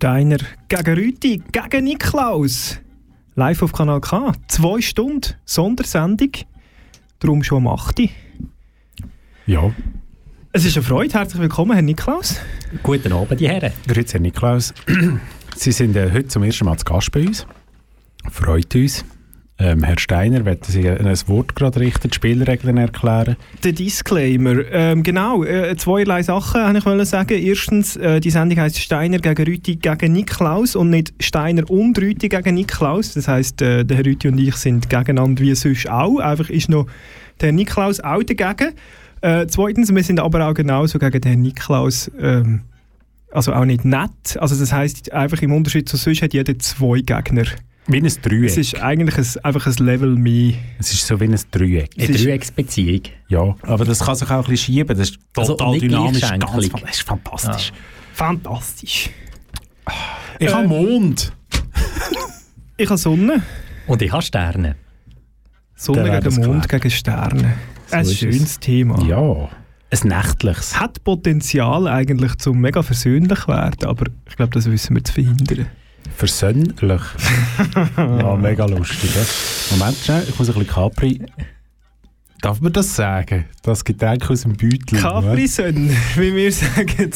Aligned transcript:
Steiner 0.00 0.38
gegen 0.68 0.94
Rüti, 0.94 1.42
gegen 1.52 1.84
Niklaus. 1.84 2.78
Live 3.34 3.62
auf 3.62 3.74
Kanal 3.74 4.00
K. 4.00 4.32
Zwei 4.48 4.80
Stunden 4.80 5.34
Sondersendung. 5.44 6.30
Darum 7.18 7.42
schon 7.42 7.58
am 7.58 7.68
8. 7.68 8.08
Ja, 9.44 9.70
Es 10.52 10.64
ist 10.64 10.78
eine 10.78 10.86
Freude. 10.86 11.12
Herzlich 11.12 11.42
willkommen, 11.42 11.72
Herr 11.72 11.82
Niklaus. 11.82 12.40
Guten 12.82 13.12
Abend, 13.12 13.38
die 13.40 13.48
Herren. 13.50 13.74
grüezi 13.86 14.12
Herr 14.12 14.20
Niklaus. 14.22 14.72
Sie 15.56 15.70
sind 15.72 15.94
äh, 15.96 16.10
heute 16.10 16.28
zum 16.28 16.44
ersten 16.44 16.64
Mal 16.64 16.78
zu 16.78 16.86
Gast 16.86 17.12
bei 17.12 17.26
uns. 17.26 17.46
Freut 18.30 18.74
uns. 18.74 19.04
Ähm, 19.62 19.82
Herr 19.82 19.98
Steiner, 19.98 20.46
wollen 20.46 20.58
Sie 20.62 20.88
ein 20.88 21.06
Wort 21.26 21.54
gerade 21.54 21.80
richten, 21.80 22.08
die 22.08 22.14
Spielregeln 22.14 22.78
erklären? 22.78 23.36
Der 23.62 23.72
Disclaimer. 23.72 24.64
Ähm, 24.72 25.02
genau, 25.02 25.44
äh, 25.44 25.76
zweierlei 25.76 26.22
Sachen 26.22 26.82
wollte 26.82 27.02
ich 27.02 27.08
sagen. 27.10 27.38
Erstens, 27.38 27.96
äh, 27.96 28.20
die 28.20 28.30
Sendung 28.30 28.58
heisst 28.58 28.78
Steiner 28.78 29.18
gegen 29.18 29.44
Rüti 29.44 29.76
gegen 29.76 30.14
Niklaus 30.14 30.76
und 30.76 30.88
nicht 30.88 31.12
Steiner 31.20 31.68
und 31.68 31.98
Rüti 32.00 32.30
gegen 32.30 32.54
Niklaus. 32.54 33.12
Das 33.12 33.28
heisst, 33.28 33.60
äh, 33.60 33.84
der 33.84 33.98
Herr 33.98 34.06
Rüti 34.06 34.28
und 34.28 34.38
ich 34.38 34.56
sind 34.56 34.88
gegeneinander 34.88 35.42
wie 35.42 35.54
sonst 35.54 35.90
auch. 35.90 36.20
Einfach 36.20 36.48
ist 36.48 36.70
noch 36.70 36.86
der 37.42 37.52
Niklaus 37.52 38.00
auch 38.00 38.22
dagegen. 38.22 38.72
Äh, 39.20 39.46
zweitens, 39.46 39.94
wir 39.94 40.02
sind 40.02 40.20
aber 40.20 40.48
auch 40.48 40.54
genauso 40.54 40.98
gegen 40.98 41.20
den 41.20 41.42
Niklaus. 41.42 42.10
Ähm, 42.18 42.62
also 43.30 43.52
auch 43.52 43.66
nicht 43.66 43.84
nett. 43.84 44.38
Also 44.38 44.58
das 44.58 44.72
heisst, 44.72 45.12
einfach 45.12 45.42
im 45.42 45.52
Unterschied 45.52 45.86
zu 45.86 45.98
sonst 45.98 46.22
hat 46.22 46.32
jeder 46.32 46.58
zwei 46.58 47.00
Gegner. 47.00 47.44
Wie 47.92 47.98
ein 48.00 48.12
Dreieck. 48.22 48.44
Es 48.50 48.56
ist 48.56 48.80
eigentlich 48.82 49.16
ein, 49.18 49.44
einfach 49.44 49.66
ein 49.66 49.84
Level 49.84 50.14
mehr. 50.16 50.54
Es 50.78 50.92
ist 50.92 51.06
so 51.06 51.18
wie 51.20 51.24
ein 51.24 51.38
Dreieck. 51.50 51.90
Eine 51.96 52.04
Es 52.04 52.10
ist- 52.10 52.24
Dreiecksbeziehung. 52.24 53.02
Ja, 53.28 53.56
aber 53.62 53.84
das 53.84 54.00
kann 54.00 54.14
sich 54.14 54.28
auch 54.30 54.36
ein 54.36 54.40
bisschen 54.50 54.56
schieben. 54.74 54.96
Das 54.98 55.10
ist 55.10 55.18
Also 55.36 55.54
total 55.54 55.72
nicht 55.72 55.82
dynamisch. 55.84 56.20
Ganz, 56.20 56.68
das 56.70 56.90
ist 56.90 57.02
fantastisch. 57.02 57.72
Fantastisch. 58.14 59.10
Ich 60.38 60.48
Äh, 60.48 60.52
habe 60.52 60.68
Mond. 60.68 61.32
Ich 62.76 62.88
habe 62.88 62.98
Sonne. 62.98 63.42
Und 63.86 64.02
ich 64.02 64.10
habe 64.12 64.22
Sterne. 64.22 64.76
Sonne 65.74 66.20
gegen 66.20 66.34
Mond 66.36 66.68
klar. 66.68 66.80
gegen 66.80 66.90
Sterne. 66.90 67.54
ein 67.90 68.02
ist 68.02 68.10
es. 68.12 68.18
schönes 68.18 68.60
Thema. 68.60 69.02
Ja, 69.04 69.48
ein 69.92 70.08
nächtliches. 70.08 70.78
Hat 70.78 71.02
Potenzial 71.02 71.88
eigentlich 71.88 72.36
zum 72.36 72.60
mega 72.60 72.82
versöhnlich 72.82 73.48
werden, 73.48 73.84
aber 73.88 74.06
ich 74.28 74.36
glaube, 74.36 74.52
das 74.52 74.70
wissen 74.70 74.94
wir 74.96 75.02
zu 75.04 75.12
verhindern. 75.12 75.66
Versöhnlich. 76.16 77.02
ja, 77.96 78.36
mega 78.36 78.66
lustig. 78.66 79.10
Ja. 79.14 79.76
Moment 79.76 79.96
schnell, 79.96 80.24
ich 80.28 80.38
muss 80.38 80.48
ein 80.48 80.54
bisschen 80.54 80.68
Capri... 80.68 81.20
Darf 82.42 82.60
man 82.62 82.72
das 82.72 82.96
sagen? 82.96 83.44
Das 83.62 83.84
Getränk 83.84 84.30
aus 84.30 84.42
dem 84.42 84.56
Beutel. 84.56 84.98
Capri-Sonne, 84.98 85.94
wie 86.16 86.34
wir 86.34 86.50
sagen. 86.50 87.10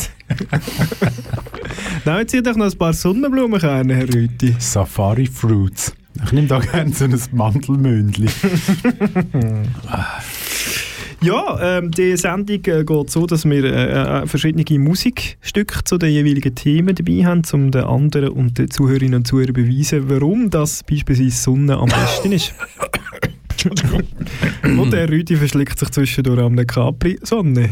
Nehmen 2.04 2.28
Sie 2.28 2.42
doch 2.42 2.56
noch 2.56 2.66
ein 2.66 2.78
paar 2.78 2.92
Sonnenblumenkerne, 2.92 3.94
Herr 3.94 4.08
Rüti. 4.12 4.54
Safari 4.58 5.26
Fruits. 5.26 5.94
Ich 6.24 6.32
nehme 6.32 6.46
da 6.46 6.58
gerne 6.58 6.92
so 6.92 7.04
ein 7.04 7.18
Mantelmündli. 7.32 8.28
Ja, 11.24 11.78
ähm, 11.78 11.90
die 11.90 12.16
Sendung 12.16 12.56
äh, 12.66 12.84
geht 12.84 13.10
so, 13.10 13.26
dass 13.26 13.44
wir 13.44 13.64
äh, 13.64 14.22
äh, 14.22 14.26
verschiedene 14.26 14.78
Musikstücke 14.78 15.82
zu 15.84 15.96
den 15.96 16.10
jeweiligen 16.10 16.54
Themen 16.54 16.94
dabei 16.94 17.24
haben, 17.24 17.42
um 17.52 17.70
den 17.70 17.84
anderen 17.84 18.28
und 18.30 18.58
den 18.58 18.70
Zuhörerinnen 18.70 19.14
und 19.20 19.26
Zuhörern 19.26 19.54
zu 19.54 19.62
beweisen, 19.62 20.04
warum 20.10 20.50
das 20.50 20.82
beispielsweise 20.82 21.30
Sonne 21.30 21.76
am 21.78 21.88
besten 21.88 22.32
ist. 22.32 22.54
und 24.64 24.92
der 24.92 25.08
Rüdi 25.08 25.36
verschlickt 25.36 25.78
sich 25.78 25.90
zwischendurch 25.90 26.40
am 26.40 26.56
Capri-Sonne. 26.56 27.70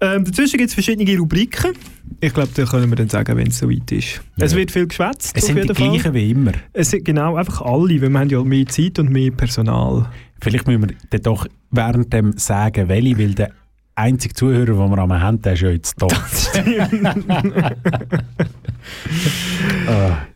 Ähm, 0.00 0.24
dazwischen 0.24 0.58
gibt 0.58 0.68
es 0.68 0.74
verschiedene 0.74 1.16
Rubriken. 1.18 1.72
Ich 2.20 2.34
glaube, 2.34 2.50
da 2.54 2.64
können 2.64 2.90
wir 2.90 2.96
dann 2.96 3.08
sagen, 3.08 3.36
wenn 3.38 3.46
es 3.46 3.58
soweit 3.58 3.90
ist. 3.90 4.20
Es 4.36 4.52
Ja. 4.52 4.58
wird 4.58 4.70
viel 4.70 4.86
geschwätzt, 4.86 5.34
Es 5.34 5.46
sind 5.46 5.56
die 5.56 5.66
Fall. 5.74 5.74
gleichen 5.92 6.12
wie 6.12 6.30
immer. 6.30 6.52
Es 6.74 6.90
sind 6.90 7.04
genau 7.06 7.36
einfach 7.36 7.62
alle, 7.62 8.02
weil 8.02 8.10
wir 8.10 8.18
haben 8.20 8.28
ja 8.28 8.44
mehr 8.44 8.66
Zeit 8.66 8.98
und 8.98 9.10
mehr 9.10 9.30
Personal. 9.30 10.06
Vielleicht 10.44 10.66
müssen 10.66 10.88
wir 10.88 10.94
dann 11.10 11.22
doch 11.22 11.46
während 11.70 12.12
dem 12.12 12.36
sagen, 12.36 12.88
welche, 12.88 13.18
weil 13.18 13.34
der 13.34 13.50
einzige 13.94 14.34
Zuhörer, 14.34 14.66
den 14.66 14.76
wir 14.76 14.98
am 14.98 15.12
haben, 15.12 15.40
der 15.40 15.54
ist 15.54 15.62
ja 15.62 15.70
jetzt 15.70 15.94
da. 16.00 16.06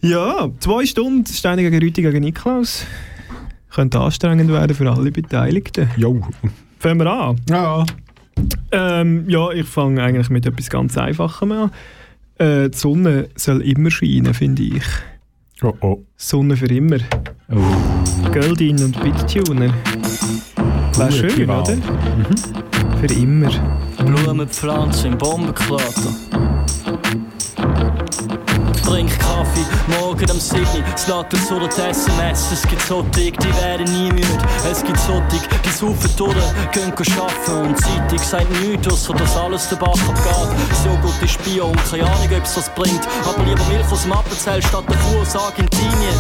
Ja, 0.01 0.49
zwei 0.61 0.87
Stunden 0.87 1.27
Steine 1.27 1.63
gegen 1.63 1.79
Rüti 1.79 2.01
gegen 2.01 2.21
Niklaus. 2.23 2.87
Könnte 3.71 4.01
anstrengend 4.01 4.51
werden 4.51 4.75
für 4.75 4.91
alle 4.91 5.13
Beteiligten. 5.13 5.91
jo. 5.97 6.23
Fangen 6.79 7.01
wir 7.01 7.07
an. 7.13 7.37
Ja. 7.51 7.85
Ähm, 8.73 9.29
ja, 9.29 9.51
ich 9.51 9.67
fange 9.67 10.03
eigentlich 10.03 10.31
mit 10.31 10.47
etwas 10.47 10.71
ganz 10.71 10.97
Einfachem 10.97 11.53
an. 11.53 11.71
Äh, 12.39 12.71
die 12.71 12.79
Sonne 12.79 13.29
soll 13.35 13.61
immer 13.63 13.91
scheinen, 13.91 14.33
finde 14.33 14.63
ich. 14.63 14.85
Oh, 15.63 15.75
oh. 15.81 16.05
Sonne 16.17 16.57
für 16.57 16.67
immer. 16.73 16.99
oh. 17.51 18.31
Göldin 18.31 18.83
und 18.83 19.01
Bittuner. 19.03 19.75
Wäre 20.97 21.13
schön, 21.13 21.49
Wahl. 21.49 21.63
oder? 21.63 21.77
Für 23.01 23.15
immer. 23.15 23.51
Blumenpflanzen 23.99 25.13
im 25.13 25.19
Bombenkrater. 25.19 26.15
Trink 28.85 29.11
Kaffee, 29.21 29.67
morgen 30.01 30.31
am 30.31 30.41
7. 30.41 30.65
Status 30.97 31.53
oder 31.53 31.69
die 31.69 31.91
SMS. 31.91 32.53
Es 32.53 32.63
gibt 32.63 32.81
solche, 32.83 33.33
die 33.33 33.55
werden 33.61 33.85
nie 33.93 34.11
müde. 34.11 34.27
Es 34.71 34.83
gibt 34.83 34.99
solche, 34.99 35.47
die 35.63 35.69
saufen 35.69 36.11
durch, 36.17 36.35
gehen 36.73 36.93
arbeiten. 36.93 37.69
Und 37.69 37.79
Zeitung 37.79 38.19
sagt 38.19 38.51
nichts, 38.63 38.89
ausser 38.89 39.15
dass 39.15 39.37
alles 39.37 39.69
den 39.69 39.79
Bach 39.79 39.91
abgeht. 39.91 40.77
So 40.83 40.91
gut 41.03 41.23
ist 41.23 41.45
Bio 41.45 41.67
und 41.67 41.91
keine 41.91 42.05
Ahnung, 42.05 42.29
ob 42.35 42.45
es 42.45 42.57
was 42.57 42.71
bringt. 42.75 43.07
Aber 43.27 43.45
lieber 43.45 43.65
Milch 43.69 43.93
aus 43.93 44.03
dem 44.05 44.13
Appenzell 44.13 44.63
statt 44.63 44.85
der 44.89 44.97
Fuhr 44.97 45.21
aus 45.21 45.37
Argentinien. 45.37 46.17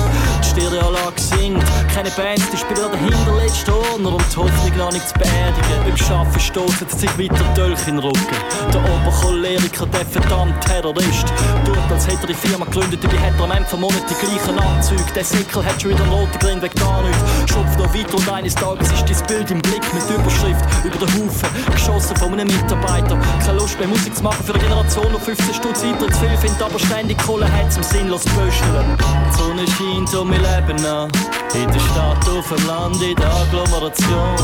Stereoanlage 0.58 1.20
singt, 1.20 1.64
keine 1.94 2.10
Bands, 2.10 2.50
die 2.50 2.56
spielen 2.56 2.90
der 2.90 2.98
hinterletzten 2.98 3.72
Ordner, 3.74 4.14
um 4.14 4.18
die 4.18 4.36
Hoffnung 4.36 4.76
noch 4.76 4.92
nicht 4.92 5.08
zu 5.08 5.14
beerdigen. 5.14 5.84
Beim 5.84 5.96
Schaffen 5.96 6.40
stoßen 6.40 6.88
sich 6.88 7.18
weiter 7.18 7.44
Dolch 7.54 7.86
in 7.86 7.96
den 7.96 7.98
Rücken. 8.00 8.36
Der 8.72 8.82
Obercholeriker, 8.82 9.86
der 9.86 10.04
verdammte 10.04 10.58
Terrorist, 10.66 11.26
tut, 11.64 11.78
als 11.90 12.06
hätte 12.08 12.22
er 12.22 12.26
die 12.26 12.34
Firma 12.34 12.64
gegründet, 12.64 13.04
dabei 13.04 13.18
hat 13.18 13.38
er 13.38 13.44
am 13.44 13.50
Ende 13.52 13.68
vom 13.68 13.80
Monat 13.80 14.02
die 14.10 14.26
gleichen 14.26 14.58
Anzüge. 14.58 15.04
Der 15.14 15.24
Sickel 15.24 15.64
hat 15.64 15.80
schon 15.80 15.92
wieder 15.92 16.02
einen 16.02 16.12
roten 16.12 16.38
Grin 16.40 16.60
wegen 16.60 16.74
gar 16.74 17.02
nichts. 17.02 17.52
Schupft 17.52 17.78
noch 17.78 17.94
weiter 17.94 18.16
und 18.16 18.28
eines 18.32 18.54
Tages 18.54 18.90
ist 18.90 19.06
dein 19.06 19.26
Bild 19.26 19.50
im 19.52 19.62
Blick 19.62 19.84
mit 19.94 20.10
Überschrift 20.10 20.64
über 20.84 20.98
den 20.98 21.08
Haufen, 21.14 21.48
geschossen 21.72 22.16
von 22.16 22.32
einem 22.32 22.48
Mitarbeiter. 22.48 23.16
Keine 23.44 23.58
Lust 23.58 23.78
mehr 23.78 23.88
Musik 23.88 24.14
zu 24.16 24.24
machen 24.24 24.44
für 24.44 24.54
eine 24.54 24.62
Generation, 24.62 25.06
die 25.14 25.24
15 25.24 25.54
Stutz 25.54 25.84
Eintritt 25.84 26.14
zu 26.14 26.20
viel 26.20 26.36
findet, 26.36 26.62
aber 26.62 26.78
ständig 26.78 27.18
Kohle 27.18 27.46
hat 27.50 27.72
zum 27.72 27.82
sinnlos 27.84 28.24
Pösteln. 28.24 28.98
Die 28.98 29.38
Sonne 29.38 29.64
scheint 29.66 30.14
und 30.14 30.32
wir 30.32 30.47
leben 30.48 30.84
an. 30.86 31.10
In 31.54 31.70
der 31.72 31.80
Stadt, 31.80 32.28
auf 32.28 32.48
dem 32.48 32.66
Land, 32.66 33.02
in 33.02 33.16
der 33.16 33.26
Agglomeration. 33.26 34.36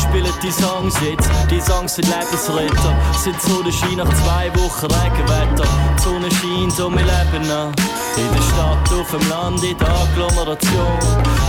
Spielen 0.00 0.32
die 0.42 0.50
Songs 0.50 0.94
jetzt, 1.02 1.28
die 1.50 1.60
Songs 1.60 1.96
sind 1.96 2.06
Lebensretter. 2.06 2.94
Sind 3.22 3.40
Sonnenschein 3.42 3.96
nach 3.96 4.08
zwei 4.22 4.50
Wochen 4.54 4.86
Regenwetter. 4.86 5.64
Die 5.96 6.02
Sonne 6.02 6.30
scheint 6.30 6.80
und 6.80 6.94
wir 6.96 7.04
leben 7.04 7.50
an. 7.50 7.72
In 8.16 8.28
der 8.34 8.42
Stadt, 8.42 9.00
auf 9.00 9.10
dem 9.10 9.28
Land, 9.28 9.62
in 9.64 9.76
der 9.78 9.88
Agglomeration. 9.88 10.98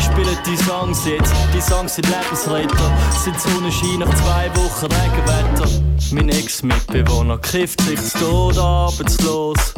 Spielen 0.01 0.37
die 0.45 0.57
Songs 0.57 1.05
jetzt, 1.05 1.33
die 1.53 1.61
Songs 1.61 1.95
sind 1.95 2.07
Lebensretter. 2.07 2.91
Sind 3.23 3.39
Sonnenschein 3.39 3.99
nach 3.99 4.13
zwei 4.15 4.49
Wochen 4.55 4.85
Regenwetter. 4.85 5.69
Mein 6.11 6.29
Ex-Mitbewohner 6.29 7.37
kifft 7.37 7.81
sich 7.81 7.99
zu 7.99 8.19
Tod 8.19 8.57
arbeitslos. 8.57 9.73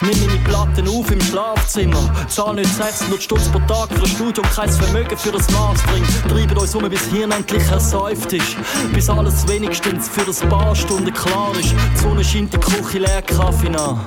Nimm 0.00 0.26
meine 0.26 0.38
Platten 0.40 0.88
auf 0.88 1.10
im 1.10 1.20
Schlafzimmer. 1.20 2.10
Zahl 2.28 2.54
nicht 2.54 2.74
600 2.74 3.22
Stutz 3.22 3.48
pro 3.48 3.60
Tag 3.60 3.88
für 3.92 4.06
Studium, 4.06 4.46
kein 4.54 4.68
Vermögen 4.68 5.16
für 5.16 5.30
das 5.30 5.48
Mastering. 5.50 6.02
Treiben 6.28 6.58
uns 6.58 6.74
um, 6.74 6.88
bis 6.88 7.04
Hirn 7.06 7.30
endlich 7.30 7.62
ersäuft 7.70 8.32
ist. 8.32 8.56
Bis 8.92 9.08
alles 9.08 9.46
wenigstens 9.46 10.08
für 10.08 10.22
ein 10.22 10.48
paar 10.48 10.74
Stunden 10.74 11.12
klar 11.12 11.52
ist. 11.58 11.72
Die 11.72 11.98
Sonne 12.00 12.24
scheint 12.24 12.52
die 12.52 12.58
Küche 12.58 12.98
leer, 12.98 13.22
Kaffee 13.22 13.70
nach. 13.70 13.98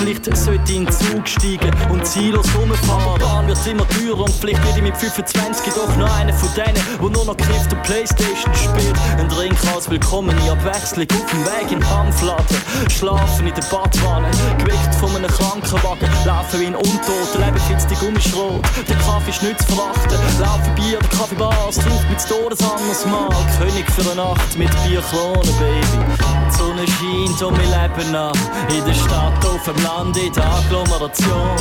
Vielleicht 0.00 0.34
sollte 0.34 0.72
in 0.72 0.86
den 0.86 0.90
Zug 0.90 1.28
steigen 1.28 1.70
und 1.90 2.06
ziellos 2.06 2.46
rumfahren. 2.56 3.20
Bahn 3.20 3.46
wird 3.46 3.66
immer 3.66 3.86
teurer 3.86 4.20
und 4.24 4.32
vielleicht 4.32 4.64
werde 4.64 4.78
ich 4.78 4.82
mit 4.82 4.96
25 4.96 5.74
doch 5.74 5.94
noch 5.98 6.18
einer 6.18 6.32
von 6.32 6.48
denen, 6.54 6.82
wo 7.00 7.10
nur 7.10 7.26
noch 7.26 7.36
Griff 7.36 7.68
der 7.68 7.76
Playstation 7.84 8.54
spielt. 8.54 8.96
Ein 9.18 9.28
Drink 9.28 9.54
als 9.74 9.90
willkommene 9.90 10.40
Abwechslung 10.50 11.04
auf 11.04 11.30
dem 11.30 11.44
Weg 11.44 11.72
in 11.72 11.86
Hanfladen. 11.86 12.56
Schlafen 12.88 13.46
in 13.46 13.54
der 13.54 13.62
Badwanne, 13.70 14.30
geweckt 14.56 14.94
von 14.94 15.14
einem 15.14 15.30
Krankenwagen. 15.30 16.08
Laufen 16.24 16.60
wie 16.60 16.66
ein 16.68 16.76
Untoter, 16.76 17.44
leben 17.44 17.60
fitz 17.68 17.86
die 17.86 17.96
Gummischrot. 17.96 18.62
Der 18.88 18.96
Kaffee 18.96 19.28
ist 19.28 19.42
nicht 19.42 19.60
zu 19.60 19.74
verachten. 19.74 20.16
Laufen 20.40 20.74
Bier, 20.76 20.98
der 20.98 21.08
Kaffeebar, 21.10 21.68
es 21.68 21.76
trifft 21.76 22.08
mit 22.08 22.26
Todes 22.26 22.60
anders 22.62 23.04
Mal. 23.04 23.28
König 23.58 23.84
für 23.90 24.10
eine 24.10 24.14
Nacht 24.14 24.56
mit 24.56 24.70
Bierkronen, 24.82 25.52
Baby. 25.60 26.29
Sonne 26.52 26.84
scheint 26.86 27.42
und 27.42 27.56
wir 27.58 27.66
leben 27.66 28.12
nach. 28.12 28.32
In 28.68 28.84
der 28.84 28.94
Stadt, 28.94 29.44
auf 29.44 29.64
dem 29.64 29.82
Land, 29.82 30.16
in 30.16 30.32
der 30.32 30.44
Agglomeration. 30.44 31.56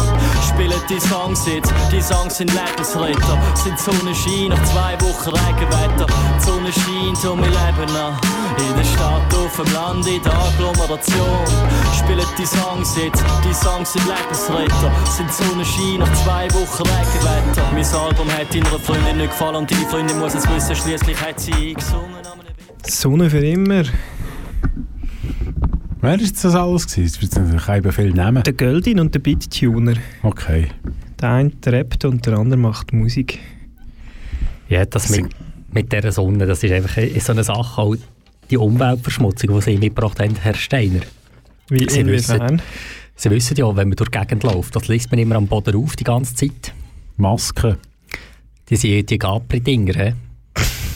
Spielen 0.47 0.81
die 0.89 0.99
Songs 0.99 1.45
jetzt, 1.47 1.73
die 1.91 2.01
Songs 2.01 2.37
sind 2.37 2.51
Lebensretter. 2.53 3.37
Sind 3.55 3.79
Sonnenschein 3.79 4.49
nach 4.49 4.63
zwei 4.63 4.93
Wochen 5.01 5.29
Regenwetter. 5.29 6.05
Die 6.07 6.43
Sonne 6.43 6.71
scheint 6.71 7.25
und 7.31 7.41
wir 7.41 7.49
leben 7.49 7.93
nach. 7.93 8.19
In 8.57 8.75
der 8.75 8.83
Stadt, 8.83 9.33
auf 9.33 9.55
dem 9.55 9.73
Land, 9.73 10.07
in 10.07 10.21
der 10.21 10.33
Agglomeration. 10.33 11.45
Spielen 11.97 12.27
die 12.37 12.45
Songs 12.45 12.95
jetzt, 12.97 13.23
die 13.43 13.53
Songs 13.53 13.93
sind 13.93 14.05
Lebensretter. 14.07 14.91
Sind 15.05 15.33
Sonnenschein 15.33 15.99
nach 15.99 16.13
zwei 16.23 16.47
Wochen 16.53 16.83
Regenwetter. 16.83 17.63
Mein 17.73 17.85
Album 17.85 18.27
hat 18.31 18.53
deiner 18.53 18.79
Freundin 18.79 19.17
nicht 19.17 19.31
gefallen 19.31 19.55
und 19.57 19.71
deine 19.71 19.85
Freundin 19.87 20.19
muss 20.19 20.33
es 20.33 20.47
wissen, 20.49 20.75
schließlich 20.75 21.19
hat 21.21 21.39
sie 21.39 21.73
gesungen. 21.73 22.19
Sonne 22.85 23.29
für 23.29 23.45
immer. 23.45 23.83
Wer 26.01 26.11
war 26.11 26.17
das 26.17 26.45
alles? 26.45 26.87
Gewesen? 26.87 27.05
Es 27.05 27.21
wird 27.21 27.35
natürlich 27.35 27.69
eben 27.69 27.91
viel 27.91 28.13
nehmen. 28.13 28.43
Der 28.43 28.53
Göldin 28.53 28.99
und 28.99 29.13
der 29.13 29.19
Beat-Tuner. 29.19 29.95
Okay. 30.23 30.67
Der 31.19 31.29
eine 31.29 31.51
rappt 31.65 32.05
und 32.05 32.25
der 32.25 32.37
andere 32.37 32.59
macht 32.59 32.93
Musik. 32.93 33.39
Ja, 34.69 34.85
das 34.85 35.09
mit, 35.09 35.27
mit 35.73 35.91
dieser 35.91 36.11
Sonne, 36.11 36.45
das 36.45 36.63
ist 36.63 36.71
einfach 36.71 37.01
so 37.19 37.31
eine 37.33 37.43
Sache, 37.43 37.81
auch 37.81 37.95
die 38.49 38.57
Umweltverschmutzung, 38.57 39.55
die 39.55 39.61
Sie 39.61 39.77
mitgebracht 39.77 40.19
haben, 40.19 40.35
Herr 40.41 40.55
Steiner. 40.55 41.01
Wie, 41.69 41.89
Sie 41.89 41.99
inwiefern? 41.99 42.61
Sie 43.15 43.29
wissen 43.29 43.57
ja, 43.57 43.67
wenn 43.75 43.89
man 43.89 43.95
durch 43.97 44.09
die 44.09 44.17
Gegend 44.17 44.43
läuft, 44.43 44.75
das 44.75 44.87
liest 44.87 45.11
man 45.11 45.19
immer 45.19 45.35
am 45.35 45.47
Boden 45.47 45.75
auf 45.75 45.95
die 45.95 46.05
ganze 46.05 46.35
Zeit. 46.35 46.73
Masken. 47.17 47.75
Die 48.69 48.77
sind 48.77 49.09
die 49.09 49.17
Capri-Dinger, 49.17 49.93
hä? 49.95 50.13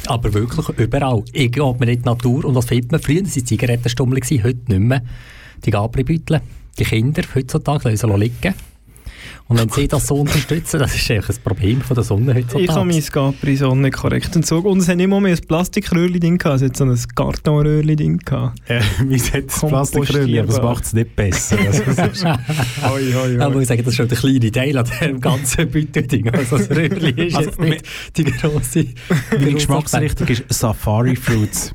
Aber 0.08 0.34
wirklich 0.34 0.70
überall. 0.78 1.24
Irgendwo 1.32 1.70
hat 1.70 1.80
man 1.80 1.90
nicht 1.90 2.06
Natur 2.06 2.46
und 2.46 2.56
was 2.56 2.66
findet 2.66 2.92
man? 2.92 3.02
Früher 3.02 3.22
waren 3.22 3.46
Zigarettenstummel, 3.46 4.20
heute 4.22 4.60
nicht 4.68 4.80
mehr. 4.80 5.02
Die 5.66 5.72
Capri-Beutel, 5.72 6.42
die 6.78 6.84
Kinder 6.84 7.24
heutzutage 7.34 7.90
lassen 7.90 8.10
sie 8.10 8.18
liegen. 8.18 8.54
Und 9.54 9.60
wenn 9.60 9.70
sie 9.70 9.88
das 9.88 10.08
so 10.08 10.16
unterstützen, 10.16 10.80
das 10.80 10.96
ist 10.96 11.12
einfach 11.12 11.30
ein 11.30 11.36
Problem 11.44 11.82
von 11.82 11.94
der 11.96 12.04
Sonne 12.04 12.34
heutzutage. 12.34 12.64
Ich 12.64 12.72
habe 12.72 12.86
mein 12.86 13.04
Capri-Sonne 13.04 13.92
korrekt 13.92 14.36
entzogen. 14.36 14.68
Und 14.72 14.80
es 14.80 14.88
hat 14.88 14.98
nicht 14.98 15.08
mal 15.08 15.22
mehr 15.22 15.36
ein 15.36 15.48
Plastikröhrchen 15.48 16.20
drin 16.20 16.38
gehabt, 16.40 16.62
es 16.62 16.68
hat 16.70 16.76
so 16.78 16.86
ein 16.86 17.00
Kartonröhrchen 17.16 17.96
drin 17.96 18.18
gehabt. 18.18 18.60
Äh, 18.68 18.82
wie 19.08 19.20
sagt 19.20 19.50
das 19.52 19.60
Plastikröhrchen, 19.62 20.40
aber 20.40 20.48
das 20.48 20.62
macht 20.62 20.84
es 20.86 20.94
nicht 20.94 21.16
besser. 21.16 21.58
Also, 21.66 21.84
das 21.84 21.98
ist- 22.14 22.26
Hoi, 22.26 23.14
hoi, 23.14 23.38
Ja, 23.38 23.50
muss 23.50 23.62
ich 23.62 23.68
sagen, 23.68 23.84
das 23.84 23.94
ist 23.94 23.98
schon 23.98 24.08
der 24.08 24.18
kleine 24.18 24.52
Teil 24.52 24.78
an 24.78 24.86
dem 25.02 25.22
ganzen 25.22 25.70
Beutelding. 25.70 26.30
Also 26.30 26.58
das 26.58 26.70
Röhrchen 26.70 27.18
ist 27.18 27.36
Also, 27.36 27.50
jetzt 27.50 27.60
nicht 27.60 27.86
die 28.18 28.24
grosse 28.24 28.86
Meine 29.32 29.54
Geschmacksrichtung 29.54 30.28
ist 30.28 30.44
Safari 30.50 31.16
Fruits. 31.16 31.72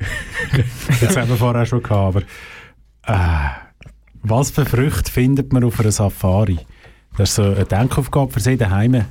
das 1.00 1.16
haben 1.16 1.28
wir 1.28 1.36
vorher 1.36 1.64
schon 1.66 1.82
gehabt, 1.82 2.24
aber 3.06 3.14
äh, 3.14 3.48
was 4.22 4.50
für 4.50 4.66
Früchte 4.66 5.10
findet 5.10 5.52
man 5.52 5.62
auf 5.64 5.78
einer 5.80 5.92
Safari? 5.92 6.58
Das 7.18 7.30
ist 7.30 7.34
so 7.34 7.42
eine 7.42 7.64
Denkaufgabe 7.64 8.32
für 8.32 8.40
Sie 8.40 8.56
daheim. 8.56 9.04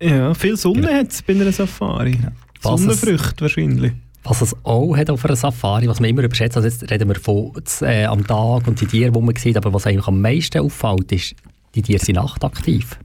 Ja, 0.00 0.32
viel 0.34 0.56
Sonne 0.56 0.94
hat 0.94 1.10
es 1.10 1.22
bei 1.22 1.34
einer 1.34 1.50
Safari. 1.52 2.18
Was 2.62 2.80
es- 2.80 3.00
Sonnenfrüchte 3.00 3.40
wahrscheinlich. 3.42 3.92
Was 4.24 4.40
es 4.42 4.56
auch 4.64 4.96
hat 4.96 5.10
auf 5.10 5.24
einer 5.24 5.36
Safari, 5.36 5.88
was 5.88 6.00
man 6.00 6.10
immer 6.10 6.22
überschätzt, 6.22 6.56
also 6.56 6.68
jetzt 6.68 6.90
reden 6.90 7.08
wir 7.08 7.14
von 7.16 7.52
äh, 7.82 8.04
am 8.06 8.26
Tag 8.26 8.66
und 8.66 8.80
die 8.80 8.86
Tiere, 8.86 9.12
die 9.12 9.20
man 9.20 9.36
sieht, 9.36 9.56
aber 9.56 9.72
was 9.72 9.86
eigentlich 9.86 10.06
am 10.08 10.20
meisten 10.20 10.58
auffällt, 10.60 11.12
ist, 11.12 11.34
die 11.76 11.82
Tiere 11.82 12.04
sind 12.04 12.16
nachtaktiv. 12.16 12.98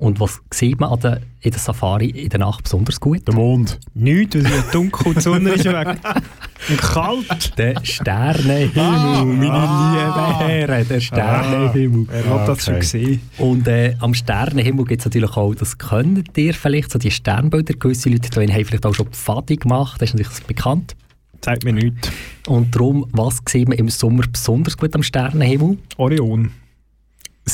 Und 0.00 0.18
was 0.18 0.40
sieht 0.50 0.80
man 0.80 0.90
an 0.90 1.00
der, 1.00 1.20
in 1.42 1.50
der 1.50 1.60
Safari 1.60 2.06
in 2.08 2.30
der 2.30 2.40
Nacht 2.40 2.64
besonders 2.64 2.98
gut? 2.98 3.28
Der 3.28 3.34
Mond. 3.34 3.78
Nichts, 3.92 4.34
weil 4.34 4.46
es 4.46 4.50
ja 4.50 4.62
dunkel 4.72 5.08
und 5.08 5.16
die 5.16 5.20
Sonne 5.20 5.50
ist 5.50 5.64
weg. 5.66 5.98
Und 6.68 6.78
kalt. 6.78 7.58
Der 7.58 7.74
Sternenhimmel, 7.82 9.24
meine 9.24 9.44
lieben 9.44 10.38
Herren, 10.38 10.88
der 10.88 11.00
Sternenhimmel. 11.00 12.06
Wer 12.10 12.30
hat 12.30 12.48
das 12.48 12.64
schon 12.64 12.74
Okay. 12.74 12.80
gesehen? 12.80 13.20
Und 13.38 13.66
äh, 13.66 13.94
am 14.00 14.12
Sternenhimmel 14.12 14.84
gibt 14.84 15.00
es 15.00 15.06
natürlich 15.06 15.36
auch, 15.36 15.54
das 15.54 15.78
können 15.78 16.22
ihr 16.36 16.52
vielleicht, 16.54 16.90
so 16.92 16.98
die 16.98 17.10
Sternbilder, 17.10 17.74
gewisse 17.74 18.10
Leute 18.10 18.28
die 18.28 18.52
haben 18.52 18.64
vielleicht 18.64 18.84
auch 18.86 18.94
schon 18.94 19.06
Pfadi 19.08 19.56
gemacht, 19.56 20.00
das 20.02 20.10
ist 20.10 20.18
natürlich 20.18 20.44
bekannt. 20.46 20.96
Zeigt 21.40 21.64
mir 21.64 21.72
nichts. 21.72 22.10
Und 22.46 22.74
darum, 22.74 23.06
was 23.12 23.38
sieht 23.48 23.68
man 23.68 23.78
im 23.78 23.88
Sommer 23.88 24.24
besonders 24.30 24.76
gut 24.76 24.94
am 24.94 25.02
Sternenhimmel? 25.02 25.78
Orion. 25.96 26.52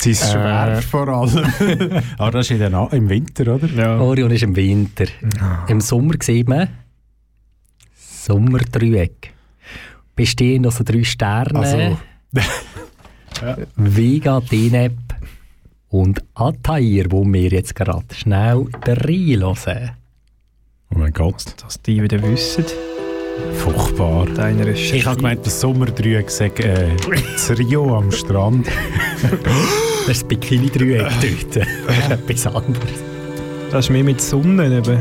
Sie 0.03 0.11
ist 0.13 0.31
schwer 0.31 0.81
vor 0.83 1.09
allem. 1.09 1.51
Aber 2.19 2.31
das 2.33 2.47
ist 2.47 2.51
in 2.53 2.59
der 2.59 2.71
Na 2.71 2.87
im 2.93 3.09
Winter, 3.09 3.55
oder? 3.55 3.67
Ja. 3.69 3.99
Orion 3.99 4.31
ist 4.31 4.43
im 4.43 4.55
Winter. 4.55 5.07
Im 5.69 5.81
Sommer 5.81 6.15
sieht 6.21 6.49
man 6.49 6.69
Sommerdreieck. 7.95 9.33
Bestehen 10.15 10.67
aus 10.67 10.79
drei 10.79 11.05
Sternen. 11.05 11.57
Also- 11.57 11.99
Vega, 13.77 14.41
Deneb 14.41 14.97
und 15.89 16.23
Altair, 16.35 17.07
wo 17.11 17.25
wir 17.25 17.49
jetzt 17.51 17.75
gerade 17.75 18.05
schnell 18.15 18.67
reinhören. 18.87 19.91
Oh 20.95 20.99
mein 20.99 21.13
Gott, 21.13 21.45
Dass 21.63 21.81
die 21.83 22.03
wieder 22.03 22.23
wissen. 22.23 22.65
Furchtbar. 23.55 24.27
Deiner 24.35 24.67
ist 24.69 24.93
Ich 24.93 25.05
habe 25.07 25.17
gemeint, 25.17 25.47
das 25.47 25.61
Sommerdreieck 25.61 26.31
sei 26.31 26.47
äh, 26.59 26.89
das 27.33 27.51
Rio 27.59 27.97
am 27.97 28.11
Strand. 28.13 28.67
Das 30.07 30.19
ist 30.19 30.23
das 30.23 30.29
Bikini-Dreieck 30.29 31.03
dort. 31.03 31.67
Das 31.89 31.99
ist 31.99 32.11
etwas 32.11 32.55
anderes. 32.55 32.91
Das 33.73 33.87
ist 33.87 33.91
mehr 33.91 34.05
mit 34.05 34.21
Sonne 34.21 34.67
eben. 34.79 34.99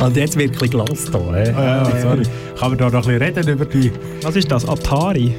Und 0.00 0.16
jetzt 0.16 0.38
wirklich 0.38 0.70
gelassen 0.70 1.12
hier. 1.12 1.32
hä? 1.32 1.52
Ah, 1.56 1.90
ja, 1.92 2.00
sorry. 2.00 2.22
Kann 2.56 2.68
man 2.70 2.78
da 2.78 2.90
noch 2.90 3.08
ein 3.08 3.18
bisschen 3.18 3.22
reden 3.22 3.48
über 3.48 3.64
die... 3.64 3.90
Was 4.22 4.36
ist 4.36 4.50
das? 4.52 4.68
Atari? 4.68 5.34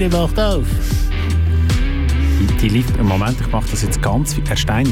Türe 0.00 0.16
macht 0.16 0.40
auf. 0.40 0.64
Die 2.62 2.68
Lift. 2.68 2.96
Moment, 3.02 3.36
ich 3.38 3.52
mache 3.52 3.70
das 3.70 3.82
jetzt 3.82 4.00
ganz. 4.00 4.34
Herr 4.48 4.56
Steiner. 4.56 4.88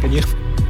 Bin 0.00 0.12
ich, 0.12 0.24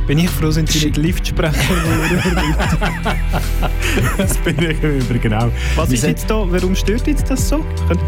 bin 0.06 0.18
ich 0.18 0.30
froh, 0.30 0.50
sind 0.50 0.70
Sie 0.70 0.86
nicht 0.86 0.96
Liftsprecher 0.96 1.52
das 4.16 4.38
bin 4.38 4.56
ich 4.58 4.82
über, 4.82 5.18
genau. 5.18 5.50
Was 5.76 5.92
ist 5.92 6.04
jetzt 6.04 6.30
da? 6.30 6.46
Warum 6.50 6.74
stört 6.74 7.06
jetzt 7.06 7.30
das 7.30 7.46
so? 7.46 7.62
Haben 7.88 8.00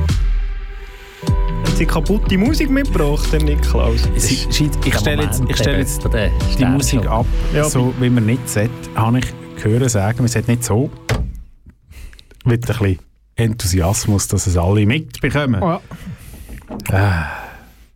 Sie 1.75 1.85
kaputte 1.85 2.38
Musik 2.38 2.71
mitgebracht, 2.71 3.28
Herr 3.30 3.42
Niklaus? 3.42 4.09
Sie, 4.16 4.47
ich 4.83 4.97
stelle 4.97 5.25
jetzt, 5.25 5.42
ich 5.47 5.56
stelle 5.59 5.78
jetzt 5.78 6.09
die 6.59 6.64
Musik 6.64 7.06
ab, 7.06 7.26
ja, 7.54 7.64
so 7.64 7.92
wie 8.00 8.09
man 8.09 8.25
nicht 8.25 8.49
sollte, 8.49 8.71
habe 8.95 9.18
ich 9.18 9.26
gehört 9.62 9.90
sagen, 9.90 10.21
man 10.21 10.28
sollte 10.28 10.52
nicht 10.52 10.64
so 10.64 10.90
mit 12.47 12.64
ein 12.64 12.78
bisschen 12.78 13.05
Enthusiasmus, 13.36 14.28
dass 14.28 14.46
es 14.46 14.56
alle 14.56 14.86
mitbekommen. 14.86 15.62
Oh 15.62 15.78
ja. 16.90 17.22
äh. 17.42 17.46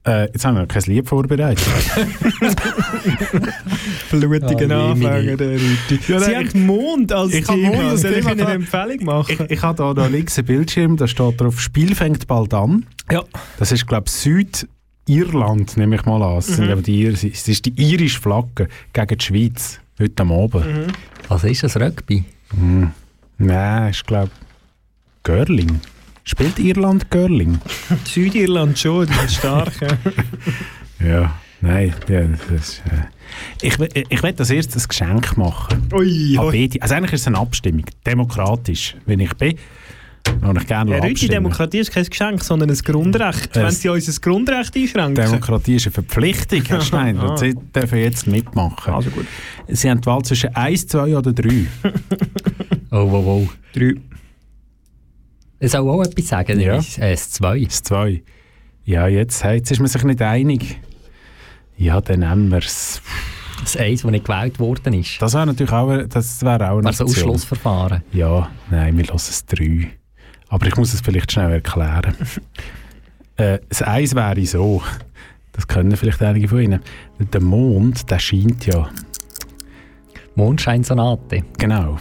Äh, 0.02 0.25
jetzt 0.32 0.47
haben 0.47 0.56
wir 0.56 0.66
kein 0.66 0.82
Lied 0.85 1.06
vorbereitet. 1.06 1.62
Blutigen 4.11 4.73
oh, 4.73 4.92
Anfänger, 4.92 5.37
der 5.37 5.52
Rüti. 5.52 6.00
Ja, 6.09 6.20
Sie 6.20 6.37
haben 6.37 6.66
Mond 6.66 7.12
als 7.12 7.35
ich 7.35 7.44
Thema. 7.44 7.68
Mond 7.68 7.90
als 7.90 8.00
Soll 8.00 8.12
ich 8.12 8.25
Ihnen 8.25 8.40
eine 8.40 8.54
Empfehlung 8.54 9.04
machen? 9.04 9.37
Ich, 9.44 9.50
ich 9.50 9.62
habe 9.62 9.76
da, 9.76 9.92
da 9.92 10.06
links 10.06 10.38
einen 10.38 10.47
Bildschirm, 10.47 10.97
da 10.97 11.06
steht 11.06 11.38
drauf, 11.38 11.61
Spiel 11.61 11.94
fängt 11.94 12.26
bald 12.26 12.54
an. 12.54 12.87
Ja. 13.11 13.25
Das 13.59 13.73
ist, 13.73 13.87
glaube 13.87 14.04
ich, 14.06 14.56
Südirland, 15.06 15.76
nehme 15.76 15.97
ich 15.97 16.06
mal 16.06 16.23
an. 16.23 16.37
Das, 16.37 16.56
mhm. 16.56 16.82
die, 16.82 17.11
das 17.11 17.23
ist 17.23 17.66
die 17.66 17.75
irische 17.76 18.20
Flagge 18.20 18.68
gegen 18.94 19.18
die 19.18 19.25
Schweiz, 19.25 19.80
heute 20.00 20.23
am 20.23 20.32
Abend. 20.32 20.64
Mhm. 20.64 20.87
Was 21.28 21.44
ist 21.44 21.62
das, 21.62 21.76
Rugby? 21.76 22.25
Mhm. 22.56 22.92
Nein, 23.37 23.90
ich 23.90 24.02
glaube 24.06 24.30
Görling. 25.23 25.81
Spielt 26.25 26.59
Irland 26.59 27.11
Görling? 27.11 27.59
Südirland 28.05 28.79
schon, 28.79 29.07
die 29.07 29.25
ist 29.25 29.37
stark. 29.37 29.73
ja, 31.00 31.35
nein, 31.61 31.95
ja, 32.09 32.23
das, 32.50 32.81
äh, 32.81 33.67
ich, 33.67 33.79
ich 34.09 34.23
will 34.23 34.35
als 34.39 34.50
erstes 34.50 34.85
ein 34.85 34.89
Geschenk 34.89 35.37
machen. 35.37 35.89
Ui, 35.93 36.39
ui. 36.39 36.71
Also 36.81 36.95
eigentlich 36.95 37.12
ist 37.12 37.23
es 37.23 37.27
eine 37.27 37.39
Abstimmung, 37.39 37.85
demokratisch, 38.07 38.97
wenn 39.07 39.21
ich 39.21 39.35
bin. 39.35 39.57
Und 40.43 40.61
ich 40.61 40.67
gerne 40.67 40.93
ja, 40.93 41.00
die 41.00 41.29
Demokratie 41.29 41.79
ist 41.79 41.93
kein 41.93 42.05
Geschenk, 42.05 42.45
sondern 42.45 42.71
ein 42.71 42.77
Grundrecht. 42.77 43.55
Wenn 43.57 43.71
Sie 43.71 43.89
uns 43.89 44.09
ein 44.09 44.21
Grundrecht 44.21 44.77
einschränken. 44.77 45.15
Demokratie 45.15 45.77
ist 45.77 45.87
eine 45.87 45.93
Verpflichtung, 45.93 46.62
Herr 46.67 46.81
Steiner. 46.81 47.37
Sie 47.39 47.55
dürfen 47.55 47.99
jetzt 47.99 48.27
mitmachen. 48.27 48.95
Also 48.95 49.11
gut. 49.11 49.27
Sie 49.69 49.91
haben 49.91 50.00
die 50.00 50.07
Wahl 50.07 50.23
zwischen 50.23 50.55
1, 50.55 50.87
2 50.89 51.17
oder 51.17 51.33
3. 51.33 51.67
oh, 52.91 53.11
wow, 53.11 53.25
wow. 53.25 53.49
3. 53.75 53.95
Es 55.62 55.73
soll 55.73 55.88
auch 55.88 56.02
etwas 56.02 56.26
sagen, 56.26 56.59
ja. 56.59 56.76
äh, 56.76 57.11
das 57.11 57.31
2. 57.33 57.64
Das 57.64 57.83
2. 57.83 58.23
Ja, 58.85 59.07
jetzt, 59.07 59.45
jetzt 59.45 59.71
ist 59.71 59.79
man 59.79 59.88
sich 59.88 60.02
nicht 60.05 60.23
einig. 60.23 60.81
Ja, 61.76 62.00
dann 62.00 62.21
nehmen 62.21 62.50
wir 62.50 62.59
es. 62.59 63.02
Das 63.61 63.76
1, 63.76 64.00
das 64.00 64.11
nicht 64.11 64.25
gewählt 64.25 64.59
worden 64.59 64.95
ist. 64.95 65.21
Das 65.21 65.35
wäre 65.35 65.47
natürlich 65.47 65.73
auch, 65.73 65.95
das 66.09 66.43
wäre 66.43 66.71
auch 66.71 66.79
eine 66.79 66.87
Also 66.87 67.05
Ausschlussverfahren. 67.05 68.02
Ja, 68.12 68.50
nein, 68.71 68.97
wir 68.97 69.05
lassen 69.05 69.31
es 69.31 69.45
3. 69.45 69.90
Aber 70.49 70.67
ich 70.67 70.76
muss 70.76 70.95
es 70.95 71.02
vielleicht 71.02 71.31
schnell 71.31 71.52
erklären. 71.52 72.17
äh, 73.37 73.59
das 73.69 73.83
1 73.83 74.14
wäre 74.14 74.47
so, 74.47 74.83
das 75.52 75.69
können 75.69 75.95
vielleicht 75.95 76.23
einige 76.23 76.49
von 76.49 76.62
Ihnen. 76.62 76.81
Der 77.19 77.43
Mond, 77.43 78.11
der 78.11 78.19
scheint 78.19 78.64
ja... 78.64 78.88
Mondscheinsonate. 80.37 81.43
Genau 81.59 81.99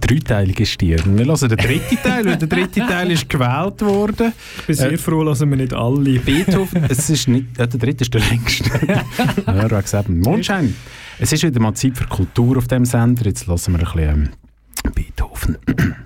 dreiteilige 0.00 0.66
Stirn. 0.66 1.18
Wir 1.18 1.26
hören 1.26 1.48
den 1.48 1.58
dritten 1.58 1.96
Teil, 2.02 2.24
weil 2.24 2.36
der 2.36 2.48
dritte 2.48 2.80
Teil 2.80 3.10
ist 3.10 3.28
gewählt 3.28 3.80
worden. 3.82 4.32
Ich 4.60 4.66
bin 4.66 4.76
sehr 4.76 4.92
äh, 4.92 4.96
froh, 4.96 5.24
dass 5.24 5.40
wir 5.40 5.46
nicht 5.46 5.72
alle. 5.72 6.18
Beethoven, 6.20 6.84
es 6.88 7.10
ist 7.10 7.28
nicht, 7.28 7.58
äh, 7.58 7.66
der 7.68 7.80
dritte 7.80 8.02
ist 8.02 8.14
der 8.14 8.20
längste. 8.22 8.70
ja, 9.46 9.68
du 9.68 9.76
hast 9.76 9.84
gesagt, 9.84 10.08
Mondschein. 10.08 10.74
Es 11.18 11.32
ist 11.32 11.42
wieder 11.42 11.60
mal 11.60 11.74
Zeit 11.74 11.96
für 11.96 12.06
Kultur 12.06 12.56
auf 12.56 12.68
dem 12.68 12.84
Sender. 12.84 13.26
Jetzt 13.26 13.46
lassen 13.46 13.72
wir 13.72 13.80
ein 13.80 13.84
bisschen 13.84 14.30
ähm, 14.84 14.92
Beethoven. 14.94 15.58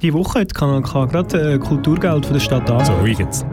Die 0.02 0.12
Woche 0.12 0.40
hat 0.40 0.54
Kanal 0.54 0.83
K 0.83 1.06
gerade 1.06 1.54
äh, 1.54 1.59
Kulturgeld 1.59 2.26
von 2.26 2.35
der 2.35 2.40
Stadt 2.40 2.71
an. 2.71 2.85
So, 2.85 3.04
wie 3.04 3.14
geht's? 3.14 3.44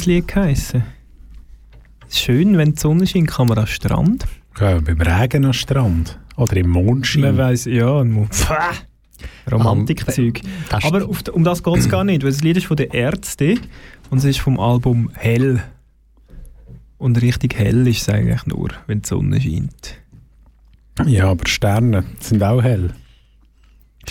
Das 0.00 0.06
Lied 0.06 0.28
geheissen. 0.28 0.82
Schön, 2.08 2.58
wenn 2.58 2.72
die 2.72 2.80
Sonne 2.80 3.06
scheint, 3.06 3.28
kann 3.30 3.46
man 3.46 3.58
am 3.58 3.66
Strand. 3.66 4.24
Ja, 4.58 4.78
beim 4.80 5.00
Regen 5.00 5.44
am 5.44 5.52
Strand. 5.52 6.18
Oder 6.36 6.56
im 6.56 6.70
Mondschein. 6.70 7.22
Man 7.22 7.38
weiss, 7.38 7.66
ja, 7.66 8.00
ein 8.00 8.10
Mo- 8.12 8.26
Pfäh. 8.30 8.54
Romantikzeug. 9.50 10.40
Das 10.70 10.84
Aber 10.84 11.06
auf, 11.06 11.22
um 11.32 11.44
das 11.44 11.62
geht 11.62 11.76
es 11.76 11.88
gar 11.88 12.04
nicht, 12.04 12.22
weil 12.22 12.30
das 12.30 12.40
Lied 12.40 12.56
ist 12.56 12.66
von 12.66 12.76
den 12.76 12.90
Ärzten 12.90 13.60
und 14.08 14.18
es 14.18 14.24
ist 14.24 14.40
vom 14.40 14.58
Album 14.58 15.10
Hell. 15.14 15.62
Und 16.98 17.20
richtig 17.20 17.54
hell 17.58 17.86
ist 17.86 18.02
es 18.02 18.08
eigentlich 18.08 18.46
nur, 18.46 18.70
wenn 18.86 19.02
die 19.02 19.08
Sonne 19.08 19.40
scheint. 19.40 19.96
Ja, 21.06 21.30
aber 21.30 21.46
Sterne 21.46 22.04
sind 22.18 22.42
auch 22.42 22.62
hell. 22.62 22.90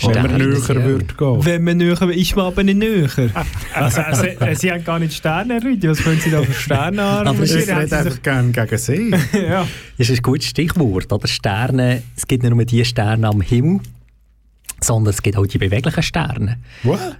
Wenn 0.06 0.22
man 0.22 0.36
näher 0.38 0.84
würde 0.84 1.04
gehen. 1.14 1.44
Wenn 1.44 1.64
man 1.64 1.76
näher, 1.76 2.02
ist 2.02 2.36
man 2.36 2.46
aber 2.46 2.62
nicht 2.62 2.78
näher. 2.78 3.08
Also, 3.74 4.00
also, 4.00 4.24
äh, 4.24 4.54
sie 4.56 4.70
haben 4.72 4.84
gar 4.84 4.98
nicht 4.98 5.14
Sterne, 5.14 5.62
Rüdi. 5.62 5.88
Was 5.88 5.98
können 6.02 6.20
Sie 6.20 6.30
da 6.30 6.42
für 6.42 6.52
Sterne 6.52 7.02
Aber 7.02 7.30
haben? 7.30 7.38
rede 7.38 7.62
Sie 7.62 7.72
einfach 7.72 8.22
gerne 8.22 8.50
gegen 8.52 8.78
sie. 8.78 9.10
sich- 9.10 9.32
ja. 9.48 9.66
Das 9.98 10.10
ist 10.10 10.18
ein 10.18 10.22
gutes 10.22 10.46
Stichwort. 10.48 11.12
Oder? 11.12 11.28
Sterne, 11.28 12.02
es 12.16 12.26
gibt 12.26 12.42
nicht 12.42 12.54
nur 12.54 12.64
die 12.64 12.84
Sterne 12.84 13.28
am 13.28 13.40
Himmel, 13.40 13.80
sondern 14.80 15.12
es 15.14 15.22
gibt 15.22 15.36
auch 15.36 15.46
die 15.46 15.58
beweglichen 15.58 16.02
Sterne. 16.02 16.58
What? 16.82 17.16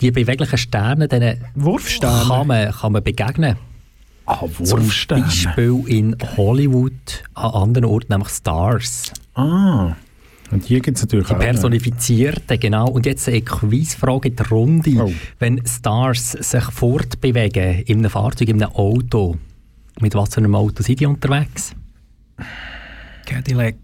Die 0.00 0.10
beweglichen 0.10 0.58
Sterne, 0.58 1.08
denen 1.08 1.42
Wurfsterne. 1.54 2.28
kann 2.28 2.46
man, 2.46 2.70
kann 2.72 2.92
man 2.92 3.02
begegnen. 3.02 3.56
Ah, 4.26 4.40
Zum 4.62 4.70
Wurfsterne. 4.82 5.22
Beispiel 5.22 5.82
in 5.86 6.16
Hollywood, 6.36 7.22
an 7.34 7.50
anderen 7.52 7.84
Orten, 7.84 8.12
nämlich 8.12 8.28
Stars. 8.30 9.12
Ah. 9.34 9.94
Und 10.50 10.64
hier 10.64 10.80
gibt 10.80 10.96
es 10.96 11.02
natürlich 11.02 11.26
Die 11.26 11.34
auch. 11.34 11.38
Personifizierten, 11.38 12.60
genau. 12.60 12.88
Und 12.88 13.06
jetzt 13.06 13.28
eine 13.28 13.42
Quizfrage 13.42 14.28
in 14.28 14.36
der 14.36 14.48
Runde. 14.48 14.90
Oh. 14.98 15.12
Wenn 15.38 15.66
Stars 15.66 16.32
sich 16.32 16.64
fortbewegen 16.64 17.82
in 17.82 17.98
einem 17.98 18.10
Fahrzeug, 18.10 18.48
in 18.48 18.62
einem 18.62 18.72
Auto, 18.72 19.36
mit 20.00 20.14
was 20.14 20.34
für 20.34 20.38
einem 20.38 20.54
Auto 20.54 20.82
sind 20.82 21.00
die 21.00 21.06
unterwegs? 21.06 21.72
Cadillac. 23.24 23.74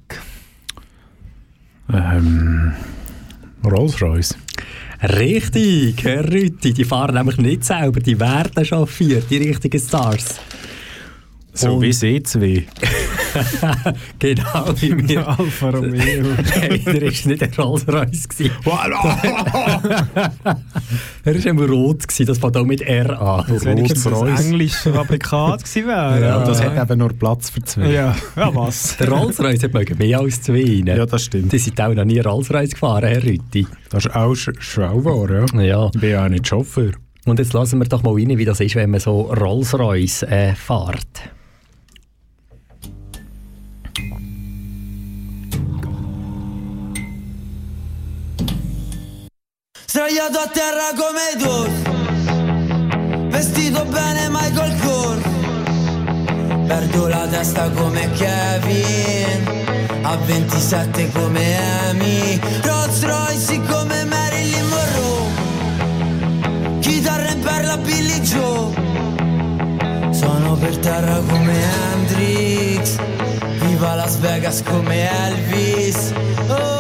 Ähm, 1.92 2.72
Rolls-Royce. 3.64 4.36
Richtig, 5.02 6.04
Herr 6.04 6.32
Rütti. 6.32 6.72
Die 6.72 6.84
fahren 6.84 7.16
nämlich 7.16 7.38
nicht 7.38 7.64
selber, 7.64 7.98
die 7.98 8.18
werden 8.20 8.64
chauffiert, 8.64 9.24
die 9.30 9.38
richtigen 9.38 9.80
Stars. 9.80 10.40
So 11.54 11.74
Und- 11.74 11.82
wie 11.82 11.90
C2. 11.90 12.64
Genau, 14.18 14.66
wie 14.78 14.94
mir. 14.94 15.26
Alfa 15.26 15.70
Romeo. 15.70 16.02
Der 16.04 16.70
war 16.70 17.00
nicht 17.00 17.40
der 17.40 17.56
Rolls-Royce. 17.56 18.28
gewesen. 18.28 18.50
Er 21.24 21.34
war 21.34 21.46
immer 21.46 21.66
rot, 21.68 22.02
gewesen, 22.08 22.26
das 22.26 22.38
fängt 22.38 22.56
auch 22.56 22.64
mit 22.66 22.82
R 22.82 23.20
an. 23.20 23.44
Das 23.48 23.64
wenigstens 23.64 24.06
ein 24.06 24.36
englisches 24.36 24.82
Fabrikat 24.82 25.64
gewesen 25.64 25.86
wäre. 25.88 26.20
Ja, 26.20 26.44
das 26.44 26.62
hat 26.62 26.78
eben 26.90 26.98
nur 26.98 27.12
Platz 27.14 27.48
für 27.50 27.62
zwei. 27.62 27.90
ja. 27.90 28.14
ja, 28.36 28.54
was? 28.54 28.96
Der 28.98 29.08
Rolls-Royce 29.08 29.62
hat 29.64 29.72
mögen 29.74 29.96
mehr 29.98 30.20
als 30.20 30.42
zwei 30.42 30.62
rein. 30.62 30.86
Ja, 30.86 31.06
das 31.06 31.24
stimmt. 31.24 31.52
Die 31.52 31.58
sind 31.58 31.80
auch 31.80 31.94
noch 31.94 32.04
nie 32.04 32.20
Rolls-Royce 32.20 32.72
gefahren, 32.72 33.04
Herr 33.08 33.22
Rütti. 33.22 33.66
Das 33.90 34.04
ist 34.06 34.14
auch 34.14 34.34
sch 34.34 34.50
schon 34.58 35.04
wahr, 35.04 35.30
ja. 35.30 35.62
Ja. 35.62 35.90
Ich 35.94 36.00
bin 36.00 36.10
ja 36.10 36.24
auch 36.24 36.28
nicht 36.28 36.46
Chauffeur. 36.46 36.92
Und 37.24 37.38
jetzt 37.38 37.52
lassen 37.54 37.78
wir 37.78 37.86
doch 37.86 38.02
mal 38.02 38.12
rein, 38.14 38.36
wie 38.36 38.44
das 38.44 38.60
ist, 38.60 38.74
wenn 38.74 38.90
man 38.90 39.00
so 39.00 39.22
Rolls-Royce 39.22 40.24
äh, 40.24 40.54
fährt. 40.54 41.30
Sdraiato 50.12 50.40
a 50.40 50.46
terra 50.46 50.92
come 50.94 51.34
Dor 51.38 51.70
Vestito 53.30 53.82
bene 53.86 54.28
Michael 54.28 54.78
Kors 54.80 55.22
Perdo 56.66 57.06
la 57.06 57.26
testa 57.28 57.70
come 57.70 58.10
Kevin. 58.10 59.70
A 60.02 60.16
27 60.16 61.10
come 61.12 61.56
Amy. 61.88 62.38
Rolls 62.62 63.02
Royce 63.02 63.58
come 63.62 64.04
Marilyn 64.04 64.68
Monroe. 64.68 65.30
Chitarra 66.80 67.30
in 67.30 67.40
perla 67.40 67.78
Billy 67.78 68.20
Joe. 68.20 68.70
Sono 70.10 70.56
per 70.56 70.76
terra 70.76 71.22
come 71.26 71.54
Hendrix. 71.54 72.96
Viva 73.60 73.94
Las 73.94 74.18
Vegas 74.18 74.62
come 74.62 75.08
Elvis. 75.08 76.12
Oh 76.48 76.71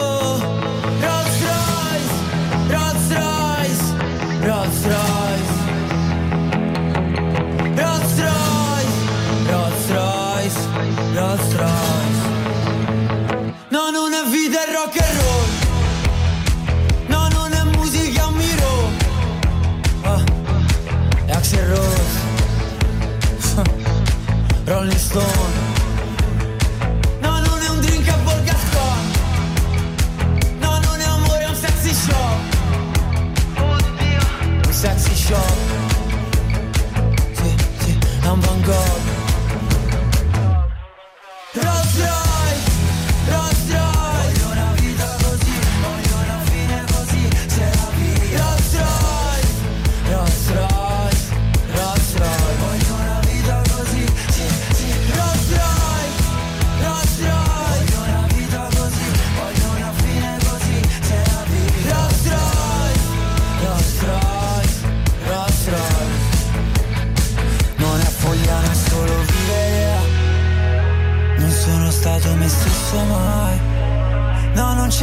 storm 25.12 25.41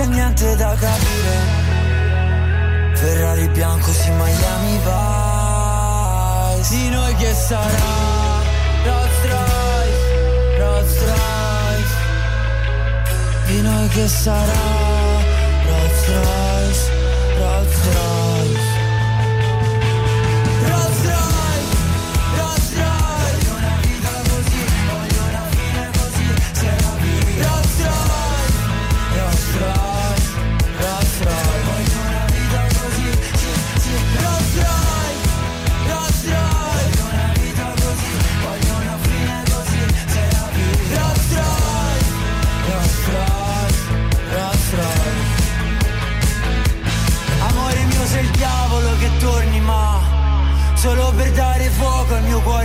niente 0.08 0.56
da 0.56 0.76
capire. 0.76 1.38
Ferrari 2.94 3.48
bianco 3.50 3.92
sì 3.92 4.10
Miami 4.12 4.78
Vice. 4.78 6.70
Di 6.70 6.90
noi 6.90 7.16
che 7.16 7.34
sarà 7.34 8.08
Rolls 8.86 9.22
Royce 9.32 10.58
Rolls 10.60 11.00
Royce. 11.00 11.96
Di 13.46 13.62
noi 13.62 13.88
che 13.90 14.08
sarà 14.08 14.89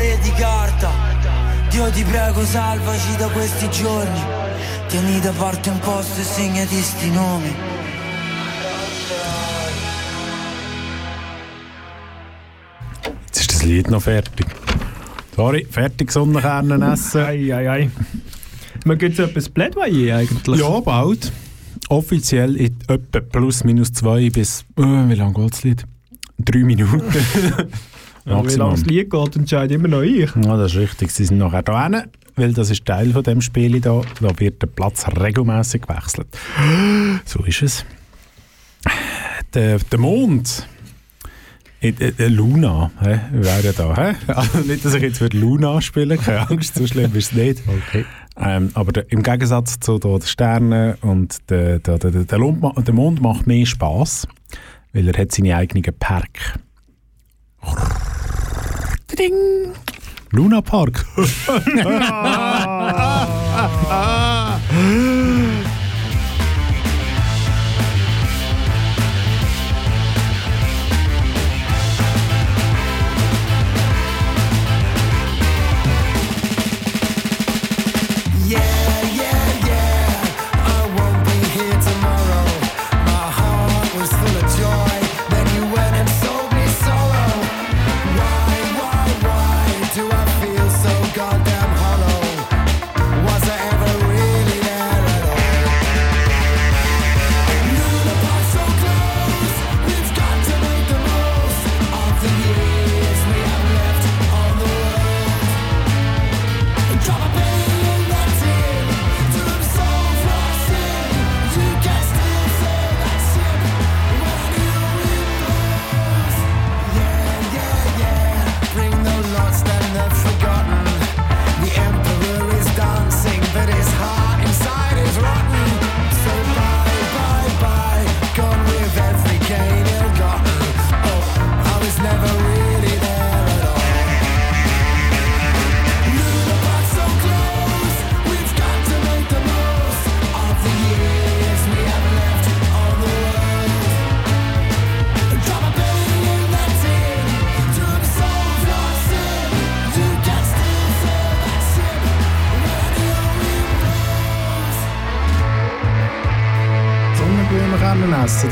cuore 0.04 0.18
di 0.22 0.30
carta 0.32 0.90
Dio 1.70 1.90
ti 1.90 2.04
prego 2.04 2.44
salvaci 2.44 3.16
da 3.16 3.28
questi 3.28 3.70
giorni 3.70 4.20
Tieni 4.88 5.20
da 5.20 5.32
parte 5.32 5.70
un 5.70 5.78
posto 5.78 6.20
e 6.20 6.24
segnati 6.24 6.76
sti 6.76 7.10
nomi 7.10 7.54
Jetzt 13.26 13.40
ist 13.40 13.52
das 13.52 13.62
Lied 13.64 13.90
noch 13.90 14.02
fertig. 14.02 14.46
Sorry, 15.34 15.66
fertig 15.68 16.12
Sonnenkernen 16.12 16.82
essen. 16.82 17.22
Ei, 17.22 17.52
ei, 17.52 17.68
ei. 17.68 17.90
Man 18.84 18.96
gibt 18.98 19.18
es 19.18 19.28
etwas 19.28 19.48
Plädoyer 19.48 20.18
eigentlich? 20.18 20.60
Ja, 20.60 20.80
bald. 20.80 21.32
Offiziell 21.88 22.54
in 22.56 22.76
etwa 22.86 23.20
plus 23.20 23.64
minus 23.64 23.92
zwei 23.92 24.30
bis, 24.30 24.64
äh, 24.76 24.82
wie 24.82 25.14
lange 25.14 25.34
geht 25.34 25.52
das 25.52 25.64
Lied? 25.64 25.84
Drei 26.38 26.62
Minuten. 26.62 27.02
Wie 28.24 28.30
lange 28.30 28.70
das 28.72 28.86
Lied 28.86 29.10
geht, 29.10 29.36
entscheide 29.36 29.74
immer 29.74 29.88
noch 29.88 30.02
ich. 30.02 30.30
Ja, 30.34 30.56
das 30.56 30.72
ist 30.72 30.78
richtig. 30.78 31.10
Sie 31.10 31.26
sind 31.26 31.38
nachher 31.38 31.62
da 31.62 31.84
hin, 31.84 32.02
weil 32.36 32.54
das 32.54 32.70
ist 32.70 32.84
Teil 32.86 33.12
von 33.12 33.22
dem 33.22 33.42
Spiel 33.42 33.80
da. 33.80 34.00
Da 34.20 34.38
wird 34.38 34.62
der 34.62 34.66
Platz 34.68 35.06
regelmäßig 35.08 35.82
gewechselt. 35.82 36.28
So 37.26 37.44
ist 37.44 37.62
es. 37.62 37.84
Der, 39.52 39.78
der 39.78 39.98
Mond. 39.98 40.66
Äh, 41.80 41.92
äh, 42.16 42.28
Luna 42.28 42.90
hä, 42.98 43.20
wäre 43.32 43.74
da. 43.74 43.94
Hä? 43.94 44.14
Also 44.28 44.58
nicht, 44.60 44.86
dass 44.86 44.94
ich 44.94 45.02
jetzt 45.02 45.18
für 45.18 45.28
Luna 45.28 45.82
spiele, 45.82 46.16
keine 46.16 46.48
Angst, 46.48 46.76
so 46.76 46.86
schlimm 46.86 47.14
ist 47.14 47.32
es 47.32 47.36
nicht. 47.36 47.62
Okay. 47.66 48.06
Ähm, 48.38 48.70
aber 48.72 48.92
der, 48.92 49.12
im 49.12 49.22
Gegensatz 49.22 49.78
zu 49.80 49.98
da, 49.98 50.08
den 50.08 50.22
Sternen 50.22 50.94
und 51.02 51.50
der, 51.50 51.80
der, 51.80 51.98
der, 51.98 52.10
der, 52.10 52.38
Mond 52.38 53.20
macht 53.20 53.46
mehr 53.46 53.66
Spaß, 53.66 54.26
weil 54.94 55.08
er 55.08 55.20
hat 55.20 55.32
seine 55.32 55.56
eigenen 55.56 55.84
Park. 55.98 56.58
Ding! 59.14 59.74
Luna 60.32 60.62
Park. 60.62 61.04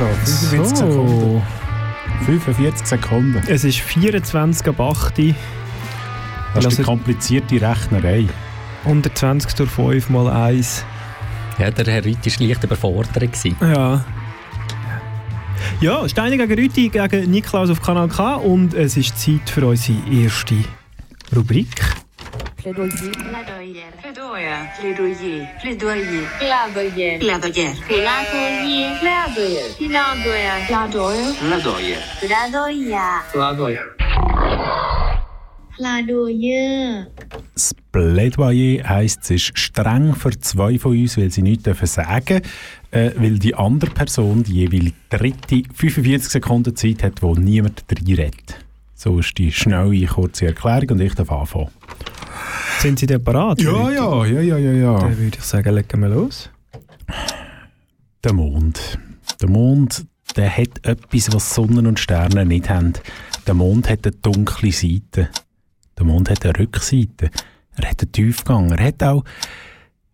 da. 0.03 0.09
45 0.15 0.77
Sekunden. 0.77 1.43
45 2.27 2.87
Sekunden. 2.87 3.43
Es 3.47 3.65
ist 3.65 3.81
24 3.81 4.69
ab 4.69 4.81
8 4.81 5.35
Das 6.55 6.67
ist 6.67 6.79
die 6.79 6.83
komplizierte 6.83 7.61
Rechnerei. 7.61 8.27
120 8.85 9.55
durch 9.55 9.71
5 9.71 10.11
mal 10.11 10.29
1. 10.29 10.85
Ja, 11.59 11.71
der 11.71 11.93
Herr 11.93 12.05
Rüthi 12.05 12.41
war 12.41 12.47
leicht 12.49 12.65
überfordert. 12.65 13.11
Ja. 13.61 14.05
Ja, 15.81 16.09
Steine 16.09 16.37
gegen 16.37 16.61
Rüti 16.61 16.89
gegen 16.89 17.31
Niklaus 17.31 17.71
auf 17.71 17.81
Kanal 17.83 18.09
K 18.09 18.37
und 18.37 18.75
es 18.75 18.97
ist 18.97 19.19
Zeit 19.19 19.49
für 19.49 19.67
unsere 19.67 19.99
erste 20.11 20.57
Rubrik. 21.35 22.02
Plädoyer. 22.63 22.93
Plädoyer. 22.93 23.91
Plädoyer. 24.01 24.71
Plädoyer. 24.79 25.49
Plädoyer. 25.61 26.29
Plädoyer. 26.39 27.19
Plädoyer. 27.19 27.75
Plädoyer. 27.89 28.97
Plädoyer. 29.79 31.29
Plädoyer. 31.41 31.99
Plädoyer. 32.21 33.23
Plädoyer. 33.33 33.85
Plädoyer. 35.77 37.07
Das 37.55 37.75
Plädoyer 37.91 38.89
heisst, 38.89 39.25
es 39.25 39.31
ist 39.31 39.59
streng 39.59 40.15
für 40.15 40.39
zwei 40.39 40.79
von 40.79 40.93
uns, 40.93 41.19
weil 41.19 41.31
sie 41.31 41.43
nichts 41.43 41.65
dürfen 41.65 41.87
sagen 41.87 42.43
äh, 42.93 43.11
weil 43.17 43.39
die 43.39 43.57
andere 43.57 43.91
Person 43.91 44.45
die 44.45 44.61
jeweilige 44.61 44.95
dritte 45.11 45.63
45 45.75 46.31
Sekunden 46.31 46.77
Zeit 46.77 47.03
hat, 47.03 47.23
wo 47.23 47.35
niemand 47.35 47.85
reinredet. 47.91 48.59
So 48.95 49.19
ist 49.19 49.37
die 49.37 49.51
schnelle, 49.51 50.07
kurze 50.07 50.47
Erklärung 50.47 50.91
und 50.91 51.01
ich 51.01 51.15
darf 51.15 51.33
anfangen. 51.33 51.71
Sind 52.83 52.99
Sie 52.99 53.07
denn 53.07 53.23
parat? 53.23 53.63
ja, 53.63 53.91
ja, 53.93 54.25
ja, 54.25 54.43
ja, 54.43 54.73
ja. 54.73 54.99
Dann 54.99 55.17
würde 55.17 55.39
ich 55.39 55.45
sagen, 55.45 55.73
legen 55.73 56.01
wir 56.01 56.09
los. 56.09 56.51
Der 58.25 58.33
Mond. 58.33 58.99
Der 59.41 59.49
Mond, 59.49 60.05
der 60.35 60.51
hat 60.51 60.85
etwas, 60.85 61.33
was 61.33 61.55
Sonne 61.55 61.89
und 61.89 62.01
Sterne 62.01 62.45
nicht 62.45 62.69
haben. 62.69 62.95
Der 63.47 63.55
Mond 63.55 63.89
hat 63.89 64.05
eine 64.05 64.17
dunkle 64.17 64.73
Seite. 64.73 65.29
Der 65.97 66.05
Mond 66.05 66.29
hat 66.29 66.45
eine 66.45 66.59
Rückseite. 66.59 67.31
Er 67.77 67.89
hat 67.89 68.03
einen 68.03 68.11
Tiefgang. 68.11 68.73
Er 68.73 68.85
hat 68.85 69.01
auch 69.05 69.23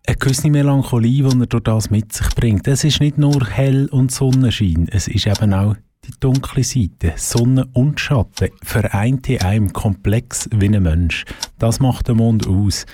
eine 0.07 0.17
gewisse 0.17 0.51
Melancholie, 0.51 1.27
die 1.27 1.41
er 1.41 1.47
durch 1.47 1.63
das 1.63 1.89
mit 1.89 2.13
sich 2.13 2.29
bringt. 2.35 2.69
Es 2.69 2.85
ist 2.85 3.01
nicht 3.01 3.17
nur 3.17 3.47
hell 3.47 3.89
und 3.91 4.13
Sonnenschein, 4.13 4.89
es 4.91 5.09
ist 5.09 5.27
eben 5.27 5.55
auch 5.55 5.75
die 6.09 6.21
dunkle 6.21 6.65
Seite. 6.65 7.15
Sonne 7.17 7.69
und 7.73 8.01
Schatten 8.01 8.51
vereint 8.63 9.29
in 9.29 9.41
einem 9.43 9.73
komplex 9.73 10.49
wie 10.53 10.67
ein 10.67 10.83
Mensch. 10.83 11.25
Das 11.59 11.81
macht 11.81 12.09
der 12.09 12.15
Mond 12.15 12.47
aus, 12.47 12.87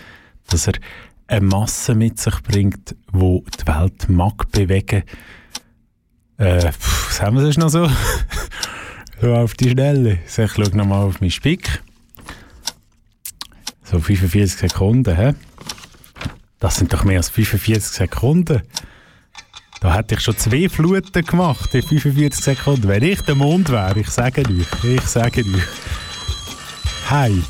dass 0.49 0.67
er 0.67 0.75
eine 1.27 1.41
Masse 1.47 1.95
mit 1.95 2.19
sich 2.19 2.43
bringt, 2.43 2.97
wo 3.13 3.45
die 3.59 3.67
Welt 3.67 4.09
mag 4.09 4.51
bewegen 4.51 5.05
Äh, 6.37 6.73
pff, 6.73 7.11
was 7.11 7.23
haben 7.23 7.37
wir 7.37 7.43
sonst 7.43 7.59
noch 7.59 7.69
so? 7.69 7.89
so 9.21 9.35
auf 9.35 9.55
die 9.55 9.71
Schnelle. 9.71 10.19
So, 10.27 10.43
ich 10.43 10.53
schaue 10.53 10.77
nochmal 10.77 11.05
auf 11.05 11.21
meinen 11.21 11.31
Spick. 11.31 11.81
So 13.85 14.01
45 14.01 14.59
Sekunden, 14.71 15.17
hä? 15.17 15.35
Das 16.59 16.77
sind 16.77 16.93
doch 16.93 17.05
mehr 17.05 17.19
als 17.19 17.29
45 17.29 17.93
Sekunden. 17.93 18.63
Da 19.85 19.95
hätte 19.95 20.15
ich 20.15 20.23
schon 20.23 20.37
zwei 20.39 20.67
Fluten 20.71 21.27
gemacht 21.27 21.75
in 21.75 21.83
45 21.83 22.43
Sekunden. 22.43 22.89
Wenn 22.89 23.03
ich 23.03 23.21
der 23.21 23.35
Mond 23.35 23.69
wäre, 23.69 24.01
ich 24.01 24.09
sage 24.09 24.41
euch, 24.41 24.67
ich 24.83 25.03
sage 25.03 25.43
euch. 25.43 25.63
Hi. 27.11 27.43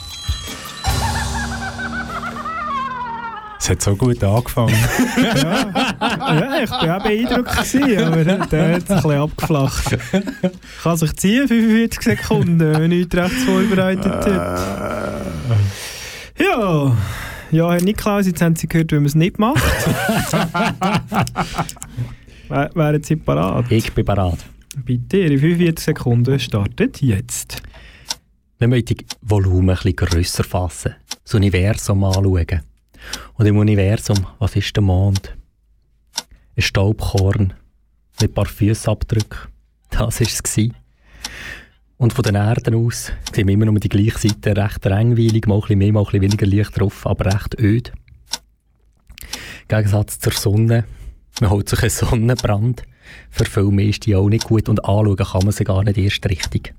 Es 3.60 3.70
hat 3.70 3.82
so 3.82 3.94
gut 3.94 4.24
angefangen. 4.24 4.74
ja, 5.16 6.60
ich 6.60 6.70
war 6.72 6.96
auch 6.96 7.02
beeindruckt, 7.04 7.56
gewesen, 7.56 8.02
aber 8.02 8.24
der 8.24 8.40
hat 8.40 8.52
es 8.82 8.90
ein 8.90 8.96
bisschen 8.96 9.12
abgeflacht. 9.12 9.96
Kann 10.82 10.96
sich 10.96 11.14
ziehen, 11.14 11.46
45 11.46 12.02
Sekunden, 12.02 12.58
wenn 12.58 12.72
man 12.72 12.88
nichts 12.88 13.16
rechts 13.16 13.44
vorbereitet 13.44 14.12
hat. 14.12 14.60
Ja, 16.36 16.96
ja, 17.52 17.72
Herr 17.72 17.80
Niklaus, 17.80 18.26
jetzt 18.26 18.42
haben 18.42 18.56
Sie 18.56 18.66
gehört, 18.66 18.90
wie 18.90 18.96
man 18.96 19.04
es 19.04 19.14
nicht 19.14 19.38
macht. 19.38 19.62
Wär- 22.48 22.70
Wären 22.74 23.02
Sie 23.02 23.16
parat? 23.16 23.70
Ich 23.70 23.92
bin 23.92 24.04
bereit. 24.04 24.38
Bitte, 24.76 25.18
Ihre 25.18 25.38
45 25.38 25.84
Sekunden 25.84 26.38
startet 26.38 27.00
jetzt. 27.00 27.62
Wir 28.58 28.82
die 28.82 28.96
Volumen 29.20 29.70
ein 29.70 29.76
bisschen 29.76 29.96
grösser 29.96 30.44
fassen. 30.44 30.94
Das 31.22 31.34
Universum 31.34 32.02
anschauen. 32.04 32.60
Und 33.34 33.46
im 33.46 33.56
Universum, 33.58 34.26
was 34.38 34.56
ist 34.56 34.74
der 34.76 34.82
Mond? 34.82 35.36
Ein 36.56 36.62
Staubkorn 36.62 37.52
mit 38.20 38.30
ein 38.30 38.34
paar 38.34 38.46
Fußabdrücken. 38.46 39.38
Das 39.90 40.00
war 40.00 40.08
es. 40.26 40.42
gewesen. 40.42 40.74
Und 41.96 42.12
von 42.12 42.22
den 42.24 42.34
Erden 42.34 42.74
aus 42.74 43.12
sehen 43.32 43.46
wir 43.46 43.54
immer 43.54 43.66
nur 43.66 43.78
die 43.78 43.88
gleiche 43.88 44.18
Seite, 44.28 44.56
recht 44.56 44.84
langweilig, 44.84 45.46
mal 45.46 45.56
ein 45.56 45.60
bisschen 45.60 45.78
mehr, 45.78 45.92
mal 45.92 46.00
ein 46.00 46.04
bisschen 46.06 46.22
weniger 46.22 46.46
Licht 46.46 46.78
drauf, 46.78 47.06
aber 47.06 47.32
recht 47.32 47.58
öd. 47.60 47.92
Im 49.62 49.68
Gegensatz 49.68 50.18
zur 50.18 50.32
Sonne, 50.32 50.84
man 51.40 51.50
holt 51.50 51.68
sich 51.68 51.80
einen 51.80 51.90
Sonnenbrand, 51.90 52.82
für 53.30 53.70
mehr 53.70 53.86
ist 53.86 54.06
die 54.06 54.16
auch 54.16 54.28
nicht 54.28 54.44
gut 54.44 54.68
und 54.68 54.84
anschauen 54.84 55.16
kann 55.16 55.44
man 55.44 55.52
sie 55.52 55.64
gar 55.64 55.82
nicht 55.82 55.98
erst 55.98 56.26
richtig. 56.28 56.74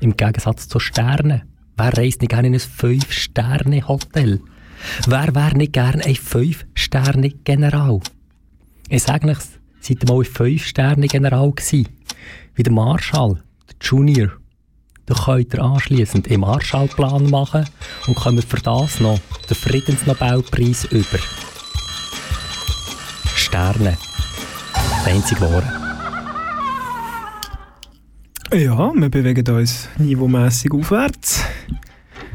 Im 0.00 0.16
Gegensatz 0.16 0.68
zu 0.68 0.80
Sternen. 0.80 1.42
Wer 1.76 1.96
reist 1.96 2.20
nicht 2.20 2.30
gerne 2.30 2.48
in 2.48 2.54
ein 2.54 2.60
5-Sterne-Hotel? 2.60 4.40
Wer 5.06 5.34
wäre 5.34 5.56
nicht 5.56 5.72
gerne 5.72 6.04
ein 6.04 6.14
5-Sterne-General? 6.14 8.00
Ich 8.88 9.02
sage 9.02 9.28
euch, 9.28 9.38
seid 9.80 10.02
ihr 10.02 10.08
mal 10.08 10.20
ein 10.20 10.24
5-Sterne-General 10.24 11.50
gewesen? 11.52 11.88
Wie 12.54 12.62
der 12.62 12.72
Marshall, 12.72 13.42
der 13.68 13.76
Junior. 13.80 14.30
Da 15.06 15.14
könnt 15.14 15.52
ihr 15.52 15.62
anschliessend 15.62 16.30
einen 16.30 16.40
Marshallplan 16.40 17.28
machen 17.28 17.66
und 18.06 18.14
kommt 18.14 18.44
für 18.44 18.60
das 18.60 19.00
noch 19.00 19.20
den 19.48 19.56
Friedensnobelpreis 19.56 20.86
über. 20.86 21.18
Sterne. 23.54 23.96
Das 24.72 25.06
einzige 25.06 25.42
Wahre. 25.42 25.62
Ja, 28.52 28.92
wir 28.92 29.08
bewegen 29.08 29.54
uns 29.54 29.88
niveaumässig 29.96 30.72
aufwärts. 30.72 31.44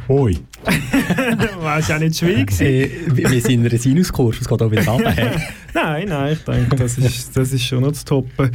Ui. 0.07 0.39
War 1.59 1.81
ja 1.81 1.99
nicht 1.99 2.19
schwierig. 2.19 2.61
Äh, 2.61 2.89
wir 3.07 3.27
sind 3.41 3.49
in 3.49 3.67
einer 3.67 3.77
Sinuskurve, 3.77 4.37
es 4.39 4.47
geht 4.47 4.61
auch 4.61 4.71
wieder 4.71 4.85
runter. 4.87 5.13
Nein, 5.73 6.07
nein, 6.07 6.33
ich 6.33 6.45
denke, 6.45 6.77
das 6.77 6.97
ist, 6.97 7.35
das 7.35 7.51
ist 7.51 7.65
schon 7.65 7.81
noch 7.81 7.91
zu 7.91 8.05
toppen. 8.05 8.51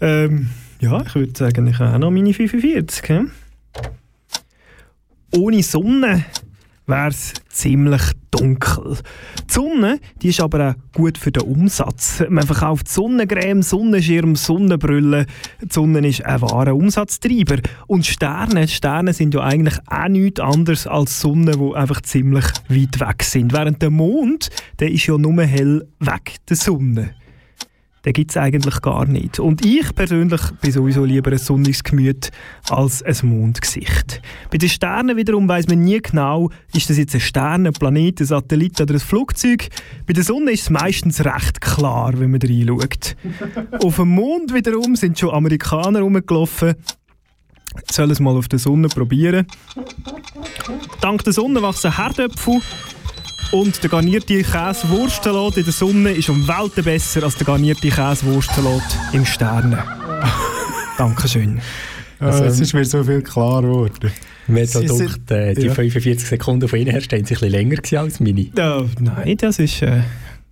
Ähm, 0.00 0.48
ja, 0.80 1.02
ich 1.02 1.14
würde 1.14 1.32
sagen, 1.36 1.66
ich 1.66 1.78
habe 1.78 1.92
auch 1.94 1.98
noch 1.98 2.10
meine 2.10 2.32
45. 2.32 3.06
hä? 3.06 3.24
Ohne 5.36 5.62
Sonne 5.62 6.24
wäre 6.88 7.08
es 7.08 7.34
ziemlich 7.48 8.02
dunkel. 8.30 8.98
Die 9.48 9.52
Sonne 9.52 10.00
die 10.22 10.28
ist 10.28 10.40
aber 10.40 10.70
auch 10.70 10.92
gut 10.92 11.18
für 11.18 11.30
den 11.30 11.42
Umsatz. 11.42 12.24
Man 12.28 12.46
verkauft 12.46 12.88
Sonnencreme, 12.88 13.62
Sonnenschirm, 13.62 14.36
Sonnenbrille. 14.36 15.26
Die 15.62 15.68
Sonne 15.70 16.06
ist 16.06 16.24
ein 16.24 16.40
wahrer 16.40 16.74
Umsatztreiber. 16.74 17.58
Und 17.86 18.06
Sterne, 18.06 18.66
Sterne 18.68 19.12
sind 19.12 19.34
ja 19.34 19.42
eigentlich 19.42 19.78
auch 19.86 20.08
nichts 20.08 20.40
anderes 20.40 20.86
als 20.86 21.20
Sonnen, 21.20 21.58
die 21.58 21.76
einfach 21.76 22.00
ziemlich 22.02 22.46
weit 22.68 23.00
weg 23.00 23.22
sind. 23.22 23.52
Während 23.52 23.82
der 23.82 23.90
Mond, 23.90 24.48
der 24.80 24.90
ist 24.90 25.06
ja 25.06 25.16
nur 25.18 25.42
hell 25.42 25.86
weg 26.00 26.36
der 26.48 26.56
Sonne 26.56 27.17
den 28.04 28.12
gibt 28.12 28.30
es 28.30 28.36
eigentlich 28.36 28.80
gar 28.80 29.06
nicht. 29.06 29.38
Und 29.38 29.64
ich 29.64 29.94
persönlich 29.94 30.40
bin 30.60 30.72
sowieso 30.72 31.04
lieber 31.04 31.32
ein 31.32 31.38
sonniges 31.38 31.82
Gemüt 31.82 32.30
als 32.70 33.02
ein 33.02 33.16
Mondgesicht. 33.28 34.22
Bei 34.50 34.58
den 34.58 34.68
Sternen 34.68 35.16
wiederum 35.16 35.48
weiß 35.48 35.66
man 35.68 35.80
nie 35.80 36.00
genau, 36.00 36.50
ist 36.72 36.88
das 36.90 36.98
jetzt 36.98 37.14
ein 37.14 37.20
Stern, 37.20 37.66
ein 37.66 37.72
Planet, 37.72 38.20
ein 38.20 38.26
Satellit 38.26 38.80
oder 38.80 38.94
ein 38.94 39.00
Flugzeug. 39.00 39.68
Bei 40.06 40.12
der 40.12 40.24
Sonne 40.24 40.52
ist 40.52 40.62
es 40.62 40.70
meistens 40.70 41.24
recht 41.24 41.60
klar, 41.60 42.12
wenn 42.18 42.30
man 42.30 42.40
reinschaut. 42.40 43.16
auf 43.82 43.96
dem 43.96 44.08
Mond 44.08 44.54
wiederum 44.54 44.96
sind 44.96 45.18
schon 45.18 45.30
Amerikaner 45.30 46.00
rumgelaufen. 46.00 46.74
Sollen 47.90 48.10
es 48.10 48.20
mal 48.20 48.36
auf 48.36 48.48
der 48.48 48.58
Sonne 48.58 48.88
probieren. 48.88 49.46
Dank 51.00 51.22
der 51.24 51.32
Sonne 51.32 51.62
wachsen 51.62 51.96
Herdöpfel 51.96 52.60
und 53.52 53.82
der 53.82 53.90
garnierte 53.90 54.42
Käsewurstsalat 54.42 55.56
in 55.56 55.64
der 55.64 55.72
Sonne 55.72 56.10
ist 56.10 56.28
um 56.28 56.46
Welten 56.46 56.84
besser 56.84 57.22
als 57.22 57.36
der 57.36 57.46
garnierte 57.46 57.88
Käsewurstsalat 57.88 58.98
im 59.12 59.24
Sternen. 59.24 59.78
Dankeschön. 60.98 61.60
Also, 62.20 62.44
es 62.44 62.60
ist 62.60 62.74
mir 62.74 62.84
so 62.84 63.02
viel 63.04 63.22
klar 63.22 63.62
geworden. 63.62 64.10
Gedacht, 64.46 65.30
äh, 65.30 65.54
die 65.54 65.66
ja. 65.66 65.74
45 65.74 66.28
Sekunden 66.28 66.68
von 66.68 66.78
Ihnen 66.78 66.90
her 66.90 67.00
stehen 67.00 67.24
sich 67.24 67.42
ein 67.42 67.50
bisschen 67.50 67.68
länger 67.68 68.02
als 68.02 68.20
meine. 68.20 68.50
Ja, 68.56 68.84
nein, 68.98 69.36
das 69.36 69.58
ist 69.58 69.82
äh, 69.82 70.00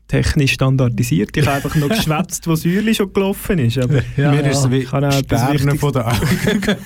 technisch 0.06 0.52
standardisiert. 0.52 1.37
Ich 1.37 1.46
habe 1.46 1.56
einfach 1.56 1.74
noch 1.74 1.88
geschwätzt, 1.88 2.46
wo 2.46 2.54
Säule 2.54 2.94
schon 2.94 3.12
gelaufen 3.12 3.59
ist. 3.59 3.78
Aber 3.78 4.02
Mir 4.16 4.46
ist 4.46 4.59
es 4.59 4.70
wie 4.70 4.87
Sterne 4.87 5.76
von 5.76 5.92
der 5.92 6.06
Augen. 6.06 6.62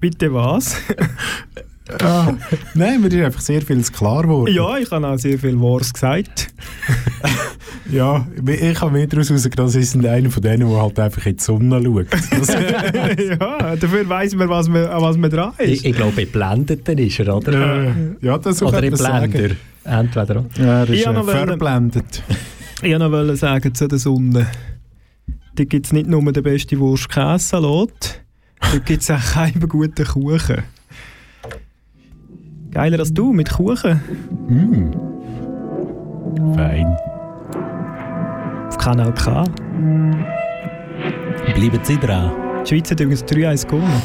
Bitte 0.00 0.32
was? 0.32 0.76
Ah, 2.00 2.34
Nein, 2.74 3.00
mir 3.00 3.08
ist 3.08 3.24
einfach 3.24 3.40
sehr 3.40 3.60
vieles 3.62 3.92
klar 3.92 4.22
geworden. 4.22 4.52
ja, 4.54 4.76
ich 4.78 4.90
habe 4.90 5.06
auch 5.06 5.18
sehr 5.18 5.38
viel 5.38 5.60
Wahres 5.60 5.92
gesagt. 5.92 6.48
Ja, 7.90 8.26
ich 8.46 8.80
habe 8.80 8.92
mehr 8.92 9.06
daraus 9.06 9.28
herausgenommen, 9.28 9.70
sie 9.70 9.82
sind 9.82 10.06
einer 10.06 10.30
von 10.30 10.42
denen, 10.42 10.68
der 10.68 10.80
halt 10.80 10.98
einfach 10.98 11.26
in 11.26 11.36
die 11.36 11.42
Sonne 11.42 11.82
schaut. 11.82 12.06
Ja, 13.18 13.76
dafür 13.76 14.08
weiss 14.08 14.34
man, 14.34 14.48
was 14.48 14.68
man, 14.68 14.86
an 14.86 15.02
was 15.02 15.16
man 15.18 15.30
dran 15.30 15.52
ist. 15.58 15.68
Ich, 15.68 15.84
ich 15.84 15.96
glaube, 15.96 16.22
in 16.22 16.30
Blendeten 16.30 16.96
ist 16.98 17.18
er, 17.18 17.36
oder? 17.36 17.94
ja, 18.20 18.38
das 18.38 18.58
soll 18.58 18.68
oder 18.68 18.82
in. 18.82 18.94
Blender. 18.94 19.56
Entweder. 19.84 20.44
Ja, 20.56 20.84
er 20.84 20.88
ist 20.88 21.06
äh, 21.06 21.22
verblendet. 21.22 22.22
Ich 22.82 22.92
wollte 22.98 23.24
noch 23.24 23.36
sagen 23.36 23.74
zu 23.74 23.88
der 23.88 23.98
Sonne. 23.98 24.46
Da 25.54 25.64
gibt 25.64 25.86
es 25.86 25.92
nicht 25.92 26.06
nur 26.06 26.32
den 26.32 26.42
besten 26.42 26.78
Wurst-Käse-Salat, 26.78 28.20
da 28.60 28.78
gibt 28.78 29.02
es 29.02 29.10
auch 29.10 29.36
einen 29.36 29.68
guten 29.68 30.06
Kuchen. 30.06 30.62
Geiler 32.72 33.00
als 33.00 33.12
du 33.12 33.32
mit 33.34 33.50
Kuchen. 33.50 34.00
Fein. 36.56 36.96
Auf 38.68 38.78
Kanal 38.78 39.12
K. 39.12 39.44
Bleiben 41.54 41.80
Sie 41.82 41.98
dran. 41.98 42.32
Die 42.64 42.68
Schweiz 42.68 42.90
hat 42.90 43.00
übrigens 43.00 43.24
3-1 43.24 43.66
gewonnen. 43.66 44.02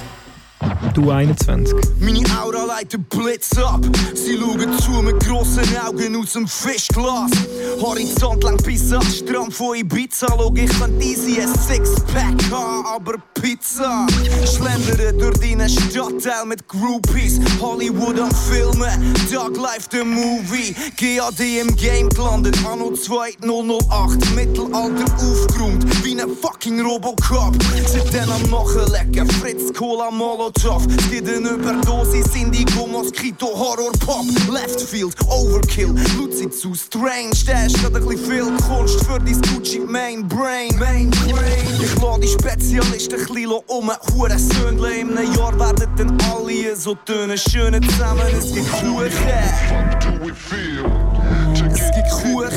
Du 0.94 1.12
21. 1.12 1.78
Meine 2.02 2.26
Aura 2.42 2.66
leitet 2.66 3.08
Blitz 3.10 3.58
ab. 3.58 3.80
Sie 4.14 4.38
schauen 4.38 4.78
zu 4.80 4.92
mit 5.04 5.20
grossen 5.26 5.64
Augen 5.86 6.16
aus 6.18 6.34
dem 6.34 6.48
Fischglas. 6.48 7.32
Horizont 7.80 8.44
lang 8.44 8.58
bis 8.58 8.92
an 8.92 9.00
den 9.00 9.12
Strand 9.12 9.54
von 9.54 9.78
Ibiza. 9.78 10.28
Schau, 10.28 10.52
ich 10.56 10.80
kann 10.80 11.00
easy 11.00 11.40
ein 11.40 11.48
Sixpack 11.48 12.52
haben, 12.52 12.77
aber 12.86 13.16
Pizza. 13.34 14.08
Schlendere 14.46 15.14
durch 15.14 15.38
deinen 15.40 15.70
Stadtteil 15.70 16.46
mit 16.46 16.68
Groupies. 16.68 17.40
Hollywood 17.60 18.20
am 18.20 18.32
Filmen, 18.32 19.14
Dog 19.32 19.58
Life 19.58 19.88
the 19.92 20.04
Movie. 20.04 20.76
GAD 20.98 21.40
im 21.40 21.76
Game 21.76 22.10
gelandet, 22.10 22.58
Anno 22.66 22.92
2008. 22.92 24.36
Mittelalter 24.36 25.06
aufgeräumt, 25.16 25.86
wie 26.04 26.20
ein 26.20 26.30
fucking 26.42 26.82
Robocop. 26.82 27.56
Seitdem 27.86 28.30
am 28.32 28.44
Nachlecken, 28.50 29.30
Fritz 29.30 29.74
Cola 29.74 30.12
Molotov. 30.12 30.86
Es 30.88 31.10
gibt 31.10 31.28
eine 31.30 31.50
Überdosis, 31.50 32.36
Indigo, 32.36 32.88
Moskito, 32.88 33.48
Horror 33.48 33.92
Pop. 34.00 34.26
Left 34.52 34.82
Field, 34.82 35.16
Overkill, 35.30 35.94
Luzi 36.18 36.50
zu 36.50 36.74
strange. 36.74 37.32
Der 37.48 37.66
ist 37.66 37.82
gerade 37.82 37.98
ein 37.98 38.06
bisschen 38.06 38.32
viel 38.32 38.58
Kunst 38.68 39.06
für 39.06 39.20
dein 39.20 39.42
Gucci 39.42 39.80
Main 39.80 40.28
Brain. 40.28 40.76
Main 40.78 41.10
Brain. 41.12 41.82
Ich 41.82 41.96
lade 42.02 42.22
die 42.22 42.28
Spezialisten 42.68 43.16
ein 43.16 43.22
um. 43.68 43.90
Hure 44.14 44.38
Söhnle 44.38 44.98
in 44.98 45.18
einem 45.18 45.34
Jahr 45.34 45.58
werden 45.58 45.88
dann 45.96 46.18
alle 46.30 46.76
so 46.76 46.96
tönen. 46.96 47.38
Schöne 47.38 47.80
zusammen, 47.80 48.28
es 48.38 48.54
gibt 48.54 48.70
Kuchen. 48.70 49.08
Es 51.72 51.92
gibt 51.96 52.12
Kuchen. 52.12 52.52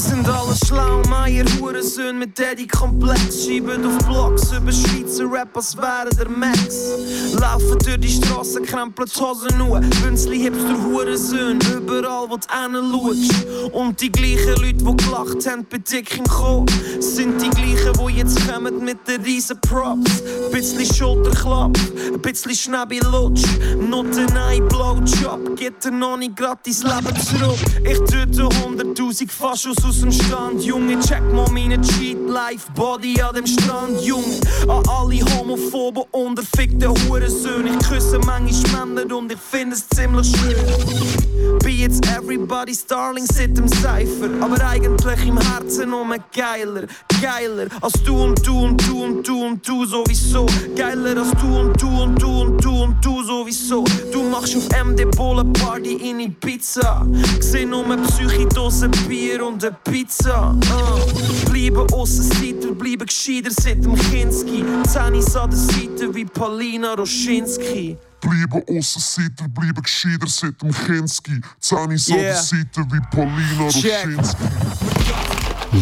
Ihr 0.00 0.06
sind 0.06 0.28
alle 0.30 0.56
schlau, 0.64 1.02
Meier, 1.10 1.44
Hurensöhn 1.60 2.18
mit 2.18 2.38
Daddy-Komplex. 2.38 3.44
Schreiben 3.44 3.84
auf 3.84 3.98
Blogs 4.06 4.50
über 4.50 4.72
Schweizer 4.72 5.30
Rap, 5.30 5.54
als 5.54 5.76
wären 5.76 6.16
der 6.16 6.28
Max. 6.30 7.34
Laufen 7.38 7.78
durch 7.80 8.00
die 8.00 8.08
Straße, 8.08 8.62
krempeln 8.62 9.10
die 9.14 9.20
Hosen 9.20 9.58
nur. 9.58 9.80
Bünzli, 10.02 10.38
Hipster, 10.38 10.82
Hurensöhn, 10.82 11.58
überall 11.76 12.30
wo 12.30 12.38
du 12.38 12.48
hinschaust. 12.48 13.46
Und 13.72 14.00
die 14.00 14.10
gleichen 14.10 14.56
Leute, 14.62 14.72
die 14.72 14.96
gelacht 15.04 15.46
haben 15.46 15.66
bei 15.68 15.76
Dick 15.76 16.16
im 16.16 16.24
Kopf, 16.24 16.72
sind 17.00 17.42
die 17.42 17.50
gleichen, 17.50 17.92
die 17.92 18.16
jetzt 18.16 18.48
kommen 18.48 18.82
mit 18.82 19.06
den 19.06 19.20
riesen 19.20 19.60
Props. 19.60 20.22
Ein 20.50 20.86
Schulterklapp, 20.86 21.78
ein 22.14 22.22
bisschen 22.22 22.54
Schnäbi 22.54 23.00
Lutsch. 23.00 23.44
Not 23.78 24.16
ein 24.16 24.66
Blowjob, 24.68 25.56
geht 25.56 25.84
dir 25.84 25.90
noch 25.90 26.16
nicht 26.16 26.36
gratis 26.36 26.82
Leben 26.84 27.14
zurück. 27.20 27.58
Ich 27.84 27.98
töte 28.10 28.44
100.000 28.44 29.30
Faschos 29.30 29.89
aus 29.90 30.00
dem 30.02 30.12
Stand, 30.12 30.62
Junge. 30.62 31.00
Check 31.00 31.20
mal 31.32 31.50
meine 31.50 31.80
Cheat 31.80 32.16
Life 32.28 32.70
Body 32.76 33.20
an 33.20 33.34
dem 33.34 33.46
Strand, 33.46 34.00
Junge. 34.00 34.40
An 34.68 34.88
alle 34.88 35.20
homophoben, 35.34 36.04
unterfickten 36.12 36.90
Hurensöhne. 37.08 37.70
Ich 37.70 37.88
küsse 37.88 38.18
manchmal 38.20 38.86
Männer 38.86 39.16
und 39.16 39.32
ich 39.32 39.38
finde 39.38 39.74
es 39.74 39.88
ziemlich 39.88 40.28
schön. 40.28 41.29
Bin 41.62 41.76
jetzt 41.76 42.06
everybody's 42.06 42.84
darling, 42.84 43.26
seit 43.26 43.56
dem 43.56 43.68
Cypher. 43.68 44.30
Aber 44.40 44.64
eigentlich 44.66 45.26
im 45.26 45.38
Herzen 45.38 45.90
nur 45.90 46.06
geiler, 46.34 46.86
geiler. 47.20 47.66
Als 47.80 47.92
du 48.04 48.24
und 48.24 48.46
du 48.46 48.64
und 48.64 48.86
du 48.86 49.04
und 49.04 49.26
du 49.26 49.44
und 49.44 49.68
du 49.68 49.84
sowieso. 49.84 50.46
Geiler 50.76 51.16
als 51.20 51.30
du 51.40 51.58
und 51.58 51.80
du 51.80 52.02
und 52.02 52.22
du 52.22 52.40
und 52.42 52.64
du 52.64 52.82
und 52.82 53.04
du 53.04 53.22
sowieso. 53.22 53.84
Du 54.12 54.22
machst 54.22 54.56
auf 54.56 54.68
MD 54.84 55.10
Bullen 55.16 55.52
Party 55.52 55.94
in 55.94 56.20
Ibiza. 56.20 57.06
Gseh 57.38 57.64
nur 57.64 57.84
Psychidosen, 57.96 58.90
Bier 59.08 59.46
und 59.46 59.64
eine 59.64 59.76
Pizza. 59.84 60.54
Uh. 60.54 61.50
Bleiben 61.50 61.92
Aussenseiter, 61.92 62.72
bleiben 62.72 63.06
gescheiter 63.06 63.50
seit 63.50 63.84
dem 63.84 63.94
Kinski. 63.96 64.64
Zähnis 64.88 65.36
an 65.36 65.50
der 65.50 65.58
Seite 65.58 66.14
wie 66.14 66.24
Paulina 66.24 66.94
Roschinski. 66.94 67.96
Bleiben 68.20 68.62
Aussenseiter, 68.78 69.48
bleiben 69.48 69.82
gescheiter 69.82 70.26
seit 70.26 70.60
dem 70.60 70.72
Kinski. 70.72 71.40
Zähnis 71.58 72.10
an 72.10 72.18
Yeah. 72.18 72.24
der 72.32 72.42
Seite 72.42 72.86
wie 72.90 73.00
Paulina 73.10 73.68
Check. 73.68 74.06
Roschinski. 74.06 74.44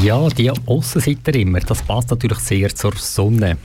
Ja, 0.02 0.28
die 0.28 0.50
Aussenseiter 0.50 1.34
immer, 1.34 1.60
das 1.60 1.82
passt 1.82 2.10
natürlich 2.10 2.38
sehr 2.38 2.74
zur 2.74 2.94
Sonne. 2.96 3.56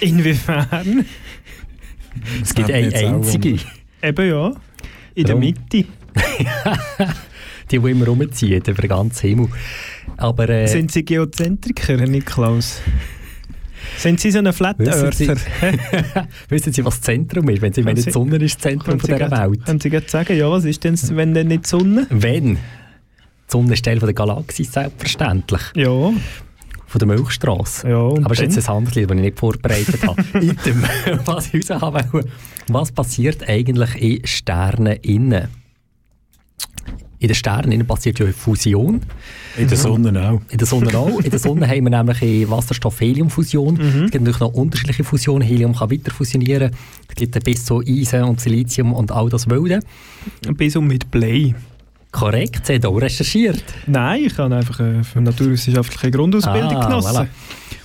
Inwiefern? 0.00 1.06
Es 2.42 2.54
gibt 2.54 2.70
eine 2.70 2.94
einzige, 2.94 3.58
Eben 4.02 4.28
ja. 4.28 4.48
In 5.14 5.24
der 5.24 5.24
Darum. 5.24 5.40
Mitte. 5.40 5.84
die, 7.70 7.78
die 7.78 7.90
immer 7.90 8.06
rumziehen 8.06 8.62
über 8.62 8.74
den 8.82 8.88
ganzen 8.88 9.28
Himmel. 9.28 9.48
Aber 10.16 10.48
äh, 10.48 10.66
Sind 10.66 10.92
Sie 10.92 11.04
Geozentriker, 11.04 11.98
Herr 11.98 12.06
Niklaus? 12.06 12.80
Sind 13.98 14.20
Sie 14.20 14.30
so 14.30 14.38
ein 14.38 14.52
Flat 14.52 14.78
Wissen 14.78 15.12
Sie- 15.12 15.28
Earther? 15.28 16.28
wissen 16.48 16.72
Sie, 16.72 16.84
was 16.84 16.96
das 16.96 17.02
Zentrum 17.06 17.48
ist? 17.48 17.62
Wenn 17.62 17.72
Sie 17.72 17.82
meinen, 17.82 17.96
die 17.96 18.10
Sonne 18.10 18.36
ist 18.36 18.56
das 18.56 18.62
Zentrum 18.62 19.00
von 19.00 19.08
dieser 19.14 19.30
Welt. 19.30 19.64
Können 19.64 19.80
Sie 19.80 19.90
gerade 19.90 20.08
sagen, 20.08 20.36
ja, 20.36 20.50
was 20.50 20.64
ist 20.64 20.84
denn, 20.84 20.98
wenn 21.16 21.34
denn 21.34 21.48
nicht 21.48 21.64
die 21.64 21.68
Sonne? 21.68 22.06
Wenn. 22.10 22.54
Die 22.56 22.58
Sonne 23.48 23.74
ist 23.74 23.84
Teil 23.84 23.98
von 23.98 24.06
der 24.06 24.14
Galaxie, 24.14 24.64
selbstverständlich. 24.64 25.62
Ja, 25.74 25.90
Von 25.90 26.98
der 26.98 27.06
Milchstraße. 27.08 27.88
ja. 27.88 27.96
Aber 28.08 28.32
es 28.32 28.40
ist 28.40 28.56
jetzt 28.56 28.68
ein 28.68 28.76
anderes 28.76 28.94
Lied, 28.96 29.10
das 29.10 29.16
ich 29.16 29.22
nicht 29.22 29.38
vorbereitet 29.38 30.06
habe. 30.06 30.22
Item, 30.40 30.82
was 31.24 31.52
ich 31.54 31.70
raus 31.70 31.80
haben. 31.82 32.24
Was 32.68 32.92
passiert 32.92 33.48
eigentlich 33.48 33.94
in 34.02 34.26
Sternen 34.26 34.96
innen? 35.02 35.48
In 37.18 37.28
den 37.28 37.34
Sternen 37.34 37.86
passiert 37.86 38.18
ja 38.18 38.26
eine 38.26 38.34
Fusion. 38.34 39.00
In 39.56 39.68
der 39.68 39.76
Sonne 39.78 40.30
auch. 40.30 40.40
In 40.50 40.58
der 40.58 40.66
Sonne 40.66 40.96
auch. 40.98 41.18
In 41.20 41.30
der 41.30 41.38
Sonne 41.38 41.66
haben 41.66 41.84
wir 41.84 41.90
nämlich 41.90 42.20
eine 42.22 42.50
Wasserstoff-Helium-Fusion. 42.50 43.80
Es 43.80 44.10
gibt 44.10 44.14
natürlich 44.24 44.40
noch 44.40 44.52
unterschiedliche 44.52 45.02
Fusionen. 45.04 45.46
Helium 45.46 45.74
kann 45.74 45.90
weiter 45.90 46.10
fusionieren. 46.12 46.72
Es 47.08 47.14
gibt 47.14 47.42
bis 47.44 47.64
zu 47.64 47.80
Eisen 47.80 48.24
und 48.24 48.40
Silizium 48.40 48.92
und 48.92 49.12
all 49.12 49.28
das 49.30 49.48
Wilde. 49.48 49.80
Bis 50.56 50.76
um 50.76 50.86
mit 50.86 51.10
Blei. 51.10 51.54
Korrekt, 52.12 52.66
Sie 52.66 52.74
haben 52.74 52.84
auch 52.84 52.96
recherchiert. 52.98 53.62
Nein, 53.86 54.24
ich 54.24 54.38
habe 54.38 54.54
einfach 54.54 54.80
eine 54.80 55.02
naturwissenschaftliche 55.16 56.10
Grundausbildung 56.10 56.76
Ah, 56.76 56.86
genossen. 56.88 57.08
voilà. 57.16 57.26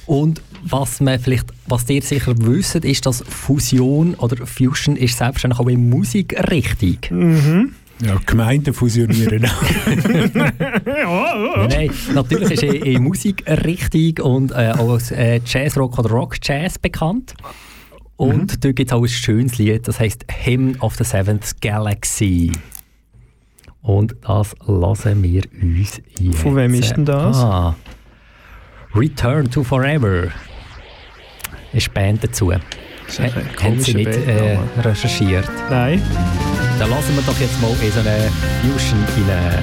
Und 0.06 0.42
was 0.64 1.00
man 1.02 1.20
vielleicht, 1.20 1.46
was 1.68 1.90
ihr 1.90 2.02
sicher 2.02 2.34
wisst, 2.38 2.76
ist, 2.76 3.06
dass 3.06 3.24
Fusion 3.28 4.14
oder 4.16 4.46
Fusion 4.46 4.96
ist 4.96 5.18
selbstverständlich 5.18 5.60
auch 5.60 5.68
in 5.70 5.90
Musikrichtung. 5.90 6.98
Mhm. 7.10 7.72
Ja, 8.04 8.20
Gemeinden 8.26 8.74
fusionieren 8.74 9.46
auch. 9.46 9.62
Nein, 11.70 11.92
natürlich 12.14 12.52
ist 12.52 12.64
er 12.64 12.86
in 12.86 13.04
Musikrichtung 13.04 14.26
und 14.26 14.52
äh, 14.52 14.74
auch 14.76 14.94
als 14.94 15.12
äh, 15.12 15.40
Jazzrock 15.46 16.00
oder 16.00 16.10
Rock 16.10 16.38
Jazz 16.42 16.80
bekannt. 16.80 17.36
Und 18.16 18.64
dort 18.64 18.76
gibt 18.76 18.92
es 18.92 18.94
auch 18.94 19.02
ein 19.02 19.08
schönes 19.08 19.58
Lied, 19.58 19.88
das 19.88 20.00
heißt 20.00 20.26
Hymn 20.44 20.78
of 20.80 20.96
the 20.96 21.04
Seventh 21.04 21.62
Galaxy. 21.62 22.52
Und 23.82 24.16
das 24.22 24.56
lassen 24.66 25.24
wir 25.24 25.44
uns 25.62 26.02
jetzt. 26.20 26.40
Von 26.40 26.56
wem 26.56 26.74
ist 26.74 26.96
denn 26.96 27.06
das? 27.06 27.38
Ah, 27.38 27.76
Return 28.94 29.50
to 29.50 29.64
Forever 29.64 30.28
ist 31.74 31.94
Band 31.94 32.24
dazu. 32.24 32.52
H- 33.20 33.64
Haben 33.64 33.80
Sie 33.80 33.94
nicht 33.94 34.08
äh, 34.08 34.58
recherchiert? 34.82 35.46
Nein. 35.70 36.02
Dann 36.80 36.90
lassen 36.90 37.16
wir 37.16 37.24
doch 37.24 37.40
jetzt 37.40 37.62
mal 37.62 37.70
in 37.84 37.92
so 37.92 38.00
eine 38.00 38.30
Fusion 38.62 39.00
rein. 39.28 39.60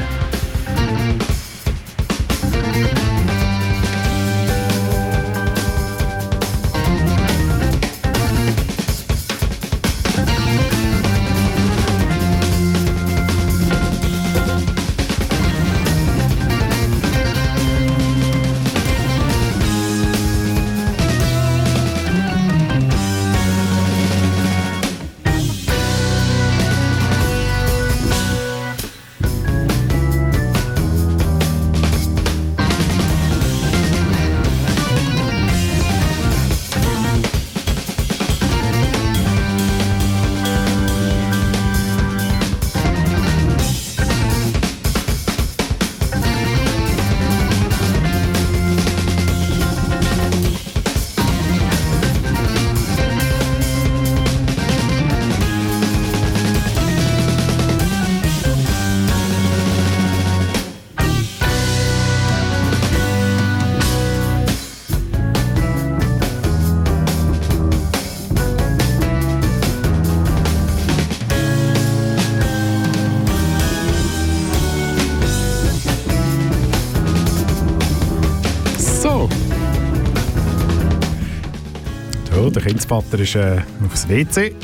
Kindsvater 82.89 83.18
ist 83.18 83.34
äh, 83.34 83.61
aufs 83.84 84.09
WC. 84.09 84.55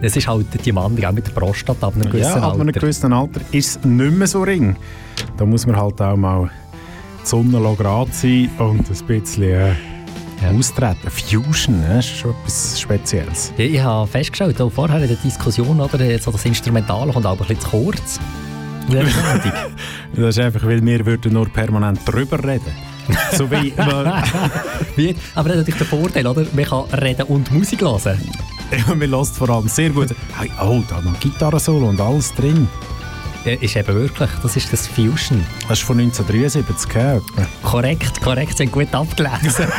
Das 0.00 0.16
ist 0.16 0.28
halt 0.28 0.46
die 0.64 0.72
Mann, 0.72 1.04
auch 1.04 1.12
mit 1.12 1.26
der 1.26 1.32
Prostate 1.32 1.84
ab 1.84 1.94
einem 1.94 2.10
gewissen 2.10 2.30
Ja, 2.30 2.42
ab 2.42 2.54
einem 2.54 2.68
Alter. 2.68 2.80
gewissen 2.80 3.12
Alter 3.12 3.40
ist 3.50 3.76
es 3.78 3.84
nicht 3.84 4.12
mehr 4.12 4.26
so 4.26 4.42
ring. 4.42 4.76
Da 5.36 5.44
muss 5.44 5.66
man 5.66 5.76
halt 5.76 6.00
auch 6.00 6.16
mal 6.16 6.50
die 7.22 7.28
Sonne 7.28 7.60
gerade 7.76 8.10
sein 8.12 8.50
und 8.58 8.88
ein 8.88 9.06
bisschen 9.06 9.42
äh, 9.42 9.74
austreten. 10.56 11.10
Fusion, 11.10 11.82
das 11.88 12.06
ist 12.06 12.16
schon 12.18 12.30
etwas 12.30 12.80
Spezielles. 12.80 13.52
Ja, 13.56 13.64
ich 13.64 13.80
habe 13.80 14.06
festgestellt, 14.06 14.60
auch 14.60 14.70
vorher 14.70 15.00
in 15.00 15.08
der 15.08 15.16
Diskussion, 15.16 15.80
oder, 15.80 16.18
so 16.18 16.30
das 16.30 16.44
Instrumentale 16.44 17.12
kommt 17.12 17.26
aber 17.26 17.42
ein 17.42 17.48
bisschen 17.48 17.60
zu 17.60 17.68
kurz. 17.70 18.20
Das 20.14 20.36
ist 20.36 20.40
einfach, 20.40 20.66
weil 20.66 20.84
wir 20.84 21.06
würden 21.06 21.32
nur 21.32 21.48
permanent 21.48 22.00
drüber 22.04 22.38
reden. 22.44 22.72
so 23.36 23.50
wie, 23.50 23.72
Wie- 24.96 25.16
aber 25.34 25.48
das 25.50 25.58
ist 25.58 25.68
natürlich 25.68 25.78
der 25.78 25.86
Vorteil, 25.86 26.26
oder? 26.26 26.44
Man 26.52 26.64
kann 26.64 26.84
reden 27.00 27.22
und 27.26 27.50
Musik 27.52 27.80
hören. 27.82 28.20
man 28.88 29.10
lässt 29.10 29.36
vor 29.36 29.50
allem 29.50 29.68
sehr 29.68 29.90
gut. 29.90 30.14
Hey, 30.38 30.50
oh, 30.60 30.82
da 30.88 31.00
noch 31.00 31.18
Gitarre-Solo 31.20 31.88
und 31.88 32.00
alles 32.00 32.32
drin. 32.34 32.68
Ja, 33.44 33.52
ist 33.54 33.74
eben 33.74 33.94
wirklich, 33.94 34.30
das 34.40 34.56
ist 34.56 34.72
das 34.72 34.86
Fusion. 34.86 35.44
Das 35.68 35.78
ist 35.80 35.84
von 35.84 35.98
1973, 35.98 36.88
gell? 36.92 37.20
Korrekt, 37.64 38.20
korrekt, 38.22 38.60
haben 38.60 38.70
gut 38.70 38.94
abgelesen. 38.94 39.66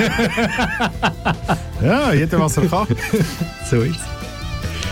Ja, 1.82 2.14
jeder, 2.14 2.40
was 2.40 2.56
er 2.58 2.68
kann. 2.68 2.88
so 3.70 3.82
ist 3.82 3.96
es. 3.98 4.13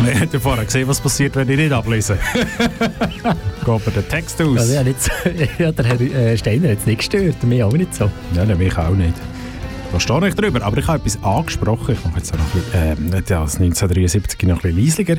Wir 0.06 0.20
haben 0.20 0.30
ja 0.32 0.40
vorher 0.40 0.66
gesehen, 0.66 0.88
was 0.88 1.00
passiert, 1.00 1.36
wenn 1.36 1.48
ich 1.50 1.58
nicht 1.58 1.72
ablese. 1.72 2.18
Geht 2.80 3.68
aber 3.68 3.92
den 3.92 4.10
Text 4.10 4.42
aus. 4.42 4.58
Also, 4.58 4.74
ja, 4.74 4.84
nicht 4.84 5.02
so, 5.02 5.12
ja, 5.60 5.72
der 5.72 5.86
Herr 5.86 6.02
äh, 6.02 6.38
Steiner 6.38 6.70
hat 6.72 6.80
es 6.80 6.86
nicht 6.88 6.98
gestört, 6.98 7.44
mir 7.44 7.68
auch 7.68 7.74
nicht 7.74 7.94
so. 7.94 8.10
Ja, 8.34 8.44
nein, 8.46 8.58
mich 8.58 8.76
auch 8.78 8.96
nicht. 8.96 9.14
Da 9.92 10.00
stehe 10.00 10.28
ich 10.28 10.34
drüber. 10.34 10.64
Aber 10.64 10.78
ich 10.78 10.88
habe 10.88 11.00
etwas 11.00 11.22
angesprochen. 11.24 11.96
Ich 11.96 12.06
mache 12.06 12.18
jetzt 12.18 12.34
auch 12.34 12.40
noch 12.40 12.46
ein 12.46 12.96
bisschen, 12.96 13.08
ähm, 13.08 13.14
ja, 13.14 13.22
das 13.22 13.56
1973 13.58 14.44
noch 14.44 14.64
ein 14.64 14.74
bisschen 14.74 14.86
leislicher. 14.86 15.18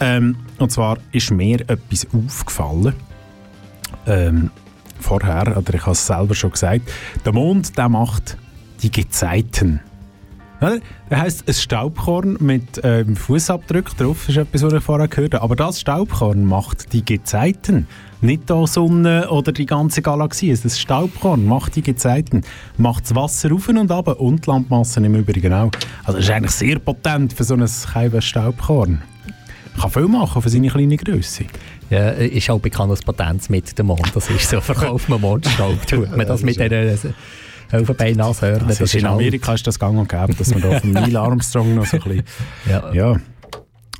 Ähm, 0.00 0.36
und 0.58 0.72
zwar 0.72 0.98
ist 1.12 1.30
mir 1.30 1.60
etwas 1.60 2.06
aufgefallen. 2.12 2.94
Ähm, 4.06 4.50
vorher, 5.00 5.56
oder 5.56 5.74
ich 5.74 5.82
habe 5.82 5.92
es 5.92 6.06
selber 6.06 6.34
schon 6.34 6.50
gesagt, 6.50 6.82
der 7.24 7.32
Mond, 7.32 7.78
der 7.78 7.88
macht 7.88 8.36
die 8.82 8.90
Gezeiten. 8.90 9.80
Oder? 10.60 10.80
Das 11.08 11.20
heisst, 11.20 11.48
ein 11.48 11.54
Staubkorn 11.54 12.36
mit 12.40 12.80
ähm, 12.82 13.14
Fußabdruck 13.14 13.96
drauf 13.96 14.28
ist 14.28 14.36
etwas, 14.36 14.62
was 14.62 14.72
ich 14.72 14.82
vorher 14.82 15.08
gehört 15.08 15.34
habe. 15.34 15.44
Aber 15.44 15.56
das 15.56 15.80
Staubkorn 15.80 16.44
macht 16.44 16.92
die 16.92 17.04
Gezeiten. 17.04 17.86
Nicht 18.20 18.50
die 18.50 18.66
Sonne 18.66 19.30
oder 19.30 19.52
die 19.52 19.66
ganze 19.66 20.02
Galaxie. 20.02 20.56
Das 20.60 20.80
Staubkorn 20.80 21.46
macht 21.46 21.76
die 21.76 21.82
Gezeiten. 21.82 22.42
Macht 22.76 23.04
das 23.04 23.14
Wasser 23.14 23.50
rauf 23.50 23.68
und 23.68 23.90
ab 23.90 24.08
und 24.20 24.46
die 24.46 24.50
Landmassen 24.50 25.04
im 25.04 25.14
Übrigen 25.14 25.52
auch. 25.52 25.70
Also 26.04 26.18
das 26.18 26.28
ist 26.28 26.30
eigentlich 26.30 26.52
sehr 26.52 26.78
potent 26.80 27.32
für 27.32 27.44
so 27.44 27.54
ein 27.54 27.64
kleines 27.64 28.24
Staubkorn. 28.24 29.02
Kann 29.80 29.90
viel 29.90 30.08
machen 30.08 30.42
für 30.42 30.48
seine 30.48 30.68
kleine 30.68 30.96
Größe. 30.96 31.44
Ja, 31.90 32.10
ist 32.10 32.50
auch 32.50 32.58
bekannt 32.58 32.90
als 32.90 33.02
Patenz 33.02 33.48
mit 33.48 33.78
dem 33.78 33.86
Mond. 33.86 34.10
Das 34.12 34.28
ist 34.28 34.50
so, 34.50 34.60
verkauft 34.60 35.08
man 35.08 35.20
Mondstaub. 35.20 35.86
Tut 35.86 36.16
man 36.16 36.26
das 36.26 36.42
mit 36.42 36.56
dieser 36.56 36.96
Elfenbein-Nashörner. 37.70 38.66
Das 38.68 38.80
ist 38.80 38.94
in 38.94 39.06
Amerika 39.06 39.54
ist 39.54 39.66
das 39.66 39.78
gang 39.78 39.98
und 39.98 40.08
gäbe, 40.08 40.34
dass 40.34 40.50
man 40.52 40.62
da 40.62 40.80
von 40.80 40.90
Neil 40.92 41.16
Armstrong 41.16 41.74
noch 41.74 41.86
so 41.86 41.96
ein 41.98 42.02
bisschen... 42.02 42.24
Ja. 42.68 42.92
Ja. 42.92 43.16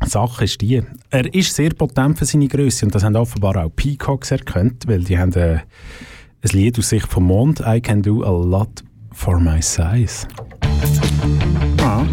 Sache 0.06 0.44
ist 0.44 0.60
die, 0.60 0.82
er 1.10 1.34
ist 1.34 1.54
sehr 1.54 1.70
potent 1.70 2.18
für 2.18 2.24
seine 2.24 2.46
Größe 2.46 2.86
und 2.86 2.94
das 2.94 3.02
haben 3.02 3.16
offenbar 3.16 3.56
auch 3.56 3.70
Peacocks 3.74 4.30
erkannt, 4.30 4.84
weil 4.86 5.02
die 5.02 5.18
haben 5.18 5.32
äh, 5.32 5.54
ein 6.42 6.50
Lied 6.52 6.78
aus 6.78 6.90
Sicht 6.90 7.08
vom 7.08 7.24
Mond, 7.24 7.60
I 7.66 7.80
can 7.80 8.00
do 8.00 8.22
a 8.22 8.30
lot 8.30 8.84
for 9.12 9.40
my 9.40 9.60
size. 9.60 10.26
Ah, 11.82 12.04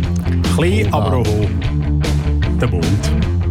klein, 0.56 0.92
aber 0.92 1.18
auch 1.18 1.28
hoch. 1.28 1.50
Der 2.60 2.70
Mond. 2.70 3.45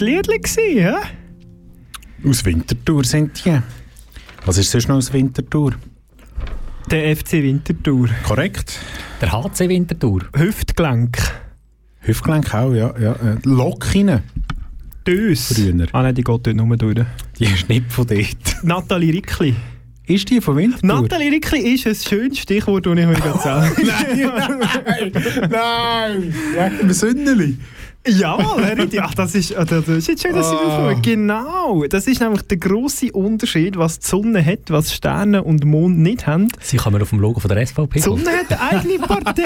Liedli 0.00 0.38
gsi, 0.38 0.78
ja? 0.78 1.02
Aus 2.24 2.44
Winterthur 2.44 3.04
sind 3.04 3.44
die. 3.44 3.58
Was 4.44 4.58
ist 4.58 4.70
sonst 4.70 4.88
noch 4.88 4.96
aus 4.96 5.12
Winterthur? 5.12 5.72
Der 6.90 7.16
FC 7.16 7.32
Winterthur. 7.34 8.08
Korrekt. 8.26 8.78
Der 9.20 9.32
HC 9.32 9.68
Winterthur. 9.68 10.22
Hüftgelenk. 10.34 11.18
Hüftgelenk 12.00 12.54
auch, 12.54 12.72
ja. 12.72 12.94
ja. 12.98 13.12
äh, 13.12 13.36
Lokinen. 13.44 14.22
Dös. 15.06 15.52
Früher. 15.54 15.86
Ah 15.92 16.02
nein, 16.02 16.14
die 16.14 16.24
geht 16.24 16.46
dort 16.46 16.56
nur 16.56 16.76
durch. 16.76 17.06
Die 17.38 17.44
ist 17.44 17.68
nicht 17.68 17.92
von 17.92 18.06
dort. 18.06 18.62
Nathalie 18.62 19.12
Rickli. 19.12 19.54
Ist 20.06 20.30
die 20.30 20.40
von 20.40 20.56
Winterthur? 20.56 21.02
Nathalie 21.02 21.30
Rickli 21.30 21.74
ist 21.74 21.86
ein 21.86 21.94
schönes 21.94 22.38
Stichwort, 22.38 22.86
das 22.86 22.98
ich 22.98 23.06
mir 23.06 23.14
gerade 23.14 23.38
sage. 23.38 23.82
Nein! 25.50 26.34
Nein! 26.46 27.58
Ja. 28.08 28.38
Jawohl, 28.38 28.64
Herr 28.64 28.78
Rüthi. 28.78 28.98
Ach, 29.00 29.14
das 29.14 29.34
ist, 29.34 29.56
ah, 29.56 29.64
das 29.64 29.86
ist 29.88 30.08
jetzt 30.08 30.22
schön, 30.22 30.34
dass 30.34 30.48
Sie 30.50 30.56
aufkommen. 30.56 31.02
Genau. 31.02 31.84
Das 31.88 32.06
ist 32.06 32.20
nämlich 32.20 32.42
der 32.42 32.56
grosse 32.58 33.12
Unterschied, 33.12 33.76
was 33.76 33.98
die 33.98 34.06
Sonne 34.06 34.44
hat, 34.44 34.60
was 34.68 34.92
Sterne 34.94 35.42
und 35.42 35.64
Mond 35.64 35.98
nicht 35.98 36.26
haben. 36.26 36.48
Sie 36.60 36.76
kommen 36.76 37.00
auf 37.02 37.10
dem 37.10 37.20
Logo 37.20 37.40
von 37.40 37.48
der 37.48 37.66
SVP. 37.66 37.94
Die 37.94 38.00
Sonne 38.00 38.30
hat 38.30 38.52
eine 38.60 38.78
eigene 38.80 38.98
Partei. 39.06 39.42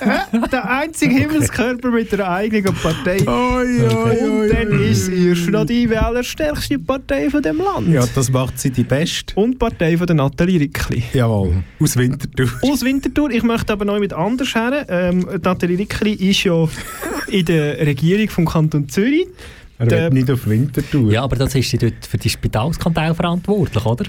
Äh, 0.00 0.48
der 0.50 0.70
einzige 0.70 1.14
Himmelskörper 1.14 1.90
mit 1.90 2.12
einer 2.14 2.28
eigenen 2.28 2.74
Partei. 2.74 3.18
und 3.20 4.48
dann 4.48 4.80
ist 4.82 5.06
sie 5.06 5.28
erst 5.28 5.48
noch 5.48 5.64
die 5.66 5.88
wählerstärkste 5.88 6.78
Partei 6.78 7.30
von 7.30 7.42
dem 7.42 7.58
Land. 7.58 7.88
Ja, 7.88 8.04
das 8.14 8.30
macht 8.30 8.58
sie 8.58 8.70
die 8.70 8.84
beste. 8.84 9.34
Und 9.34 9.52
die 9.52 9.56
Partei 9.58 9.96
von 9.96 10.06
der 10.06 10.16
Nathalie 10.16 10.60
Rickli. 10.60 11.02
Jawohl, 11.12 11.62
aus 11.80 11.96
Winterthur. 11.96 12.48
Aus 12.62 12.82
Winterthur. 12.82 13.30
Ich 13.30 13.42
möchte 13.42 13.72
aber 13.72 13.84
noch 13.84 13.98
mit 13.98 14.12
anders 14.12 14.54
her. 14.54 14.86
Ähm, 14.88 15.26
Nathalie 15.42 15.78
Rickli 15.78 16.12
ist 16.12 16.44
ja 16.44 16.66
in 17.28 17.44
der 17.44 17.78
Regierung 17.86 18.28
vom 18.28 18.46
Kanton 18.46 18.88
Zürich. 18.88 19.26
Er 19.78 19.86
Der- 19.86 20.02
wird 20.04 20.12
nicht 20.14 20.30
auf 20.30 20.46
Winterthur. 20.46 21.10
Ja, 21.10 21.22
aber 21.22 21.36
das 21.36 21.54
ist 21.54 21.70
sie 21.70 21.78
dort 21.78 22.04
für 22.06 22.18
die 22.18 22.28
Spitalskandal 22.28 23.14
verantwortlich, 23.14 23.84
oder? 23.86 24.04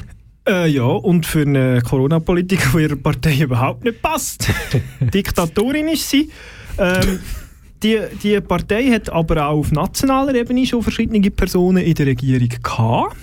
Äh, 0.47 0.70
ja, 0.70 0.84
und 0.84 1.26
für 1.26 1.41
eine 1.41 1.82
Corona-Politik, 1.82 2.59
die 2.76 2.82
ihrer 2.82 2.95
Partei 2.95 3.38
überhaupt 3.41 3.84
nicht 3.84 4.01
passt. 4.01 4.47
Diktatorin 4.99 5.88
ist 5.88 6.09
sie. 6.09 6.30
Ähm, 6.78 7.20
die, 7.84 7.99
die 8.22 8.41
Partei 8.41 8.89
hat 8.91 9.09
aber 9.09 9.45
auch 9.47 9.59
auf 9.59 9.72
nationaler 9.72 10.36
Ebene 10.36 10.66
schon 10.66 10.82
verschiedene 10.84 11.30
Personen 11.32 11.84
in 11.84 11.93
der 11.93 12.07
Regierung 12.07 12.49
gehabt. 12.49 13.16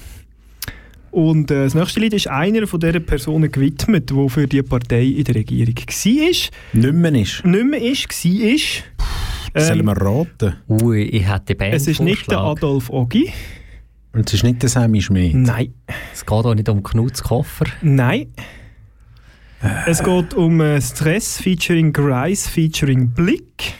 Und 1.11 1.51
äh, 1.51 1.64
das 1.64 1.74
nächste 1.74 2.01
Lied 2.01 2.12
ist 2.14 2.28
einer 2.28 2.66
von 2.66 2.78
diesen 2.80 3.05
Personen 3.05 3.51
gewidmet, 3.51 4.11
die 4.11 4.28
für 4.28 4.47
die 4.47 4.62
Partei 4.62 5.05
in 5.05 5.24
der 5.24 5.34
Regierung 5.34 5.74
war. 5.74 6.28
Nicht 6.72 6.93
mehr 6.95 7.14
ist. 7.14 7.45
Nicht 7.45 7.64
mehr 7.64 7.82
ist, 7.82 8.24
war. 8.24 8.84
Sollen 9.61 9.80
Ähm, 9.80 9.86
wir 9.86 9.96
raten? 9.96 10.56
Ui, 10.68 11.02
ich 11.02 11.28
hätte 11.28 11.46
die 11.48 11.54
Band 11.54 11.74
es 11.74 11.86
ist 11.86 12.00
nicht 12.00 12.30
der 12.30 12.38
Adolf 12.38 12.90
Oggi. 12.90 13.32
Und 14.12 14.26
es 14.26 14.34
ist 14.34 14.44
nicht 14.44 14.62
der 14.62 14.68
Sammy 14.68 15.02
Schmidt. 15.02 15.34
Nein. 15.34 15.74
Es 16.12 16.24
geht 16.24 16.32
auch 16.32 16.54
nicht 16.54 16.68
um 16.68 16.82
Knuts 16.82 17.22
Koffer. 17.22 17.66
Nein. 17.82 18.32
Es 19.86 20.02
geht 20.02 20.34
um 20.34 20.61
äh, 20.61 20.80
Stress 20.80 21.38
featuring 21.38 21.92
Grice 21.92 22.46
featuring 22.48 23.11
Blick. 23.11 23.74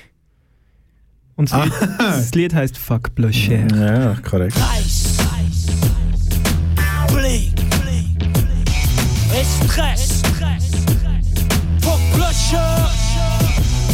Und 1.37 1.53
das, 1.53 1.65
Lied, 1.65 1.73
das 1.99 2.35
Lied 2.35 2.55
heißt 2.55 2.77
Fuck 2.77 3.15
Blusher. 3.15 3.67
Ja, 3.75 4.17
korrekt. 4.29 4.57
Stress. 9.65 10.18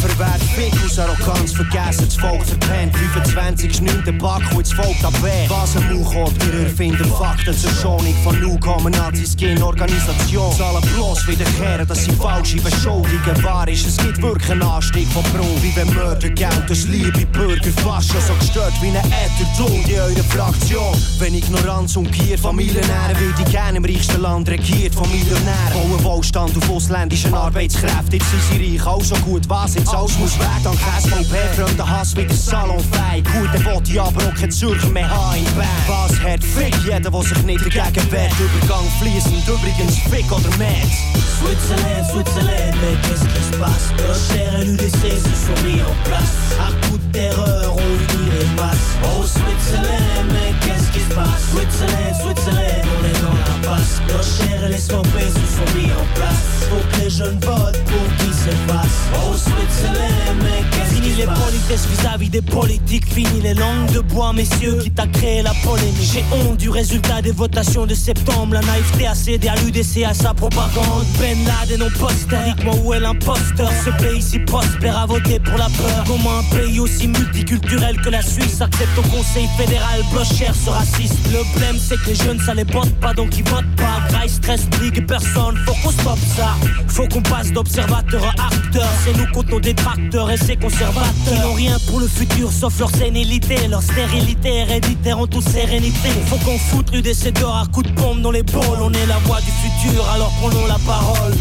Verwehrt 0.05 0.43
Fick 0.55 0.75
aus 0.85 0.99
Arroganz, 0.99 1.53
vergessen 1.53 2.05
das 2.05 2.17
Volk 2.17 2.45
verpennt. 2.45 2.95
25 2.95 3.71
ist 3.71 3.81
nicht 3.81 4.07
der 4.07 4.13
Back, 4.13 4.43
und 4.51 4.59
jetzt 4.59 4.75
folgt 4.75 5.03
ab 5.03 5.15
wer? 5.23 5.49
Was 5.49 5.77
ein 5.77 5.97
Mauchort, 5.97 6.33
wir 6.45 6.65
erfinden 6.65 7.11
Fakten 7.17 7.57
zur 7.57 7.71
Schonung 7.71 8.15
von 8.23 8.61
kommen 8.61 8.93
Nazis 8.93 9.35
gegen 9.35 9.63
Organisation. 9.63 10.53
Zahlen 10.53 10.83
bloß 10.95 11.27
wiederkehren, 11.27 11.89
dass 11.89 12.05
sie 12.05 12.13
falsche 12.13 12.59
Beschuldigungen 12.59 13.43
wahr 13.43 13.67
ist. 13.67 13.87
Es 13.87 13.97
gibt 13.97 14.21
wirklich 14.21 14.51
einen 14.51 14.63
Anstieg 14.63 15.09
von 15.09 15.23
Pro, 15.25 15.47
wie 15.63 15.75
wenn 15.75 15.93
Mörder 15.95 16.29
Geld, 16.29 16.65
das 16.69 16.85
liebe 16.85 17.25
Bürger 17.33 17.71
fast 17.83 18.13
schon 18.13 18.21
so 18.21 18.35
gestört 18.35 18.75
wie 18.83 18.89
ein 18.89 18.97
Äthertod 18.97 19.89
in 19.89 19.99
eurer 19.99 20.25
Fraktion. 20.25 20.95
Wenn 21.19 21.35
Ignoranz 21.35 21.97
umkehrt, 21.97 22.41
Familiennähren 22.41 23.19
würde 23.19 23.43
ich 23.43 23.51
gerne 23.51 23.79
im 23.79 23.85
reichsten 23.85 24.21
Land 24.21 24.49
regiert 24.51 24.95
von 24.95 25.11
Millionären. 25.11 25.73
Bauen 25.73 26.05
Wohlstand 26.05 26.57
auf 26.57 26.71
ausländischen 26.71 27.33
Arbeitskräften, 27.33 28.19
jetzt 28.19 28.31
sind 28.31 28.43
sie 28.51 28.77
reich, 28.77 28.87
auch 28.87 29.03
so 29.03 29.17
gut, 29.17 29.49
was 29.49 29.75
jetzt 29.75 29.94
alles 29.95 30.19
muss 30.19 30.39
weg. 30.39 30.49
Dank 30.63 30.79
SVP, 30.99 31.35
fremder 31.55 31.89
Hass 31.89 32.17
wieder 32.17 32.35
salonfrei. 32.35 33.23
Gut, 33.23 33.49
dann 33.53 33.65
wollte 33.65 33.93
ich 33.93 34.01
aber 34.01 34.21
auch 34.23 34.35
kein 34.35 34.51
Zürcher 34.51 34.89
mehr 34.89 35.09
haben 35.09 35.37
in 35.37 35.45
Bern. 35.55 35.69
Was 35.87 36.21
hat 36.21 36.43
Fick, 36.43 36.75
jeder, 36.85 37.11
der 37.11 37.23
sich 37.23 37.43
nicht 37.43 37.61
dagegen 37.61 38.13
wehrt. 38.13 38.33
Übergang 38.41 38.87
fließend, 39.01 39.47
übrigens 39.49 39.99
Fick 40.11 40.31
oder 40.31 40.51
Mad. 40.59 40.91
Switzerland, 41.39 42.07
Switzerland, 42.11 42.75
mais 42.81 42.97
qu'est-ce 43.03 43.27
qui 43.27 43.43
se 43.45 43.57
passe 43.59 43.87
Rocher 43.99 44.61
et 44.61 44.65
l'UDC 44.65 45.03
se 45.19 45.35
sont 45.47 45.67
mis 45.67 45.81
en 45.83 45.95
place. 46.05 46.35
À 46.59 46.71
coup 46.87 46.99
de 46.99 47.13
terreur, 47.13 47.75
on 47.75 48.15
unit 48.15 48.31
les 48.39 48.61
masses. 48.61 48.95
Oh 49.03 49.23
Switzerland, 49.25 50.27
mais 50.33 50.55
qu'est-ce 50.65 50.91
qui 50.93 51.01
se 51.01 51.15
passe 51.15 51.43
Switzerland, 51.53 52.15
Switzerland, 52.23 52.87
on 52.97 53.05
est 53.05 53.23
dans 53.23 53.35
la 53.35 53.54
passe. 53.65 54.01
Rocher 54.13 54.67
et 54.67 54.69
les 54.69 54.79
swampés 54.79 55.29
se 55.29 55.57
sont 55.57 55.77
mis 55.77 55.91
en 55.93 56.07
place. 56.15 56.69
Faut 56.71 56.85
que 56.91 57.05
les 57.05 57.11
jeunes 57.11 57.39
votent 57.41 57.83
pour 57.85 58.17
qu'ils 58.19 58.35
s'effacent. 58.35 59.09
Oh 59.15 59.35
Switzerland, 59.35 60.39
mais 60.43 60.65
qu'est-ce 60.71 60.95
Fini 60.95 61.15
les 61.17 61.27
politesses 61.27 61.87
vis-à-vis 61.87 62.29
des 62.29 62.43
politiques. 62.43 63.07
Fini 63.13 63.41
les 63.41 63.55
langues 63.55 63.93
de 63.93 64.01
bois, 64.01 64.33
messieurs, 64.33 64.79
qui 64.83 64.91
t'a 64.91 65.07
créé 65.07 65.43
la 65.43 65.53
polémique. 65.65 66.11
J'ai 66.13 66.25
honte 66.33 66.57
du 66.57 66.71
résultat 66.71 67.23
des 67.23 67.33
votations 67.33 67.87
de 67.87 67.95
septembre. 67.95 68.55
La 68.55 68.61
naïveté 68.61 69.07
a 69.07 69.15
cédé 69.15 69.49
à 69.49 69.55
l'UDC, 69.57 70.05
à 70.05 70.15
sa 70.15 70.35
propagande. 70.35 71.05
Ben 71.19 71.37
Laden, 71.45 71.81
non 71.81 71.91
postériquement, 71.99 72.77
où 72.85 72.95
est 72.95 73.01
l'imposteur? 73.01 73.71
Ce 73.85 73.91
pays 74.03 74.23
si 74.23 74.39
prospère 74.41 74.99
a 74.99 75.07
voté 75.07 75.39
pour 75.41 75.59
la 75.59 75.67
peur. 75.67 76.05
Comment 76.07 76.39
un 76.39 76.57
pays 76.57 76.81
aussi 76.81 77.09
multiculturel 77.09 78.01
que 78.01 78.11
la 78.11 78.23
Suisse 78.23 78.61
accepte 78.61 78.99
au 78.99 79.03
conseil 79.03 79.49
fédéral? 79.57 80.01
Blocher 80.13 80.51
ce 80.53 80.71
raciste 80.71 81.19
Le 81.33 81.43
problème 81.51 81.77
c'est 81.79 81.97
que 81.97 82.11
les 82.11 82.15
jeunes 82.15 82.41
ça 82.41 82.55
les 82.55 82.65
botte 82.65 82.95
pas 83.01 83.15
donc 83.15 83.37
ils 83.37 83.45
pas. 83.77 84.01
Graille, 84.09 84.29
stress, 84.29 84.67
brigue, 84.71 85.07
personne, 85.07 85.57
faut 85.67 85.75
qu'on 85.83 85.91
stoppe 85.91 86.19
ça. 86.37 86.55
Faut 86.89 87.09
qu'on 87.09 87.23
passe 87.23 87.53
d'observateur 87.53 88.25
à 88.39 88.55
acteur. 88.55 88.89
C'est 89.05 89.17
nous 89.17 89.27
contre 89.33 89.51
nos 89.51 89.61
détracteurs 89.61 90.31
et 90.31 90.37
ces 90.37 90.57
conservateurs. 90.57 91.13
Qui 91.27 91.39
n'ont 91.41 91.55
rien 91.55 91.77
pour 91.89 92.01
le 92.01 92.09
futur 92.09 92.51
sauf 92.53 92.79
leur 92.79 92.91
sénilité. 92.91 93.57
Leur 93.69 93.83
stérilité 93.83 94.61
héréditaire 94.61 95.19
en 95.19 95.27
toute 95.27 95.49
sérénité. 95.49 96.09
Faut 96.27 96.39
qu'on 96.39 96.59
foute 96.59 96.93
l'UDC 96.93 97.33
dehors 97.33 97.57
à 97.57 97.67
coups 97.67 97.89
de 97.89 97.95
pompe 97.95 98.21
dans 98.23 98.31
les 98.31 98.43
boules. 98.43 98.81
On 98.81 98.93
est 98.93 99.07
la 99.07 99.19
voix 99.19 99.41
du 99.41 99.51
futur 99.51 100.07
alors 100.15 100.33
prenons 100.41 100.67
la 100.67 100.79
parole. 100.87 101.35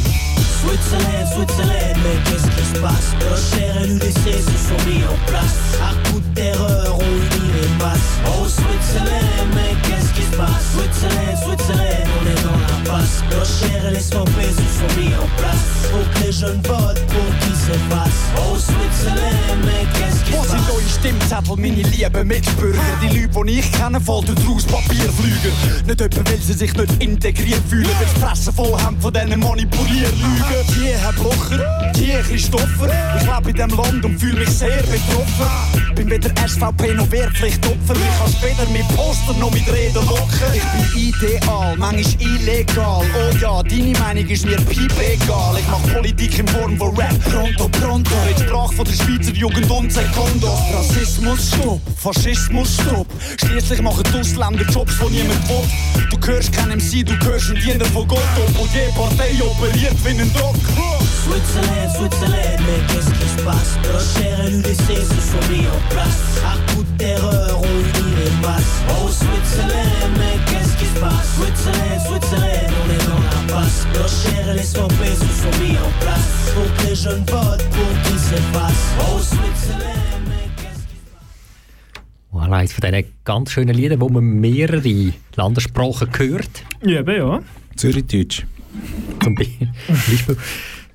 Switzerland, 0.62 1.28
Switzerland, 1.36 1.98
mais 2.04 2.18
qu'est-ce 2.24 2.48
qui 2.48 2.76
se 2.76 2.82
passe? 2.82 3.14
Rocher 3.30 3.84
et 3.84 3.88
l'UDC 3.88 4.32
se 4.32 4.58
sont 4.70 4.90
mis 4.90 5.04
en 5.04 5.18
place. 5.28 5.78
À 5.82 6.10
coup 6.10 6.20
de 6.20 6.36
terreur, 6.36 6.98
on 7.00 7.33
masses. 7.84 8.02
Oh 8.26 8.48
Switzerland, 8.48 9.48
mais 9.54 9.76
qu'est-ce 9.84 10.12
qui 10.14 10.24
se 10.24 10.36
passe 10.38 10.64
Switzerland, 10.74 11.38
Switzerland, 11.44 12.08
on 12.18 12.24
est 12.32 12.44
dans 12.44 12.60
la 12.72 12.80
passe. 12.90 13.24
Rocher 13.32 13.76
et 13.88 13.92
les 13.92 14.00
swampés 14.00 14.54
se 14.58 14.68
sont 14.80 14.92
mis 15.00 15.14
en 15.16 15.28
place. 15.38 15.68
Faut 15.92 16.08
que 16.14 16.26
les 16.26 16.32
jeunes 16.32 16.62
votent 16.64 17.06
pour 17.14 17.30
qu'ils 17.42 17.60
s'effacent. 17.66 18.26
Oh 18.38 18.58
Switzerland, 18.58 19.60
mais 19.66 19.84
qu'est-ce 19.96 20.24
qui 20.24 20.32
se 20.32 20.38
Wo 20.38 20.44
sind 20.44 20.64
passe 20.64 20.70
eure 20.72 20.90
Stimmzettel, 20.98 21.56
meine 21.58 21.84
lieben 21.84 22.28
Mitbürger? 22.28 22.80
Die 23.02 23.20
Leute, 23.20 23.46
die 23.48 23.60
ich 23.60 23.72
kenne, 23.72 24.00
folgen 24.00 24.36
draus 24.36 24.64
Papierflüger. 24.64 25.54
Nicht 25.86 26.02
etwa, 26.02 26.22
weil 26.30 26.40
sie 26.40 26.54
sich 26.54 26.74
nicht 26.74 27.04
integriert 27.04 27.62
fühlen, 27.68 27.90
weil 28.00 28.08
die 28.14 28.20
Fresse 28.20 28.54
voll 28.54 28.80
haben 28.82 29.00
von 29.00 29.14
diesen 29.14 29.40
Manipulierlügen. 29.40 30.60
Die 30.76 30.88
Herr 30.88 31.14
Blocher, 31.14 31.92
die 31.96 32.14
Christopher. 32.30 32.90
Ich 33.18 33.24
lebe 33.24 33.50
in 33.50 33.56
diesem 33.56 33.82
Land 33.82 34.06
und 34.06 34.20
fühle 34.20 34.40
mich 34.40 34.50
sehr 34.50 34.84
betroffen. 34.84 35.94
Bin 35.96 36.10
weder 36.10 36.32
SVP 36.48 36.94
noch 36.96 37.12
Wehrpflichtopfer. 37.74 37.96
Ich 37.96 38.40
kann 38.42 38.58
weder 38.58 38.72
mit 38.72 38.88
Poster 38.96 39.34
noch 39.40 39.52
mit 39.52 39.68
Reden 39.72 40.06
locken. 40.06 40.28
Ich 40.54 40.64
bin 40.64 41.08
ideal, 41.08 41.76
manchmal 41.78 42.22
illegal. 42.22 43.02
Oh 43.02 43.38
ja, 43.38 43.64
deine 43.64 43.98
Meinung 44.00 44.28
ist 44.28 44.46
mir 44.46 44.58
piep 44.58 44.92
egal. 45.00 45.56
Ich 45.58 45.66
mach 45.70 45.94
Politik 45.94 46.40
in 46.40 46.48
Form 46.48 46.78
von 46.78 46.96
Rap. 46.96 47.14
Pronto, 47.30 47.68
pronto. 47.70 48.12
In 48.30 48.38
Sprache 48.38 48.74
von 48.74 48.86
der 48.86 48.94
Schweizer 48.94 49.34
Jugend 49.34 49.70
und 49.70 49.92
Sekundos. 49.92 50.60
Rassismus, 50.74 51.50
stopp. 51.50 51.82
Faschismus, 51.98 52.76
stopp. 52.76 53.08
Schließlich 53.40 53.82
machen 53.82 54.04
die 54.12 54.20
Ausländer 54.20 54.66
Jobs, 54.72 54.94
die 55.00 55.14
niemand 55.14 55.50
will. 55.50 56.10
Du 56.10 56.18
gehörst 56.18 56.52
keinem 56.54 56.80
MC, 56.80 57.06
du 57.06 57.18
gehörst 57.18 57.50
ein 57.50 57.56
Diener 57.56 57.86
von 57.86 58.08
Gott. 58.08 58.20
Obwohl 58.48 58.68
die 58.70 58.92
Partei 58.94 59.34
operiert 59.44 59.96
wie 60.04 60.10
ein 60.10 60.34
Doc. 60.34 60.56
Switzerland, 61.24 61.90
Switzerland, 61.96 62.60
mais 62.66 62.82
qu'est-ce 62.90 63.10
qui 63.12 63.30
se 63.30 63.42
passe 63.44 63.78
Rocher 63.94 64.36
et 64.46 64.50
l'UDC 64.52 65.08
se 65.08 65.22
sont 65.32 65.52
mis 65.52 65.66
en 65.68 65.80
place. 65.90 66.44
À 66.44 66.74
coup 66.74 66.84
de 66.84 66.98
terreur, 66.98 67.62
masses. 68.44 68.74
Oh 68.90 69.08
Switzerland, 69.10 70.12
mais 70.20 70.38
qu'est-ce 70.48 70.76
qui 70.78 70.86
se 70.86 71.00
passe 71.00 71.28
Switzerland, 71.36 72.00
Switzerland, 72.08 72.74
on 72.82 72.88
est 72.96 73.06
dans 73.08 73.24
la 73.32 73.54
passe. 73.54 73.88
Rocher 73.98 74.52
et 74.52 74.58
les 74.58 74.64
swampés 74.64 75.16
se 75.16 75.30
sont 75.42 75.56
mis 75.64 75.76
en 75.78 75.92
place. 76.02 76.52
Faut 76.54 76.70
que 76.78 76.88
les 76.90 76.96
jeunes 76.96 77.26
votent 77.28 77.68
pour 77.76 77.94
qu'ils 78.04 78.20
s'effacent. 78.20 78.90
Oh 79.02 79.20
Switzerland, 79.20 79.94
passe 80.58 80.84
Voilà, 82.32 82.58
eines 82.58 82.74
von 82.74 82.82
diesen 82.82 83.06
ganz 83.26 83.52
schönen 83.52 83.76
Liedern, 83.76 84.02
wo 84.02 84.10
man 84.10 84.24
mehrere 84.24 85.14
Landessprachen 85.36 86.10
hört. 86.18 86.64
Ja, 86.84 87.00
eben, 87.02 87.16
ja. 87.18 87.40
Zürichdeutsch. 87.76 88.44
Zum 89.24 89.36
Be- 89.36 89.48
Beispiel. 89.88 90.38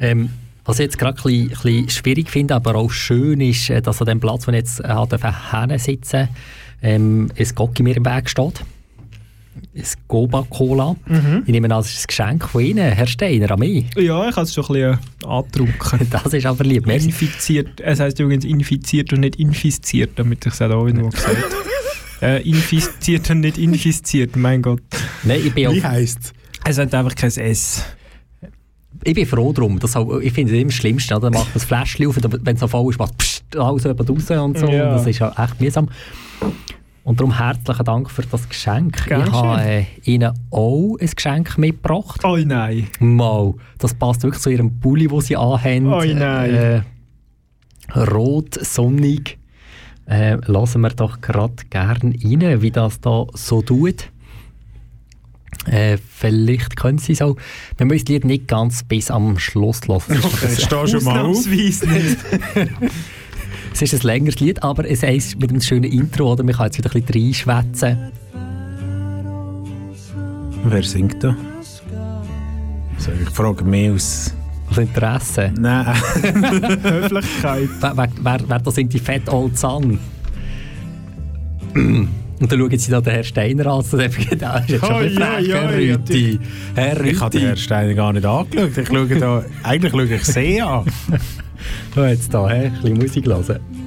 Ähm, 0.01 0.31
was 0.65 0.79
ich 0.81 0.85
jetzt 0.85 0.99
gerade 0.99 1.17
ein 1.25 1.49
bisschen, 1.49 1.89
schwierig 1.89 2.29
finde, 2.29 2.55
aber 2.55 2.75
auch 2.75 2.91
schön 2.91 3.41
ist, 3.41 3.71
äh, 3.71 3.81
dass 3.81 4.01
an 4.01 4.07
dem 4.09 4.21
Platz, 4.21 4.47
wo 4.47 4.51
ich 4.51 4.57
jetzt 4.59 4.81
äh, 4.81 4.89
halt 4.89 5.81
sitzen 5.81 6.29
ähm, 6.83 7.31
ein 7.39 7.49
Gocki 7.55 7.83
mir 7.83 7.97
im 7.97 8.05
Weg 8.05 8.29
steht. 8.29 8.63
das 9.75 9.97
Goba 10.07 10.47
Cola. 10.49 10.97
Mhm. 11.07 11.43
Ich 11.47 11.53
nehme 11.53 11.67
an, 11.67 11.71
das 11.81 11.91
ist 11.93 12.05
ein 12.05 12.07
Geschenk 12.09 12.49
von 12.49 12.63
Ihnen, 12.63 12.93
Herr 12.93 13.07
Steiner, 13.07 13.51
an 13.51 13.59
mich. 13.59 13.87
Ja, 13.97 14.29
ich 14.29 14.37
habe 14.37 14.43
es 14.43 14.55
schon 14.55 14.65
ein 14.67 14.73
bisschen 14.73 15.29
angetrunken. 15.29 16.07
Das 16.11 16.33
ist 16.33 16.47
aber 16.47 16.65
lieb. 16.65 16.87
Merci. 16.87 17.07
Infiziert, 17.07 17.81
es 17.81 18.01
heisst 18.01 18.19
übrigens 18.21 18.45
infiziert 18.45 19.13
und 19.13 19.21
nicht 19.21 19.37
infiziert, 19.37 20.11
damit 20.17 20.47
ich 20.47 20.53
es 20.53 20.63
auch 20.63 20.87
irgendwo 20.87 21.09
gesagt 21.09 21.37
äh, 22.23 22.43
infiziert 22.49 23.31
und 23.31 23.41
nicht 23.41 23.59
infiziert, 23.59 24.37
mein 24.37 24.63
Gott. 24.63 24.83
Nein, 25.23 25.41
ich 25.45 25.53
bin, 25.53 25.71
Wie 25.73 25.83
heisst 25.83 26.33
Es 26.65 26.79
hat 26.79 26.93
einfach 26.95 27.15
kein 27.15 27.31
S. 27.31 27.85
ich 29.05 29.15
bin 29.15 29.27
froh 29.27 29.53
drum. 29.53 29.79
Das 29.79 29.95
auch, 29.97 30.19
ich 30.19 30.33
finde 30.33 30.53
es 30.53 30.59
immer 30.59 30.69
das 30.71 30.75
Schlimmste. 30.75 31.15
Oder? 31.15 31.31
Dann 31.31 31.35
macht 31.35 31.47
man 31.47 31.55
das 31.55 31.65
Fläschchen 31.65 32.07
auf, 32.07 32.17
und 32.17 32.47
wenn 32.47 32.55
es 32.55 32.61
so 32.61 32.69
voll 32.69 32.91
ist, 32.91 32.99
macht 32.99 33.15
es 33.23 33.43
alles 33.59 33.85
jemand 33.85 34.11
raus 34.11 34.31
und 34.31 34.59
so. 34.59 34.67
Ja. 34.67 34.89
Und 34.89 34.99
das 34.99 35.07
ist 35.07 35.19
ja 35.21 35.33
echt 35.45 35.61
mühsam. 35.61 35.89
Und 37.09 37.21
darum 37.21 37.39
herzlichen 37.39 37.85
Dank 37.87 38.11
für 38.11 38.21
das 38.21 38.47
Geschenk. 38.47 39.07
Gern 39.07 39.27
ich 39.27 39.33
habe 39.33 39.57
geschehen. 39.57 39.87
äh, 40.05 40.11
Ihnen 40.11 40.33
auch 40.51 40.99
ein 41.01 41.09
Geschenk 41.09 41.57
mitgebracht. 41.57 42.21
Oh 42.23 42.37
nein. 42.37 42.87
Mal, 43.01 43.55
das 43.79 43.95
passt 43.95 44.25
wirklich 44.25 44.43
zu 44.43 44.51
Ihrem 44.51 44.79
Pulli, 44.79 45.09
den 45.09 45.21
Sie 45.23 45.35
anhaben. 45.35 45.87
Oh 45.87 46.05
nein. 46.05 46.55
Äh, 46.55 46.83
rot, 47.99 48.63
sonnig. 48.63 49.39
Äh, 50.07 50.37
lassen 50.53 50.83
wir 50.83 50.91
doch 50.91 51.23
gerade 51.23 51.55
gerne 51.71 52.13
rein, 52.13 52.61
wie 52.61 52.71
das 52.71 53.01
da 53.01 53.25
so 53.33 53.63
tut. 53.63 54.11
Äh, 55.65 55.97
vielleicht 55.97 56.77
können 56.77 56.99
Sie 56.99 57.15
so. 57.15 57.37
Wir 57.79 57.87
müssen 57.87 58.05
das 58.05 58.13
Lied 58.13 58.25
nicht 58.27 58.49
ganz 58.49 58.83
bis 58.83 59.11
am 59.11 59.39
Schluss 59.39 59.81
hören. 59.89 60.21
Okay, 60.23 60.55
steh 60.59 60.87
schon 60.87 61.05
mal 61.05 61.25
auf. 61.25 61.47
Nicht. 61.47 61.83
Es 63.81 63.93
ist 63.93 64.03
ein 64.03 64.07
längeres 64.09 64.41
Lied, 64.41 64.61
aber 64.65 64.91
es 64.91 65.05
ist 65.05 65.39
mit 65.39 65.51
einem 65.51 65.61
schönen 65.61 65.85
Intro, 65.85 66.33
oder? 66.33 66.43
Man 66.43 66.53
kann 66.53 66.67
jetzt 66.67 66.79
wieder 66.79 66.93
ein 66.93 67.01
bisschen 67.01 67.23
reinschwätzen. 67.23 68.11
Wer 70.65 70.83
singt 70.83 71.23
da? 71.23 71.37
Also, 72.97 73.13
ich 73.23 73.31
frage 73.31 73.63
mich 73.63 73.91
aus... 73.93 74.35
Aus 74.69 74.79
Interesse. 74.79 75.53
Nein. 75.57 75.87
Höflichkeit. 76.83 77.69
Wer, 77.81 77.97
wer, 77.97 78.41
wer, 78.49 78.59
da 78.59 78.71
sind 78.73 78.93
die 78.93 78.99
Fat 78.99 79.33
Old 79.33 79.57
Sun? 79.57 80.01
Und 81.75 82.09
dann 82.41 82.59
schauen 82.59 82.79
sie 82.79 82.91
da 82.91 83.01
den 83.01 83.13
Herrn 83.13 83.25
Steiner 83.25 83.67
an. 83.67 83.85
denken, 83.93 84.27
das 84.41 84.63
ist 84.63 84.71
jetzt 84.71 84.87
schon 84.87 84.99
bisschen 84.99 85.23
frech, 85.23 85.55
oi, 85.55 85.55
Herr 85.55 85.73
Rüti. 85.73 86.41
Herr 86.75 87.05
Ich 87.05 87.21
habe 87.21 87.31
den 87.31 87.41
Herrn 87.43 87.51
Rüti. 87.53 87.63
Steiner 87.63 87.95
gar 87.95 88.13
nicht 88.13 88.27
angeschaut. 88.27 88.77
Ich 88.77 88.89
schaue 88.89 89.07
da, 89.07 89.45
eigentlich 89.63 89.93
schaue 89.93 90.05
ich 90.05 90.25
See 90.25 90.61
an. 90.61 90.85
Jetzt 91.97 92.33
hä? 92.35 92.67
ein 92.67 92.73
bisschen 92.73 92.99
Musik 92.99 93.27
hören. 93.27 93.78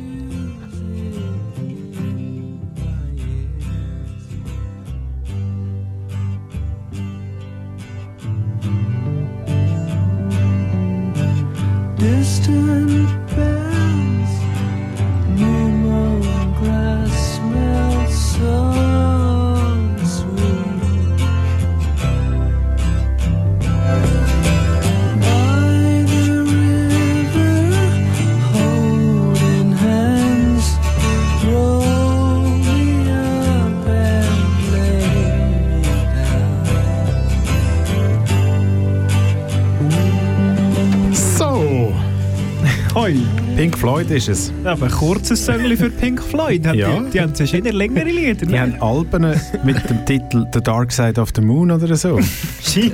Ist 44.12 44.30
es. 44.30 44.52
Aber 44.64 44.86
ein 44.86 44.92
kurzes 44.92 45.46
Song 45.46 45.60
für 45.76 45.90
Pink 45.90 46.22
Floyd. 46.22 46.66
Hat 46.68 46.76
Ja. 46.76 47.00
Die, 47.00 47.10
die 47.12 47.22
haben 47.22 47.34
eher 47.34 47.74
längere 47.74 48.10
Lieder. 48.10 48.46
Die 48.46 48.60
haben 48.60 48.76
Alben 48.82 49.34
mit 49.64 49.90
dem 49.90 50.06
Titel 50.06 50.46
The 50.54 50.62
Dark 50.62 50.92
Side 50.92 51.20
of 51.20 51.30
the 51.36 51.42
Moon 51.42 51.72
oder 51.72 51.96
so. 51.96 52.20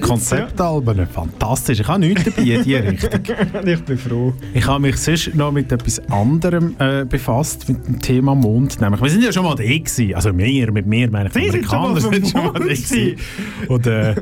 Konzeptalben, 0.02 1.08
fantastisch. 1.08 1.80
Ich 1.80 1.88
habe 1.88 2.00
nichts 2.00 2.24
dabei 2.24 2.42
in 2.42 2.64
die 2.64 2.76
Richtung. 2.76 3.20
ja. 3.26 3.62
Ich 3.74 3.82
bin 3.84 3.98
froh. 3.98 4.34
Ich 4.54 4.66
habe 4.66 4.82
mich 4.82 4.98
sonst 4.98 5.36
noch 5.36 5.52
mit 5.52 5.72
etwas 5.72 6.00
anderem 6.10 6.76
äh, 6.80 7.06
befasst, 7.06 7.68
mit 7.68 7.86
dem 7.88 8.00
Thema 8.02 8.36
Mond. 8.36 8.80
Nämlich, 8.80 9.02
wir 9.02 9.10
sind 9.10 9.24
ja 9.24 9.32
schon 9.34 9.44
mal 9.44 9.56
da 9.56 9.64
gewesen. 9.64 10.14
Also 10.16 10.38
wir, 10.38 10.72
mit 10.72 10.86
mir 10.86 11.10
meine 11.12 11.28
ich 11.30 11.34
die 11.34 11.52
Sie 11.52 11.64
schon 11.64 11.76
Amerikaner 11.76 12.02
sind 12.02 12.28
schon 12.30 12.44
mal 12.46 12.54
da 12.54 12.60
gewesen. 12.60 13.16
Und 13.68 13.88
äh, 13.88 14.16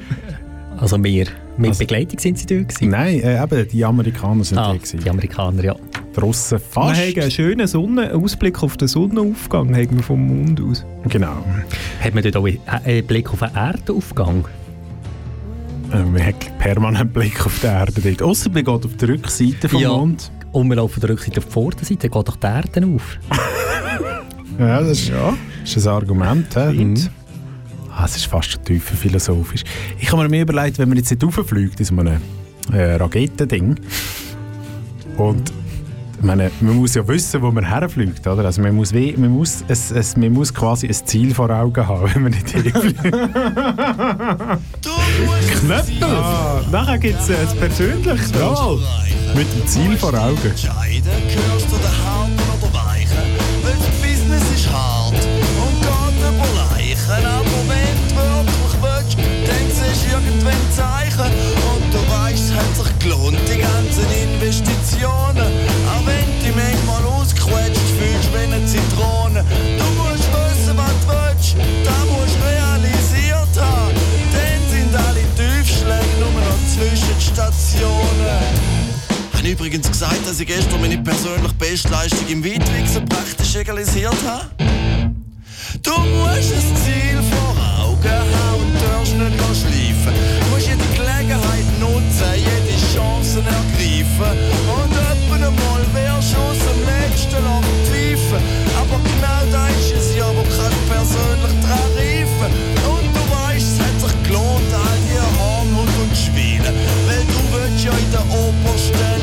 Also 0.77 1.01
wir. 1.03 1.27
Mit 1.57 1.69
Also- 1.69 1.79
Begleitung 1.79 2.19
sind 2.19 2.37
sie 2.37 2.45
da 2.47 2.55
gewesen. 2.55 2.89
nein, 2.89 3.21
äh, 3.21 3.41
eben, 3.41 3.67
die 3.69 3.85
Amerikaner 3.85 4.43
sind 4.43 4.57
Ah, 4.57 4.69
da 4.69 4.73
gewesen. 4.73 4.99
die 5.03 5.09
Amerikaner, 5.09 5.63
ja. 5.63 5.75
Die 6.15 6.19
Russen 6.21 6.51
Wir 6.57 6.59
fast. 6.59 6.99
haben 7.01 7.21
einen 7.21 7.31
schönen 7.31 7.67
Sonne 7.67 8.13
Ausblick 8.13 8.63
auf 8.63 8.77
den 8.77 8.87
Sonnenaufgang 8.87 9.75
haben 9.75 9.95
wir 9.97 10.03
vom 10.03 10.25
Mond 10.25 10.61
aus. 10.61 10.85
Genau. 11.09 11.43
Hat 12.01 12.13
man 12.13 12.23
dort 12.23 12.37
auch 12.37 12.47
einen 12.83 13.05
Blick 13.05 13.31
auf 13.33 13.39
den 13.39 13.53
Erdenaufgang? 13.55 14.45
Äh, 15.91 16.03
man 16.03 16.25
hat 16.25 16.57
permanent 16.59 17.13
Blick 17.13 17.45
auf 17.45 17.59
die 17.59 17.67
Erde 17.67 17.93
dort. 18.01 18.21
Ausser 18.21 18.49
man 18.49 18.63
geht 18.63 18.67
auf 18.85 18.95
die 18.99 19.05
Rückseite 19.05 19.69
vom 19.69 19.81
Ja. 19.81 19.89
Mond. 19.89 20.31
Und 20.51 20.69
wir 20.69 20.77
laufen 20.77 20.93
auf 20.95 20.99
der 21.01 21.09
Rückseite 21.09 21.39
auf 21.39 21.45
die 21.45 21.51
Vorderseite, 21.51 22.07
dann 22.07 22.11
geht 22.11 22.27
doch 22.29 22.35
die 22.37 22.47
Erde 22.47 22.87
auf. 22.95 23.19
Ja, 24.57 24.79
das 24.79 24.91
ist, 25.01 25.09
ja. 25.09 25.33
ist 25.65 25.77
ein 25.85 25.93
Argument. 25.93 26.55
hä? 26.55 26.71
Mhm. 26.71 26.95
Ah, 27.93 28.05
es 28.05 28.15
ist 28.15 28.25
fast 28.27 28.51
schon 28.51 28.63
tiefer 28.63 28.95
philosophisch. 28.95 29.65
Ich 29.99 30.09
habe 30.13 30.23
mir 30.23 30.29
mehr 30.29 30.43
überlegt, 30.43 30.79
wenn 30.79 30.87
man 30.87 30.97
jetzt 30.97 31.11
nicht 31.11 31.21
rauffliegt, 31.21 31.77
in 31.81 31.85
so 31.85 31.97
einem 31.97 32.21
äh, 32.71 32.93
Raketending. 32.95 33.75
Und 35.17 35.51
ich 36.17 36.23
meine, 36.23 36.51
man 36.61 36.75
muss 36.75 36.95
ja 36.95 37.07
wissen, 37.07 37.41
wo 37.41 37.51
man 37.51 37.65
herfliegt, 37.65 38.25
oder? 38.27 38.45
Also 38.45 38.61
man 38.61 38.75
muss, 38.75 38.93
weh, 38.93 39.15
man 39.17 39.31
muss, 39.31 39.63
es, 39.67 39.91
es, 39.91 40.15
man 40.17 40.31
muss 40.31 40.53
quasi 40.53 40.87
ein 40.87 40.93
Ziel 40.93 41.33
vor 41.33 41.49
Augen 41.49 41.87
haben, 41.87 42.09
wenn 42.13 42.23
man 42.23 42.31
nicht 42.31 42.49
hinfliegt. 42.49 43.01
Knöppel! 45.59 46.03
Ah, 46.03 46.61
nachher 46.71 46.97
gibt 46.97 47.19
es 47.19 47.29
ein 47.29 47.57
persönliches. 47.57 48.31
Jawohl, 48.31 48.79
mit 49.35 49.53
dem 49.53 49.67
Ziel 49.67 49.97
vor 49.97 50.13
Augen. 50.13 50.37
Entscheiden, 50.43 51.11
gehörst 51.27 51.67
du 51.71 51.75
den 51.75 52.05
Harten 52.05 52.39
oder 52.61 52.73
Weichen? 52.73 53.25
Weil 53.63 53.73
das 53.73 53.87
Business 54.01 54.43
ist 54.55 54.71
hart 54.71 55.13
und 55.13 55.81
geht 55.81 56.19
über 56.21 56.47
Leichen. 56.55 57.25
Aber 57.25 57.59
wenn 57.67 57.97
du 58.09 58.15
wirklich 58.15 58.75
willst, 58.81 59.17
dann 59.17 59.67
siehst 59.69 60.05
du 60.05 60.11
irgendwann 60.15 60.63
Zeichen. 60.71 61.31
Und 61.69 61.93
du 61.93 61.99
weißt, 62.11 62.43
es 62.45 62.53
hat 62.53 62.75
sich 62.75 62.99
gelohnt, 62.99 63.39
die 63.47 63.59
ganzen 63.59 64.07
Investitionen. 64.23 65.51
Übrigens 79.65 79.87
gesagt, 79.87 80.27
dass 80.27 80.39
ich 80.39 80.45
gestern 80.45 80.79
meine 80.79 80.99
persönliche 80.99 81.55
Bestleistung 81.55 82.27
im 82.27 82.45
Weitwichsen 82.45 83.03
praktisch 83.05 83.55
egalisiert 83.55 84.13
habe. 84.23 84.45
Du 85.81 85.89
musst 85.89 86.53
ein 86.53 86.75
Ziel 86.85 87.17
vor 87.33 87.55
Augen 87.81 88.05
haben 88.05 88.61
und 88.61 88.75
darfst 88.75 89.15
nicht 89.17 89.37
schleifen. 89.57 90.13
Du 90.41 90.47
musst 90.53 90.67
jede 90.67 90.85
Gelegenheit 90.93 91.65
nutzen, 91.79 92.29
jede 92.37 92.77
Chance 92.93 93.39
ergreifen. 93.41 94.37
Und 94.69 94.93
öppen 94.93 95.43
einmal 95.43 95.81
wirst 95.97 96.33
du 96.33 96.37
aus 96.37 96.61
dem 96.61 96.79
letzten 96.85 97.41
Loch 97.43 97.65
pfeifen. 97.89 98.41
Aber 98.77 99.01
genau 99.01 99.41
da 99.51 99.67
ist 99.69 99.93
es 99.97 100.15
ja, 100.15 100.27
wo 100.29 100.43
kannst 100.45 100.77
persönlich 100.93 101.55
dran 101.65 101.89
reifen. 101.97 102.51
Und 102.85 103.09
du 103.17 103.21
weißt, 103.33 103.65
es 103.65 103.79
hat 103.81 103.97
sich 103.99 104.23
gelohnt, 104.27 104.71
all 104.77 104.99
die 105.09 105.39
Hornhund 105.41 105.89
und 105.89 106.13
Schwielen. 106.15 106.75
Weil 107.07 107.25
du 107.33 107.41
willst 107.49 107.83
ja 107.83 107.93
in 107.97 108.11
der 108.11 108.25
obersten 108.29 108.93
Liga 108.93 109.14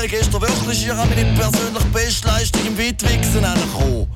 wäre 0.00 0.08
gestern 0.08 0.40
wirklich 0.40 0.82
hier 0.82 0.98
an 0.98 1.08
meine 1.10 1.24
persönliche 1.34 1.86
Bestleistung 1.92 2.66
im 2.66 2.78
Weitwichsen 2.78 3.44
angekommen. 3.44 4.06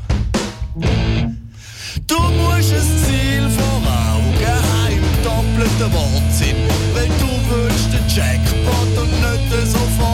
Du 2.06 2.18
musst 2.18 2.72
ein 2.72 3.04
Ziel 3.04 3.50
vor 3.50 3.82
Augen 3.84 4.46
haben, 4.46 5.04
doppelten 5.22 5.92
Wortsinn. 5.92 6.56
Weil 6.94 7.08
du 7.20 7.28
willst 7.50 7.92
den 7.92 8.08
Jackpot 8.08 8.98
und 8.98 9.10
nicht 9.10 9.52
den 9.52 9.66
Sofortgewinn. 9.66 10.13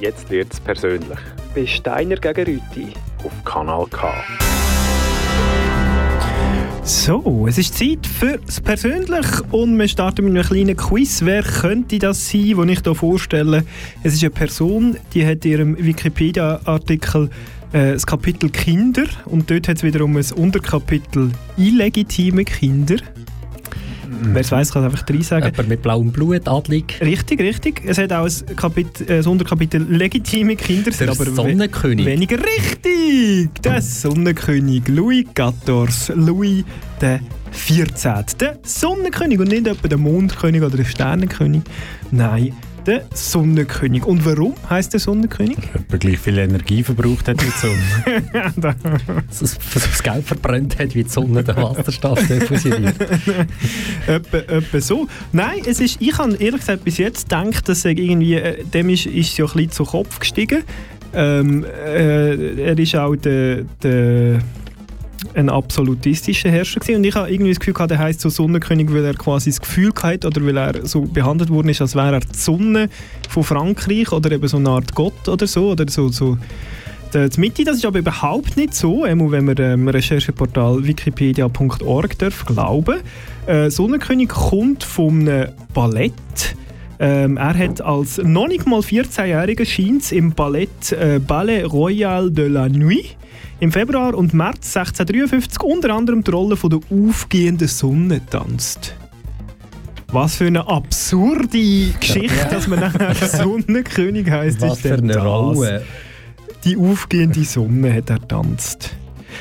Jetzt 0.00 0.30
wird's 0.30 0.60
persönlich. 0.60 1.18
Bei 1.54 1.66
Steiner 1.66 2.16
gegen 2.16 2.44
Rüti. 2.44 2.92
Auf 3.24 3.32
Kanal 3.44 3.84
K. 3.90 4.14
So, 6.84 7.46
es 7.48 7.58
ist 7.58 7.76
Zeit 7.76 8.06
fürs 8.06 8.60
Persönlich 8.60 9.26
und 9.50 9.76
wir 9.76 9.88
starten 9.88 10.24
mit 10.24 10.34
einem 10.34 10.46
kleinen 10.46 10.76
Quiz. 10.76 11.22
Wer 11.24 11.42
könnte 11.42 11.98
das 11.98 12.30
sein, 12.30 12.56
den 12.56 12.68
ich 12.68 12.80
hier 12.80 12.94
vorstelle? 12.94 13.64
Es 14.04 14.14
ist 14.14 14.22
eine 14.22 14.30
Person, 14.30 14.96
die 15.12 15.26
hat 15.26 15.44
in 15.44 15.50
ihrem 15.50 15.84
Wikipedia-Artikel 15.84 17.28
äh, 17.72 17.92
das 17.94 18.06
Kapitel 18.06 18.50
Kinder 18.50 19.04
und 19.24 19.50
dort 19.50 19.66
hat 19.66 19.78
es 19.78 19.82
wiederum 19.82 20.16
ein 20.16 20.24
Unterkapitel 20.36 21.32
illegitime 21.56 22.44
Kinder. 22.44 22.96
Wer 24.10 24.40
es 24.40 24.50
weiss, 24.50 24.72
kann 24.72 24.84
es 24.84 24.92
einfach 24.92 25.04
drei 25.04 25.22
sagen. 25.22 25.46
Jemand 25.46 25.68
mit 25.68 25.82
blauem 25.82 26.12
Blut, 26.12 26.48
adlig. 26.48 26.98
Richtig, 27.00 27.40
richtig. 27.40 27.82
Es 27.84 27.98
hat 27.98 28.12
auch 28.12 28.26
ein, 28.26 28.56
Kapitel, 28.56 29.10
ein 29.10 29.26
Unterkapitel 29.26 29.82
legitime 29.88 30.56
Kinder. 30.56 30.90
Der 30.90 31.10
aber 31.10 31.26
Sonnenkönig. 31.26 32.06
Weniger 32.06 32.38
richtig! 32.38 33.50
Der 33.62 33.82
Sonnenkönig 33.82 34.88
Louis 34.88 35.26
XIV, 35.34 36.14
Louis 36.16 36.64
der 37.00 37.20
14. 37.50 38.24
Der 38.40 38.58
Sonnenkönig 38.62 39.38
und 39.38 39.48
nicht 39.48 39.66
etwa 39.66 39.88
der 39.88 39.98
Mondkönig 39.98 40.62
oder 40.62 40.76
der 40.76 40.84
Sternenkönig. 40.84 41.62
Nein, 42.10 42.52
der 42.88 43.04
Sonnenkönig. 43.12 44.06
Und 44.06 44.24
warum 44.24 44.54
heißt 44.68 44.94
der 44.94 45.00
Sonnenkönig? 45.00 45.58
Etwa 45.74 45.98
gleich 45.98 46.18
viel 46.18 46.38
Energie 46.38 46.82
verbraucht 46.82 47.28
hat 47.28 47.36
wie 47.42 47.46
die 47.46 47.52
Sonne. 47.52 48.54
Dass 49.28 49.42
es 49.42 49.58
das 49.74 50.02
Geld 50.02 50.24
verbrennt 50.24 50.78
hat, 50.78 50.94
wie 50.94 51.04
die 51.04 51.10
Sonne 51.10 51.44
den 51.44 51.56
Wasserstoff 51.56 52.18
fusioniert. 52.48 52.96
etwa, 54.06 54.36
etwa 54.38 54.80
so. 54.80 55.06
Nein, 55.32 55.60
es 55.66 55.80
ist, 55.80 56.00
ich 56.00 56.16
habe 56.16 56.34
ehrlich 56.36 56.60
gesagt 56.60 56.84
bis 56.84 56.96
jetzt 56.96 57.28
gedacht, 57.28 57.68
dass 57.68 57.84
er 57.84 57.90
irgendwie, 57.90 58.36
äh, 58.36 58.64
dem 58.64 58.88
ist, 58.88 59.04
ist 59.04 59.36
ja 59.36 59.44
ein 59.44 59.52
bisschen 59.52 59.70
zu 59.70 59.84
Kopf 59.84 60.18
gestiegen. 60.18 60.64
Ähm, 61.12 61.64
äh, 61.64 62.70
er 62.70 62.78
ist 62.78 62.96
auch 62.96 63.16
der, 63.16 63.64
der, 63.82 64.38
ein 65.34 65.48
absolutistischer 65.48 66.50
Herrscher 66.50 66.80
gewesen. 66.80 66.98
und 66.98 67.04
ich 67.04 67.14
habe 67.14 67.30
irgendwie 67.30 67.50
das 67.50 67.60
Gefühl 67.60 67.74
gehabt, 67.74 67.90
er 67.90 67.98
heißt 67.98 68.20
so 68.20 68.28
Sonnenkönig, 68.28 68.92
weil 68.92 69.04
er 69.04 69.14
quasi 69.14 69.50
das 69.50 69.60
Gefühl 69.60 69.92
hatte 70.02 70.26
oder 70.26 70.44
weil 70.44 70.56
er 70.56 70.86
so 70.86 71.02
behandelt 71.02 71.50
worden 71.50 71.68
ist, 71.68 71.80
als 71.80 71.94
wäre 71.94 72.14
er 72.14 72.20
die 72.20 72.36
Sonne 72.36 72.88
von 73.28 73.44
Frankreich 73.44 74.12
oder 74.12 74.32
eben 74.32 74.46
so 74.48 74.56
eine 74.56 74.70
Art 74.70 74.94
Gott 74.94 75.28
oder 75.28 75.46
so 75.46 75.70
oder 75.70 75.88
so, 75.88 76.08
so 76.08 76.38
die 77.14 77.40
Mitte, 77.40 77.64
das 77.64 77.76
ist 77.78 77.86
aber 77.86 78.00
überhaupt 78.00 78.58
nicht 78.58 78.74
so, 78.74 79.04
wenn 79.04 79.44
man 79.46 79.54
dem 79.54 79.88
Rechercheportal 79.88 80.84
wikipedia.org 80.84 82.18
darf 82.18 82.44
glauben. 82.44 82.98
Äh, 83.46 83.70
Sonnenkönig 83.70 84.28
kommt 84.28 84.84
vom 84.84 85.26
Ballett. 85.72 86.12
Ähm, 87.00 87.38
er 87.38 87.56
hat 87.56 87.80
als 87.80 88.18
noch 88.18 88.48
nicht 88.48 88.66
mal 88.66 88.80
14-Jähriger 88.80 89.64
scheint 89.64 90.12
im 90.12 90.32
Ballett 90.32 90.92
äh, 90.92 91.18
Ballet 91.18 91.64
Royal 91.64 92.30
de 92.30 92.48
la 92.48 92.68
Nuit 92.68 93.16
im 93.60 93.72
Februar 93.72 94.14
und 94.14 94.34
März 94.34 94.76
1653 94.76 95.62
unter 95.62 95.94
anderem 95.94 96.22
die 96.22 96.30
Rolle 96.30 96.56
von 96.56 96.70
der 96.70 96.80
aufgehenden 96.90 97.68
Sonne 97.68 98.24
tanzt. 98.26 98.94
Was 100.10 100.36
für 100.36 100.46
eine 100.46 100.66
absurde 100.66 101.90
Geschichte, 102.00 102.48
dass 102.50 102.66
man 102.66 102.80
nachher 102.80 103.14
Sonnenkönig 103.28 104.30
heißt. 104.30 104.60
Was 104.60 104.78
ist 104.78 104.86
für 104.86 104.94
eine 104.94 105.12
das? 105.12 105.24
Rolle. 105.24 105.82
Die 106.64 106.76
aufgehende 106.76 107.44
Sonne 107.44 107.92
hat 107.94 108.10
er 108.10 108.26
tanzt. 108.26 108.96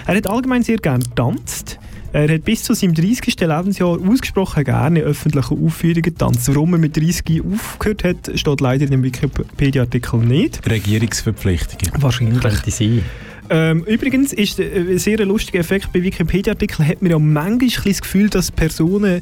Er 0.06 0.16
hat 0.16 0.28
allgemein 0.28 0.64
sehr 0.64 0.78
gern 0.78 1.04
tanzt. 1.16 1.80
Er 2.12 2.34
hat 2.34 2.44
bis 2.44 2.64
zu 2.64 2.74
seinem 2.74 2.96
30. 2.96 3.40
Lebensjahr 3.40 3.98
ausgesprochen 4.00 4.64
gerne 4.64 5.02
öffentliche 5.02 5.54
Aufführungen 5.54 6.02
getanzt. 6.02 6.48
Warum 6.48 6.74
er 6.74 6.80
mit 6.80 6.98
30 6.98 7.42
aufgehört 7.42 8.04
hat, 8.04 8.32
steht 8.40 8.62
leider 8.62 8.86
in 8.86 8.92
dem 8.92 9.04
Wikipedia-Artikel 9.04 10.20
nicht. 10.20 10.70
Regierungsverpflichtungen. 10.70 12.02
Wahrscheinlich. 12.02 12.42
Könnte 12.42 12.72
sein. 12.72 13.04
Ähm, 13.50 13.84
übrigens 13.86 14.34
ist 14.34 14.60
der- 14.60 14.74
äh, 14.76 14.80
ein 14.94 15.00
sehr 15.00 15.26
lustiger 15.26 15.60
Effekt 15.60 15.92
bei 15.94 16.02
Wikipedia-Artikeln, 16.04 16.88
hat 16.88 17.02
man 17.02 17.12
ja 17.12 17.20
manchmal 17.20 17.70
das 17.86 18.02
Gefühl, 18.02 18.30
dass 18.30 18.52
Personen 18.52 19.22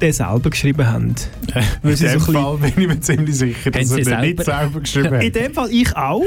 den 0.00 0.12
selber 0.12 0.50
geschrieben 0.50 0.84
haben. 0.84 1.14
Weil 1.82 1.92
In 1.92 1.96
sie 1.96 2.06
dem 2.06 2.18
so 2.18 2.32
Fall 2.32 2.56
bin 2.58 2.70
ich 2.76 2.88
mir 2.88 2.98
ziemlich 3.00 3.36
sicher, 3.36 3.70
dass 3.70 3.88
Haben 3.88 3.98
er 3.98 4.04
Sie 4.04 4.10
den 4.10 4.20
nicht 4.20 4.44
selber- 4.44 4.80
geschrieben 4.80 5.10
hat. 5.12 5.22
In 5.22 5.32
dem 5.32 5.54
Fall 5.54 5.70
ich 5.70 5.96
auch, 5.96 6.24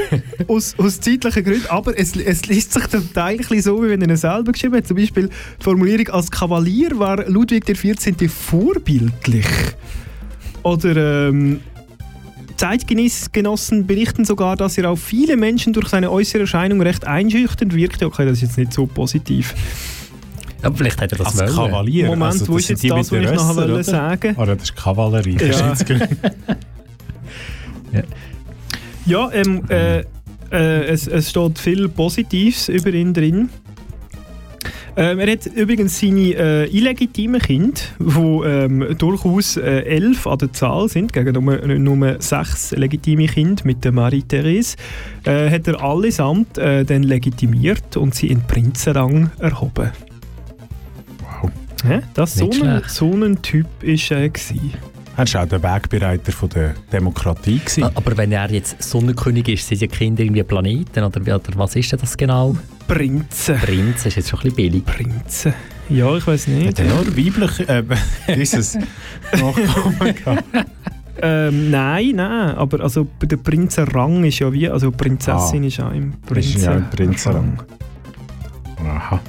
aus, 0.48 0.76
aus 0.78 1.02
zeitlichen 1.02 1.44
Gründen, 1.44 1.66
aber 1.68 2.00
es, 2.00 2.16
es 2.16 2.46
liest 2.46 2.72
sich 2.72 2.88
zum 2.88 3.12
Teil 3.12 3.40
ein 3.50 3.62
so, 3.62 3.84
wie 3.84 3.90
wenn 3.90 4.02
er 4.02 4.08
ihn 4.10 4.16
selber 4.16 4.54
geschrieben 4.54 4.76
hat. 4.78 4.88
Zum 4.88 4.96
Beispiel 4.96 5.28
die 5.60 5.64
Formulierung 5.64 6.08
«Als 6.10 6.32
Kavalier 6.32 6.98
war 6.98 7.28
Ludwig 7.30 7.66
XIV. 7.66 8.32
vorbildlich». 8.32 9.48
Oder 10.64 11.28
ähm, 11.30 11.60
Zeitgenossen 12.58 13.86
berichten 13.86 14.24
sogar, 14.26 14.56
dass 14.56 14.78
er 14.78 14.90
auf 14.90 15.02
viele 15.02 15.36
Menschen 15.38 15.74
durch 15.74 15.88
seine 15.90 16.10
äußere 16.12 16.42
Erscheinung 16.42 16.82
recht 16.82 17.06
einschüchternd 17.06 17.76
wirkte. 17.76 18.06
Okay, 18.06 18.26
das 18.26 18.34
ist 18.38 18.42
jetzt 18.42 18.58
nicht 18.58 18.74
so 18.74 18.86
positiv. 18.86 19.54
Aber 20.62 20.76
vielleicht 20.78 21.00
hat 21.02 21.12
er 21.12 21.18
das 21.20 21.28
Als 21.28 21.38
wollen. 21.56 21.70
Kavalier. 21.72 22.06
Moment, 22.08 22.24
also, 22.34 22.48
wo 22.48 22.54
das 22.54 22.64
ist 22.64 22.70
jetzt 22.70 22.84
die 22.84 22.88
das, 22.90 23.12
was 23.12 23.20
ich 23.20 23.32
noch 23.32 23.56
wollte 23.56 23.74
oder? 23.74 23.84
sagen? 23.84 24.36
Ah, 24.38 24.46
das 24.46 24.64
ist 24.64 24.76
Kavallerie. 24.76 25.38
Ja. 25.40 25.48
Das 25.48 25.58
ist 25.62 25.62
jetzt 25.62 25.86
gleich- 25.86 26.10
Ja, 29.06 29.30
ähm, 29.32 29.62
äh, 29.70 30.00
äh, 30.52 30.86
es, 30.88 31.08
es 31.08 31.30
steht 31.30 31.60
viel 31.60 31.88
Positives 31.90 32.70
über 32.70 32.92
ihn 32.92 33.14
drin. 33.14 33.50
Ähm, 34.98 35.20
er 35.20 35.32
hat 35.34 35.46
übrigens 35.48 36.00
seine 36.00 36.34
äh, 36.36 36.70
illegitimen 36.70 37.42
Kinder, 37.42 37.82
die 38.00 38.20
ähm, 38.20 38.96
durchaus 38.98 39.58
äh, 39.58 39.82
elf 39.82 40.26
an 40.26 40.38
der 40.38 40.54
Zahl 40.54 40.88
sind, 40.88 41.12
gegen 41.12 41.34
nur, 41.34 41.58
nur 41.78 42.22
sechs 42.22 42.72
legitime 42.72 43.28
Kinder 43.28 43.62
mit 43.66 43.84
der 43.84 43.92
Marie-Therese, 43.92 44.78
äh, 45.26 45.50
hat 45.50 45.68
er 45.68 45.84
allesamt 45.84 46.58
äh, 46.58 46.86
dann 46.86 47.04
legitimiert 47.04 47.98
und 47.98 48.16
sie 48.16 48.28
in 48.28 48.42
Prinzenrang 48.42 49.32
erhoben. 49.40 49.92
Wow. 51.42 51.52
Ja, 51.90 52.00
das 52.14 52.36
so 52.36 52.50
ein, 52.50 52.82
so 52.88 53.12
ein 53.12 53.42
Typ 53.42 53.68
war 53.82 54.18
er. 54.18 54.30
Gewesen. 54.30 54.74
Er 55.18 55.34
war 55.34 55.44
auch 55.44 55.48
der 55.48 55.64
Wegbereiter 55.64 56.32
von 56.32 56.50
der 56.50 56.74
Demokratie. 56.92 57.60
Gewesen. 57.60 57.84
Aber 57.84 58.18
wenn 58.18 58.32
er 58.32 58.50
jetzt 58.52 58.82
Sonnenkönig 58.82 59.48
ist, 59.50 59.68
sind 59.68 59.82
ja 59.82 59.88
Kinder 59.88 60.24
irgendwie 60.24 60.44
Planeten 60.44 61.04
oder, 61.04 61.22
oder 61.22 61.42
was 61.56 61.76
ist 61.76 61.92
denn 61.92 62.00
das 62.00 62.18
genau? 62.18 62.56
Prinzen. 62.88 63.58
Prinz 63.58 64.06
ist 64.06 64.16
jetzt 64.16 64.30
schon 64.30 64.40
ein 64.40 64.54
bisschen 64.54 64.56
billig. 64.56 64.86
Prinzen. 64.86 65.54
Ja, 65.90 66.16
ich 66.18 66.26
weiß 66.26 66.48
nicht. 66.48 66.80
Nur 66.84 67.06
weiblich 67.16 67.70
äh, 67.70 67.84
dieses 68.36 68.76
Nachkommen? 69.32 70.40
Ähm, 71.22 71.72
nein, 71.72 72.12
nein, 72.16 72.56
aber 72.56 72.82
also 72.82 73.08
der 73.22 73.38
Prinzenrang 73.38 74.24
ist 74.26 74.40
ja 74.40 74.52
wie, 74.52 74.68
also 74.68 74.92
Prinzessin 74.92 75.64
Ah. 75.64 75.68
ist 75.68 75.78
ja 75.78 75.90
im 75.92 76.10
Ist 76.12 76.22
Prinzen 76.26 76.62
ja 76.64 76.74
im 76.74 76.90
Prinzenrang. 76.90 77.60
Aha. 78.86 79.22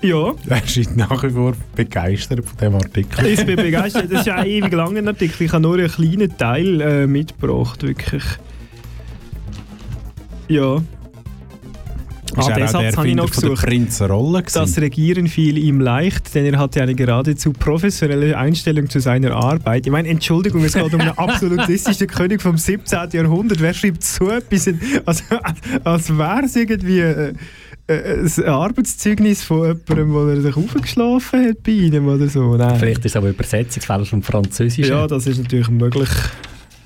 Ja, 0.00 0.32
Er 0.48 0.66
scheint 0.66 0.96
nach 0.96 1.22
wie 1.22 1.30
vor 1.30 1.52
begeistert 1.76 2.44
von 2.44 2.56
diesem 2.58 2.74
Artikel. 2.74 3.26
ich 3.26 3.44
bin 3.46 3.54
begeistert. 3.56 4.10
Das 4.10 4.20
ist 4.20 4.26
ja 4.26 4.36
ein 4.36 4.46
ewig 4.46 4.72
langer 4.72 5.06
Artikel. 5.06 5.44
Ich 5.46 5.52
habe 5.52 5.62
nur 5.62 5.78
einen 5.78 5.88
kleinen 5.88 6.36
Teil 6.36 6.80
äh, 6.80 7.06
mitgebracht, 7.06 7.82
wirklich. 7.84 8.24
Ja. 10.48 10.82
Ist 12.38 12.48
Ah, 12.48 12.54
den 12.54 12.66
Satz 12.68 12.96
habe 12.96 13.08
ich 13.08 13.14
noch 13.14 13.30
gesucht. 13.30 13.66
Das? 14.52 14.78
Regieren 14.78 15.26
fiel 15.26 15.58
ihm 15.58 15.80
leicht, 15.80 16.34
denn 16.34 16.46
er 16.46 16.58
hatte 16.58 16.80
eine 16.82 16.94
geradezu 16.94 17.52
professionelle 17.52 18.36
Einstellung 18.38 18.88
zu 18.88 19.00
seiner 19.00 19.32
Arbeit. 19.32 19.86
Ich 19.86 19.92
meine, 19.92 20.08
Entschuldigung, 20.08 20.64
es 20.64 20.72
geht 20.72 20.94
um 20.94 21.00
einen 21.00 21.18
absolutistischen 21.18 22.06
König 22.06 22.40
vom 22.40 22.56
17. 22.56 23.10
Jahrhundert. 23.12 23.60
Wer 23.60 23.74
schreibt 23.74 24.02
so 24.02 24.30
etwas? 24.30 24.66
In, 24.66 24.80
also, 25.04 25.24
als 25.84 26.16
wäre 26.16 26.42
es 26.44 26.56
irgendwie 26.56 27.00
äh, 27.00 27.34
äh, 27.86 28.24
ein 28.24 28.44
Arbeitszeugnis 28.44 29.42
von 29.42 29.66
jemandem, 29.66 30.12
wo 30.14 30.26
er 30.26 30.40
sich 30.40 30.56
aufgeschlafen 30.56 31.48
hat 31.48 31.62
bei 31.62 31.72
ihm 31.72 32.08
oder 32.08 32.28
so. 32.28 32.56
Nein. 32.56 32.78
Vielleicht 32.78 33.00
ist 33.00 33.06
es 33.06 33.16
aber 33.16 33.28
Übersetzungsfehler 33.28 34.06
vom 34.06 34.22
Französischen. 34.22 34.90
Ja, 34.90 35.06
das 35.06 35.26
ist 35.26 35.38
natürlich 35.38 35.68
möglich. 35.68 36.08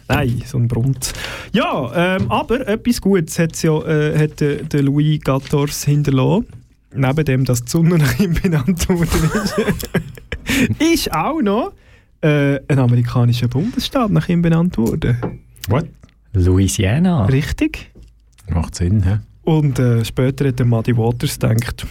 Nein, 0.08 0.42
so 0.46 0.58
ein 0.58 0.68
Brunt. 0.68 1.12
Ja, 1.52 2.16
ähm, 2.16 2.30
aber 2.30 2.66
etwas 2.68 3.00
Gutes 3.00 3.38
hat's 3.38 3.62
ja, 3.62 3.78
äh, 3.82 4.18
hat 4.18 4.40
der, 4.40 4.62
der 4.62 4.82
Louis 4.82 5.20
XIV 5.20 5.84
hinterlassen. 5.84 6.46
Neben 6.94 7.24
dem, 7.24 7.44
dass 7.44 7.64
die 7.64 7.70
Sonne 7.70 7.98
nach 7.98 8.18
ihm 8.18 8.34
benannt 8.34 8.88
worden 8.88 9.30
ist, 9.44 9.90
ist 10.92 11.12
auch 11.12 11.42
noch 11.42 11.72
äh, 12.22 12.60
ein 12.68 12.78
amerikanischer 12.78 13.48
Bundesstaat 13.48 14.10
nach 14.10 14.28
ihm 14.28 14.42
benannt 14.42 14.78
worden. 14.78 15.40
What? 15.68 15.86
Louisiana. 16.32 17.26
Richtig. 17.26 17.90
Macht 18.48 18.76
Sinn, 18.76 19.02
hä? 19.02 19.18
Und 19.42 19.78
äh, 19.78 20.04
später 20.04 20.48
hat 20.48 20.58
der 20.58 20.66
Muddy 20.66 20.96
Waters 20.96 21.38
gedacht, 21.38 21.86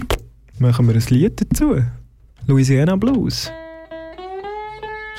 machen 0.59 0.87
wir 0.87 0.95
ein 0.95 1.03
Lied 1.09 1.41
dazu. 1.41 1.81
Louisiana 2.47 2.95
Blues. 2.95 3.51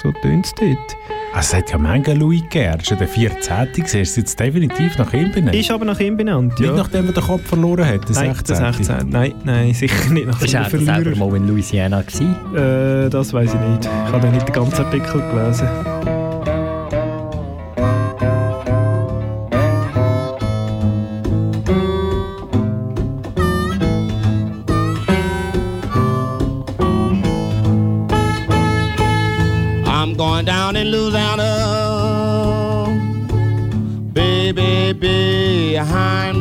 So 0.07 0.13
tönt 0.23 0.47
es 0.47 0.55
dort. 0.55 0.97
Also, 1.35 1.49
es 1.49 1.55
hat 1.55 1.71
ja 1.73 1.79
Menge 1.79 2.15
Louis 2.15 2.41
gegeben. 2.43 2.79
Ist 2.79 2.91
ja 2.91 2.97
der 2.97 3.09
14. 3.09 3.73
gewesen. 3.73 4.01
Ist 4.01 4.11
es 4.11 4.17
jetzt 4.17 4.39
definitiv 4.39 4.97
nach 4.99 5.13
ihm 5.13 5.33
benannt? 5.33 5.57
Ist 5.57 5.69
aber 5.73 5.85
nach 5.85 5.99
ihm 5.99 6.17
benannt, 6.17 6.53
ja. 6.61 6.67
Nicht 6.67 6.77
nachdem 6.77 7.07
er 7.07 7.13
den 7.13 7.25
Kopf 7.25 7.45
verloren 7.45 7.85
hat, 7.85 8.09
der 8.09 8.15
nein, 8.15 8.35
16. 8.37 8.57
der 8.57 8.73
16. 8.73 9.09
Nein, 9.09 9.35
nein, 9.45 9.75
sicher 9.75 10.13
nicht 10.13 10.29
nach 10.29 10.41
Ist 10.41 10.53
dem 10.55 10.63
er 10.63 10.71
selber 10.71 10.85
Verlierer. 10.85 11.17
mal 11.17 11.37
in 11.37 11.49
Louisiana 11.49 12.03
gewesen? 12.03 12.37
Äh, 12.55 13.11
das 13.11 13.33
weiß 13.33 13.53
ich 13.55 13.61
nicht. 13.61 13.85
Ich 13.85 14.13
habe 14.13 14.29
nicht 14.29 14.47
den 14.47 14.55
ganzen 14.55 14.85
Artikel 14.85 15.21
gelesen. 15.21 15.69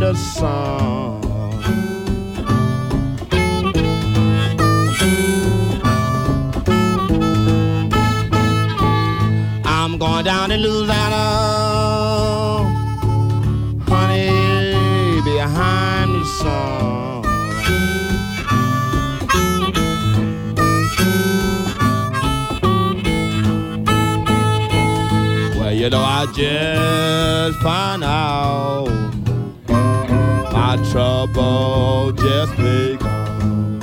The 0.06 0.14
sun. 0.14 1.24
I'm 9.66 9.98
going 9.98 10.26
down 10.26 10.50
to 10.50 10.58
Louisiana, 10.58 11.26
honey, 13.88 15.22
behind 15.24 16.12
the 16.14 16.26
sun. 16.40 17.22
Well, 25.58 25.74
you 25.74 25.90
know, 25.90 26.04
I 26.04 26.28
just 26.32 27.60
found 27.64 28.04
out 28.04 28.75
trouble 31.36 32.12
just 32.14 32.56
begun. 32.56 33.82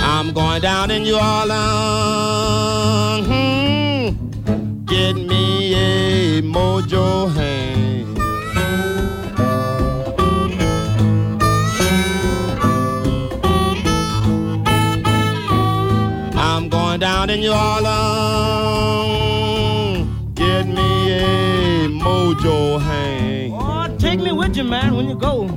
I'm 0.00 0.32
going 0.32 0.60
down 0.60 0.90
in 0.90 1.02
New 1.04 1.16
Orleans, 1.16 1.56
hmm, 3.26 4.08
get 4.84 5.16
me 5.16 5.74
a 5.74 6.42
mojo 6.42 7.32
hand. 7.34 8.18
I'm 16.36 16.68
going 16.68 17.00
down 17.00 17.30
in 17.30 17.40
New 17.40 17.52
Orleans. 17.52 18.01
Mojo 22.42 22.80
hang. 22.80 23.52
Oh, 23.52 23.96
take 23.98 24.20
me 24.20 24.32
with 24.32 24.56
you, 24.56 24.64
man, 24.64 24.96
when 24.96 25.08
you 25.08 25.14
go. 25.14 25.48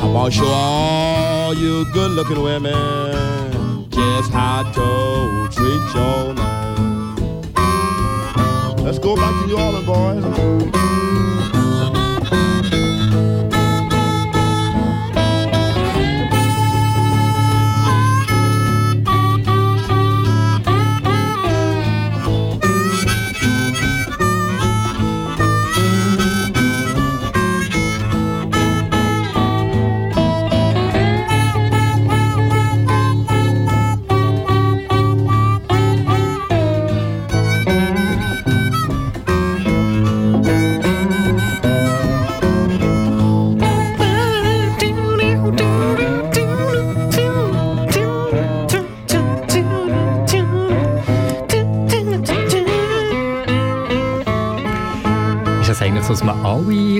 I'm 0.00 0.12
gonna 0.12 0.30
show 0.30 0.46
all 0.46 1.54
you 1.54 1.84
good 1.92 2.12
looking 2.12 2.42
women 2.42 3.88
just 3.90 4.30
how 4.32 4.62
to 4.72 5.48
treat 5.50 5.94
your 5.94 6.34
man. 6.34 7.16
Let's 8.84 8.98
go 8.98 9.16
back 9.16 9.32
to 9.40 9.46
New 9.46 9.58
Orleans, 9.58 9.86
boys. 9.86 10.24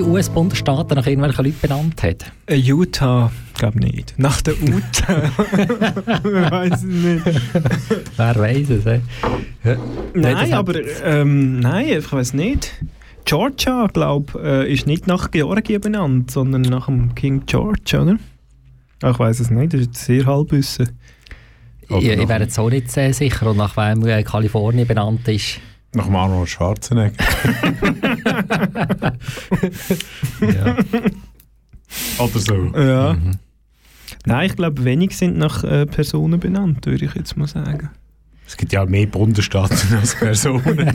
US-Bundesstaaten 0.08 0.96
nach 0.96 1.06
irgendwelchen 1.06 1.44
Leuten 1.44 1.58
benannt 1.60 2.02
hat? 2.02 2.32
Äh, 2.46 2.56
Utah, 2.56 3.30
glaube 3.54 3.78
nicht. 3.80 4.14
Nach 4.18 4.40
der 4.42 4.54
Utah. 4.54 5.30
Wer 6.22 6.50
weiß 6.50 6.72
es 6.74 6.82
nicht. 6.84 7.24
Wer 8.16 8.36
weiß 8.36 8.70
es, 8.70 8.86
ey? 8.86 9.00
Ja. 9.64 9.76
Nein, 10.14 10.36
hat- 10.36 10.52
aber 10.52 10.74
ähm, 11.04 11.60
nein, 11.60 11.86
ich 11.88 12.10
weiß 12.12 12.34
nicht. 12.34 12.72
Georgia, 13.24 13.88
glaube 13.92 14.40
äh, 14.42 14.72
ist 14.72 14.86
nicht 14.86 15.06
nach 15.06 15.30
Georgien 15.30 15.80
benannt, 15.80 16.30
sondern 16.30 16.62
nach 16.62 16.86
dem 16.86 17.14
King 17.14 17.42
George, 17.46 18.00
oder? 18.00 18.16
Ah, 19.02 19.10
Ich 19.10 19.18
weiß 19.18 19.40
es 19.40 19.50
nicht, 19.50 19.74
das 19.74 19.80
ist 19.82 19.86
jetzt 19.88 20.04
sehr 20.06 20.24
halbwissen. 20.26 20.88
Ich, 21.90 22.04
ich 22.06 22.28
wäre 22.28 22.40
jetzt 22.42 22.58
auch 22.58 22.68
nicht 22.70 22.90
sehr 22.90 23.12
sicher, 23.14 23.50
und 23.50 23.56
nach 23.58 23.76
wem 23.76 24.04
äh, 24.06 24.22
Kalifornien 24.22 24.86
benannt 24.86 25.26
ist. 25.28 25.60
Nach 25.94 26.08
Arnold 26.10 26.48
Schwarzenegger. 26.48 27.14
ja. 30.40 30.76
Oder 32.18 32.38
so. 32.38 32.54
Ja. 32.76 33.14
Mhm. 33.14 33.32
Nein, 34.26 34.46
ich 34.50 34.56
glaube, 34.56 34.84
wenig 34.84 35.16
sind 35.16 35.38
nach 35.38 35.64
äh, 35.64 35.86
Personen 35.86 36.38
benannt, 36.40 36.84
würde 36.86 37.04
ich 37.06 37.14
jetzt 37.14 37.36
mal 37.36 37.46
sagen. 37.46 37.90
Es 38.46 38.56
gibt 38.56 38.72
ja 38.72 38.84
mehr 38.86 39.06
Bundesstaaten 39.06 39.76
als 40.00 40.14
Personen. 40.14 40.90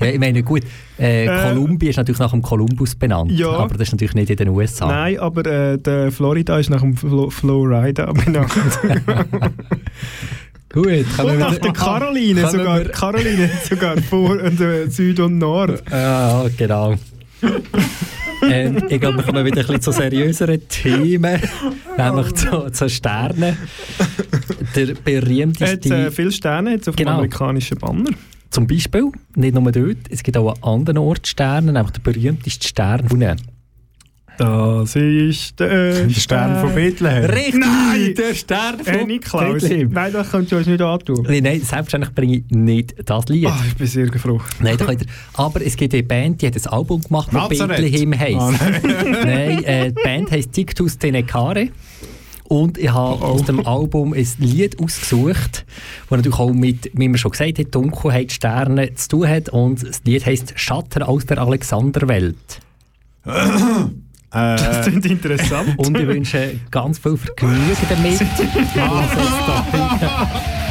ja, 0.00 0.06
ich 0.06 0.18
meine, 0.18 0.42
gut, 0.42 0.62
äh, 0.98 1.24
Äh, 1.26 1.48
Kolumbien 1.48 1.90
ist 1.90 1.96
natürlich 1.96 2.18
nach 2.18 2.30
dem 2.32 2.42
Kolumbus 2.42 2.94
benannt, 2.94 3.32
Ja. 3.32 3.50
aber 3.50 3.74
das 3.76 3.88
ist 3.88 3.92
natürlich 3.92 4.14
nicht 4.14 4.30
in 4.30 4.36
den 4.36 4.48
USA. 4.48 4.86
Nein, 4.86 5.18
aber 5.18 5.46
äh, 5.46 5.78
der 5.78 6.12
Florida 6.12 6.58
ist 6.58 6.68
nach 6.70 6.80
dem 6.82 6.94
Flo 6.96 7.30
Florida 7.30 8.12
benannt. 8.12 8.52
Gut, 10.72 10.86
und 10.86 11.38
nach 11.38 11.58
der 11.58 11.72
Caroline 11.72 12.42
Können 12.42 12.52
sogar. 12.52 12.78
wir- 12.78 12.88
Caroline 12.90 13.50
sogar 13.68 13.96
vor 14.02 14.30
und, 14.40 14.60
äh, 14.60 14.88
Süd 14.88 15.18
und 15.20 15.38
Nord. 15.38 15.82
Ja, 15.90 16.46
genau. 16.56 16.94
ähm, 18.48 18.82
ich 18.88 19.00
glaube, 19.00 19.16
wir 19.18 19.24
kommen 19.24 19.44
wieder 19.44 19.60
ein 19.60 19.66
bisschen 19.66 19.80
zu 19.80 19.92
seriöseren 19.92 20.60
Themen, 20.68 21.40
nämlich 21.98 22.34
zu, 22.34 22.70
zu 22.70 22.88
Sternen. 22.88 23.56
Der 24.76 24.86
berühmteste... 24.94 25.90
Hat 25.90 26.06
äh, 26.06 26.10
viele 26.10 26.30
Sterne 26.32 26.72
jetzt 26.72 26.88
auf 26.88 26.94
dem 26.96 27.04
Genau. 27.06 27.16
amerikanischen 27.16 27.78
Banner. 27.78 28.10
Zum 28.50 28.66
Beispiel, 28.66 29.10
nicht 29.34 29.54
nur 29.54 29.70
dort, 29.72 29.96
es 30.10 30.22
gibt 30.22 30.36
auch 30.36 30.54
an 30.62 30.80
anderen 30.80 30.98
Orten 30.98 31.24
Sterne, 31.26 31.72
nämlich 31.72 31.92
der 31.92 32.00
berühmteste 32.12 32.66
Stern. 32.68 33.06
Das 34.40 34.96
ist 34.96 35.60
der, 35.60 36.06
Der 36.06 36.14
Stern 36.14 36.60
von 36.60 36.74
Bethlehem. 36.74 37.24
Richtig, 37.26 37.60
Nein! 37.60 38.14
der 38.16 38.34
Stern 38.34 38.78
von 38.78 38.94
Äh, 38.94 39.04
Niklaus. 39.04 39.52
Bethlehem. 39.52 39.90
Nein, 39.92 40.12
das 40.14 40.30
könnt 40.30 40.50
ihr 40.50 40.56
uns 40.56 40.66
nicht 40.66 40.80
antun. 40.80 41.26
Nein, 41.28 41.42
nein, 41.42 41.60
selbstverständlich 41.60 42.14
bringe 42.14 42.36
ich 42.38 42.44
nicht 42.48 42.94
das 43.04 43.28
Lied. 43.28 43.48
Ah, 43.48 43.60
ich 43.68 43.76
bin 43.76 43.86
sehr 43.86 44.10
froh. 44.14 44.40
Nein, 44.60 44.78
da 44.78 44.86
könnt 44.86 45.02
ihr, 45.02 45.08
aber 45.34 45.60
es 45.60 45.76
gibt 45.76 45.92
eine 45.92 46.02
Band, 46.04 46.40
die 46.40 46.46
hat 46.46 46.56
ein 46.56 46.66
Album 46.68 47.02
gemacht, 47.02 47.28
das. 47.34 47.48
Bethlehem 47.50 48.18
heisst. 48.18 48.38
Ah, 48.38 48.50
nein. 48.50 48.80
nein, 49.26 49.64
äh, 49.64 49.88
die 49.92 50.02
Band 50.02 50.30
heisst 50.30 50.52
Tictus 50.52 50.96
Tenecare. 50.96 51.68
Und 52.44 52.78
ich 52.78 52.90
habe 52.90 53.22
aus 53.22 53.44
dem 53.44 53.66
Album 53.66 54.14
ein 54.14 54.26
Lied 54.38 54.80
ausgesucht, 54.80 55.66
das 56.08 56.16
natürlich 56.16 56.38
auch 56.38 56.50
mit, 56.54 56.90
wie 56.94 57.08
man 57.08 57.18
schon 57.18 57.32
gesagt 57.32 57.58
hat, 57.58 57.74
Dunkelheit, 57.74 58.32
Sterne 58.32 58.94
zu 58.94 59.08
tun 59.10 59.28
hat. 59.28 59.50
Und 59.50 59.86
das 59.86 60.00
Lied 60.04 60.24
heisst 60.24 60.54
Schatten 60.56 61.02
aus 61.02 61.26
der 61.26 61.36
Alexanderwelt. 61.42 62.36
Das 64.30 64.86
klingt 64.86 65.06
interessant. 65.06 65.78
Und 65.78 65.98
ich 65.98 66.06
wünsche 66.06 66.60
ganz 66.70 66.98
viel 66.98 67.16
Vergnügen 67.16 67.76
damit. 67.88 68.20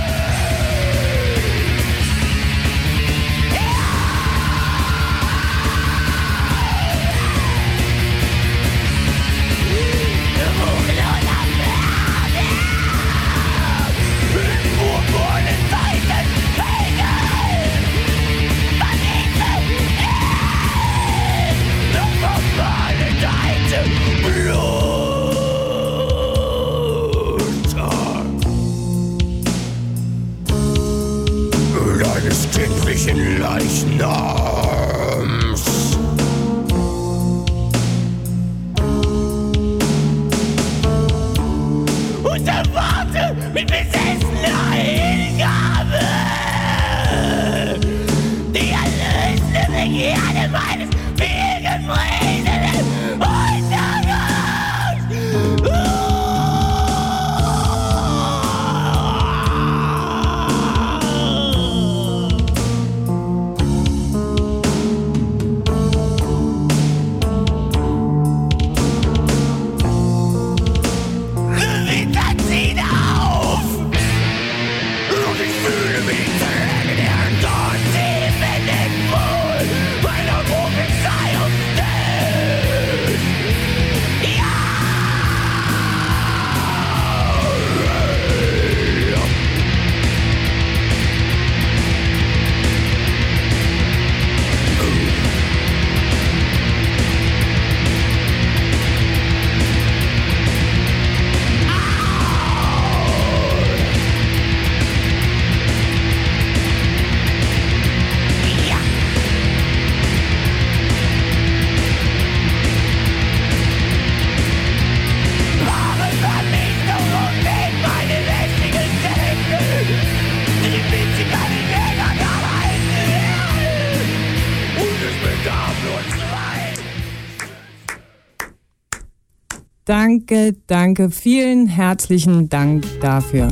Danke, 130.70 131.09
vielen 131.09 131.65
herzlichen 131.65 132.47
Dank 132.47 132.86
dafür. 133.01 133.47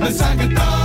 Danke, 0.00 0.16
danke. 0.16 0.81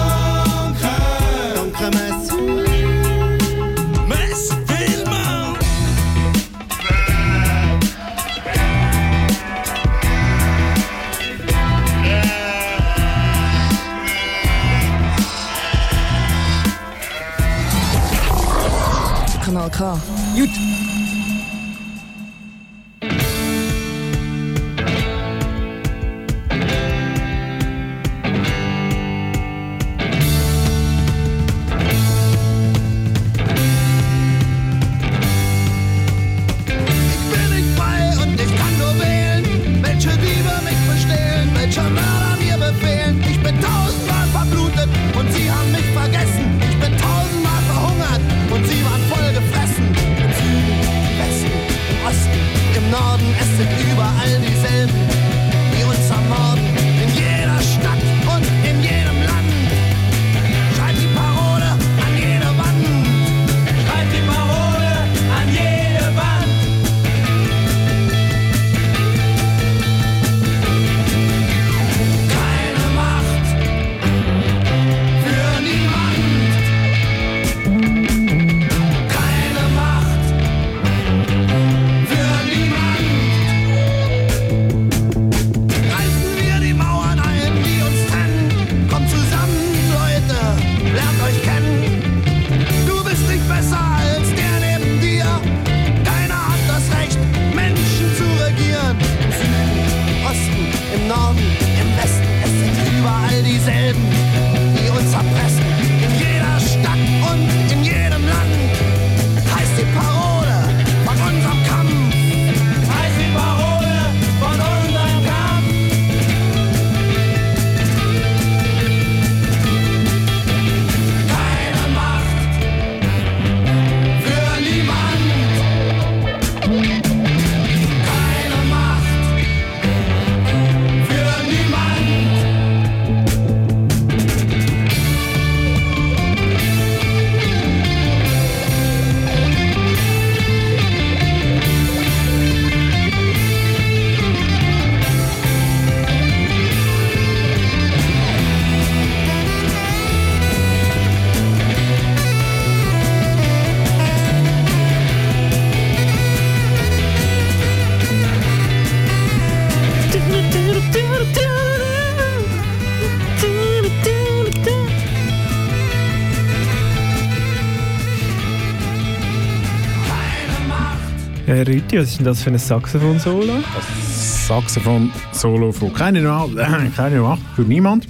Was 171.98 172.10
ist 172.10 172.20
denn 172.20 172.26
das 172.26 172.44
für 172.44 172.52
ein 172.52 172.60
Saxophon-Solo? 172.60 173.54
Das 173.74 174.48
Saxophon-Solo 174.48 175.72
von 175.72 175.92
keine 175.96 176.22
Nacht, 176.22 176.52
keine 176.96 177.22
Nacht 177.22 177.42
für 177.56 177.64
niemand. 177.64 178.08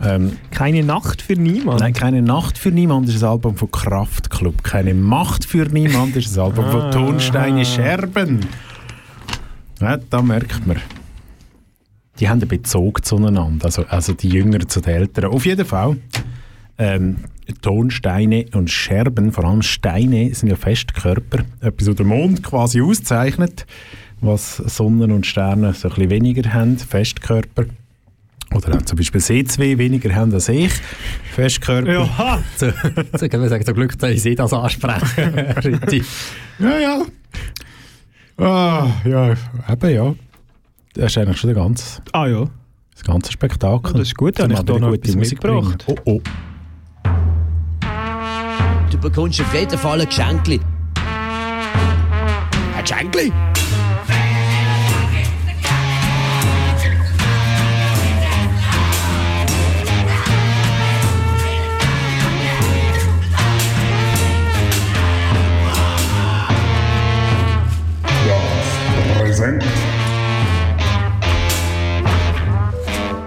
Ähm, 0.00 0.36
keine 0.52 0.84
Nacht 0.84 1.20
für 1.20 1.32
niemand? 1.32 1.80
Nein, 1.80 1.92
keine 1.92 2.22
Nacht 2.22 2.56
für 2.56 2.70
niemand 2.70 3.08
ist 3.08 3.16
das 3.16 3.24
Album 3.24 3.56
von 3.56 3.68
Kraftklub. 3.68 4.62
Keine 4.62 4.94
Macht 4.94 5.44
für 5.44 5.66
niemand 5.66 6.14
ist 6.14 6.28
das 6.28 6.38
Album 6.38 6.70
von 6.70 6.82
ah. 6.82 6.90
Tonsteine 6.90 7.64
Scherben. 7.64 8.46
Ja, 9.80 9.96
da 9.96 10.22
merkt 10.22 10.64
man. 10.64 10.76
Die 12.20 12.28
haben 12.28 12.40
einen 12.40 12.48
Bezug 12.48 13.04
zueinander, 13.04 13.64
also, 13.64 13.84
also 13.86 14.12
die 14.12 14.28
Jüngeren 14.28 14.68
zu 14.68 14.80
den 14.80 14.94
Älteren. 14.94 15.32
Auf 15.32 15.44
jeden 15.46 15.66
Fall 15.66 15.96
ähm, 16.78 17.16
Tonsteine 17.62 18.46
und 18.54 18.70
Scherben, 18.70 19.32
vor 19.32 19.44
allem 19.44 19.62
Steine, 19.62 20.34
sind 20.34 20.48
ja 20.48 20.56
Festkörper. 20.56 21.44
Etwas, 21.60 21.88
was 21.88 21.96
der 21.96 22.06
Mond 22.06 22.42
quasi 22.42 22.80
auszeichnet, 22.80 23.66
was 24.20 24.56
Sonnen 24.56 25.12
und 25.12 25.26
Sterne 25.26 25.74
so 25.74 25.88
ein 25.88 25.94
bisschen 25.94 26.10
weniger 26.10 26.52
haben, 26.52 26.78
Festkörper. 26.78 27.66
Oder 28.54 28.76
auch 28.76 28.82
zum 28.82 28.96
Beispiel 28.96 29.20
C2 29.20 29.78
weniger 29.78 30.14
haben 30.14 30.32
als 30.32 30.48
ich, 30.48 30.72
Festkörper. 31.32 31.92
Ja, 31.92 32.42
so, 32.56 32.70
so 33.12 33.28
können 33.28 33.42
wir 33.42 33.48
sagen, 33.48 33.64
zum 33.64 33.74
Glück, 33.74 33.98
dass 33.98 34.10
ich 34.10 34.22
Sie 34.22 34.34
das 34.34 34.52
ansprechen. 34.52 35.34
Ritti. 35.64 36.02
Ja, 36.58 36.78
ja. 36.78 37.02
Ah, 38.36 38.88
ja, 39.04 39.34
eben 39.70 39.90
ja. 39.90 40.14
Das 40.94 41.06
ist 41.06 41.18
eigentlich 41.18 41.38
schon 41.38 41.48
der 41.52 41.62
ganze, 41.62 42.02
ah 42.12 42.26
ja. 42.26 42.48
das 42.92 43.02
ganze 43.02 43.32
Spektakel. 43.32 43.94
Oh, 43.94 43.98
das 43.98 44.08
ist 44.08 44.16
gut, 44.16 44.38
habe 44.38 44.52
ich 44.52 44.60
da 44.60 44.78
noch 44.78 44.90
gute 44.90 45.16
Musik 45.16 45.42
mitgebracht. 45.42 45.84
bringen. 45.86 46.00
Oh, 46.04 46.12
oh. 46.16 46.20
Bekommst 49.04 49.38
auf 49.38 49.52
jeden 49.52 49.78
Fall 49.78 50.00
ein 50.00 50.06
Geschenkli. 50.06 50.58
Ein 52.74 52.82
Geschenkli? 52.82 53.30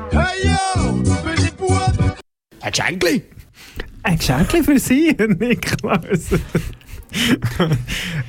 Hey 0.09 0.43
yo, 0.43 1.03
bin 1.03 1.45
ich 1.45 1.53
Bub? 1.53 2.17
Ein 2.61 2.71
Geschenkli? 2.71 3.36
Ein 4.07 4.17
Geschenk 4.17 4.63
für 4.63 4.79
Sie, 4.79 5.13
Niklaus. 5.39 6.31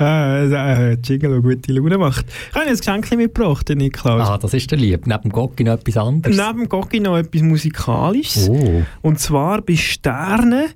äh, 0.01 0.93
äh, 0.93 0.97
Jingle, 1.05 1.31
der 1.31 1.41
gute 1.41 1.72
Laune 1.72 1.99
macht. 1.99 2.26
Ich 2.26 2.55
habe 2.55 2.64
Ihnen 2.64 2.74
ein 2.74 2.79
Geschenk 2.79 3.16
mitgebracht, 3.16 3.68
Niklaus. 3.68 4.29
Ah, 4.29 4.39
das 4.39 4.55
ist 4.55 4.68
der 4.72 4.79
Lieb. 4.79 5.07
Neben 5.07 5.22
dem 5.22 5.31
Gocki 5.31 5.62
noch 5.62 5.74
etwas 5.74 5.97
anderes. 5.97 6.37
Neben 6.37 6.68
Gocki 6.68 6.99
noch 6.99 7.16
etwas 7.16 7.43
Musikalisches. 7.43 8.49
Oh. 8.49 8.83
Und 9.03 9.20
zwar 9.20 9.62
bei 9.62 9.76
Sternen 9.76 10.70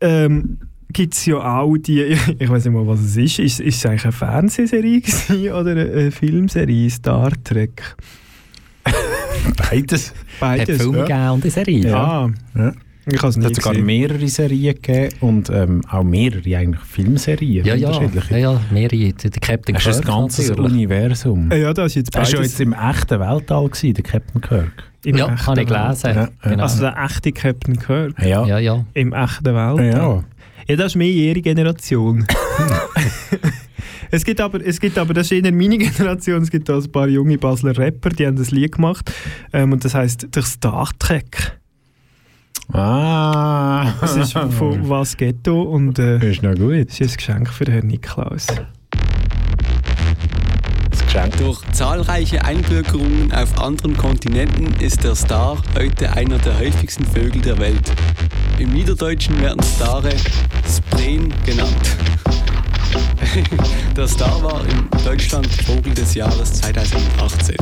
ähm, 0.00 0.58
gibt 0.92 1.14
es 1.14 1.24
ja 1.24 1.36
auch 1.36 1.76
die, 1.76 2.00
ich 2.38 2.50
weiß 2.50 2.64
nicht 2.64 2.74
mal, 2.74 2.84
was 2.84 2.98
es 2.98 3.16
ist. 3.16 3.38
Ist, 3.38 3.60
ist 3.60 3.76
es 3.76 3.86
eigentlich 3.86 4.04
eine 4.06 4.12
Fernsehserie 4.12 5.02
gewesen 5.02 5.52
oder 5.52 5.70
eine, 5.70 6.10
Filmserie, 6.10 6.90
Star 6.90 7.30
Trek? 7.44 7.94
Beides. 9.70 10.12
Hat 10.40 10.62
Filme 10.62 10.98
ja. 10.98 11.04
gegeben 11.04 11.30
und 11.30 11.42
eine 11.44 11.50
Serie. 11.52 11.88
Ja. 11.88 12.28
Ja. 12.56 12.72
Ich 13.06 13.18
habe 13.18 13.28
es 13.28 13.36
nicht 13.36 13.48
hat 13.48 13.54
sogar 13.56 13.74
mehrere 13.74 14.28
Serien 14.28 14.74
gegeben 14.74 15.14
und 15.20 15.50
ähm, 15.50 15.82
auch 15.90 16.04
mehrere 16.04 16.56
eigentlich 16.56 16.82
Filmserien. 16.82 17.64
Ja, 17.64 17.74
ja, 17.74 18.00
ja, 18.30 18.36
ja, 18.36 18.60
mehrere. 18.70 19.12
Der 19.12 19.30
Captain 19.40 19.74
Das 19.74 19.86
ist 19.86 19.96
ein 19.96 20.02
Kirk 20.02 20.06
ganzes 20.06 20.48
natürlich. 20.50 20.72
Universum. 20.72 21.50
Äh, 21.50 21.62
Ja, 21.62 21.72
das 21.74 21.86
ist 21.86 21.94
jetzt 21.96 22.12
beides. 22.12 22.34
war 22.34 22.42
jetzt 22.42 22.60
im 22.60 22.72
echten 22.72 23.18
Weltall, 23.20 23.68
gewesen, 23.68 23.94
der 23.94 24.04
Captain 24.04 24.40
Kirk. 24.40 24.84
Im 25.04 25.16
Ja, 25.16 25.46
habe 25.46 25.62
ich 25.62 25.66
gelesen. 25.66 26.14
Ja, 26.14 26.28
Genau. 26.44 26.62
Also 26.62 26.80
der 26.80 26.96
echte 27.04 27.32
Captain 27.32 27.76
Kirk 27.78 28.14
Ja. 28.22 28.46
ja, 28.46 28.58
ja. 28.60 28.84
im 28.94 29.12
echten 29.12 29.44
Welt. 29.54 29.94
Ja. 29.94 30.24
Ja, 30.68 30.76
das 30.76 30.86
ist 30.92 30.96
mehr 30.96 31.08
ihre 31.08 31.40
Generation. 31.40 32.24
es, 34.12 34.24
gibt 34.24 34.40
aber, 34.40 34.64
es 34.64 34.78
gibt 34.80 34.96
aber, 34.96 35.12
das 35.12 35.26
ist 35.30 35.32
eher 35.44 35.52
meine 35.52 35.76
Generation, 35.78 36.42
es 36.42 36.50
gibt 36.50 36.68
da 36.68 36.76
ein 36.76 36.92
paar 36.92 37.08
junge 37.08 37.36
Basler 37.36 37.76
Rapper, 37.76 38.10
die 38.10 38.26
haben 38.26 38.36
das 38.36 38.52
Lied 38.52 38.72
gemacht. 38.72 39.12
Ähm, 39.52 39.72
und 39.72 39.84
das 39.84 39.94
heisst 39.94 40.28
«Der 40.34 40.42
Star 40.44 40.88
Trek». 41.00 41.58
Ah. 42.72 43.92
Das 44.00 44.16
ist 44.16 44.32
von 44.32 44.88
«Was 44.88 45.16
Ghetto» 45.16 45.62
und 45.62 45.98
äh, 45.98 46.30
ist 46.30 46.42
noch 46.42 46.54
gut. 46.54 46.88
das 46.88 47.00
ist 47.00 47.10
ein 47.10 47.16
Geschenk 47.16 47.48
für 47.48 47.64
Herrn 47.70 47.86
Niklaus. 47.86 48.46
Das 50.90 51.04
Geschenk. 51.04 51.36
Durch 51.36 51.60
zahlreiche 51.72 52.44
Einbürgerungen 52.44 53.32
auf 53.32 53.58
anderen 53.60 53.96
Kontinenten 53.96 54.74
ist 54.80 55.04
der 55.04 55.14
Star 55.14 55.58
heute 55.76 56.12
einer 56.12 56.38
der 56.38 56.58
häufigsten 56.58 57.04
Vögel 57.04 57.42
der 57.42 57.58
Welt. 57.58 57.92
Im 58.58 58.72
Niederdeutschen 58.72 59.40
werden 59.40 59.62
Stare 59.62 60.12
Spren 60.66 61.32
genannt. 61.44 61.96
Der 63.96 64.06
Star 64.06 64.42
war 64.42 64.62
in 64.66 64.88
Deutschland 65.04 65.46
Vogel 65.46 65.94
des 65.94 66.14
Jahres 66.14 66.52
2018. 66.54 67.56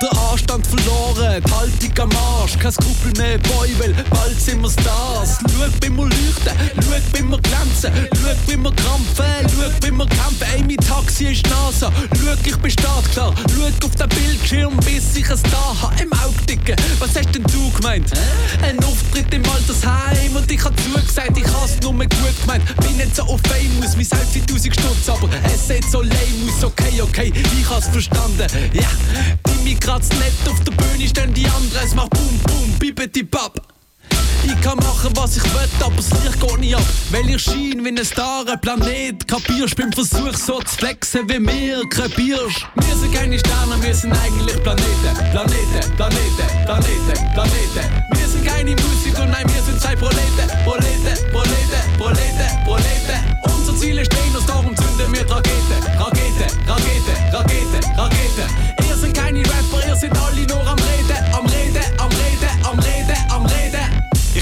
Der 0.00 0.16
Anstand 0.30 0.64
verloren, 0.64 1.42
die 1.44 1.50
Haltung 1.50 1.98
am 1.98 2.10
Arsch, 2.40 2.56
kein 2.56 2.70
Skrupel 2.70 3.12
mehr, 3.16 3.36
Boy, 3.38 3.74
weil 3.78 3.92
bald 4.10 4.40
sind 4.40 4.62
wir 4.62 4.70
Stars. 4.70 5.38
Schau, 5.40 5.66
wie 5.82 5.90
wir 5.90 6.04
leuchten, 6.04 6.52
schau, 6.76 7.18
wie 7.18 7.28
wir 7.28 7.38
glänzen, 7.40 7.92
schau, 8.14 8.30
wie 8.46 8.56
wir 8.56 8.72
krampfen, 8.72 9.24
schau, 9.42 9.86
wie 9.86 9.90
wir 9.90 10.06
kämpfen. 10.06 10.46
Ey, 10.54 10.62
mein 10.62 10.76
Taxi 10.76 11.24
ist 11.32 11.44
NASA, 11.48 11.90
schau, 12.14 12.32
ich 12.44 12.56
bin 12.56 12.70
startklar, 12.70 13.34
schau 13.34 13.86
auf 13.86 13.96
den 13.96 14.08
Bildschirm, 14.08 14.76
bis 14.78 15.16
ich 15.16 15.28
es 15.28 15.42
da 15.42 15.74
habe 15.82 16.02
im 16.02 16.12
Auge 16.12 16.38
Was 16.98 17.16
hast 17.16 17.34
denn 17.34 17.42
du 17.44 17.70
gemeint? 17.72 18.10
Ein 18.62 18.82
Auftritt 18.84 19.32
im 19.32 19.42
Altersheim 19.50 20.36
und 20.36 20.50
ich 20.50 20.64
hab 20.64 20.72
zugesagt, 20.80 21.36
ich 21.36 21.44
hab's 21.44 21.76
nur 21.82 21.92
mehr 21.92 22.08
gut 22.08 22.40
gemeint. 22.42 22.64
Bin 22.82 22.96
nicht 22.96 23.16
so 23.16 23.22
auf 23.22 23.40
famous 23.42 23.96
wie 23.96 24.04
selbst 24.04 24.36
1000 24.36 24.74
Stutz, 24.74 25.08
aber 25.08 25.28
es 25.44 25.66
sieht 25.66 25.90
so 25.90 26.02
lame 26.02 26.16
aus, 26.48 26.64
okay, 26.64 27.00
okay, 27.00 27.32
ich 27.34 27.70
hab's 27.70 27.88
verstanden. 27.88 28.46
Ja, 28.72 28.88
die 29.46 29.64
mich 29.64 29.80
kratzt 29.88 30.12
nicht 30.18 30.46
auf 30.46 30.60
der 30.64 30.72
Bühne, 30.72 31.08
stehen 31.08 31.32
die 31.32 31.46
anderen, 31.46 31.86
es 31.86 31.94
macht 31.94 32.10
bum 32.10 32.38
bum, 32.46 32.78
bibeti 32.78 33.22
bab. 33.22 33.58
Ich 34.44 34.60
kann 34.60 34.76
machen, 34.76 35.10
was 35.14 35.38
ich 35.38 35.44
will, 35.44 35.68
aber 35.80 35.96
das 35.96 36.10
Licht 36.22 36.40
geht 36.40 36.60
nicht 36.60 36.76
ab. 36.76 36.82
Weil 37.10 37.28
ich 37.30 37.42
schien 37.42 37.82
wie 37.84 37.88
ein 37.88 38.04
Star, 38.04 38.44
ein 38.46 38.60
Planet. 38.60 39.26
Kapierst 39.26 39.76
beim 39.76 39.90
Versuch 39.92 40.34
so 40.34 40.60
zu 40.60 40.76
flexen 40.76 41.28
wie 41.28 41.38
mir, 41.38 41.82
krepierst. 41.88 42.66
Wir 42.76 42.96
sind 42.96 43.14
keine 43.14 43.38
Sterne, 43.38 43.82
wir 43.82 43.94
sind 43.94 44.12
eigentlich 44.12 44.62
Planeten. 44.62 45.14
Planeten, 45.32 45.96
Planeten, 45.96 46.48
Planeten, 46.66 47.32
Planeten. 47.34 47.86
Wir 48.12 48.28
sind 48.28 48.44
keine 48.46 48.70
Musiker, 48.70 49.26
nein, 49.26 49.46
wir 49.54 49.62
sind 49.62 49.80
zwei 49.80 49.96
Proleten. 49.96 50.48
Proleten, 50.64 51.32
Proleten, 51.32 51.82
Proleten, 51.96 52.64
Proleten. 52.64 53.20
Unser 53.44 53.74
Ziel 53.76 53.98
ist 53.98 54.12
Venus, 54.14 54.44
darum 54.46 54.76
zünden 54.76 55.12
wir 55.12 55.24
die 55.24 55.32
Rakete. 55.32 55.76
Rakete, 55.98 56.46
Rakete, 56.68 57.77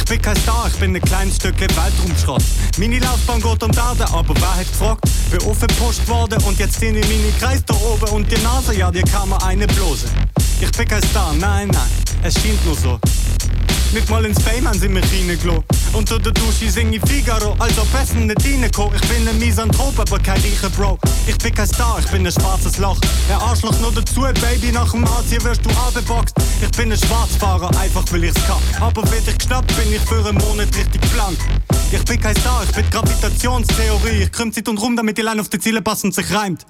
bin 0.07 0.23
kein 0.23 0.37
Star, 0.37 0.69
ich 0.69 0.79
bin 0.79 0.95
ein 0.95 1.03
kleines 1.03 1.37
Stück 1.37 1.61
Weltraumschrott. 1.61 2.43
Meine 2.79 2.99
Laufbahn 3.01 3.41
geht 3.41 3.63
die 3.63 3.79
Erde, 3.79 4.09
aber 4.13 4.35
wer 4.37 4.57
hat 4.57 4.69
gefragt? 4.69 5.05
Bin 5.31 5.41
aufgepusht 5.43 6.07
worden 6.07 6.43
und 6.45 6.59
jetzt 6.59 6.79
sind 6.79 6.97
ich 6.97 7.09
meine 7.09 7.33
Kreis 7.39 7.65
da 7.67 7.75
oben 7.75 8.09
und 8.11 8.31
die 8.31 8.41
Nase, 8.43 8.77
ja, 8.77 8.91
die 8.91 9.03
kann 9.03 9.29
man 9.29 9.43
eine 9.43 9.67
blosen. 9.67 10.09
Ich 10.61 10.71
bin 10.73 10.87
kein 10.87 11.03
Star, 11.03 11.33
nein, 11.35 11.69
nein, 11.69 11.89
es 12.23 12.35
scheint 12.35 12.65
nur 12.65 12.77
so. 12.77 13.01
Nicht 13.97 14.11
mal 14.11 14.27
ins 14.27 14.43
Fame 14.43 14.69
sie 14.75 14.91
mich 14.91 15.11
reingelassen. 15.11 15.65
Unter 15.95 16.19
der 16.19 16.33
Dusche 16.33 16.71
sing 16.71 16.93
ich 16.93 17.01
Figaro, 17.09 17.57
als 17.59 17.79
ob 17.79 17.89
Essen 17.95 18.27
nicht 18.27 18.45
reinkommt. 18.45 18.95
Ich 18.95 19.09
bin 19.09 19.27
ein 19.27 19.39
Misanthrop, 19.39 19.99
aber 19.99 20.19
kein 20.19 20.39
reicher 20.39 20.69
Bro. 20.69 20.99
Ich 21.27 21.39
bin 21.39 21.55
kein 21.55 21.67
Star, 21.67 21.99
ich 21.99 22.07
bin 22.11 22.27
ein 22.27 22.31
schwarzes 22.31 22.77
Loch. 22.77 22.99
Ein 23.31 23.41
Arschloch 23.41 23.73
nur 23.81 23.93
dazu, 23.93 24.21
Baby, 24.21 24.71
nach 24.71 24.91
dem 24.91 25.03
Asien 25.07 25.43
wirst 25.45 25.65
du 25.65 25.71
abgeboxt. 25.71 26.37
Ich 26.61 26.71
bin 26.73 26.93
ein 26.93 26.99
Schwarzfahrer, 26.99 27.71
einfach 27.81 28.05
weil 28.11 28.25
ich's 28.25 28.47
kann. 28.47 28.61
Aber 28.83 29.03
wird 29.11 29.29
ich 29.29 29.39
geschnappt, 29.39 29.75
bin 29.75 29.91
ich 29.91 30.03
für 30.03 30.29
einen 30.29 30.37
Monat 30.45 30.77
richtig 30.77 31.01
blank. 31.13 31.39
Ich 31.91 32.05
bin 32.05 32.21
kein 32.21 32.37
Star, 32.37 32.65
ich 32.69 32.77
bin 32.77 32.85
Gravitationstheorie. 32.91 34.25
Ich 34.25 34.31
krümmt 34.31 34.55
Zeit 34.55 34.69
und 34.69 34.77
rum, 34.77 34.95
damit 34.95 35.17
die 35.17 35.23
Line 35.23 35.41
auf 35.41 35.49
die 35.49 35.59
Ziele 35.59 35.81
passt 35.81 36.05
und 36.05 36.15
sich 36.15 36.31
reimt. 36.35 36.67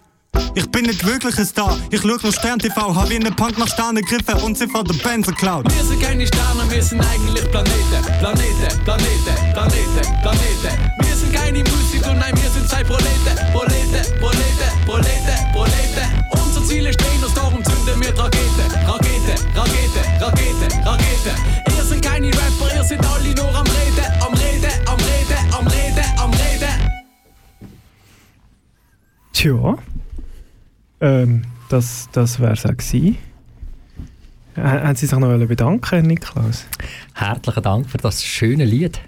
Ich 0.55 0.71
bin 0.71 0.87
nicht 0.87 1.05
wirklich 1.07 1.39
ein 1.39 1.47
Star, 1.47 1.77
ich 1.91 2.01
schau 2.01 2.09
nur 2.09 2.33
Stern 2.33 2.59
TV, 2.59 2.95
hab 2.95 3.09
wie 3.11 3.17
einen 3.17 3.35
Punk 3.35 3.59
nach 3.59 3.69
Sternen 3.69 4.05
gegriffen 4.05 4.43
und 4.43 4.57
sie 4.57 4.67
von 4.69 4.85
der 4.85 4.95
Benz 4.95 5.27
geklaut. 5.27 5.65
Wir 5.73 5.85
sind 5.85 6.01
keine 6.03 6.27
Sterne, 6.27 6.63
wir 6.69 6.83
sind 6.83 7.01
eigentlich 7.01 7.51
Planeten. 7.51 8.03
Planeten, 8.21 8.85
Planeten, 8.85 9.53
Planeten, 9.53 10.23
Planeten. 10.23 10.75
Wir 11.03 11.15
sind 11.17 11.33
keine 11.33 11.59
Musiker, 11.59 12.15
nein, 12.15 12.35
wir 12.37 12.51
sind 12.51 12.69
zwei 12.69 12.83
Proleten. 12.85 13.37
Proleten, 13.53 14.21
Proleten, 14.21 14.71
Proleten, 14.87 15.53
Proleten. 15.53 16.07
Unser 16.33 16.65
Ziel 16.65 16.87
ist 16.87 17.01
Venus, 17.03 17.35
darum 17.35 17.63
zünden 17.65 18.01
wir 18.01 18.13
die 18.13 18.21
Rakete. 18.21 18.65
Rakete, 18.87 19.35
Rakete, 19.55 20.25
Rakete, 20.25 20.87
Rakete. 20.87 21.77
Ihr 21.77 21.85
sind 21.85 22.05
keine 22.05 22.29
Rapper, 22.29 22.75
ihr 22.75 22.85
seid 22.85 23.07
alle 23.07 23.35
nur 23.35 23.55
am 23.55 23.67
Reden, 23.67 24.07
am 24.21 24.35
Reden, 24.35 24.73
am 24.87 24.97
Reden, 24.97 25.55
am 25.59 25.67
Reden, 25.67 26.05
am 26.19 26.31
Reden. 26.31 26.75
Tja, 29.33 29.77
ähm, 31.01 31.43
das, 31.69 32.09
das 32.13 32.41
wäre 32.41 32.53
es 32.53 32.65
auch 32.67 32.71
gewesen. 32.77 33.19
H- 34.57 34.63
Haben 34.83 34.97
Sie 34.97 35.07
sich 35.07 35.19
noch 35.19 35.47
bedanken, 35.47 35.87
Herr 35.89 36.03
Niklaus? 36.03 36.67
Herzlichen 37.15 37.63
Dank 37.63 37.91
für 37.91 37.99
das 37.99 38.25
schöne 38.25 38.65
Lied. 38.65 39.01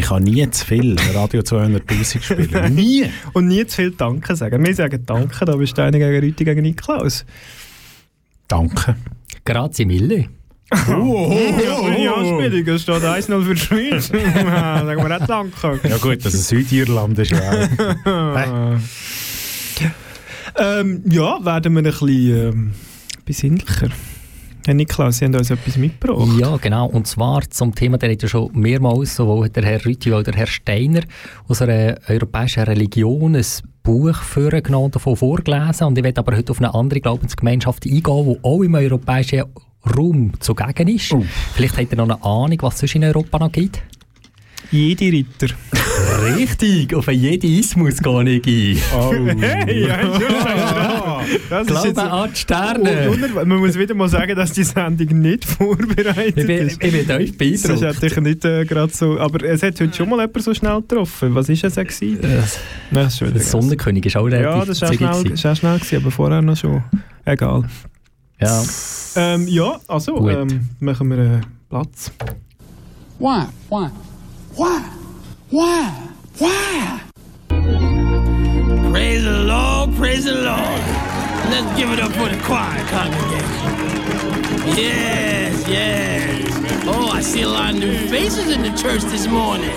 Kann 0.00 0.22
nie 0.22 0.48
zu 0.50 0.64
viel 0.64 0.96
Radio 1.14 1.42
200'000 1.42 2.22
spielen. 2.22 2.74
Nie! 2.74 3.10
Und 3.34 3.48
nie 3.48 3.66
zu 3.66 3.76
viel 3.76 3.90
Danke 3.90 4.34
sagen. 4.34 4.64
Wir 4.64 4.74
sagen 4.74 5.02
Danke, 5.04 5.44
da 5.44 5.54
bist 5.54 5.76
du 5.76 5.82
einer 5.82 5.98
gegen 5.98 6.18
Rüti 6.18 6.44
gegen 6.44 6.62
Niklaus. 6.62 7.26
Danke. 8.48 8.96
Grazie 9.44 9.84
mille. 9.84 10.28
Oh, 10.70 10.94
oh, 10.94 11.30
oh, 11.30 11.82
oh, 11.82 12.14
Anspielung, 12.14 12.74
es 12.74 12.82
steht 12.82 13.02
1-0 13.02 13.42
für 13.42 13.54
die 13.54 13.60
Schweiz. 13.60 14.06
Sagen 14.08 15.06
wir 15.06 15.22
auch 15.22 15.26
Danke. 15.26 15.88
Ja 15.88 15.98
gut, 15.98 16.24
also 16.24 16.38
Südirland 16.38 17.18
ist 17.18 17.32
ja 17.32 17.68
ähm, 20.58 21.02
ja, 21.10 21.44
werden 21.44 21.74
wir 21.74 21.80
ein 21.80 21.84
bisschen 21.84 22.48
ähm, 22.48 22.72
besinnlicher. 23.26 23.88
Herr 24.64 24.74
Niklaus, 24.74 25.18
Sie 25.18 25.24
haben 25.24 25.34
uns 25.34 25.50
etwas 25.50 25.76
mitgebracht. 25.76 26.28
Ja, 26.38 26.56
genau. 26.56 26.86
Und 26.86 27.06
zwar 27.06 27.42
zum 27.50 27.74
Thema, 27.74 27.98
der 27.98 28.12
hat 28.12 28.22
ja 28.22 28.28
schon 28.28 28.50
mehrmals, 28.52 29.16
sowohl 29.16 29.48
der 29.48 29.64
Herr 29.64 29.84
Rüthi 29.84 30.12
als 30.12 30.20
auch 30.20 30.30
der 30.30 30.34
Herr 30.34 30.46
Steiner, 30.46 31.00
aus 31.48 31.62
einer 31.62 31.96
europäischen 32.08 32.62
Religion 32.62 33.34
ein 33.34 33.44
Buch 33.82 34.14
vorgenommen, 34.14 34.92
davon 34.92 35.16
vorgelesen. 35.16 35.88
Und 35.88 35.98
ich 35.98 36.04
werde 36.04 36.20
aber 36.20 36.36
heute 36.36 36.52
auf 36.52 36.58
eine 36.58 36.72
andere 36.72 37.00
Glaubensgemeinschaft 37.00 37.84
eingehen, 37.86 38.02
die 38.02 38.38
auch 38.42 38.62
im 38.62 38.74
europäischen 38.74 39.44
Raum 39.84 40.32
zugegen 40.38 40.88
ist. 40.88 41.12
Oh. 41.12 41.24
Vielleicht 41.54 41.76
habt 41.76 41.90
ihr 41.90 41.96
noch 41.96 42.04
eine 42.04 42.22
Ahnung, 42.22 42.58
was 42.60 42.74
es 42.74 42.80
sonst 42.80 42.94
in 42.94 43.04
Europa 43.04 43.38
noch 43.40 43.50
gibt? 43.50 43.82
Jede 44.72 45.04
Ritter. 45.12 45.54
Richtig, 46.36 46.94
auf 46.94 47.06
einen 47.08 47.20
Jediismus 47.20 47.98
gehe 47.98 48.30
ich 48.30 48.82
ein. 48.92 48.98
Oh. 48.98 49.12
Hey, 49.42 49.86
ja, 49.86 49.98
das 51.50 51.60
ist 51.62 51.66
Glaube 51.66 51.88
jetzt 51.88 51.98
an 51.98 52.30
die 52.30 52.36
Sterne. 52.38 53.08
Wunderbar. 53.10 53.44
Man 53.44 53.58
muss 53.58 53.78
wieder 53.78 53.94
mal 53.94 54.08
sagen, 54.08 54.34
dass 54.34 54.52
die 54.52 54.64
Sendung 54.64 55.20
nicht 55.20 55.44
vorbereitet 55.44 56.38
Ich 56.38 56.46
bin, 56.46 56.66
ist. 56.68 56.82
ich 56.82 56.90
bin 56.92 57.10
euch 57.10 57.36
Das 57.36 57.48
ist 57.48 57.62
beeindruckt. 57.68 57.82
natürlich 57.82 58.16
nicht 58.20 58.44
äh, 58.44 58.64
gerade 58.64 58.92
so. 58.92 59.18
Aber 59.20 59.44
es 59.44 59.62
hat 59.62 59.78
heute 59.80 59.94
schon 59.94 60.08
mal 60.08 60.20
jemand 60.20 60.42
so 60.42 60.54
schnell 60.54 60.80
getroffen. 60.80 61.34
Was 61.34 61.48
war 61.48 61.54
es? 61.64 62.02
Äh, 62.02 62.16
Nein, 62.90 63.04
das 63.04 63.20
ist 63.20 63.50
Sonnenkönig 63.50 64.06
ist 64.06 64.16
auch 64.16 64.24
relativ 64.24 64.44
Ja, 64.44 64.64
das 64.64 64.80
war 64.80 64.88
auch 64.88 64.94
schnell, 64.94 65.08
gewesen. 65.10 65.32
ist 65.34 65.46
auch 65.46 65.56
schnell 65.56 65.78
gewesen, 65.78 65.96
aber 65.96 66.10
vorher 66.10 66.42
noch 66.42 66.56
schon. 66.56 66.82
Egal. 67.24 67.64
Ja. 68.40 68.62
Ähm, 69.16 69.46
ja, 69.48 69.78
also 69.86 70.28
ähm, 70.30 70.68
machen 70.80 71.10
wir 71.10 71.18
äh, 71.18 71.40
Platz. 71.68 72.10
Why? 73.18 73.44
Why? 73.68 73.88
Why? 74.54 74.84
Why? 75.50 75.90
Why? 76.38 77.00
Praise 78.90 79.24
the 79.24 79.44
Lord, 79.46 79.96
praise 79.96 80.24
the 80.24 80.34
Lord. 80.34 80.82
Let's 81.48 81.74
give 81.74 81.90
it 81.90 82.00
up 82.00 82.12
for 82.12 82.28
the 82.28 82.36
choir 82.44 82.84
congregation. 82.90 83.72
Yes, 84.76 85.66
yes. 85.66 86.84
Oh, 86.86 87.08
I 87.10 87.22
see 87.22 87.42
a 87.42 87.48
lot 87.48 87.70
of 87.70 87.80
new 87.80 87.96
faces 88.08 88.54
in 88.54 88.62
the 88.62 88.72
church 88.76 89.02
this 89.10 89.26
morning. 89.26 89.70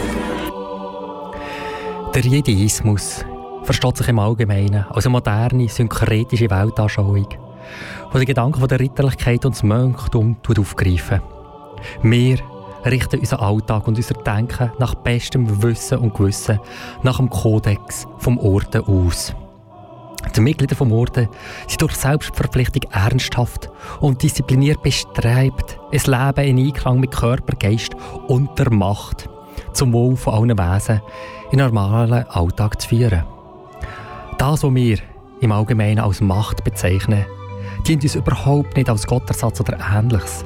Der 2.13 2.23
Jediismus 2.23 3.23
versteht 3.63 3.97
sich 3.97 4.09
im 4.09 4.19
Allgemeinen 4.19 4.85
als 4.89 5.05
eine 5.05 5.13
moderne, 5.13 5.69
synkretische 5.69 6.49
Weltanschauung, 6.49 7.27
die 8.13 8.17
den 8.17 8.25
Gedanken 8.25 8.59
von 8.59 8.67
der 8.67 8.81
Ritterlichkeit 8.81 9.45
und 9.45 9.55
des 9.55 9.63
Mönchtum 9.63 10.35
aufgreifen. 10.59 11.21
Wir 12.01 12.39
richten 12.85 13.19
unseren 13.19 13.39
Alltag 13.39 13.87
und 13.87 13.97
unser 13.97 14.13
Denken 14.15 14.71
nach 14.79 14.95
bestem 14.95 15.61
Wissen 15.63 15.97
und 15.99 16.13
Gewissen, 16.13 16.59
nach 17.03 17.17
dem 17.17 17.29
Kodex 17.29 18.07
vom 18.19 18.37
Orden 18.37 18.83
aus. 18.83 19.35
Die 20.35 20.41
Mitglieder 20.41 20.75
vom 20.75 20.91
Orden 20.91 21.29
sind 21.67 21.81
durch 21.81 21.95
Selbstverpflichtung 21.95 22.91
ernsthaft 22.91 23.69
und 23.99 24.21
diszipliniert 24.21 24.81
bestrebt, 24.81 25.79
ein 25.91 26.35
Leben 26.35 26.47
in 26.47 26.65
Einklang 26.67 26.99
mit 26.99 27.11
Körper, 27.11 27.55
Geist 27.55 27.95
und 28.27 28.57
der 28.57 28.71
Macht 28.71 29.29
zum 29.73 29.93
Wohl 29.93 30.15
von 30.15 30.33
allen 30.33 30.57
Wesen 30.57 31.01
in 31.51 31.59
normalen 31.59 32.27
Alltag 32.29 32.81
zu 32.81 32.89
führen. 32.89 33.23
Das, 34.37 34.63
was 34.63 34.75
wir 34.75 34.97
im 35.41 35.51
Allgemeinen 35.51 35.99
als 35.99 36.21
Macht 36.21 36.63
bezeichnen, 36.63 37.25
dient 37.87 38.03
uns 38.03 38.15
überhaupt 38.15 38.75
nicht 38.75 38.89
als 38.89 39.05
Gottersatz 39.05 39.59
oder 39.59 39.77
Ähnliches. 39.93 40.45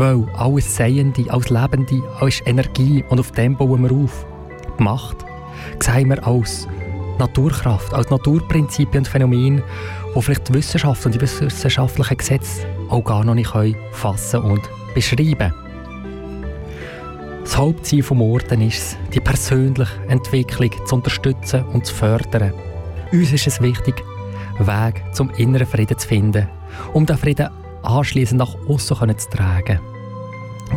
Weil 0.00 0.24
alles 0.32 0.76
Seiende, 0.76 1.30
alles 1.30 1.50
Lebende, 1.50 2.02
alles 2.20 2.40
Energie 2.46 3.04
und 3.10 3.20
auf 3.20 3.32
dem 3.32 3.54
bauen 3.54 3.82
wir 3.82 3.92
auf. 3.92 4.24
Die 4.78 4.82
Macht 4.82 5.18
sehen 5.78 6.08
wir 6.08 6.26
als 6.26 6.66
Naturkraft, 7.18 7.92
als 7.92 8.08
Naturprinzipien 8.08 9.00
und 9.00 9.08
Phänomen, 9.08 9.62
die 10.16 10.22
vielleicht 10.22 10.48
die 10.48 10.54
Wissenschaft 10.54 11.04
und 11.04 11.14
die 11.14 11.20
wissenschaftlichen 11.20 12.16
Gesetze 12.16 12.66
auch 12.88 13.04
gar 13.04 13.24
noch 13.24 13.34
nicht 13.34 13.52
fassen 13.92 14.40
und 14.40 14.62
beschreiben 14.94 15.52
Das 17.42 17.58
Hauptziel 17.58 18.00
des 18.00 18.10
Orden 18.10 18.62
ist 18.62 18.78
es, 18.78 18.96
die 19.12 19.20
persönliche 19.20 19.92
Entwicklung 20.08 20.70
zu 20.86 20.94
unterstützen 20.94 21.62
und 21.74 21.84
zu 21.84 21.94
fördern. 21.94 22.54
Uns 23.12 23.34
ist 23.34 23.46
es 23.46 23.60
wichtig, 23.60 24.02
Weg 24.60 25.02
zum 25.12 25.28
inneren 25.36 25.66
Frieden 25.66 25.98
zu 25.98 26.08
finden, 26.08 26.48
um 26.94 27.04
den 27.04 27.18
Frieden 27.18 27.50
anschließend 27.82 28.38
nach 28.38 28.54
außen 28.68 29.18
zu 29.18 29.30
tragen. 29.30 29.80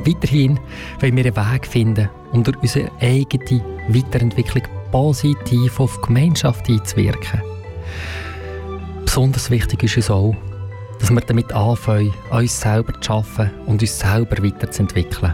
Weiterhin 0.06 0.60
wollen 1.00 1.18
wir 1.18 1.26
einen 1.26 1.54
Weg 1.54 1.68
finden, 1.68 2.10
um 2.32 2.44
durch 2.44 2.58
unsere 2.62 2.92
eigene 3.00 3.62
Weiterentwicklung 3.90 4.64
positiv 4.92 5.80
auf 5.80 5.96
die 5.98 6.08
Gemeinschaft 6.08 6.70
einzuwirken. 6.70 7.42
Besonders 9.06 9.50
wichtig 9.50 9.84
ist 9.84 9.98
uns 9.98 10.10
auch, 10.10 10.36
dass 11.00 11.12
wir 11.12 11.22
damit 11.22 11.52
anfangen, 11.54 12.14
an 12.32 12.42
uns 12.42 12.60
selber 12.60 13.00
zu 13.02 13.14
arbeiten 13.14 13.52
und 13.66 13.82
uns 13.82 14.00
selber 14.00 14.44
weiterzuentwickeln. 14.44 15.34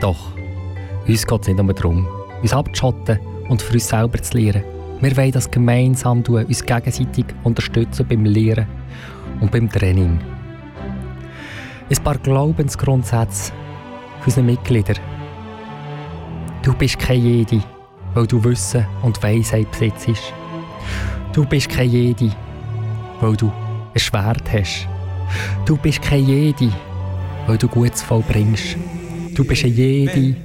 Doch, 0.00 0.32
uns 1.06 1.26
geht 1.26 1.40
es 1.40 1.48
nicht 1.48 1.62
nur 1.62 1.74
darum, 1.74 2.06
uns 2.42 2.52
abzuschotten 2.52 3.18
und 3.48 3.62
für 3.62 3.74
uns 3.74 3.88
selber 3.88 4.22
zu 4.22 4.38
lernen. 4.38 4.64
Wir 5.00 5.16
wollen 5.16 5.32
das 5.32 5.50
gemeinsam 5.50 6.22
tun, 6.22 6.44
uns 6.44 6.64
gegenseitig 6.64 7.24
unterstützen 7.42 8.06
beim 8.08 8.24
Lehren 8.24 8.66
und 9.40 9.50
beim 9.50 9.70
Training. 9.70 10.20
Ein 11.90 12.04
paar 12.04 12.18
Glaubensgrundsätze 12.18 13.52
für 14.20 14.26
unsere 14.26 14.46
Mitglieder. 14.46 14.94
Du 16.62 16.72
bist 16.74 16.98
kein 16.98 17.20
Jedi, 17.20 17.60
weil 18.14 18.26
du 18.26 18.42
Wissen 18.44 18.86
und 19.02 19.22
Weisheit 19.22 19.70
besitzt. 19.72 20.32
Du 21.32 21.44
bist 21.44 21.68
kein 21.68 21.90
Jedi, 21.90 22.30
weil 23.20 23.36
du 23.36 23.52
ein 23.94 23.98
Schwert 23.98 24.50
hast. 24.52 24.88
Du 25.66 25.76
bist 25.76 26.00
kein 26.02 26.24
Jedi, 26.24 26.70
weil 27.46 27.58
du 27.58 27.68
Gutes 27.68 28.02
vollbringst. 28.02 28.76
Du 29.34 29.44
bist 29.44 29.64
ein 29.64 29.74
Jedi, 29.74 30.36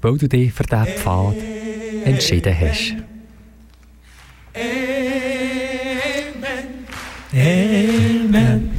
weil 0.00 0.18
du 0.18 0.28
dich 0.28 0.52
für 0.52 0.64
diesen 0.64 0.86
Pfad 0.86 1.36
entschieden 2.04 2.54
hast. 2.58 2.94
Amen. 4.54 5.14
Amen. 7.32 8.69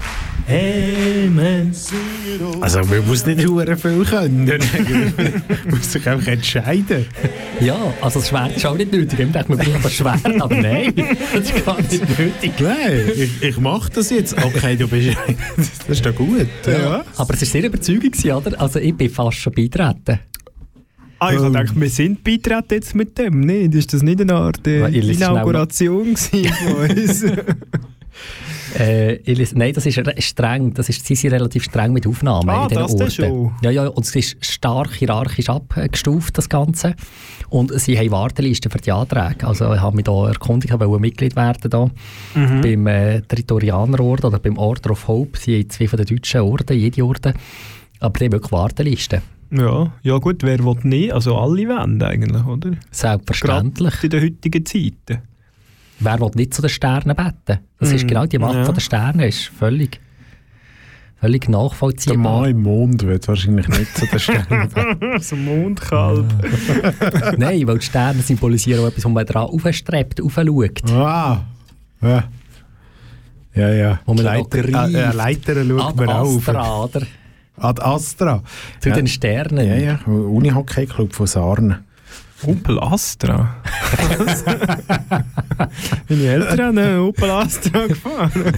Also 2.61 2.79
man 2.79 3.07
muss 3.07 3.25
nicht 3.25 3.47
hure 3.47 3.77
viel 3.77 4.05
können. 4.05 4.45
man 4.45 5.43
muss 5.69 5.91
sich 5.91 6.07
einfach 6.07 6.27
entscheiden. 6.27 7.05
Ja, 7.59 7.77
also 8.01 8.19
das 8.19 8.29
Schwert 8.29 8.57
ist 8.57 8.65
auch 8.65 8.75
nicht 8.75 8.91
nötig. 8.91 9.19
Ich 9.19 9.31
dachte, 9.31 9.49
man 9.49 9.59
braucht 9.59 9.85
das 9.85 9.93
Schwert, 9.93 10.41
aber 10.41 10.55
nein, 10.55 10.93
das 11.33 11.51
ist 11.51 11.65
gar 11.65 11.77
nicht 11.81 12.19
nötig. 12.19 12.51
Nein, 12.59 13.11
ich, 13.15 13.41
ich 13.41 13.57
mache 13.59 13.89
das 13.91 14.09
jetzt. 14.09 14.37
Okay, 14.37 14.75
du 14.75 14.87
bist... 14.87 15.17
das 15.57 15.97
ist 15.97 16.05
doch 16.05 16.15
gut. 16.15 16.47
Ja. 16.65 17.03
Aber 17.17 17.33
es 17.33 17.41
war 17.41 17.47
sehr 17.47 17.63
überzeugend, 17.63 18.25
oder? 18.25 18.59
Also 18.59 18.79
ich 18.79 18.95
bin 18.95 19.09
fast 19.09 19.37
schon 19.37 19.53
beitreten. 19.53 20.19
Ah, 21.19 21.31
ich 21.33 21.39
oh. 21.39 21.49
dachte, 21.49 21.79
wir 21.79 21.89
sind 21.89 22.23
beitreten 22.23 22.73
jetzt 22.73 22.95
mit 22.95 23.17
dem. 23.17 23.41
Nicht? 23.41 23.75
Ist 23.75 23.93
das 23.93 24.01
nicht 24.01 24.19
eine 24.21 24.33
Art 24.33 24.65
äh, 24.65 24.87
Inauguration 24.89 26.17
von 26.17 26.39
uns? 26.89 27.25
Äh, 28.79 29.19
nein, 29.53 29.73
das 29.73 29.85
ist 29.85 29.97
re- 29.99 30.15
streng. 30.19 30.73
Das 30.73 30.89
ist, 30.89 31.05
sie 31.05 31.15
sind 31.15 31.33
relativ 31.33 31.63
streng 31.63 31.93
mit 31.93 32.07
Aufnahmen 32.07 32.49
Ah, 32.49 32.63
in 32.63 32.69
diesen 32.69 32.81
das 32.83 32.93
Orten. 32.93 33.11
schon. 33.11 33.51
Ja, 33.61 33.69
ja, 33.71 33.87
und 33.87 34.05
es 34.05 34.15
ist 34.15 34.37
stark 34.45 34.93
hierarchisch 34.93 35.49
abgestuft, 35.49 36.37
das 36.37 36.47
Ganze. 36.49 36.95
Und 37.49 37.77
sie 37.79 37.97
haben 37.97 38.11
Wartelisten 38.11 38.71
für 38.71 38.77
die 38.77 38.91
Anträge. 38.91 39.45
Also 39.45 39.73
ich 39.73 39.81
habe 39.81 39.95
mich 39.95 40.05
da 40.05 40.27
erkundigt, 40.27 40.73
ich 40.73 40.79
wollte 40.79 40.99
Mitglied 41.01 41.35
werden 41.35 41.69
da. 41.69 41.89
Mhm. 42.35 42.61
beim 42.61 42.87
äh, 42.87 43.21
Territorianerorden 43.21 44.25
oder 44.25 44.39
beim 44.39 44.57
Order 44.57 44.91
of 44.91 45.07
Hope. 45.07 45.37
Sie 45.37 45.59
haben 45.59 45.69
zwei 45.69 45.87
von 45.87 45.97
den 45.97 46.05
deutschen 46.05 46.41
Orden, 46.41 46.77
jede 46.77 47.03
Orden. 47.05 47.33
Aber 47.99 48.17
die 48.17 48.25
haben 48.25 48.31
wirklich 48.31 48.51
Wartelisten. 48.51 49.21
ja, 49.51 49.91
ja 50.01 50.17
gut, 50.17 50.43
wer 50.43 50.59
will 50.63 50.75
nicht? 50.83 51.11
Also 51.13 51.35
alle 51.37 51.67
wollen 51.67 52.01
eigentlich, 52.01 52.45
oder? 52.45 52.71
Selbstverständlich. 52.89 53.93
Gerade 53.99 54.07
in 54.07 54.09
den 54.09 54.21
heutigen 54.23 54.65
Zeiten. 54.65 55.21
Wer 56.01 56.19
will 56.19 56.31
nicht 56.35 56.53
zu 56.53 56.61
den 56.61 56.69
Sternen 56.69 57.15
beten? 57.15 57.59
Das 57.79 57.91
ist 57.91 58.03
Mhm. 58.03 58.07
genau 58.07 58.25
die 58.25 58.37
Macht 58.39 58.55
Ja. 58.55 58.65
von 58.65 58.73
den 58.75 58.81
Sternen. 58.81 59.19
Ist 59.21 59.45
völlig, 59.57 59.99
völlig 61.19 61.41
Der 61.41 61.51
nachvollziehbar. 61.51 62.17
Mann 62.41 62.49
im 62.49 62.61
Mond 62.63 63.03
wird 63.05 63.27
wahrscheinlich 63.27 63.67
nicht 63.67 63.95
zu 63.95 64.07
den 64.07 64.19
Sternen. 64.19 64.69
so 65.19 65.35
ein 65.35 65.45
Mondkalb. 65.45 66.25
Nein, 67.37 67.67
weil 67.67 67.77
die 67.77 67.85
Sterne 67.85 68.21
symbolisieren 68.21 68.83
auch 68.83 68.87
etwas, 68.87 69.05
wo 69.05 69.09
man 69.09 69.25
dran 69.25 69.43
aufstrebt, 69.43 70.19
aufschaut. 70.21 70.91
Ah, 70.91 71.41
ja. 72.01 72.23
Ja, 73.53 73.69
ja. 73.69 73.99
Wo 74.05 74.13
man 74.13 74.23
Leiter, 74.23 74.57
äh, 74.65 74.93
äh, 74.93 75.11
Leiter 75.13 75.55
schaut 75.65 75.81
Ad 75.81 75.95
man 76.05 76.09
auch. 76.09 76.37
Astra, 76.37 76.83
oder? 76.85 77.01
Ad 77.57 77.81
Astra. 77.81 78.43
Zu 78.79 78.89
ja. 78.89 78.95
den 78.95 79.07
Sternen. 79.07 79.67
Ja, 79.67 79.75
ja. 79.75 79.99
Unihockey-Club 80.05 81.13
von 81.13 81.27
Sarnen. 81.27 81.75
Opel 82.45 82.79
Astra? 82.79 83.55
Meine 86.09 86.23
Eltern 86.23 86.59
haben 86.59 86.77
einen 86.77 86.99
Opel 86.99 87.29
Astra 87.29 87.87
gefahren. 87.87 88.53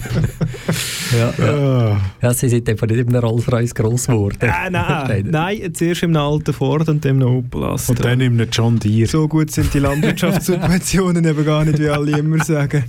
Ja, 1.12 1.34
ja. 1.38 2.00
ja, 2.22 2.34
sie 2.34 2.48
sind 2.48 2.68
einfach 2.68 2.86
nicht 2.86 3.00
in 3.00 3.08
einem 3.08 3.24
Rolls-Royce 3.24 3.74
gross 3.74 4.06
geworden. 4.06 4.38
Äh, 4.40 4.70
nein, 4.70 5.26
nein, 5.30 5.74
zuerst 5.74 6.02
im 6.02 6.16
alten 6.16 6.52
Ford 6.52 6.88
und 6.88 7.04
dann 7.04 7.20
im 7.20 7.26
Opel 7.26 7.64
Astra. 7.64 7.92
Und 7.92 8.04
dann 8.04 8.20
in 8.20 8.40
einem 8.40 8.48
John 8.50 8.78
Deere. 8.78 9.08
So 9.08 9.28
gut 9.28 9.50
sind 9.50 9.72
die 9.74 9.80
Landwirtschaftssubventionen 9.80 11.24
eben 11.24 11.44
gar 11.44 11.64
nicht, 11.64 11.78
wie 11.78 11.88
alle 11.88 12.18
immer 12.18 12.42
sagen. 12.44 12.84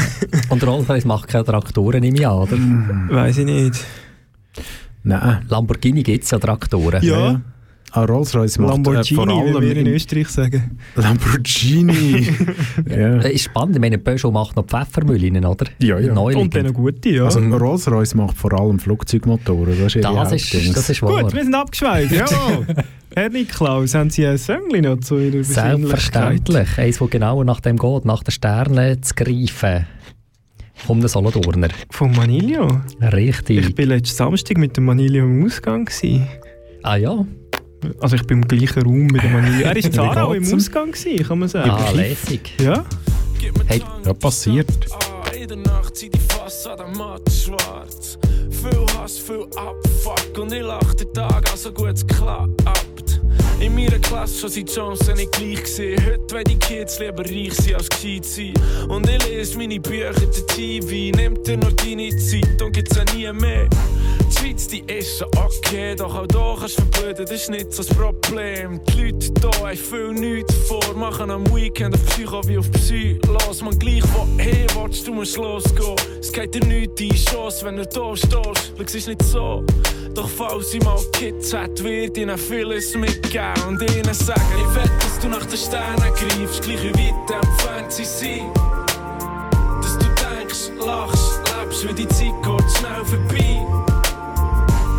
Und 0.48 0.64
Rolls-Royce 0.64 1.04
macht 1.06 1.28
keine 1.28 1.44
Traktoren 1.44 2.02
im 2.02 2.14
Jahr, 2.14 2.42
oder? 2.42 2.56
Weiß 2.56 3.38
ich 3.38 3.46
nicht. 3.46 3.84
Nein. 5.02 5.46
Lamborghini 5.48 6.02
gibt 6.02 6.24
es 6.24 6.30
ja 6.30 6.38
Traktoren. 6.38 7.02
Ja. 7.02 7.40
Ah, 7.92 8.04
Rolls-Royce 8.04 8.58
macht 8.58 8.72
Lamborghini, 8.72 9.08
äh, 9.08 9.14
vor 9.14 9.28
allem 9.28 9.62
wie 9.62 9.68
wir 9.68 9.76
in 9.76 9.86
Österreich 9.86 10.28
sagen. 10.28 10.78
Lamborghini. 10.96 12.28
ja. 12.90 13.16
Das 13.16 13.30
ist 13.32 13.44
spannend, 13.44 13.76
ich 13.76 13.80
meine, 13.80 13.98
Peugeot 13.98 14.30
macht 14.30 14.56
noch 14.56 14.66
Pfeffermühlen, 14.66 15.44
oder? 15.44 15.66
Ja, 15.78 15.98
ja. 15.98 16.12
Neulich. 16.12 16.38
Und 16.38 16.54
dann 16.54 16.66
noch 16.66 16.74
gute, 16.74 17.08
ja. 17.08 17.24
Also 17.24 17.40
Rolls-Royce 17.40 18.14
macht 18.16 18.36
vor 18.36 18.52
allem 18.58 18.78
Flugzeugmotoren. 18.78 19.78
Das 19.80 19.94
ist, 19.94 20.04
Das 20.04 20.32
ist, 20.32 20.76
das 20.76 20.90
ist 20.90 21.02
wahr. 21.02 21.22
Gut, 21.22 21.34
wir 21.34 21.44
sind 21.44 21.54
abgeschweift. 21.54 22.12
Jawohl. 22.12 22.66
Herr 23.14 23.30
Niklaus, 23.30 23.94
haben 23.94 24.10
Sie 24.10 24.26
ein 24.26 24.36
Söngli 24.36 24.82
noch 24.82 25.00
zu 25.00 25.16
Ihrer? 25.18 25.42
Selbstverständlich. 25.42 26.76
Eins, 26.76 26.98
das 26.98 27.10
genau 27.10 27.42
nach 27.44 27.60
dem 27.60 27.78
geht, 27.78 28.04
nach 28.04 28.22
den 28.22 28.30
Sternen 28.30 29.02
zu 29.02 29.14
greifen. 29.14 29.86
Vom 30.74 31.00
den 31.00 31.08
Solothurner. 31.08 31.68
Von 31.90 32.12
Manilio? 32.12 32.82
Richtig. 33.00 33.70
Ich 33.70 33.78
war 33.78 33.86
letzten 33.86 34.16
Samstag 34.16 34.58
mit 34.58 34.76
dem 34.76 34.84
Manilio 34.84 35.24
im 35.24 35.46
Ausgang. 35.46 35.86
Gewesen. 35.86 36.26
Ah 36.82 36.96
ja? 36.96 37.24
Also 38.00 38.16
ich 38.16 38.26
bin 38.26 38.42
im 38.42 38.48
gleichen 38.48 38.82
Raum 38.82 39.06
mit 39.06 39.22
dem 39.22 39.32
Manilio. 39.32 39.66
Er 39.66 39.74
war 39.74 39.90
Zara 39.92 40.24
auch 40.24 40.32
im? 40.32 40.42
Ausgang, 40.54 40.92
gewesen, 40.92 41.26
kann 41.26 41.38
man 41.38 41.48
sagen. 41.48 41.70
Ah, 41.70 41.90
lässig. 41.90 42.52
Ja? 42.60 42.84
Hey, 43.66 43.82
Ja, 44.04 44.12
passiert. 44.14 44.68
In 45.40 45.48
der 45.48 45.56
Nacht 45.58 45.96
sieht 45.96 46.14
die 46.14 46.18
Fassade 46.18 46.84
matt 46.96 47.30
schwarz. 47.30 48.18
Viel 48.68 48.86
Hass, 48.98 49.18
viel 49.18 49.46
Abfuck 49.56 50.38
und 50.38 50.52
ich 50.52 50.62
lach 50.62 50.94
den 50.94 51.12
Tag, 51.12 51.48
also 51.52 51.70
gut 51.72 51.92
es 51.94 52.06
klappt. 52.06 53.20
In 53.60 53.74
meiner 53.74 53.98
Klasse 54.00 54.40
schon 54.40 54.50
sind 54.50 54.68
die 54.68 54.74
Chancen 54.74 55.14
nicht 55.14 55.32
gleich 55.32 55.62
gewesen. 55.62 56.04
Heute 56.04 56.34
wollen 56.34 56.44
die 56.44 56.58
Kids 56.58 56.98
lieber 56.98 57.24
reich 57.24 57.54
sein 57.54 57.76
als 57.76 57.88
gescheit 57.88 58.24
sein. 58.24 58.52
Und 58.88 59.08
ich 59.08 59.24
lese 59.26 59.56
meine 59.56 59.80
Bücher, 59.80 60.12
der 60.12 60.46
TV, 60.46 61.16
nimmt 61.16 61.46
dir 61.46 61.56
noch 61.56 61.72
deine 61.72 62.10
Zeit 62.16 62.60
und 62.60 62.72
gibt's 62.72 62.98
auch 62.98 63.14
nie 63.14 63.32
mehr. 63.32 63.68
Die 64.28 64.38
Schweiz, 64.38 64.68
die 64.68 64.80
ist 64.80 65.18
schon 65.18 65.28
okay, 65.36 65.94
doch 65.94 66.14
auch 66.14 66.26
da 66.26 66.56
kannst 66.58 66.78
du 66.78 66.82
verblöden, 66.82 67.24
das 67.24 67.30
ist 67.30 67.50
nicht 67.50 67.72
so 67.72 67.82
das 67.82 67.96
Problem. 67.96 68.80
Die 68.88 69.02
Leute 69.02 69.32
hier 69.40 69.66
haben 69.66 69.76
viel 69.76 70.12
nichts 70.12 70.54
vor, 70.68 70.94
machen 70.94 71.30
am 71.30 71.46
Weekend 71.54 71.94
auf 71.94 72.04
Psycho 72.06 72.46
wie 72.46 72.58
auf 72.58 72.70
Psy. 72.72 73.18
Los, 73.26 73.62
man 73.62 73.78
gleich 73.78 74.02
woher 74.12 74.66
willst, 74.74 75.06
du 75.06 75.14
musst 75.14 75.36
losgehen. 75.36 75.96
Es 76.20 76.30
geht 76.30 76.54
dir 76.54 76.64
nichts 76.66 76.96
die 76.96 77.08
Chance, 77.08 77.64
wenn 77.64 77.76
du 77.76 77.86
da 77.86 78.16
stehst. 78.16 78.55
Schau, 78.76 78.82
es 78.84 78.94
ist 78.94 79.08
nicht 79.08 79.22
so. 79.22 79.64
Doch 80.14 80.28
falls 80.28 80.72
ich 80.72 80.82
mal 80.82 80.98
Kids 81.12 81.52
hat, 81.52 81.82
wird 81.84 82.16
ihnen 82.16 82.38
vieles 82.38 82.94
mitgeben 82.94 83.52
und 83.68 83.82
ihnen 83.82 84.14
sagen, 84.14 84.40
ich 84.58 84.74
wette, 84.74 84.90
dass 84.98 85.18
du 85.20 85.28
nach 85.28 85.44
den 85.44 85.58
Sternen 85.58 86.14
greifst, 86.14 86.62
gleich 86.62 86.82
wie 86.82 86.94
weit 86.94 87.30
entfernt 87.30 87.92
sie 87.92 88.04
sind. 88.04 88.50
Dass 89.82 89.98
du 89.98 90.06
denkst, 90.06 90.70
lachst, 90.84 91.40
lebst, 91.60 91.86
wie 91.86 91.92
die 91.92 92.08
Zeit 92.08 92.32
geht 92.42 92.78
schnell 92.78 93.04
vorbei. 93.04 93.66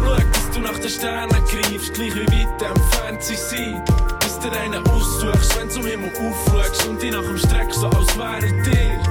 Schau, 0.03 0.15
dass 0.15 0.51
du 0.53 0.59
nach 0.59 0.77
den 0.77 0.89
Sternen 0.89 1.43
greifst, 1.49 1.93
gleich 1.95 2.15
wie 2.15 2.27
weit 2.27 2.61
entfernt 2.61 3.23
sie 3.23 3.35
sind. 3.35 3.81
Dass 4.19 4.39
dir 4.39 4.51
einen 4.51 4.85
aussuchst, 4.87 5.57
wenn 5.59 5.67
du 5.67 5.73
zum 5.73 5.85
Himmel 5.87 6.11
aufschaust 6.11 6.87
und 6.87 7.01
dich 7.01 7.11
nach 7.11 7.23
dem 7.23 7.37
Streck 7.39 7.73
so 7.73 7.87
als 7.87 8.15
wäre 8.17 8.53
dir. 8.61 9.01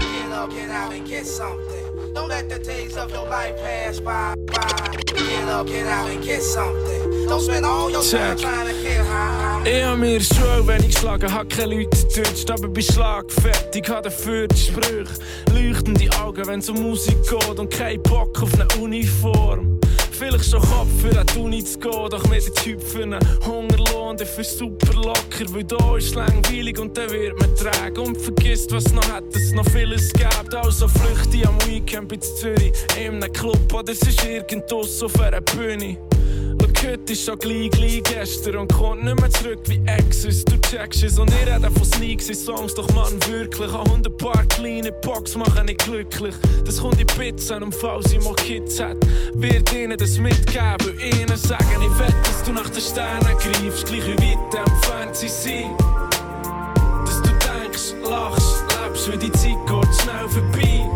Get 0.00 0.32
up, 0.32 0.50
get 0.50 0.70
out 0.70 0.92
and 0.92 1.06
get 1.06 1.24
something. 1.24 1.83
Don't 2.14 2.28
let 2.28 2.48
the 2.48 2.58
days 2.60 2.96
of 2.96 3.10
your 3.10 3.26
life 3.28 3.56
pass 3.56 3.98
by. 3.98 4.34
by. 4.46 4.96
Get 5.04 5.48
up, 5.48 5.66
get 5.66 5.86
out 5.86 6.08
and 6.08 6.22
get 6.22 6.42
something. 6.42 7.26
Don't 7.26 7.40
spend 7.40 7.66
all 7.66 7.90
your 7.90 8.02
time 8.02 8.36
Check. 8.36 8.38
trying 8.38 8.68
to 8.68 8.82
get 8.82 9.04
high. 9.04 9.62
Ich 9.66 9.82
hab 9.82 9.98
mir 9.98 10.20
Schuhe, 10.20 10.66
wenn 10.66 10.80
ich 10.82 10.94
geschlagen 10.94 11.32
hab, 11.32 11.48
keine 11.48 11.74
Leute 11.74 11.88
getötet, 12.06 12.50
aber 12.50 12.68
bin 12.68 12.84
schlagfertig, 12.84 13.88
hab 13.88 14.04
dafür 14.04 14.46
die 14.46 14.56
Sprüche. 14.56 15.06
Leuchtende 15.52 16.08
Augen, 16.20 16.46
wenn's 16.46 16.68
um 16.68 16.82
Musik 16.82 17.16
geht 17.28 17.58
und 17.58 17.70
kein 17.70 18.00
Bock 18.02 18.42
auf 18.42 18.54
eine 18.54 18.68
Uniform. 18.80 19.80
Vielleicht 20.16 20.48
schon 20.48 20.60
Kopf 20.60 20.88
für 21.00 21.18
an 21.18 21.26
die 21.26 21.38
Uni 21.38 21.64
zu 21.64 21.78
gehen, 21.78 22.08
doch 22.08 22.28
mit 22.28 22.46
der 22.46 22.54
Typ 22.54 22.80
für 22.80 23.02
einen 23.02 23.18
Hungerlohn, 23.44 24.16
der 24.16 24.26
für 24.26 24.44
super 24.44 24.94
locker, 24.94 25.52
weil 25.52 25.64
da 25.64 25.96
ist 25.96 26.14
langweilig 26.14 26.78
und 26.78 26.96
dann 26.96 27.10
wird 27.10 27.38
man 27.40 27.54
träge 27.56 28.00
und 28.00 28.16
vergisst, 28.16 28.72
was 28.72 28.92
noch 28.92 29.08
hat, 29.10 29.24
es 29.34 29.52
noch 29.52 29.68
vieles 29.70 30.12
gibt. 30.12 30.54
Also 30.54 30.86
flüchte 30.86 31.48
am 31.48 31.58
Weekend 31.66 32.12
in 32.12 32.22
Zürich, 32.22 32.72
in 32.96 33.16
einem 33.16 33.32
Club 33.32 33.72
oder 33.72 33.92
es 33.92 34.02
ist 34.02 34.24
irgendwo 34.24 34.82
auf 34.82 35.20
einer 35.20 35.40
Bühne. 35.40 35.98
Heute 36.86 37.12
ist 37.14 37.24
schon 37.24 37.38
gleich, 37.38 37.70
gleich 37.70 38.02
gestern 38.02 38.56
und 38.56 38.72
kommt 38.72 39.04
nicht 39.04 39.18
mehr 39.18 39.30
zurück 39.30 39.60
wie 39.68 39.80
Exes. 39.86 40.44
Du 40.44 40.60
checkst 40.60 41.02
es 41.02 41.18
und 41.18 41.32
ich 41.32 41.46
rede 41.46 41.70
von 41.70 41.84
Sneaks 41.84 42.28
in 42.28 42.34
Songs, 42.34 42.74
doch 42.74 42.92
man 42.94 43.12
wirklich. 43.26 43.72
Auch 43.72 43.88
hundert 43.88 44.18
paar 44.18 44.44
kleine 44.44 44.92
Box 44.92 45.34
machen 45.34 45.64
nicht 45.64 45.82
glücklich. 45.82 46.34
Das 46.64 46.78
kommt 46.78 47.00
in 47.00 47.06
Pizza 47.06 47.56
und 47.56 47.74
falls 47.74 48.12
ich 48.12 48.22
mal 48.22 48.34
Kids 48.34 48.80
hat, 48.80 48.98
wird 49.34 49.72
ihnen 49.72 49.96
das 49.96 50.18
mitgeben. 50.18 51.00
Ihnen 51.00 51.36
sagen, 51.36 51.64
ich 51.80 51.98
wette, 51.98 52.14
dass 52.22 52.42
du 52.44 52.52
nach 52.52 52.68
den 52.68 52.82
Sternen 52.82 53.38
greifst, 53.38 53.86
gleich 53.86 54.06
wie 54.06 54.18
weit 54.18 54.54
entfernt 54.54 55.16
sie 55.16 55.28
sind. 55.28 55.80
Dass 57.06 57.22
du 57.22 57.28
denkst, 57.28 57.94
lachst, 58.08 58.64
lebst, 58.82 59.12
wie 59.12 59.18
die 59.18 59.32
Zeit 59.32 59.56
geht 59.66 60.02
schnell 60.02 60.28
vorbei. 60.28 60.90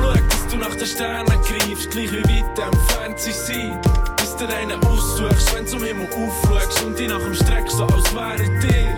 Schau, 0.00 0.12
dass 0.12 0.46
du 0.50 0.56
nach 0.56 0.74
den 0.74 0.86
Sternen 0.86 1.38
greifst, 1.42 1.90
gleich 1.90 2.10
wie 2.12 2.24
weit 2.24 2.58
entfernt 2.58 3.18
sie 3.20 3.32
sind. 3.32 4.07
Dir 4.38 4.48
einen 4.54 4.80
aussuchst, 4.84 5.52
wenn 5.52 5.64
du 5.64 5.70
zum 5.72 5.82
Himmel 5.82 6.06
aufschaust 6.06 6.84
und 6.84 6.96
dich 6.96 7.08
nach 7.08 7.18
dem 7.18 7.34
Streck 7.34 7.68
so 7.68 7.82
als 7.82 8.14
wäre 8.14 8.60
dir. 8.60 8.94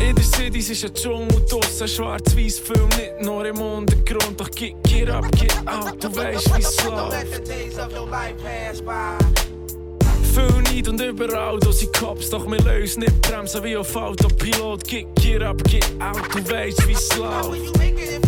In 0.00 0.14
der 0.14 0.24
City 0.24 0.60
ist 0.60 0.82
ein 0.82 0.94
Dschungel, 0.94 1.44
draussen 1.46 1.86
schwarz-weiß 1.86 2.58
Film, 2.60 2.88
nicht 2.96 3.20
nur 3.20 3.44
im 3.44 3.60
Untergrund. 3.60 4.40
Doch 4.40 4.50
get, 4.52 4.72
get 4.84 5.10
up, 5.10 5.30
get 5.32 5.54
out, 5.66 6.02
du 6.02 6.16
weißt, 6.16 6.56
wie's 6.56 6.84
läuft. 6.86 7.48
Viel 10.34 10.62
Neid 10.62 10.88
und 10.88 11.00
überall, 11.02 11.58
da 11.60 11.70
sind 11.70 11.92
Cops, 11.92 12.30
doch 12.30 12.50
wir 12.50 12.60
lösen 12.60 13.00
nicht 13.00 13.20
bremsen 13.20 13.62
wie 13.62 13.76
auf 13.76 13.94
Autopilot. 13.94 14.84
Get, 14.84 15.06
get 15.16 15.42
up, 15.42 15.62
get 15.64 15.84
out, 16.00 16.22
du 16.34 16.50
weißt, 16.50 16.88
wie's 16.88 17.14
läuft. 17.18 18.27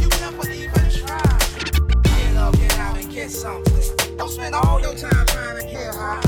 Get 3.20 3.30
something. 3.30 4.16
Don't 4.16 4.30
spend 4.30 4.54
all 4.54 4.80
your 4.80 4.94
time 4.94 5.26
trying 5.26 5.60
to 5.60 5.66
get 5.66 5.94
high. 5.94 6.20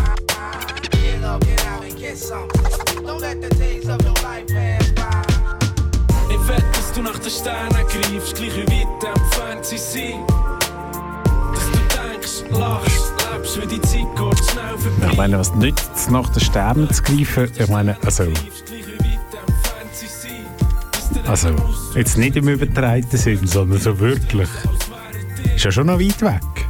Get 0.91 1.25
up, 1.25 1.41
get 1.41 1.67
out 1.67 1.85
and 1.85 1.97
get 1.99 2.19
something. 2.19 2.63
Don't 3.07 3.21
let 3.21 3.41
the 3.41 3.49
days 3.57 3.89
of 3.89 4.01
your 4.03 4.15
life 4.23 4.47
pass 4.49 4.91
by. 4.93 6.35
Ich 6.35 6.49
wette, 6.49 6.65
dass 6.73 6.93
du 6.93 7.03
nach 7.03 7.19
den 7.19 7.31
Sternen 7.31 7.87
greifst, 7.89 8.35
gleich 8.35 8.57
wie 8.57 8.67
weit 8.69 9.05
entfernt 9.05 9.65
sie 9.65 9.79
sind. 9.79 10.29
Dass 11.55 11.67
du 11.73 11.81
denkst, 11.97 12.51
lachst, 12.51 13.15
lebst, 13.33 13.63
wie 13.63 13.67
die 13.67 13.81
Zeit 13.83 14.09
geht 14.17 14.51
schnell 14.51 14.79
vorbei. 14.79 15.09
Ich 15.11 15.17
meine, 15.17 15.39
was 15.39 15.55
nützt 15.55 15.91
es, 15.95 16.11
nach 16.11 16.29
den 16.29 16.41
Sternen 16.41 16.91
zu 16.93 17.03
greifen? 17.03 17.51
Ich 17.59 17.69
meine, 17.69 17.97
also, 18.05 18.25
also 21.27 21.49
jetzt 21.95 22.19
nicht 22.19 22.37
im 22.37 22.49
übertreibten 22.49 23.19
Sinn, 23.19 23.47
sondern 23.47 23.81
so 23.81 23.99
wirklich. 23.99 24.49
Ist 25.57 25.65
ja 25.65 25.71
schon 25.71 25.87
noch 25.87 25.99
weit 25.99 26.21
weg. 26.21 26.62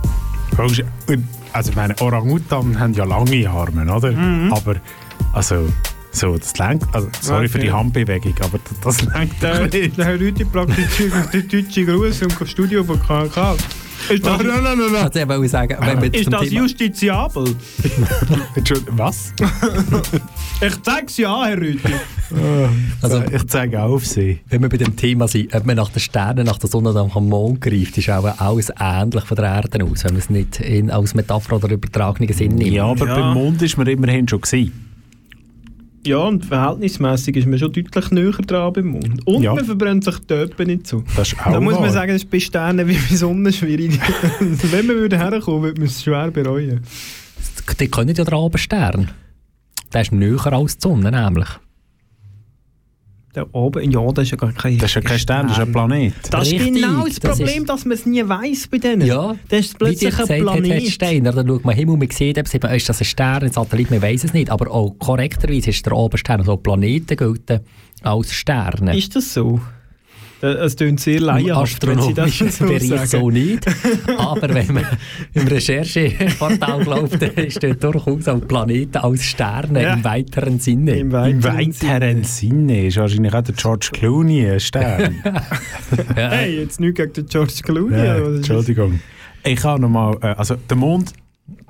Also, 0.58 1.70
ich 1.70 1.76
meine, 1.76 1.94
Orang-Utan 2.00 2.78
haben 2.78 2.94
ja 2.94 3.04
lange 3.04 3.48
Arme, 3.48 3.92
oder? 3.92 4.12
Mhm. 4.12 4.52
Aber, 4.52 4.76
also, 5.32 5.72
so, 6.12 6.36
das 6.36 6.56
lenkt, 6.58 6.86
also, 6.94 7.08
sorry 7.20 7.48
für 7.48 7.58
die 7.58 7.68
Okay. 7.68 7.76
Handbewegung, 7.78 8.34
aber 8.40 8.58
das 8.82 9.00
lenkt 9.14 9.42
doch 9.42 9.60
nicht. 9.72 9.96
der 9.98 10.04
Herr 10.04 10.20
Rüthi 10.20 10.44
praktiziert 10.44 11.12
den 11.32 11.48
deutschen 11.48 11.86
Gruß 11.86 12.22
im 12.22 12.46
Studio 12.46 12.84
von 12.84 13.00
KK. 13.00 13.56
Ist 14.08 14.26
das, 14.26 14.40
Ich 14.40 15.28
wollte 15.28 15.48
sagen, 15.48 15.76
wenn 15.80 16.02
wir 16.02 16.14
ist 16.14 16.32
das 16.32 16.40
Thema... 16.42 16.60
justiziabel? 16.60 17.54
Entschuldigung, 18.54 18.98
was? 18.98 19.32
Ich 20.64 20.82
zeig's 20.82 21.16
ja, 21.16 21.44
Herr 21.44 21.56
Rüthi. 21.56 21.92
Also, 23.00 23.20
ich 23.32 23.46
zeige 23.48 23.82
auch 23.82 23.94
auf 23.94 24.06
sie. 24.06 24.38
Wenn 24.48 24.62
wir 24.62 24.68
bei 24.68 24.76
dem 24.76 24.94
Thema 24.94 25.26
sind, 25.26 25.52
ob 25.52 25.66
man 25.66 25.74
nach 25.74 25.90
den 25.90 25.98
Sternen, 25.98 26.46
nach 26.46 26.58
der 26.58 26.70
Sonne 26.70 26.90
oder 26.90 27.04
nach 27.04 27.14
dem 27.14 27.28
Mond 27.28 27.60
greift, 27.60 27.98
ist 27.98 28.08
auch 28.10 28.24
alles 28.38 28.70
ähnlich 28.78 29.24
von 29.24 29.36
der 29.36 29.46
Erde 29.46 29.84
aus, 29.84 30.04
wenn 30.04 30.12
man 30.12 30.20
es 30.20 30.30
nicht 30.30 30.60
in, 30.60 30.90
als 30.90 31.14
Metapher 31.14 31.56
oder 31.56 31.68
übertragenen 31.68 32.32
Sinn 32.32 32.54
nimmt. 32.54 32.70
Ja, 32.70 32.84
aber 32.84 33.06
beim 33.06 33.34
Mond 33.34 33.60
ist 33.62 33.76
man 33.76 33.88
immerhin 33.88 34.28
schon 34.28 34.40
gewesen. 34.40 34.91
Ja, 36.04 36.18
und 36.18 36.44
verhältnismäßig 36.44 37.36
ist 37.36 37.46
man 37.46 37.58
schon 37.58 37.72
deutlich 37.72 38.10
näher 38.10 38.32
dran 38.32 38.72
beim 38.72 38.86
Mond. 38.86 39.24
Und 39.26 39.42
Ja. 39.42 39.54
man 39.54 39.64
verbrennt 39.64 40.02
sich 40.04 40.18
die 40.18 40.34
Öppen 40.34 40.66
nicht 40.66 40.86
so. 40.86 41.04
Das 41.16 41.28
ist 41.32 41.40
auch 41.40 41.52
Da 41.52 41.60
muss 41.60 41.74
man 41.74 41.84
wahr. 41.84 41.90
sagen, 41.90 42.12
das 42.12 42.22
ist 42.24 42.30
bei 42.30 42.40
Sternen 42.40 42.88
wie 42.88 42.94
bei 42.96 43.14
Sonne 43.16 43.52
schwierig. 43.52 43.98
Wenn 44.40 44.86
man 44.86 44.96
würde 44.96 45.16
herkommen, 45.18 45.62
würde 45.62 45.80
man 45.80 45.88
es 45.88 46.02
schwer 46.02 46.30
bereuen. 46.32 46.80
Die 47.78 47.88
können 47.88 48.14
ja 48.16 48.24
dran 48.24 48.38
oben 48.40 48.58
Stern. 48.58 49.10
Der 49.92 50.00
ist 50.02 50.12
näher 50.12 50.52
als 50.52 50.76
die 50.78 50.82
Sonne 50.88 51.10
nämlich. 51.12 51.48
Da 53.34 53.46
oben, 53.52 53.90
ja, 53.90 54.12
das 54.12 54.24
ist 54.24 54.32
ja 54.32 54.36
gar 54.36 54.52
kein 54.52 54.76
Das 54.76 54.90
ist 54.90 54.94
ja 54.96 55.00
kein 55.00 55.18
Stern, 55.18 55.46
das 55.48 55.56
ist 55.56 55.62
ein 55.64 55.72
Planet. 55.72 56.12
Das 56.30 56.46
ist 56.48 56.52
Richtig, 56.52 56.74
genau 56.82 57.06
das 57.06 57.18
das 57.18 57.38
Problem, 57.38 57.62
ist- 57.62 57.68
dass 57.70 57.84
man 57.86 57.92
es 57.96 58.04
nie 58.04 58.28
weiss 58.28 58.68
bei 58.68 58.76
denen. 58.76 59.06
Ja, 59.06 59.34
das 59.48 59.60
ist 59.60 59.78
plötzlich 59.78 60.12
ein 60.12 60.26
gesagt 60.26 60.30
hat, 60.30 60.62
Planet. 60.62 60.86
Steiner, 60.88 61.32
dann 61.32 61.48
schaut 61.48 61.64
man 61.64 61.74
Himmel, 61.74 61.96
man 61.96 62.10
sieht, 62.10 62.36
eben, 62.36 62.46
sieht 62.46 62.62
man, 62.62 62.74
ist 62.74 62.88
das 62.90 63.00
ein 63.00 63.04
Stern, 63.06 63.42
ein 63.44 63.50
Satellit, 63.52 63.90
man 63.90 64.02
weiß 64.02 64.24
es 64.24 64.34
nicht. 64.34 64.50
Aber 64.50 64.70
auch 64.70 64.90
korrekterweise 64.98 65.70
ist 65.70 65.86
der 65.86 65.94
Oberstern, 65.96 66.40
also 66.40 66.58
Planeten 66.58 67.16
gelten 67.16 67.60
als 68.02 68.34
Sterne. 68.34 68.94
Ist 68.98 69.16
das 69.16 69.32
so? 69.32 69.60
Äh, 70.42 70.46
Es 70.64 70.76
klingt 70.76 71.00
sehr 71.00 71.20
laienhaft, 71.20 71.86
wenn 71.86 72.00
Sie 72.00 72.12
das 72.14 72.30
Astronomisch 72.42 72.52
so 72.58 72.64
Bereich 72.66 73.08
so 73.10 73.30
nicht. 73.30 73.66
Aber 74.18 74.52
wenn 74.54 74.74
man 74.74 74.86
im 75.34 75.46
Rechercheportal 75.46 76.84
glaubt, 76.84 77.22
dann 77.22 77.50
steht 77.50 77.82
durchaus 77.84 78.28
auch 78.28 78.40
Planeten 78.46 78.98
als 78.98 79.22
Sterne 79.24 79.82
Ja. 79.82 79.94
im 79.94 80.04
weiteren 80.04 80.58
Sinne. 80.58 80.96
Im 80.98 81.14
Im 81.14 81.44
weiteren 81.44 82.24
Sinne 82.24 82.86
ist 82.86 82.96
wahrscheinlich 82.96 83.32
auch 83.32 83.42
der 83.42 83.54
George 83.54 83.90
Clooney 83.92 84.46
ein 84.50 84.60
Stern. 84.60 85.22
Hey, 86.14 86.60
jetzt 86.60 86.80
nicht 86.80 86.96
gegen 86.96 87.12
den 87.12 87.26
George 87.26 87.52
Clooney. 87.62 87.96
Ja, 87.96 88.16
ist 88.16 88.36
Entschuldigung. 88.38 89.00
Ich 89.44 89.62
habe 89.64 89.80
nochmal, 89.80 90.16
äh, 90.22 90.26
also 90.28 90.54
der 90.56 90.76
Mond, 90.76 91.12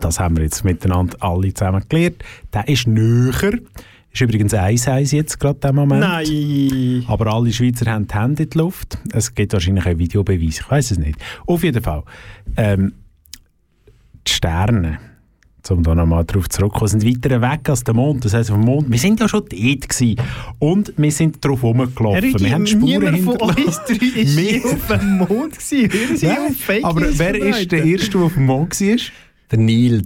das 0.00 0.20
haben 0.20 0.36
wir 0.36 0.44
jetzt 0.44 0.64
miteinander 0.64 1.16
alle 1.20 1.52
zusammen 1.52 1.82
gelernt, 1.88 2.22
der 2.54 2.68
ist 2.68 2.86
näher. 2.86 3.52
Ist 4.12 4.20
übrigens 4.20 4.52
1-1 4.52 5.14
jetzt 5.14 5.40
gerade 5.40 5.54
im 5.56 5.60
das? 5.60 5.72
Moment. 5.74 6.00
Nein. 6.02 7.04
Aber 7.08 7.32
alle 7.32 7.52
Schweizer 7.52 7.90
haben 7.90 8.06
die 8.06 8.14
Hände 8.14 8.42
in 8.42 8.50
die 8.50 8.58
Luft. 8.58 8.98
Es 9.12 9.34
gibt 9.34 9.52
wahrscheinlich 9.54 9.86
einen 9.86 9.98
Videobeweis, 9.98 10.60
ich 10.60 10.70
weiß 10.70 10.90
es 10.90 10.98
nicht. 10.98 11.18
Auf 11.46 11.62
jeden 11.64 11.82
Fall. 11.82 12.02
Ähm, 12.56 12.92
die 14.26 14.32
Sterne, 14.32 14.98
um 15.70 15.82
da 15.82 15.94
nochmal 15.94 16.24
drauf 16.26 16.48
zurückzukommen, 16.50 16.88
sind 17.00 17.06
weiter 17.06 17.40
weg 17.40 17.68
als 17.70 17.84
der 17.84 17.94
Mond. 17.94 18.24
Das 18.24 18.34
heisst, 18.34 18.50
auf 18.50 18.58
dem 18.58 18.66
Mond, 18.66 18.90
wir 18.90 18.98
sind 18.98 19.18
ja 19.18 19.28
schon 19.28 19.40
dort 19.48 19.50
gewesen. 19.88 20.16
Und 20.58 20.92
wir 20.96 21.10
sind 21.12 21.42
drauf 21.42 21.62
rumgelaufen. 21.62 22.20
Rigi, 22.22 22.44
wir 22.44 22.52
haben 22.52 22.66
Spuren 22.66 23.14
niemand 23.14 23.40
von 23.40 23.50
uns 23.64 23.80
drei 23.86 23.94
ist 24.20 24.36
Wir- 24.36 24.64
auf 24.66 24.86
dem 24.88 25.18
Mond 25.18 25.58
gewesen. 25.58 25.90
Hören 25.90 26.16
Sie 26.18 26.26
Nein, 26.26 26.36
auf, 26.50 26.56
Fake 26.56 26.84
aber 26.84 27.00
wer 27.00 27.34
ist 27.36 27.72
der. 27.72 27.84
Erste, 27.84 28.10
der 28.10 28.20
auf 28.20 28.34
dem 28.34 28.44
Mond 28.46 28.78
war? 28.78 28.96
Der 29.50 29.58
Neil. 29.58 30.02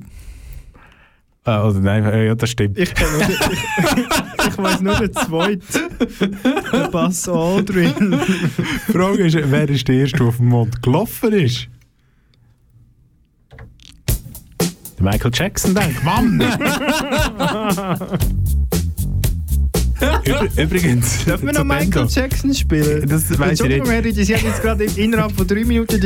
Ah, 1.46 1.62
oder 1.68 1.78
nein, 1.78 2.04
äh, 2.04 2.26
ja, 2.26 2.34
das 2.34 2.50
stimmt. 2.50 2.76
Ich, 2.76 2.92
kenn 2.92 3.06
nur 3.12 3.20
den- 3.20 3.30
ich, 3.30 4.48
ich 4.48 4.58
weiss 4.58 4.80
nur 4.80 4.94
den 4.96 5.12
zweiten. 5.12 5.62
Der 6.72 6.88
Buzz 6.88 7.28
Aldrin. 7.28 7.94
Die 8.88 8.92
Frage 8.92 9.26
ist, 9.26 9.38
wer 9.40 9.68
ist 9.68 9.86
der 9.86 9.94
Erste, 9.94 10.18
der 10.18 10.26
auf 10.26 10.38
dem 10.38 10.46
Mond 10.48 10.82
gelaufen 10.82 11.32
ist? 11.32 11.68
Der 14.98 15.04
Michael 15.12 15.30
Jackson, 15.32 15.74
denkt 15.74 16.02
Mann! 16.04 16.40
Übr 20.26 20.48
übrigens. 20.62 21.24
Dürfen 21.24 21.46
wir 21.46 21.52
noch 21.54 21.64
Michael. 21.64 22.06
Jackson 22.08 22.52
spielen? 22.54 23.08
Das 23.08 23.38
weiss 23.38 23.60
ich 23.60 23.68
nicht. 23.68 23.86
Sie 24.26 24.34
haben 24.34 24.44
jetzt 24.46 24.62
gerade 24.62 24.84
innerhalb 24.84 25.32
von 25.32 25.46
drei 25.46 25.64
Minuten 25.64 26.00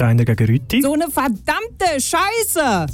Steiner 0.00 0.24
gegen 0.24 0.46
Rütti. 0.46 0.80
So 0.80 0.94
eine 0.94 1.10
verdammte 1.10 2.00
Scheiße! 2.00 2.86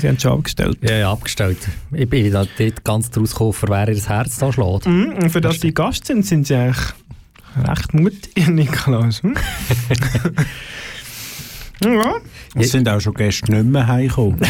Sie 0.00 0.08
haben 0.08 0.16
es 0.16 0.22
schon 0.22 0.32
abgestellt. 0.32 0.78
Ja, 0.82 0.96
ja, 0.96 1.12
abgestellt. 1.12 1.58
Ich 1.92 2.08
bin 2.08 2.30
da 2.32 2.44
ganz 2.82 3.10
draus 3.10 3.30
gekommen, 3.30 3.52
für 3.52 3.68
wer 3.68 3.88
ihr 3.88 3.94
das 3.94 4.08
Herz 4.08 4.38
da 4.38 4.52
schlägt. 4.52 4.86
Mhm, 4.86 5.12
und 5.22 5.30
für 5.30 5.40
das 5.40 5.60
sie 5.60 5.72
Gast 5.72 6.06
sind, 6.06 6.26
sind 6.26 6.46
sie 6.46 6.56
eigentlich 6.56 6.84
recht 7.66 7.94
mutig, 7.94 8.48
Nikolaus. 8.48 9.22
Hm? 9.22 9.36
Ja. 11.84 12.14
Es 12.54 12.70
sind 12.72 12.88
auch 12.88 13.00
schon 13.00 13.14
Gäste 13.14 13.52
nicht 13.52 13.66
mehr 13.66 13.86
heimgekommen. 13.86 14.40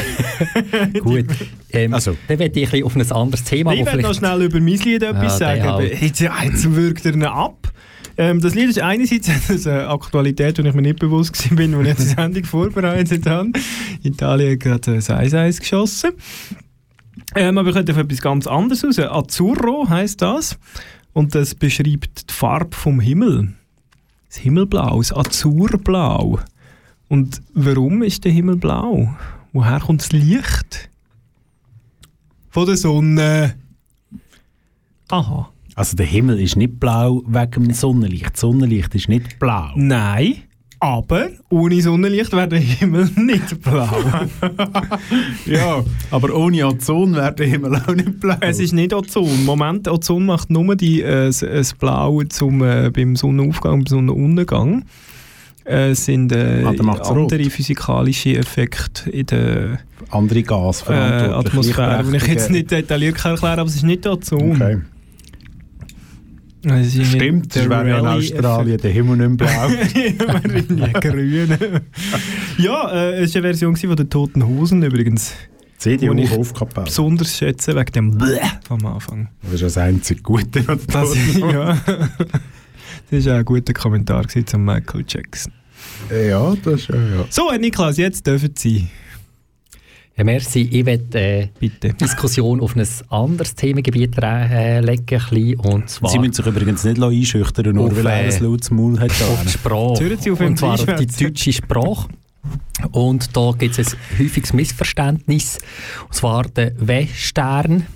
Gut. 1.00 1.26
Ähm, 1.70 1.94
Also. 1.94 2.16
Dann 2.28 2.38
werde 2.38 2.60
ich 2.60 2.66
ein 2.66 2.70
bisschen 2.70 2.84
auf 2.84 2.96
ein 2.96 3.12
anderes 3.22 3.44
Thema, 3.44 3.72
ich 3.72 3.84
werde 3.84 4.02
noch 4.02 4.14
schnell 4.14 4.42
über 4.42 4.60
mein 4.60 4.78
Lied 4.78 5.02
etwas 5.02 5.38
Ja, 5.38 5.56
sagen. 5.56 5.90
Jetzt, 6.00 6.20
jetzt 6.20 6.74
wirkt 6.74 7.04
er 7.06 7.14
ihn 7.14 7.24
ab. 7.24 7.72
Ähm, 8.16 8.40
das 8.40 8.54
Lied 8.54 8.70
ist 8.70 8.78
einerseits 8.78 9.28
eine 9.66 9.88
Aktualität, 9.88 10.58
die 10.58 10.62
ich 10.62 10.74
mir 10.74 10.82
nicht 10.82 11.00
bewusst 11.00 11.50
war, 11.50 11.56
bin, 11.56 11.74
als 11.74 11.88
ich 11.88 11.96
die 11.96 12.02
Sendung 12.02 12.44
vorbereitet 12.44 13.26
habe. 13.26 13.50
Italien 14.02 14.52
hat 14.52 14.60
gerade 14.60 14.92
ein 14.92 15.00
1-1 15.00 15.58
geschossen. 15.60 16.12
Ähm, 17.34 17.58
aber 17.58 17.68
ich 17.70 17.74
könnte 17.74 17.92
auf 17.92 17.98
etwas 17.98 18.20
ganz 18.20 18.46
anderes 18.46 18.84
raus. 18.84 18.98
Azzurro 18.98 19.88
heisst 19.88 20.22
das. 20.22 20.58
Und 21.12 21.34
das 21.34 21.54
beschreibt 21.54 22.30
die 22.30 22.34
Farbe 22.34 22.76
vom 22.76 23.00
Himmel. 23.00 23.54
Das 24.28 24.38
Himmelblau, 24.38 24.98
das 24.98 25.12
Azurblau. 25.12 26.40
Und 27.14 27.42
warum 27.54 28.02
ist 28.02 28.24
der 28.24 28.32
Himmel 28.32 28.56
blau? 28.56 29.08
Woher 29.52 29.78
kommt 29.78 30.00
das 30.00 30.10
Licht? 30.10 30.90
Von 32.50 32.66
der 32.66 32.76
Sonne. 32.76 33.54
Aha. 35.10 35.48
Also 35.76 35.96
der 35.96 36.06
Himmel 36.06 36.40
ist 36.40 36.56
nicht 36.56 36.80
blau 36.80 37.22
wegen 37.24 37.66
dem 37.66 37.72
Sonnenlicht. 37.72 38.32
Das 38.32 38.40
Sonnenlicht 38.40 38.92
ist 38.96 39.08
nicht 39.08 39.38
blau. 39.38 39.70
Nein, 39.76 40.38
aber 40.80 41.28
ohne 41.50 41.80
Sonnenlicht 41.80 42.32
wäre 42.32 42.48
der 42.48 42.58
Himmel 42.58 43.08
nicht 43.16 43.62
blau. 43.62 43.96
Ja, 45.46 45.84
aber 46.10 46.34
ohne 46.34 46.66
Ozon 46.66 47.14
wäre 47.14 47.32
der 47.32 47.46
Himmel 47.46 47.76
auch 47.76 47.94
nicht 47.94 48.18
blau. 48.18 48.38
es 48.40 48.58
ist 48.58 48.72
nicht 48.72 48.92
Ozon. 48.92 49.44
Moment, 49.44 49.86
Ozon 49.86 50.26
macht 50.26 50.50
nur 50.50 50.74
die, 50.74 51.00
äh, 51.00 51.26
das, 51.26 51.38
das 51.38 51.74
Blau 51.74 52.24
zum, 52.24 52.60
äh, 52.64 52.90
beim 52.90 53.14
Sonnenaufgang 53.14 53.74
und 53.74 53.88
Sonnenuntergang. 53.88 54.84
Äh, 55.64 55.90
Es 55.90 56.04
sind 56.04 56.32
äh, 56.32 56.62
Ah, 56.64 56.70
andere 57.10 57.50
physikalische 57.50 58.36
Effekte 58.36 59.10
in 59.10 59.26
der 59.26 59.78
Andere 60.10 60.42
Gas 60.42 60.84
äh. 60.88 60.92
Atmosphäre, 60.92 62.04
die 62.10 62.16
ich 62.16 62.26
jetzt 62.26 62.50
nicht 62.50 62.70
detailliert 62.70 63.16
kann 63.16 63.32
erklären 63.32 63.58
aber 63.60 63.68
es 63.68 63.76
ist 63.76 63.84
nicht 63.84 64.06
Ozon. 64.06 64.52
Okay. 64.52 64.78
Es 66.66 66.94
ist 66.96 67.06
Stimmt, 67.12 67.54
das 67.54 67.68
wäre 67.68 67.88
ja 67.88 67.98
in. 67.98 68.06
Australien 68.06 68.78
der 68.80 68.90
Himmel 68.90 69.28
nicht 69.28 69.36
blau. 69.36 69.48
ja, 70.76 70.92
grün. 71.00 71.58
ja, 72.58 72.90
äh, 72.90 73.22
es 73.22 73.34
war 73.34 73.40
eine 73.42 73.48
Version 73.48 73.76
von 73.76 73.96
den 73.96 74.08
Toten 74.08 74.46
Hosen 74.46 74.82
übrigens. 74.82 75.34
CDU 75.76 76.08
Wo 76.08 76.18
ich 76.18 76.30
Hofkapelle. 76.30 76.86
Besonders 76.86 77.36
schätze 77.36 77.74
wegen 77.76 77.92
dem 77.92 78.10
Bleh 78.16 78.38
am 78.70 78.86
Anfang. 78.86 79.28
Das 79.42 79.54
ist 79.54 79.62
das 79.62 79.76
einzige 79.78 80.22
Gute. 80.22 80.66
was 80.66 80.86
da 80.86 81.00
Das, 81.02 81.14
ja. 81.36 81.76
das 83.14 83.26
war 83.26 83.34
auch 83.34 83.38
ein 83.38 83.44
guter 83.44 83.72
Kommentar 83.72 84.26
zum 84.28 84.64
Michael 84.64 85.04
Jackson. 85.06 85.52
Ja, 86.10 86.54
das 86.62 86.80
ist 86.80 86.88
ja. 86.88 86.96
ja. 86.96 87.26
So, 87.30 87.50
Herr 87.50 87.58
Niklas, 87.58 87.96
jetzt 87.96 88.26
dürfen 88.26 88.54
Sie. 88.56 88.88
Ja, 90.16 90.22
merci. 90.22 90.68
Ich 90.70 90.86
werde 90.86 91.18
äh, 91.18 91.48
Bitte. 91.58 91.92
Diskussion 91.92 92.60
auf 92.60 92.76
ein 92.76 92.86
anderes 93.08 93.54
Themengebiet 93.56 94.16
äh, 94.22 94.80
legen, 94.80 95.02
ein 95.10 95.28
bisschen, 95.28 95.56
und 95.56 95.90
zwar 95.90 96.10
Sie 96.10 96.18
müssen 96.20 96.34
sich 96.34 96.46
übrigens 96.46 96.84
nicht 96.84 97.02
einschüchtern, 97.02 97.74
nur 97.74 97.86
Auf, 97.86 97.96
weil 97.96 98.06
er 98.06 98.24
äh, 98.26 98.32
ein 98.32 98.42
lautes 98.42 98.70
Maul 98.70 99.00
hat. 99.00 99.10
auf 99.10 99.42
die 99.42 99.48
Sprache. 99.48 100.16
Sie 100.20 100.30
auf, 100.30 100.40
und 100.40 100.56
zwar 100.56 100.74
auf 100.74 100.86
die 100.86 101.06
deutsche 101.06 101.52
Sprache. 101.52 102.08
Und 102.92 103.36
da 103.36 103.52
gibt 103.58 103.76
es 103.78 103.94
ein 103.94 103.98
häufiges 104.20 104.52
Missverständnis. 104.52 105.58
Und 106.04 106.14
zwar 106.14 106.44
der 106.44 106.74
Western, 106.78 107.86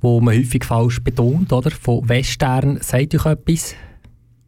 wo 0.00 0.20
man 0.20 0.36
häufig 0.36 0.64
falsch 0.64 1.00
betont, 1.00 1.52
oder? 1.52 1.70
Von 1.70 2.08
Western 2.08 2.78
sagt 2.80 3.14
euch 3.14 3.26
etwas? 3.26 3.76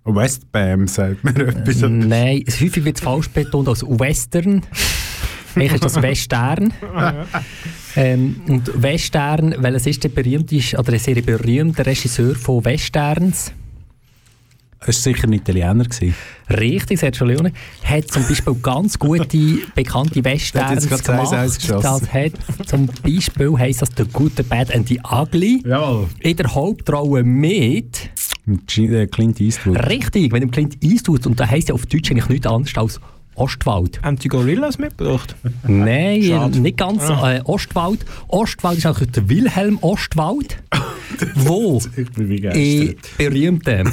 Westbam 0.04 0.88
sagt 0.88 1.22
mir 1.22 1.48
etwas. 1.48 1.80
Nein, 1.82 2.42
es 2.46 2.60
häufig 2.60 2.84
wird 2.84 2.96
es 2.96 3.02
falsch 3.02 3.28
betont 3.28 3.68
als 3.68 3.82
Western. 3.82 4.62
Eigentlich 5.54 5.74
ist 5.74 5.84
das 5.84 6.02
Western. 6.02 6.72
ähm, 7.96 8.40
und 8.48 8.82
Western, 8.82 9.54
weil 9.58 9.74
es 9.74 9.86
ist 9.86 10.02
der 10.02 10.08
berühmteste, 10.08 10.78
oder 10.78 10.92
ein 10.92 10.98
sehr 10.98 11.20
berühmter 11.20 11.86
Regisseur 11.86 12.34
von 12.34 12.64
Westerns. 12.64 13.52
Es 14.84 15.06
war 15.06 15.12
sicher 15.12 15.28
ein 15.28 15.32
Italiener. 15.34 15.84
Gewesen. 15.84 16.14
Richtig, 16.50 16.98
Sergio 16.98 17.26
Leone. 17.26 17.52
Hat 17.84 18.10
zum 18.10 18.26
Beispiel 18.26 18.54
ganz 18.54 18.98
gute, 18.98 19.58
bekannte 19.76 20.24
Westerns 20.24 20.70
Hat 20.70 20.74
jetzt 20.74 20.88
gerade 20.88 21.02
gemacht. 21.02 21.32
1-1 21.32 21.60
geschossen. 21.60 21.82
Das 21.82 22.12
hat 22.12 22.68
zum 22.68 22.86
Beispiel 22.86 23.58
heisst 23.58 23.82
das 23.82 23.90
«The 23.96 24.04
Good, 24.12 24.32
The 24.38 24.42
Bad 24.42 24.74
and 24.74 24.88
The 24.88 25.00
Ugly». 25.08 25.62
Jawohl. 25.64 26.08
In 26.20 26.36
der 26.36 26.52
Hauptrolle 26.52 27.22
mit... 27.22 28.10
Mit 28.44 28.78
äh, 28.78 29.06
Clint 29.06 29.40
Eastwood. 29.40 29.78
Richtig, 29.88 30.32
wenn 30.32 30.40
dem 30.40 30.50
Clint 30.50 30.82
Eastwood, 30.82 31.26
und 31.26 31.38
da 31.38 31.48
heisst 31.48 31.68
ja 31.68 31.74
auf 31.74 31.86
Deutsch 31.86 32.10
eigentlich 32.10 32.28
nichts 32.28 32.46
anderes 32.46 32.76
als 32.76 33.00
Ostwald. 33.34 34.02
Haben 34.02 34.18
Sie 34.18 34.28
Gorillas 34.28 34.78
mitgebracht? 34.78 35.34
Nein, 35.66 36.22
Schade. 36.22 36.60
nicht 36.60 36.76
ganz. 36.76 37.02
Ah. 37.04 37.36
Äh, 37.36 37.40
Ostwald. 37.44 38.04
Ostwald 38.28 38.78
ist 38.78 38.86
eigentlich 38.86 39.10
der 39.12 39.28
Wilhelm 39.28 39.78
Ostwald, 39.80 40.62
wo 41.36 41.80
Ich 41.96 42.10
bin 42.10 42.28
wie 42.28 42.48
ein 42.48 42.94
berühmter 43.16 43.84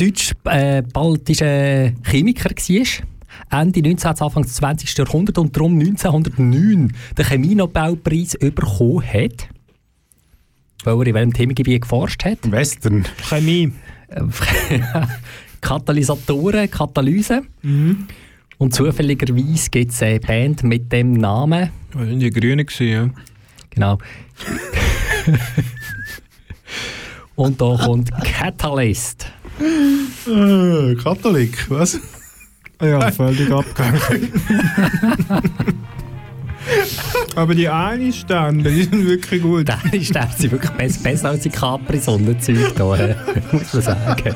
deutsch-baltischer 0.00 1.92
Chemiker 2.04 2.50
war. 2.50 3.60
Ende 3.60 3.82
19. 3.82 4.10
Anfang 4.10 4.42
des 4.42 4.54
20. 4.54 4.96
Jahrhunderts 4.96 5.38
und 5.38 5.54
darum 5.56 5.78
1909 5.78 6.92
den 7.16 7.24
Chemienobelpreis 7.24 8.36
bekommen 8.38 9.04
hat. 9.04 9.48
Weil 10.84 10.98
er 10.98 11.06
in 11.06 11.14
welchem 11.14 11.32
Themengebiet 11.32 11.82
geforscht 11.82 12.24
hat. 12.24 12.38
Western. 12.50 13.04
Chemie. 13.28 13.72
Katalysatoren, 15.60 16.68
Katalyse. 16.70 17.42
Und 17.62 18.74
zufälligerweise 18.74 19.70
gibt 19.70 19.92
es 19.92 20.02
eine 20.02 20.20
Band 20.20 20.62
mit 20.64 20.90
dem 20.92 21.12
Namen. 21.12 21.70
Das 21.92 22.00
waren 22.00 22.20
die 22.20 22.30
Grünen, 22.30 22.66
gewesen, 22.66 22.88
ja. 22.88 23.08
Genau. 23.70 23.98
Und 27.36 27.60
da 27.60 27.76
kommt 27.76 28.10
Catalyst. 28.22 29.26
Äh, 30.26 30.94
Katholik, 30.96 31.70
was? 31.70 32.00
Ja, 32.82 33.10
völlig 33.10 33.50
abgegangen. 33.50 34.00
Aber 37.36 37.54
die 37.54 37.68
eine 37.68 38.12
Stände, 38.12 38.70
die 38.70 38.84
sind 38.84 39.06
wirklich 39.06 39.42
gut. 39.42 39.68
Die 39.92 40.04
Sterne 40.04 40.32
sind 40.36 40.52
wirklich 40.52 40.72
besser, 40.72 41.02
besser 41.02 41.28
als 41.30 41.42
die 41.42 41.50
Capri-Sonnenzeug 41.50 42.74
da, 42.76 42.96
äh, 42.96 43.14
muss 43.52 43.72
man 43.72 43.82
sagen. 43.82 44.34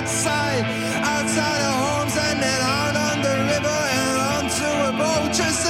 outside, 0.00 0.64
outside 1.04 1.62
of 1.68 1.74
homes 1.84 2.16
and 2.16 2.40
then 2.40 2.60
out 2.62 2.96
on 2.96 3.16
the 3.22 3.34
river 3.52 3.80
and 4.00 4.16
onto 4.32 4.66
a 4.88 4.92
boat 4.96 5.32
just 5.32 5.69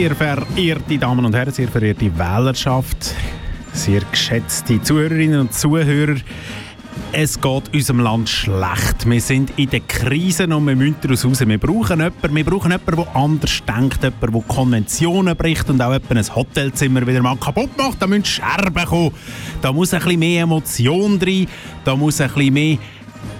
Sehr 0.00 0.16
verehrte 0.16 0.96
Damen 0.96 1.26
und 1.26 1.34
Herren, 1.34 1.52
sehr 1.52 1.68
verehrte 1.68 2.10
Wählerschaft, 2.18 3.14
sehr 3.74 4.00
geschätzte 4.10 4.80
Zuhörerinnen 4.80 5.40
und 5.40 5.52
Zuhörer, 5.52 6.16
es 7.12 7.38
geht 7.38 7.74
unserem 7.74 8.00
Land 8.00 8.30
schlecht. 8.30 9.04
Wir 9.04 9.20
sind 9.20 9.52
in 9.58 9.68
der 9.68 9.80
Krise 9.80 10.44
und 10.44 10.66
wir 10.66 10.74
müssen 10.74 10.96
daraus 11.02 11.26
raus. 11.26 11.40
Wir 11.46 11.58
brauchen 11.58 12.00
jemanden, 12.00 12.34
wir 12.34 12.44
brauchen 12.44 12.70
jemanden, 12.70 12.96
der 12.96 13.14
anders 13.14 13.62
denkt, 13.68 14.02
jemanden, 14.02 14.32
der 14.32 14.42
Konventionen 14.56 15.36
bricht 15.36 15.68
und 15.68 15.82
auch 15.82 15.92
jemanden 15.92 16.16
ein 16.16 16.34
Hotelzimmer 16.34 17.06
wieder 17.06 17.20
mal 17.20 17.36
kaputt 17.36 17.76
macht. 17.76 18.00
Da 18.00 18.06
müssen 18.06 18.24
Scherben 18.24 18.86
kommen. 18.86 19.12
Da 19.60 19.70
muss 19.70 19.92
ein 19.92 20.00
bisschen 20.00 20.18
mehr 20.18 20.44
Emotion 20.44 21.18
drin, 21.18 21.46
da 21.84 21.94
muss 21.94 22.22
ein 22.22 22.30
bisschen 22.30 22.54
mehr 22.54 22.78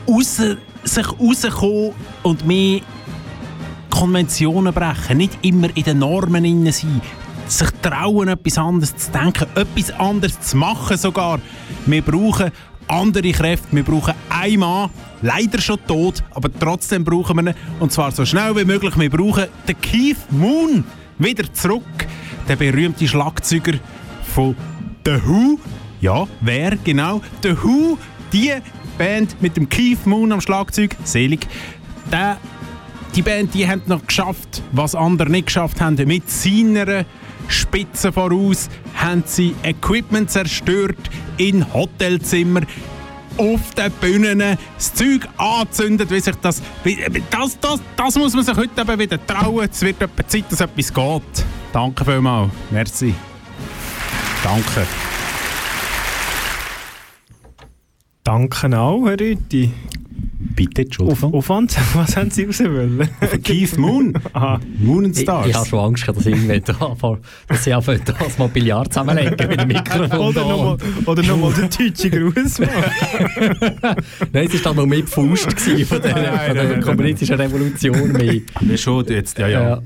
raus, 0.06 0.42
sich 0.84 1.06
rauskommen 1.08 1.92
und 2.22 2.46
mehr 2.46 2.80
Konventionen 3.90 4.72
brechen, 4.72 5.18
nicht 5.18 5.38
immer 5.42 5.68
in 5.74 5.84
den 5.84 5.98
Normen 5.98 6.44
innen 6.44 6.72
sein, 6.72 7.00
sich 7.46 7.70
trauen, 7.82 8.28
etwas 8.28 8.58
anderes 8.58 8.96
zu 8.96 9.10
denken, 9.10 9.46
etwas 9.54 9.90
anderes 9.98 10.40
zu 10.40 10.56
machen 10.56 10.96
sogar. 10.96 11.40
Wir 11.86 12.02
brauchen 12.02 12.52
andere 12.88 13.32
Kräfte, 13.32 13.68
wir 13.72 13.82
brauchen 13.82 14.14
einen 14.28 14.60
Mann, 14.60 14.90
leider 15.22 15.60
schon 15.60 15.78
tot, 15.86 16.22
aber 16.32 16.50
trotzdem 16.52 17.04
brauchen 17.04 17.36
wir 17.36 17.52
ihn, 17.52 17.56
und 17.78 17.92
zwar 17.92 18.10
so 18.10 18.24
schnell 18.24 18.56
wie 18.56 18.64
möglich. 18.64 18.98
Wir 18.98 19.10
brauchen 19.10 19.46
den 19.68 19.80
Keith 19.80 20.30
Moon 20.30 20.84
wieder 21.18 21.52
zurück, 21.52 21.82
der 22.48 22.56
berühmte 22.56 23.06
Schlagzeuger 23.06 23.78
von 24.34 24.56
The 25.04 25.18
Who. 25.24 25.58
Ja, 26.00 26.26
wer 26.40 26.76
genau? 26.76 27.20
The 27.42 27.56
Who, 27.62 27.98
die 28.32 28.52
Band 28.96 29.40
mit 29.42 29.56
dem 29.56 29.68
Keith 29.68 30.06
Moon 30.06 30.32
am 30.32 30.40
Schlagzeug, 30.40 30.96
selig. 31.04 31.46
Der 32.10 32.38
die 33.14 33.22
Band 33.22 33.54
die 33.54 33.68
haben 33.68 33.82
noch 33.86 34.06
geschafft, 34.06 34.62
was 34.72 34.94
andere 34.94 35.30
nicht 35.30 35.46
geschafft 35.46 35.80
haben. 35.80 35.96
Mit 36.06 36.30
seiner 36.30 37.04
Spitze 37.48 38.12
voraus 38.12 38.68
haben 38.94 39.24
sie 39.26 39.54
Equipment 39.62 40.30
zerstört 40.30 40.98
in 41.36 41.72
Hotelzimmer, 41.72 42.62
auf 43.36 43.74
den 43.74 43.90
Bühnen, 43.92 44.58
das 44.76 44.94
Zeug 44.94 45.26
angezündet, 45.38 46.10
wie 46.10 46.20
sich 46.20 46.34
das, 46.36 46.62
das, 47.30 47.58
das, 47.60 47.80
das 47.96 48.14
muss 48.16 48.34
man 48.34 48.44
sich 48.44 48.56
heute 48.56 48.80
eben 48.80 48.98
wieder 48.98 49.26
trauen. 49.26 49.68
Es 49.70 49.80
wird 49.80 50.02
etwa 50.02 50.26
Zeit, 50.26 50.44
dass 50.50 50.60
etwas 50.60 50.92
geht. 50.92 51.44
Danke 51.72 52.04
vielmals. 52.04 52.50
Merci. 52.70 53.14
Danke. 54.42 54.86
Danke 58.24 58.78
auch, 58.78 59.06
Herr 59.06 59.18
Rüti. 59.18 59.72
Bitte, 60.42 60.82
Entschuldigung. 60.82 61.22
Auf, 61.22 61.34
Aufwand, 61.34 61.76
was 61.94 62.16
haben 62.16 62.30
Sie 62.30 62.44
raus 62.44 62.60
wollen? 62.60 63.08
Auf 63.20 63.42
Keith 63.42 63.76
Moon. 63.76 64.14
Aha. 64.32 64.58
Moon 64.78 65.04
and 65.04 65.14
Ich, 65.14 65.22
Stars. 65.22 65.46
ich 65.46 65.54
habe 65.54 65.66
schon 65.66 65.78
Angst, 65.80 66.08
dass 66.08 66.16
ich 66.24 66.26
irgendwann 66.34 66.90
anfange, 66.90 67.18
dass 67.46 67.66
ich 67.66 67.74
anfange, 67.74 68.00
das 68.00 68.38
Mobiliar 68.38 68.88
zusammenlegen 68.88 69.48
mit 69.48 69.60
dem 69.60 69.68
Mikrofon. 69.68 70.18
Oder 70.18 70.40
nochmal 70.46 70.76
oder 71.04 71.22
noch 71.22 71.36
mal 71.36 71.52
den 71.52 71.68
deutschen 71.68 72.10
Gruß 72.10 72.58
machen. 72.60 72.72
Nein, 74.32 74.46
es 74.46 74.64
war 74.64 74.74
dann 74.74 74.76
noch 74.76 74.86
mehr 74.86 75.02
gewesen 75.02 75.86
von 75.86 76.02
der, 76.02 76.14
Nein, 76.14 76.46
von 76.46 76.54
der 76.54 76.64
nein, 76.64 76.80
kommunistischen 76.80 77.36
Revolution. 77.36 78.12
Mehr. 78.12 78.40
Ja, 78.70 78.76
schon 78.76 79.06
jetzt, 79.06 79.38
ja, 79.38 79.48
ja. 79.48 79.68
Ja. 79.70 79.82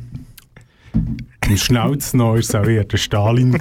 Im 1.49 1.57
Schnauz 1.57 2.15
noch 2.15 2.33
war 2.33 2.37
es 2.37 2.55
auch 2.55 2.67
eher 2.67 2.85
der 2.85 2.97
Stalin. 2.97 3.59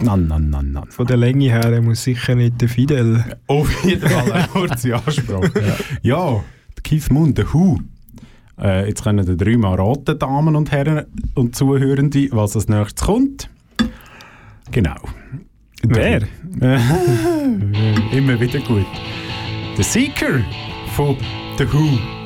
Nein, 0.00 0.26
nein, 0.28 0.50
nein, 0.50 0.72
nein. 0.72 0.84
Von 0.90 1.06
der 1.06 1.16
Länge 1.16 1.50
her 1.50 1.80
muss 1.82 2.04
sicher 2.04 2.34
nicht 2.34 2.60
der 2.60 2.68
Fidel. 2.68 3.24
Auf 3.46 3.84
jeden 3.84 4.08
Fall 4.08 4.32
ein 4.32 4.48
kurzer 4.48 5.02
Anspruch. 5.04 5.48
Ja, 6.02 6.44
der 6.76 6.82
Keith 6.82 7.10
Moon, 7.10 7.34
der 7.34 7.52
Who. 7.52 7.80
Äh, 8.60 8.88
jetzt 8.88 9.04
können 9.04 9.24
die 9.24 9.36
dreimal 9.36 9.80
raten, 9.80 10.18
Damen 10.18 10.56
und 10.56 10.70
Herren 10.70 11.06
und 11.34 11.54
Zuhörende, 11.54 12.28
was 12.32 12.56
als 12.56 12.68
nächstes 12.68 13.06
kommt. 13.06 13.50
Genau. 14.70 14.96
Wer? 15.82 16.22
Äh, 16.60 16.78
immer 18.16 18.40
wieder 18.40 18.60
gut. 18.60 18.86
Der 19.76 19.84
Seeker 19.84 20.40
von 20.94 21.16
The 21.56 21.72
Who. 21.72 22.17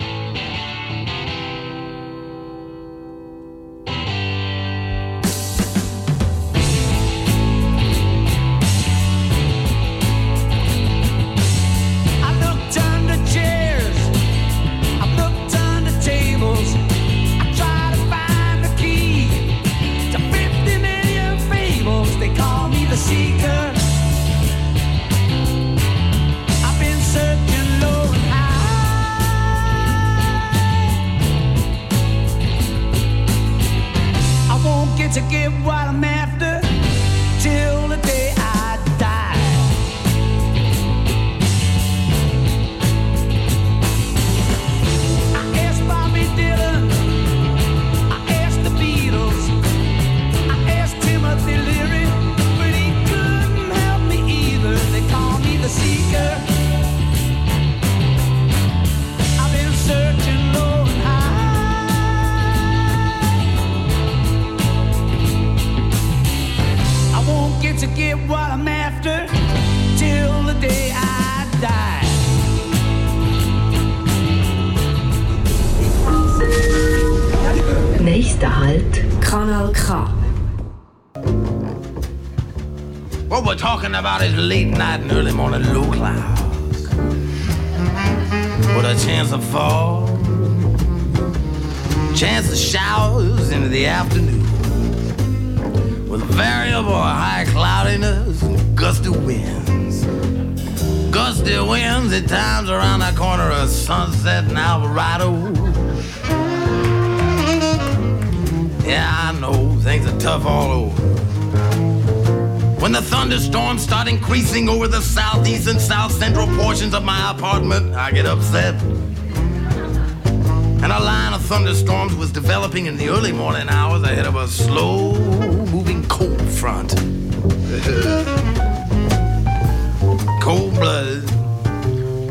Cold 130.52 130.74
blooded. 130.74 131.24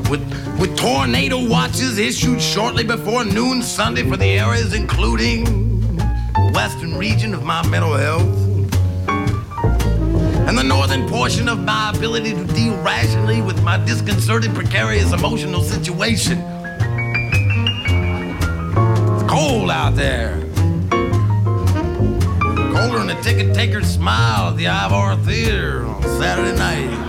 With, 0.07 0.21
with 0.59 0.77
tornado 0.77 1.43
watches 1.49 1.97
issued 1.97 2.39
shortly 2.39 2.83
before 2.83 3.25
noon 3.25 3.63
Sunday 3.63 4.07
for 4.07 4.15
the 4.15 4.37
areas 4.37 4.75
including 4.75 5.43
the 5.95 6.51
western 6.53 6.95
region 6.95 7.33
of 7.33 7.43
my 7.43 7.67
mental 7.67 7.93
health 7.93 8.37
and 10.47 10.55
the 10.55 10.63
northern 10.63 11.09
portion 11.09 11.49
of 11.49 11.63
my 11.63 11.91
ability 11.95 12.33
to 12.33 12.43
deal 12.53 12.77
rationally 12.83 13.41
with 13.41 13.63
my 13.63 13.83
disconcerted, 13.85 14.53
precarious 14.53 15.11
emotional 15.11 15.63
situation. 15.63 16.37
It's 19.15 19.31
cold 19.31 19.71
out 19.71 19.95
there. 19.95 20.39
Colder 22.71 22.99
than 22.99 23.07
the 23.07 23.19
ticket 23.23 23.55
taker's 23.55 23.87
smile 23.87 24.49
at 24.49 24.57
the 24.57 24.67
Ivor 24.67 25.19
Theater 25.23 25.85
on 25.85 26.03
Saturday 26.03 26.55
night. 26.55 27.00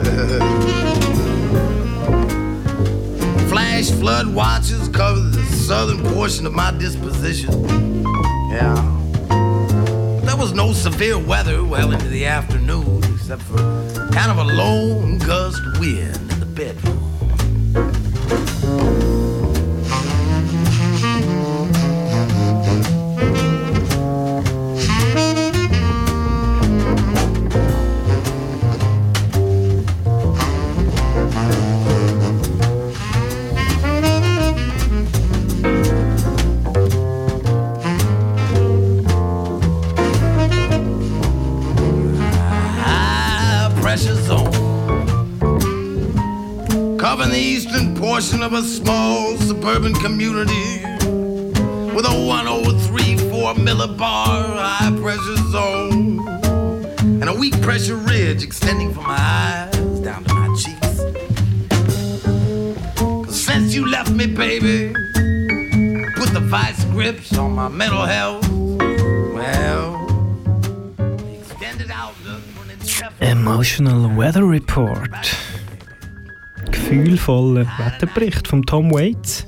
Flash 3.48 3.90
flood 3.90 4.34
watches 4.34 4.88
cover 4.88 5.20
the 5.20 5.42
southern 5.44 6.02
portion 6.14 6.46
of 6.46 6.52
my 6.54 6.70
disposition. 6.70 7.52
Yeah. 8.50 8.74
There 10.24 10.36
was 10.36 10.52
no 10.54 10.72
severe 10.72 11.18
weather 11.18 11.62
well 11.64 11.92
into 11.92 12.08
the 12.08 12.24
afternoon, 12.26 13.02
except 13.14 13.42
for 13.42 13.56
kind 14.12 14.30
of 14.30 14.38
a 14.38 14.44
lone 14.44 15.18
gust 15.18 15.60
wind 15.78 16.16
in 16.32 16.40
the 16.40 16.46
bedroom. 16.46 16.99
Of 48.52 48.64
a 48.64 48.66
small 48.66 49.36
suburban 49.36 49.94
community 49.94 50.82
with 51.94 52.04
a 52.04 52.26
1034 52.26 53.54
millibar 53.54 54.56
high 54.56 54.90
pressure 55.00 55.36
zone 55.52 56.18
and 57.22 57.28
a 57.28 57.34
weak 57.34 57.60
pressure 57.62 57.94
ridge 57.94 58.42
extending 58.42 58.92
from 58.92 59.04
my 59.04 59.16
eyes 59.16 60.00
down 60.00 60.24
to 60.24 60.34
my 60.34 60.48
cheeks. 60.56 61.00
'Cause 62.96 63.40
since 63.40 63.72
you 63.72 63.86
left 63.86 64.10
me, 64.10 64.26
baby, 64.26 64.92
put 66.16 66.32
the 66.32 66.40
vice 66.40 66.82
grips 66.86 67.36
on 67.38 67.54
my 67.54 67.68
mental 67.68 68.04
health. 68.04 68.48
Well, 69.32 69.96
Emotional 73.20 74.08
Weather 74.08 74.44
Report. 74.44 75.36
Gefühlvoller 77.20 77.66
Wetterbericht 77.76 78.48
von 78.48 78.64
Tom 78.64 78.90
Waits. 78.90 79.46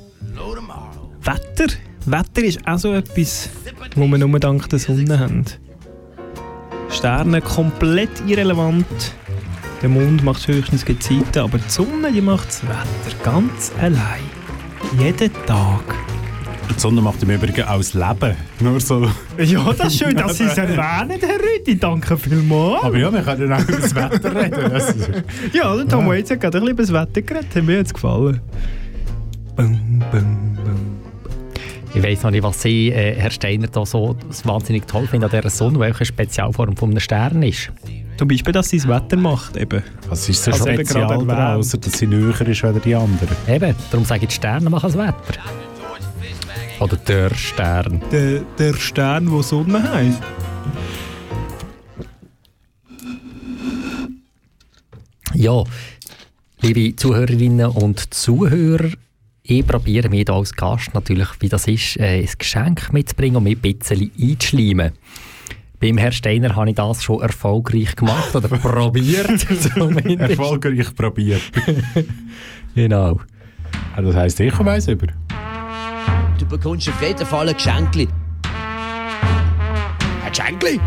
Wetter. 1.23 1.73
Wetter 2.05 2.43
ist 2.43 2.67
auch 2.67 2.77
so 2.77 2.93
etwas, 2.93 3.49
wo 3.95 4.05
wir 4.05 4.17
nur 4.19 4.39
dank 4.39 4.69
der 4.69 4.77
Sonne 4.77 5.17
haben. 5.17 5.43
Sterne 6.89 7.41
komplett 7.41 8.11
irrelevant. 8.27 8.85
Der 9.81 9.89
Mond 9.89 10.23
macht 10.23 10.47
höchstens 10.47 10.85
Gezeiten, 10.85 11.39
aber 11.39 11.57
die 11.57 11.69
Sonne 11.69 12.11
die 12.13 12.21
macht 12.21 12.47
das 12.47 12.63
Wetter 12.63 13.17
ganz 13.23 13.71
allein. 13.79 14.21
Jeden 14.99 15.33
Tag. 15.47 16.02
Die 16.75 16.79
Sonne 16.79 17.01
macht 17.01 17.21
im 17.23 17.29
Übrigen 17.29 17.63
auch 17.63 17.77
das 17.77 17.93
Leben. 17.93 18.35
Nur 18.59 18.79
so. 18.79 19.07
Ja, 19.37 19.71
das 19.73 19.93
ist 19.93 19.99
schön, 19.99 20.15
dass 20.15 20.37
Sie 20.37 20.43
es 20.45 20.57
erwähnen, 20.57 21.19
Herr 21.19 21.39
Rüdi. 21.39 21.77
Danke 21.79 22.17
vielmals. 22.17 22.83
Aber 22.83 22.97
ja, 22.97 23.11
wir 23.13 23.21
können 23.21 23.53
auch 23.53 23.59
über 23.61 23.77
das 23.79 23.95
Wetter 23.95 24.35
reden. 24.35 24.71
Das 24.71 24.89
ist- 24.95 25.09
Ja, 25.53 25.75
der 25.75 25.87
Tom 25.87 26.07
Waits 26.07 26.31
hat 26.31 26.41
gerade 26.41 26.57
ein 26.57 26.63
bisschen 26.75 26.95
über 26.95 27.01
das 27.01 27.09
Wetter 27.15 27.21
geredet. 27.21 27.55
Hat 27.55 27.63
mir 27.63 27.77
jetzt 27.77 27.93
gefallen. 27.93 28.41
Ich 31.95 32.01
weiss 32.03 32.23
noch 32.23 32.31
nicht, 32.31 32.43
was 32.43 32.61
Sie, 32.61 32.89
äh, 32.89 33.15
Herr 33.15 33.29
Steiner, 33.31 33.67
da 33.67 33.85
so 33.85 34.15
wahnsinnig 34.43 34.87
toll 34.87 35.05
finden 35.07 35.25
an 35.25 35.31
dieser 35.31 35.49
Sonne, 35.51 35.79
welche 35.79 36.05
Spezialform 36.05 36.75
von 36.75 36.89
einem 36.89 36.99
Stern 36.99 37.43
ist. 37.43 37.71
Zum 38.17 38.27
Beispiel, 38.27 38.51
dass 38.53 38.69
sie 38.69 38.77
das 38.77 38.87
Wetter 38.87 39.17
macht. 39.17 39.57
Eben. 39.57 39.83
Was 40.09 40.27
ist 40.29 40.43
so 40.43 40.51
Also 40.51 40.65
spezial 40.67 41.07
gerade 41.07 41.25
daran, 41.25 41.57
außer 41.59 41.77
dass 41.77 41.93
sie 41.93 42.07
näher 42.07 42.39
ist 42.47 42.63
als 42.63 42.81
die 42.81 42.95
anderen? 42.95 43.35
Eben, 43.47 43.75
darum 43.91 44.05
sage 44.05 44.21
ich, 44.23 44.29
die 44.29 44.35
Sterne 44.35 44.69
machen 44.69 44.91
das 44.91 44.97
Wetter. 44.97 45.39
Oder 46.83 46.97
der 46.97 47.33
Stern. 47.33 48.01
Der, 48.11 48.41
der 48.59 48.73
Stern, 48.73 49.31
der 49.31 49.41
Sonne 49.41 49.89
heisst. 49.89 50.21
Ja, 55.33 55.63
liebe 56.59 56.93
Zuhörerinnen 56.93 57.67
und 57.67 58.13
Zuhörer, 58.13 58.89
ich 59.43 59.65
probiere 59.65 60.09
mir 60.09 60.25
hier 60.25 60.29
als 60.31 60.51
Gast 60.51 60.93
natürlich, 60.93 61.29
wie 61.39 61.47
das 61.47 61.69
ist, 61.69 61.95
äh, 62.01 62.19
ein 62.19 62.29
Geschenk 62.37 62.91
mitzubringen 62.91 63.37
und 63.37 63.43
mich 63.43 63.55
ein 63.55 63.61
bisschen 63.61 64.11
einzuschleimen. 64.19 64.91
Beim 65.79 65.97
Herrn 65.97 66.11
Steiner 66.11 66.53
habe 66.53 66.71
ich 66.71 66.75
das 66.75 67.01
schon 67.01 67.21
erfolgreich 67.21 67.95
gemacht 67.95 68.35
oder 68.35 68.49
probiert. 68.57 69.39
zumindest. 69.39 70.37
Erfolgreich 70.37 70.93
probiert. 70.93 71.43
genau. 72.75 73.21
Das 73.95 74.15
heisst, 74.15 74.41
ich 74.41 74.59
weiss 74.59 74.89
über. 74.89 75.07
Du 76.53 76.59
bekommst 76.59 76.87
auf 76.87 77.01
jeden 77.01 77.25
Fall 77.25 77.49
ein 77.49 77.55
Geschenkli. 77.55 78.07
Ein 80.23 80.29
Geschenkli? 80.29 80.79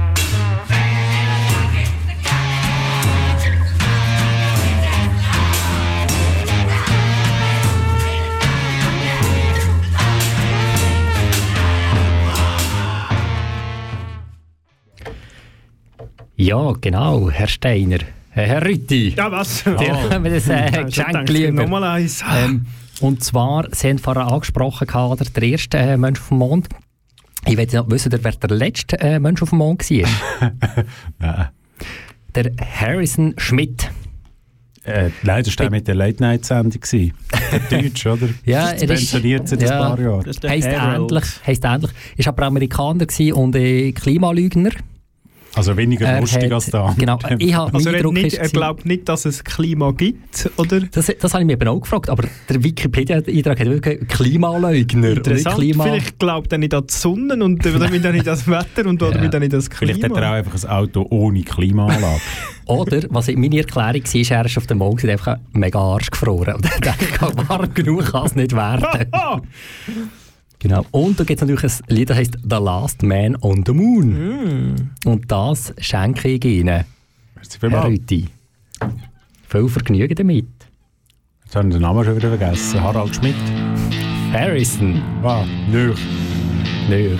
Ja, 16.36 16.74
genau, 16.80 17.28
Herr 17.28 17.48
Steiner. 17.48 17.96
Äh, 17.96 18.02
Herr 18.34 18.64
Rütti. 18.64 19.14
Ja, 19.16 19.32
was? 19.32 19.64
Der 19.64 20.10
haben 20.10 20.22
wir 20.22 20.30
das 20.30 20.48
äh, 20.48 20.68
Ich 20.68 20.86
Geschenk 20.86 21.12
dachte, 21.12 21.32
lieber. 21.32 21.50
Nochmal 21.64 21.82
eins. 21.82 22.22
Ähm, 22.32 22.66
und 23.00 23.22
zwar, 23.22 23.66
Sie 23.72 23.88
haben 23.88 23.98
vorher 23.98 24.26
angesprochen, 24.26 24.88
oder, 24.88 25.24
der 25.24 25.42
erste 25.42 25.78
äh, 25.78 25.96
Mensch 25.96 26.20
auf 26.20 26.28
dem 26.28 26.38
Mond. 26.38 26.68
Ich 27.46 27.56
will 27.56 27.66
noch 27.72 27.90
wissen, 27.90 28.12
wer 28.20 28.32
der 28.32 28.56
letzte 28.56 28.98
äh, 29.00 29.18
Mensch 29.20 29.42
auf 29.42 29.50
dem 29.50 29.58
Mond 29.58 29.88
war. 29.90 30.08
Nein. 31.18 31.48
Der 32.34 32.52
Harrison 32.60 33.34
Schmidt. 33.38 33.90
Äh, 34.84 35.10
das 35.24 35.46
war 35.58 35.66
der 35.66 35.70
mit 35.70 35.88
der 35.88 35.94
Late-Night-Sendung. 35.96 36.80
gewesen. 36.80 37.12
Der 37.52 37.58
Deutsch, 37.82 38.06
oder? 38.06 38.28
Ja, 38.44 38.72
das 38.72 38.82
er 38.82 38.90
ist- 38.90 39.10
pensioniert 39.10 39.48
seit 39.48 39.62
ja, 39.62 39.70
ein 39.70 39.78
paar 39.96 40.00
Jahren. 40.00 40.26
Heisst 40.26 40.66
ähnlich, 40.68 41.24
heisst 41.46 41.64
ähnlich. 41.64 41.90
Ist 42.16 42.28
aber 42.28 42.42
Amerikaner 42.46 43.06
und 43.34 43.56
äh, 43.56 43.92
Klimalügner. 43.92 44.70
Also 45.56 45.76
weniger 45.76 46.06
Er 46.06 46.20
lustig 46.20 46.44
hat- 46.44 46.52
als 46.52 46.66
da. 46.66 46.94
Genau, 46.98 47.18
ich 47.38 47.54
habe 47.54 47.72
Also 47.74 47.88
er, 47.88 47.96
Eindruck 47.96 48.12
nicht, 48.12 48.26
ist 48.26 48.38
er 48.38 48.48
glaubt 48.50 48.84
nicht, 48.84 49.08
dass 49.08 49.24
es 49.24 49.42
Klima 49.42 49.90
gibt, 49.92 50.50
oder? 50.58 50.80
Das, 50.80 51.10
das 51.18 51.32
habe 51.32 51.42
ich 51.42 51.46
mir 51.46 51.54
eben 51.54 51.68
auch 51.68 51.80
gefragt, 51.80 52.10
aber 52.10 52.24
der 52.48 52.62
Wikipedia-Eintrag 52.62 53.58
hat 53.60 53.66
wirklich 53.66 54.06
Klimaleugner. 54.06 55.10
Interessant. 55.12 55.56
Klima 55.56 55.84
Vielleicht 55.84 56.18
glaubt 56.18 56.52
er 56.52 56.58
nicht 56.58 56.74
an 56.74 56.86
die 56.86 56.92
Sonne 56.92 57.42
und 57.42 57.64
damit 57.64 57.82
auch 57.82 57.90
nicht 57.90 58.06
an 58.06 58.22
das 58.22 58.46
Wetter 58.46 58.86
und 58.86 59.00
damit 59.00 59.34
auch 59.34 59.40
nicht 59.40 59.52
an 59.54 59.58
das 59.58 59.70
Klima. 59.70 59.94
Vielleicht 59.94 60.04
hat 60.14 60.22
er 60.22 60.30
auch 60.30 60.34
einfach 60.34 60.62
ein 60.64 60.70
Auto 60.70 61.06
ohne 61.10 61.42
Klimaanlage. 61.42 62.20
Oder, 62.66 63.02
was 63.10 63.28
meine 63.28 63.58
Erklärung 63.58 64.02
war, 64.02 64.36
er 64.38 64.44
ist 64.46 64.58
auf 64.58 64.66
dem 64.66 64.78
Mond 64.78 65.02
und 65.04 65.10
einfach 65.10 65.36
mega 65.52 65.78
Arsch 65.78 66.10
gefroren. 66.10 66.54
Und 66.56 66.64
dann 66.64 66.80
denke 66.80 67.06
ich, 67.14 67.48
warm 67.48 67.72
genug 67.72 68.06
kann 68.06 68.26
es 68.26 68.34
nicht 68.34 68.54
werden. 68.54 69.08
Genau. 70.58 70.84
Und 70.90 71.18
da 71.18 71.24
gibt 71.24 71.40
es 71.40 71.48
natürlich 71.48 71.64
ein 71.64 71.94
Lied, 71.94 72.10
das 72.10 72.16
heißt 72.16 72.38
«The 72.42 72.56
Last 72.56 73.02
Man 73.02 73.36
on 73.40 73.64
the 73.66 73.72
Moon». 73.72 74.90
Und 75.04 75.30
das 75.30 75.74
schenke 75.78 76.28
ich 76.28 76.44
Ihnen, 76.44 76.68
Herr 76.68 76.84
vielmals. 77.60 77.86
Rütti. 77.86 78.28
Viel 79.48 79.68
Vergnügen 79.68 80.14
damit. 80.14 80.46
Jetzt 81.44 81.56
haben 81.56 81.68
wir 81.68 81.78
den 81.78 81.82
Namen 81.82 82.04
schon 82.04 82.16
wieder 82.16 82.28
vergessen. 82.28 82.80
Harald 82.82 83.14
Schmidt. 83.14 83.36
Harrison. 84.32 85.00
Ah, 85.22 85.44
nö. 85.70 85.94
Nö. 86.88 87.16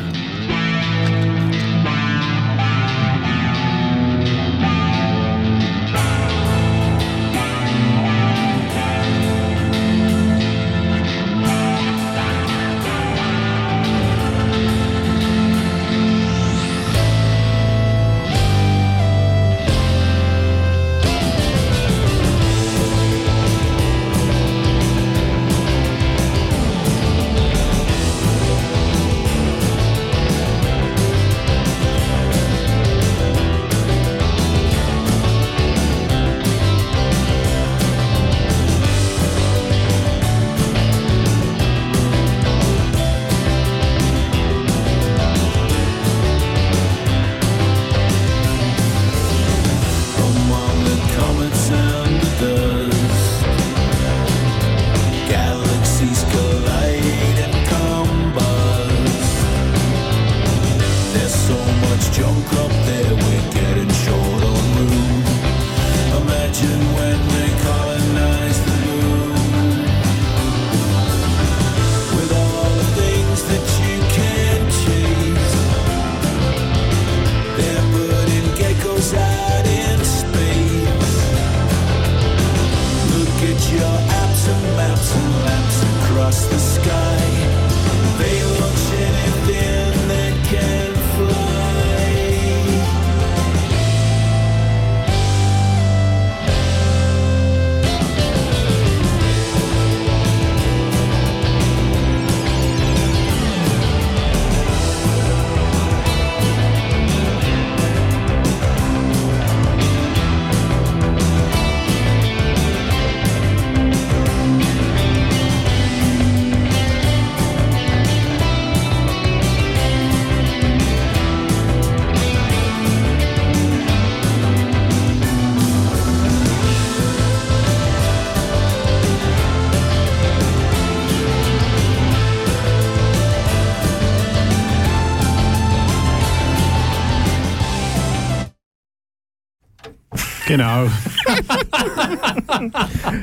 Genau. 140.56 140.88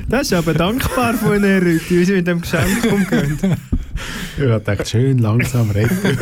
das 0.07 0.21
ist 0.21 0.33
aber 0.33 0.53
dankbar 0.53 1.15
von 1.15 1.37
Ihnen, 1.37 1.63
Rüthi, 1.63 1.99
wie 1.99 2.05
Sie 2.05 2.13
mit 2.13 2.27
dem 2.27 2.41
Geschenk 2.41 2.85
umgehen. 2.91 3.39
Ich 4.37 4.43
habe 4.43 4.59
gedacht, 4.59 4.87
schön 4.87 5.17
langsam 5.17 5.71
retten. 5.71 6.15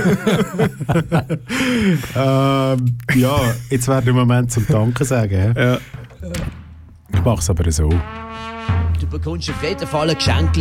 ähm, 2.15 2.97
ja, 3.15 3.39
jetzt 3.69 3.89
wäre 3.89 4.01
der 4.01 4.13
Moment 4.13 4.53
zum 4.53 4.65
Danke 4.67 5.03
sagen. 5.03 5.53
Ja. 5.57 5.79
Ich 7.13 7.21
mache 7.25 7.39
es 7.39 7.49
aber 7.49 7.69
so. 7.69 7.89
Du 7.89 9.07
bekommst 9.09 9.49
auf 9.49 9.61
jeden 9.61 9.87
Fall 9.87 10.11
ein 10.11 10.15
Geschenk. 10.15 10.57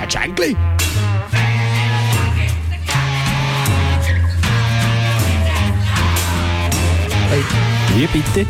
Ein 0.00 0.34
Geschenk? 0.34 0.75
Wie 7.96 8.06
bitte? 8.08 8.44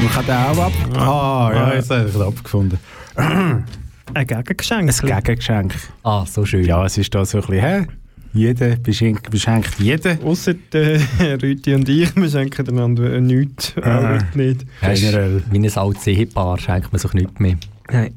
Man 0.00 0.10
kann 0.10 0.24
den 0.24 0.36
auch 0.36 0.58
ab. 0.58 0.72
Ah, 0.94 1.48
ah 1.48 1.52
ja, 1.52 1.64
ah. 1.64 1.74
jetzt 1.74 1.90
habe 1.90 2.08
ich 2.08 2.18
abgefunden. 2.18 2.78
Ein 3.14 4.26
Gegengeschenk. 4.26 5.02
Ein 5.02 5.22
Gegengeschenk. 5.22 5.74
Ah, 6.02 6.24
so 6.24 6.46
schön. 6.46 6.64
Ja, 6.64 6.82
es 6.86 6.96
ist 6.96 7.14
da 7.14 7.26
so 7.26 7.42
ein 7.42 7.46
bisschen, 7.46 7.60
hä? 7.60 7.86
Jeder 8.32 8.76
beschenkt, 8.76 9.30
beschenkt 9.30 9.78
jeden. 9.78 10.18
Außer 10.22 10.54
äh, 10.72 10.98
Rüti 11.42 11.74
und 11.74 11.86
ich, 11.90 12.16
wir 12.16 12.30
schenken 12.30 12.66
einander 12.70 13.20
nichts. 13.20 13.74
Äh, 13.76 13.82
auch 13.82 14.34
nicht. 14.34 14.64
Generell. 14.80 15.42
Mein 15.52 15.70
altes 15.76 16.06
Ehepaar 16.06 16.58
schenkt 16.58 16.90
man 16.90 16.98
sich 16.98 17.12
nichts 17.12 17.38
mehr. 17.38 17.58
Nein. 17.92 18.16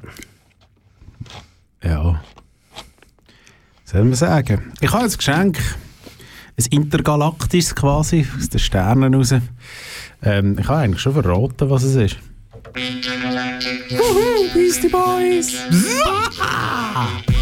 Ja. 1.84 2.22
Soll 3.84 4.06
man 4.06 4.14
sagen. 4.14 4.72
Ich 4.80 4.94
habe 4.94 5.04
ein 5.04 5.12
Geschenk. 5.12 5.60
Ein 6.58 6.66
intergalaktisches 6.72 7.76
quasi, 7.76 8.26
aus 8.38 8.48
den 8.48 8.60
Sternen 8.60 9.14
raus. 9.14 9.34
Ähm, 10.24 10.58
ich 10.60 10.68
habe 10.68 10.80
eigentlich 10.80 11.02
schon 11.02 11.14
verraten, 11.14 11.70
was 11.70 11.84
es 11.84 11.96
ist. 11.96 12.18
Beastie 14.54 14.90
Boys! 14.90 15.54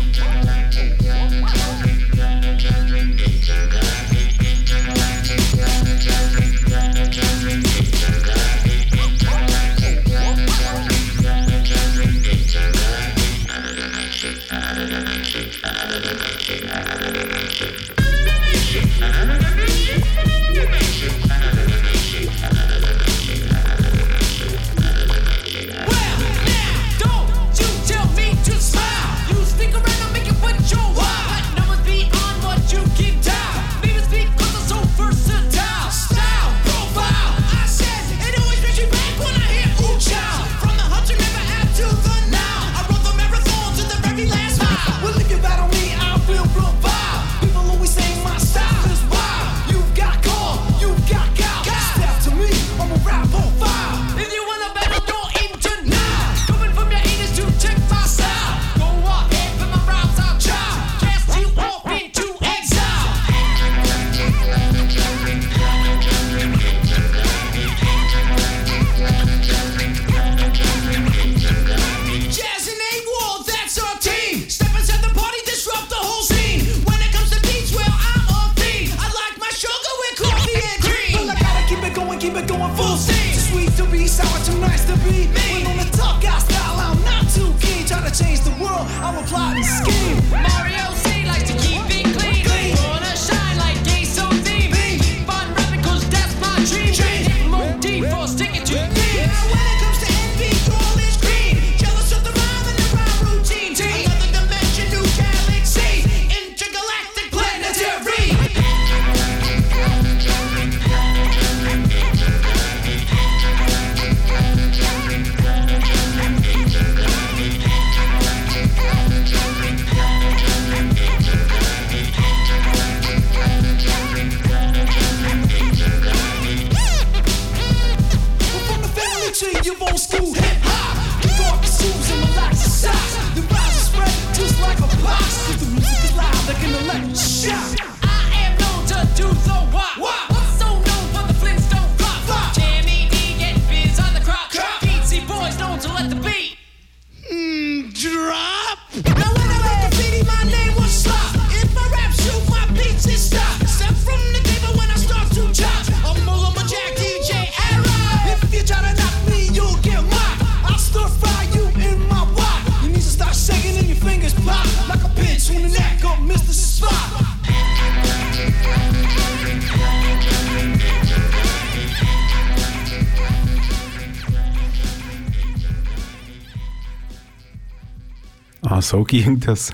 so 178.95 179.03
ging 179.03 179.39
das. 179.41 179.73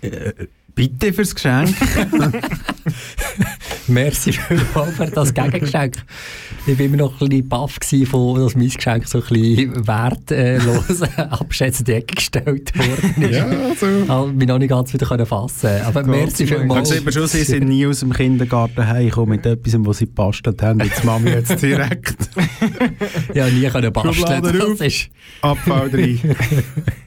Äh, 0.00 0.32
Bitte 0.74 1.12
fürs 1.12 1.32
Geschenk. 1.36 1.72
Merci 3.86 4.32
vielmals 4.32 4.96
für 4.96 5.06
das 5.06 5.34
Gegengeschenk. 5.34 5.96
Ich 6.66 6.78
war 6.78 6.86
immer 6.86 6.96
noch 6.96 7.20
ein 7.20 7.28
bisschen 7.28 7.48
baff, 7.48 7.78
gewesen, 7.78 8.06
von, 8.06 8.40
dass 8.40 8.56
mein 8.56 8.68
Geschenk 8.68 9.06
so 9.06 9.18
ein 9.18 9.24
bisschen 9.28 9.86
wertlos 9.86 11.02
abschätzend 11.16 11.88
die 11.88 11.92
Ecke 11.92 12.14
gestellt 12.14 12.72
worden 12.78 13.22
ist. 13.22 13.36
Ja, 13.36 13.46
also. 13.46 13.86
Ich 13.86 14.06
konnte 14.06 14.34
mich 14.34 14.48
noch 14.48 14.58
nicht 14.58 14.70
ganz 14.70 14.94
wieder 14.94 15.26
fassen 15.26 15.70
Aber 15.84 16.02
merci 16.02 16.46
vielmals. 16.46 16.90
Also, 16.90 17.10
schon, 17.10 17.26
sie 17.26 17.44
sind 17.44 17.68
nie 17.68 17.86
aus 17.86 18.00
dem 18.00 18.12
Kindergarten 18.12 18.86
heimgekommen 18.86 19.36
mit 19.36 19.46
etwas, 19.46 19.74
was 19.78 19.98
sie 19.98 20.06
gebastelt 20.06 20.62
haben. 20.62 20.80
Jetzt 20.80 21.04
Mami 21.04 21.30
jetzt 21.30 21.60
direkt. 21.62 22.30
ja, 23.34 23.48
nie 23.48 23.68
können 23.68 23.92
basteln. 23.92 24.42
Das 24.42 24.80
ist... 24.80 25.10
Abfall 25.42 25.90
rein. 25.92 26.20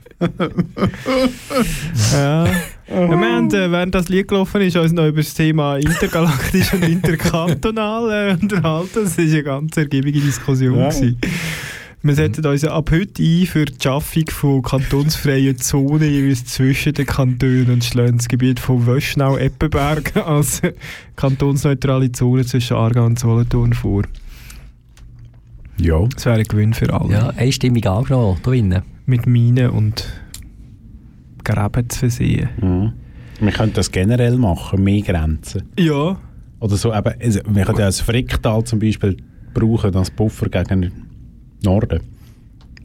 Ja. 2.12 2.46
ja, 2.46 2.50
wir 2.88 3.18
haben, 3.18 3.50
äh, 3.54 3.72
während 3.72 3.94
das 3.94 4.10
Lied 4.10 4.28
gelaufen 4.28 4.62
ist, 4.62 4.76
uns 4.76 4.92
noch 4.92 5.06
über 5.06 5.22
das 5.22 5.34
Thema 5.34 5.78
intergalaktisch 5.78 6.74
und 6.74 6.84
interkantonal 6.84 8.32
äh, 8.32 8.34
unterhalten. 8.42 9.04
Das 9.04 9.18
war 9.18 9.24
eine 9.26 9.44
ganz 9.44 9.78
ergiebige 9.78 10.20
Diskussion. 10.20 10.80
Ja. 10.80 10.90
gewesen. 10.90 11.20
Wir 12.04 12.16
setzen 12.16 12.46
uns 12.46 12.62
ja 12.62 12.72
ab 12.72 12.92
heute 12.92 13.22
ein 13.22 13.46
für 13.48 13.66
die 13.66 13.74
Schaffung 13.82 14.30
von 14.30 14.62
kantonsfreien 14.62 15.58
Zonen 15.58 16.10
jeweils 16.10 16.46
zwischen 16.46 16.94
den 16.94 17.06
Kantonen 17.06 17.72
und 17.72 17.84
schlagen 17.84 18.18
das 18.18 18.28
Gebiet 18.28 18.60
von 18.60 18.86
Wöschnau-Eppenberg 18.86 20.16
als 20.16 20.62
kantonsneutrale 21.16 22.12
Zone 22.12 22.46
zwischen 22.46 22.78
Aargau 22.78 23.06
und 23.06 23.20
Solothurn 23.20 23.74
vor. 23.74 24.04
Ja. 25.80 26.00
Das 26.14 26.26
wäre 26.26 26.38
ein 26.38 26.44
Gewinn 26.44 26.74
für 26.74 26.94
alle. 26.94 27.12
Ja, 27.12 27.30
einstimmig 27.30 27.86
angenommen, 27.88 28.40
da 28.42 28.50
drinnen. 28.50 28.97
Mit 29.08 29.26
Minen 29.26 29.72
und 29.72 30.06
Gräben 31.44 31.90
zu 31.90 32.00
versehen. 32.00 32.50
Mhm. 32.62 32.94
Wir 33.40 33.52
können 33.52 33.74
das 33.74 33.92
generell 33.92 34.38
machen, 34.38 34.84
mehr 34.84 35.02
Grenzen. 35.02 35.64
Ja. 35.80 36.18
Oder 36.60 36.76
so, 36.76 36.94
eben, 36.94 37.14
also, 37.22 37.40
wir 37.48 37.66
können 37.66 37.80
ja 37.80 37.86
das 37.86 38.02
Fricktal 38.02 38.64
zum 38.66 38.80
Beispiel 38.80 39.18
brauchen 39.54 39.96
als 39.96 40.12
Puffer 40.12 40.50
gegen 40.50 40.82
den 40.82 40.92
Norden. 41.64 42.02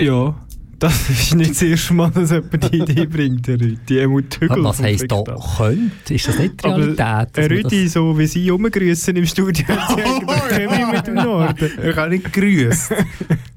Ja, 0.00 0.34
das 0.78 1.10
ist 1.10 1.34
nicht 1.34 1.50
das 1.50 1.62
erste 1.62 1.94
Mal, 1.94 2.10
dass 2.10 2.30
jemand 2.30 2.72
die 2.72 2.78
Idee 2.78 3.06
bringt, 3.06 3.46
der 3.46 3.60
Rüti. 3.60 3.78
Die 3.88 4.00
Hügel 4.00 4.64
Was 4.64 4.82
heisst 4.82 5.10
da 5.10 5.16
Fricktal. 5.16 5.38
könnt? 5.56 6.10
Ist 6.10 6.28
das 6.28 6.38
nicht 6.38 6.64
die 6.64 6.68
Realität? 6.68 7.50
Rüti, 7.50 7.88
so 7.88 8.18
wie 8.18 8.26
Sie 8.26 8.48
rumgrüßen 8.48 9.16
im 9.16 9.26
Studio, 9.26 9.64
kommen 9.86 10.26
wir 10.48 10.86
mit 10.86 11.06
dem 11.06 11.14
Norden. 11.14 11.70
Ich 11.82 11.96
habe 11.96 12.10
nicht 12.10 12.32
grüßt. 12.32 12.94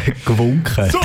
gewunken? 0.26 0.90
So! 0.90 0.98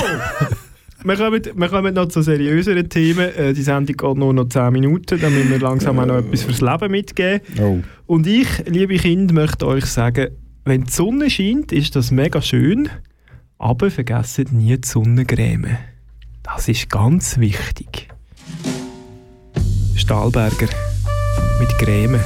Wir 1.04 1.16
kommen, 1.16 1.42
wir 1.56 1.68
kommen 1.68 1.94
noch 1.94 2.06
zu 2.06 2.22
seriöseren 2.22 2.88
Themen. 2.88 3.34
Äh, 3.34 3.52
Die 3.54 3.62
Sendung 3.62 3.96
geht 3.96 4.16
nur 4.16 4.32
noch 4.32 4.48
10 4.48 4.72
Minuten, 4.72 5.20
damit 5.20 5.50
wir 5.50 5.58
langsam 5.58 5.98
auch 5.98 6.06
noch 6.06 6.18
etwas 6.18 6.42
fürs 6.42 6.60
Leben 6.60 6.92
mitgeben. 6.92 7.40
Oh. 7.60 7.78
Und 8.06 8.26
ich, 8.26 8.46
liebe 8.66 8.96
Kinder, 8.96 9.34
möchte 9.34 9.66
euch 9.66 9.86
sagen, 9.86 10.28
wenn 10.64 10.84
die 10.84 10.92
Sonne 10.92 11.28
scheint, 11.28 11.72
ist 11.72 11.96
das 11.96 12.12
mega 12.12 12.40
schön, 12.40 12.88
aber 13.58 13.90
vergesst 13.90 14.52
nie 14.52 14.76
die 14.76 14.86
Sonnencreme. 14.86 15.76
Das 16.44 16.68
ist 16.68 16.88
ganz 16.88 17.38
wichtig. 17.38 18.08
Stahlberger 19.96 20.68
mit 21.58 21.68
Creme. 21.78 22.20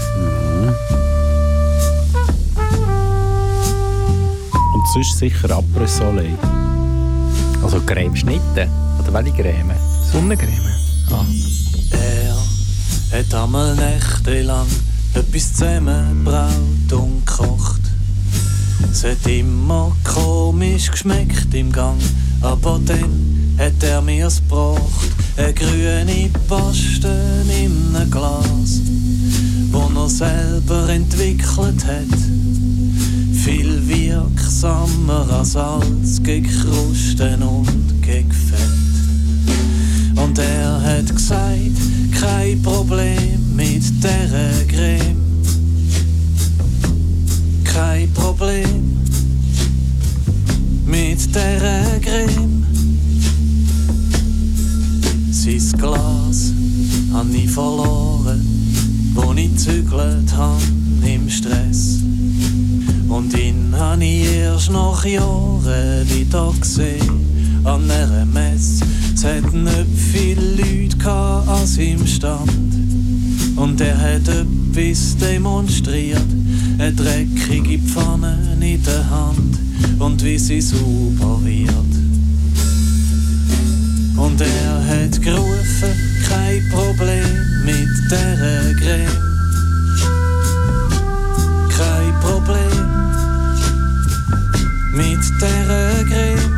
Und 4.77 4.87
sonst 4.89 5.17
sicher 5.17 5.51
Après-Soleil. 5.53 6.37
Also 7.63 7.81
Cremeschnitte? 7.81 8.69
Oder 9.01 9.15
welche 9.15 9.33
Creme? 9.33 9.75
Sonnencreme. 10.13 10.71
Ah. 11.11 11.25
Er 13.11 13.21
hat 13.21 13.35
einmal 13.35 13.75
nächtelang 13.75 14.67
etwas 15.15 15.55
zusammengebraut 15.55 16.93
und 16.93 17.25
gekocht. 17.25 17.81
Es 18.93 19.03
hat 19.03 19.27
immer 19.27 19.97
komisch 20.05 20.91
geschmeckt 20.91 21.55
im 21.55 21.73
Gang, 21.73 21.97
aber 22.43 22.79
dann 22.85 23.57
hat 23.57 23.83
er 23.83 24.03
mir's 24.03 24.43
gebracht. 24.43 24.83
Eine 25.39 25.55
grüne 25.55 26.29
Paste 26.49 27.09
in 27.49 27.97
einem 27.97 28.11
Glas, 28.11 28.83
wo 29.71 29.91
er 30.03 30.09
selber 30.11 30.91
entwickelt 30.91 31.87
hat. 31.87 32.19
Viel 33.47 33.81
wirksamer 33.87 35.25
als 35.31 35.53
Salz 35.53 36.21
gegen 36.21 36.49
Krusten 36.49 37.41
und 37.45 38.03
gegen 38.03 38.33
Fett. 38.33 40.17
Und 40.17 40.37
er 40.37 40.83
hat 40.83 41.15
gesagt, 41.15 41.79
kein 42.11 42.61
Problem 42.61 43.39
mit 43.55 43.85
der 44.03 44.67
Creme. 44.67 45.23
Kein 47.63 48.13
Problem 48.15 48.83
mit 50.85 51.33
der 51.33 52.01
Creme. 52.01 52.67
Sein 55.31 55.79
Glas 55.79 56.53
han 57.13 57.33
ich 57.33 57.49
verloren, 57.49 58.45
wo 59.15 59.33
ich 59.35 59.57
zügelt 59.57 60.37
han 60.37 60.59
im 61.05 61.31
Stress. 61.31 62.01
Und 63.09 63.39
ihn 63.39 63.75
han 63.77 64.03
ich 64.03 64.27
erst 64.33 64.71
nach 64.71 65.05
Jahren 65.05 66.09
wieder 66.09 66.53
gesehen 66.61 67.63
an 67.65 67.91
einer 67.91 68.25
Messe. 68.25 68.85
Es 69.15 69.25
hat 69.25 69.53
nicht 69.53 69.87
viele 70.13 70.57
Leute 70.57 70.97
gehabt 70.97 71.49
an 71.49 71.67
seinem 71.67 72.07
Stand. 72.07 72.51
Und 73.57 73.81
er 73.81 73.99
hat 73.99 74.29
etwas 74.29 75.17
demonstriert, 75.17 76.21
eine 76.79 76.93
dreckige 76.93 77.79
Pfanne 77.79 78.39
in 78.61 78.83
der 78.83 79.11
Hand 79.11 79.59
und 79.99 80.23
wie 80.23 80.39
sie 80.39 80.61
sauber 80.61 81.41
wird. 81.43 81.71
Und 84.17 84.41
er 84.41 84.87
hat 84.87 85.23
gerufen, 85.23 85.93
kein 86.29 86.63
Problem 86.71 87.65
mit 87.65 88.11
der 88.11 88.75
Creme. 88.75 89.36
Mit 94.97 95.19
der 95.41 96.05
Creme. 96.09 96.53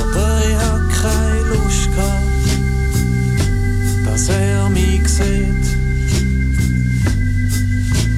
Aber 0.00 0.40
ich 0.48 0.56
hab 0.56 0.82
keine 1.02 1.54
Lust 1.54 1.90
gehabt, 1.92 2.48
dass 4.06 4.28
er 4.30 4.68
mich 4.70 5.06
sieht. 5.06 5.76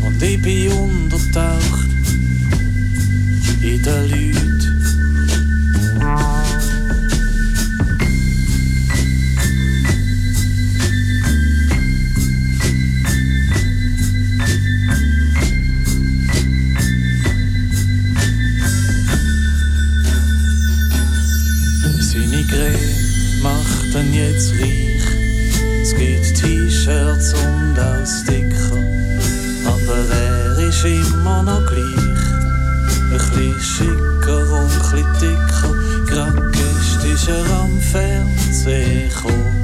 Und 0.02 0.22
ich 0.22 0.40
bin 0.40 0.72
untertaucht 0.72 1.88
in 3.62 3.82
den 3.82 4.10
Leuten. 4.10 4.59
Jetzt 24.20 24.52
reich. 24.54 25.06
Es 25.82 25.94
gibt 25.94 26.36
T-Shirts 26.36 27.32
und 27.34 27.78
auch 27.78 28.06
Sticker. 28.06 28.78
Aber 29.66 29.98
er 30.14 30.58
ist 30.68 30.84
immer 30.84 31.42
noch 31.42 31.64
gleich. 31.66 31.80
Ein 33.12 33.18
bisschen 33.18 33.60
schicker 33.60 34.42
und 34.52 34.70
ein 34.70 34.78
bisschen 34.78 35.12
dicker. 35.20 35.72
Gerade 36.06 36.50
gestern 36.52 37.10
ist 37.12 37.28
er 37.28 37.50
am 37.60 37.80
Fernsehen 37.80 39.08
gekommen. 39.08 39.58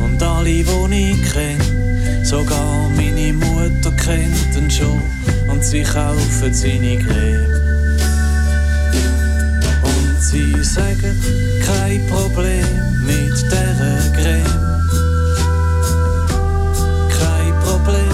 Und 0.00 0.22
alle, 0.22 0.44
die 0.44 1.10
ich 1.12 1.32
kenne, 1.32 2.24
sogar 2.24 2.88
meine 2.96 3.32
Mutter 3.32 3.92
kennt 3.92 4.56
ihn 4.56 4.70
schon. 4.70 5.02
Und 5.48 5.64
sie 5.64 5.82
kaufen 5.82 6.54
seine 6.54 6.98
Creme. 6.98 7.57
Sie 10.30 10.62
sagen, 10.62 11.16
kein 11.64 12.06
Problem 12.06 12.66
mit 13.06 13.50
der 13.50 14.12
Creme. 14.12 14.44
Kein 17.18 17.54
Problem 17.64 18.12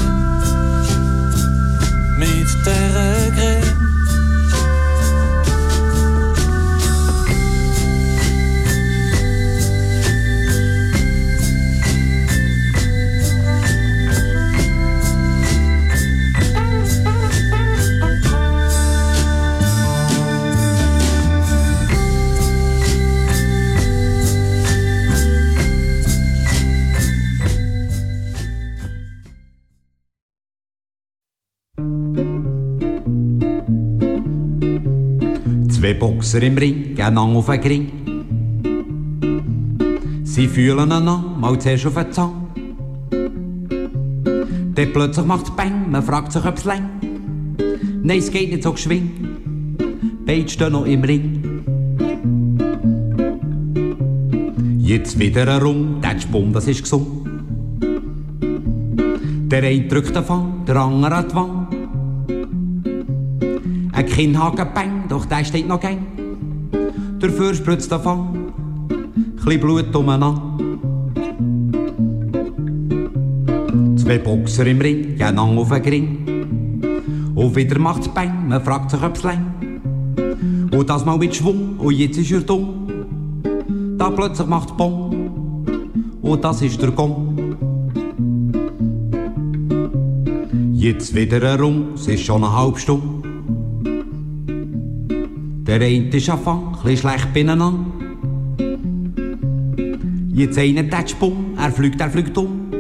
mit 2.17 2.47
der 2.65 3.33
Creme. 3.33 3.34
Boxer 36.35 36.47
im 36.47 36.59
Ring, 36.59 36.95
gehen 36.97 37.17
auf 37.17 37.47
den 37.47 37.61
Ring. 37.61 37.91
Sie 40.25 40.49
fühlen 40.49 40.81
einander 40.81 41.23
mal 41.39 41.57
zuerst 41.61 41.87
auf 41.87 41.95
den 41.95 42.11
Zahn. 42.13 42.33
Dann 44.75 44.93
plötzlich 44.93 45.27
macht's 45.27 45.53
Bang, 45.53 45.93
man 45.93 46.03
fragt 46.03 46.33
sich, 46.33 46.45
ob's 46.45 46.65
lang. 46.65 46.91
Nein, 48.03 48.19
es 48.19 48.33
geht 48.33 48.51
nicht 48.51 48.65
so 48.65 48.73
geschwind. 48.73 49.13
Beide 50.27 50.49
stehen 50.49 50.73
noch 50.73 50.87
im 50.87 51.05
Ring. 51.05 51.41
Jetzt 54.79 55.17
wieder 55.21 55.47
herum, 55.47 56.01
der 56.03 56.19
Spum, 56.19 56.53
das 56.53 56.67
ist 56.67 56.83
gesund. 56.83 57.07
Der 59.53 59.63
eine 59.63 59.87
drückt 59.87 60.17
den 60.17 60.25
Fang, 60.25 60.65
der 60.67 60.77
andere 60.77 61.15
an 61.15 61.29
die 61.29 61.35
Wand. 61.37 61.69
Ein 63.93 64.07
Kinnhaken 64.07 64.67
bang, 64.75 65.05
doch 65.09 65.27
der 65.27 65.45
steht 65.45 65.69
noch 65.69 65.79
gang. 65.79 66.04
Dafür 67.25 67.55
spritzt 67.55 67.91
der 67.91 68.01
Fang, 68.01 68.53
chli 69.43 69.57
Blut 69.57 69.97
umeinander. 69.97 70.43
Zwei 73.97 74.19
Boxer 74.19 74.67
im 74.67 74.79
Ring, 74.79 75.17
gehen 75.17 75.35
lang 75.35 75.57
auf 75.57 75.71
den 75.71 75.83
Ring. 75.85 77.33
Und 77.35 77.57
wieder 77.57 77.79
macht's 77.79 78.09
bang, 78.09 78.49
man 78.49 78.63
fragt 78.63 78.91
sich, 78.91 79.03
ob's 79.03 79.23
lang. 79.23 79.55
Und 80.71 80.91
das 80.91 81.07
mal 81.07 81.17
mit 81.17 81.35
Schwung, 81.35 81.79
und 81.79 81.95
jetzt 81.95 82.19
ist 82.19 82.31
er 82.31 82.43
dumm. 82.43 82.93
Da 83.97 84.11
plötzlich 84.11 84.47
macht's 84.47 84.77
Bong, 84.77 85.65
und 86.21 86.45
das 86.45 86.61
ist 86.61 86.83
der 86.83 86.91
Gong. 86.91 87.57
Jetzt 90.75 91.15
wieder 91.15 91.41
herum, 91.41 91.95
es 91.95 92.07
ist 92.07 92.23
schon 92.23 92.45
eine 92.45 92.55
halbe 92.55 92.79
Stunde. 92.79 93.14
Der 95.67 95.77
eine 95.77 96.09
ist 96.09 96.29
am 96.29 96.39
Fang, 96.41 96.77
chli 96.83 96.95
schlecht 96.95 97.33
beieinander. 97.33 97.73
Jetzt 100.29 100.59
einer 100.59 100.83
der 100.83 101.09
Sprung, 101.09 101.57
er 101.57 101.73
fliegt, 101.73 102.01
er 102.03 102.11
fliegt 102.11 102.37
um. 102.37 102.71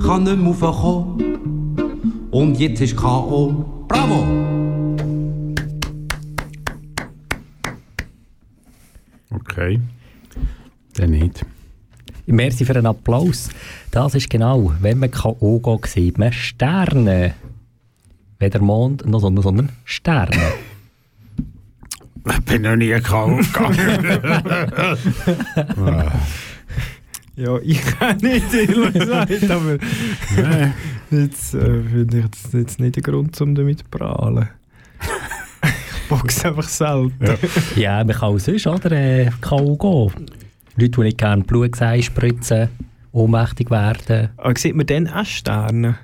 Kann 0.00 0.22
nicht 0.22 0.38
mehr 0.38 0.52
raufkommen. 0.52 2.28
Und 2.30 2.60
jetzt 2.60 2.82
ist 2.82 2.96
K.O. 2.96 3.84
Bravo! 3.88 4.26
Okay. 9.30 9.80
Dann 10.94 11.10
nicht. 11.10 11.44
Merci 12.26 12.64
für 12.64 12.76
einen 12.76 12.86
Applaus. 12.86 13.48
Das 13.90 14.14
ist 14.14 14.30
genau, 14.30 14.72
wenn 14.80 15.00
man 15.00 15.10
K.O. 15.10 15.58
geht, 15.58 15.86
sieht 15.90 16.16
man 16.16 16.32
Sterne. 16.32 17.34
Weder 18.38 18.60
Mond 18.60 19.04
noch 19.04 19.20
Sonne, 19.20 19.42
sondern 19.42 19.70
Sterne. 19.84 20.52
Ich 22.28 22.40
bin 22.44 22.62
noch 22.62 22.76
nie 22.76 22.88
gegangen. 22.88 23.46
Ja, 27.34 27.56
ich 27.62 27.80
kann 27.80 28.18
nicht, 28.18 28.52
ehrlich 28.52 28.92
gesagt, 28.92 29.50
aber 29.50 29.78
jetzt 31.10 31.54
äh, 31.54 31.82
finde 31.82 32.18
ich 32.18 32.26
das 32.26 32.52
jetzt 32.52 32.78
nicht 32.78 32.96
der 32.96 33.02
Grund, 33.02 33.40
um 33.40 33.54
damit 33.54 33.78
zu 33.78 33.84
prahlen. 33.90 34.50
ich 35.64 36.08
boxe 36.10 36.48
einfach 36.48 36.68
selten. 36.68 37.38
ja, 37.74 38.04
man 38.04 38.14
kann 38.14 38.34
auch 38.34 38.38
sonst 38.38 38.66
oder, 38.66 38.92
äh, 38.92 39.30
K.O. 39.40 39.76
gehen. 40.12 40.26
Leute, 40.76 40.90
die 40.90 41.00
nicht 41.00 41.18
gerne 41.18 41.42
Blut 41.42 41.74
spritzen, 41.74 42.68
ohnmächtig 43.12 43.70
werden. 43.70 44.28
Aber 44.36 44.58
sieht 44.58 44.76
man 44.76 44.86
dann 44.86 45.08
auch 45.08 45.24
Sterne? 45.24 45.96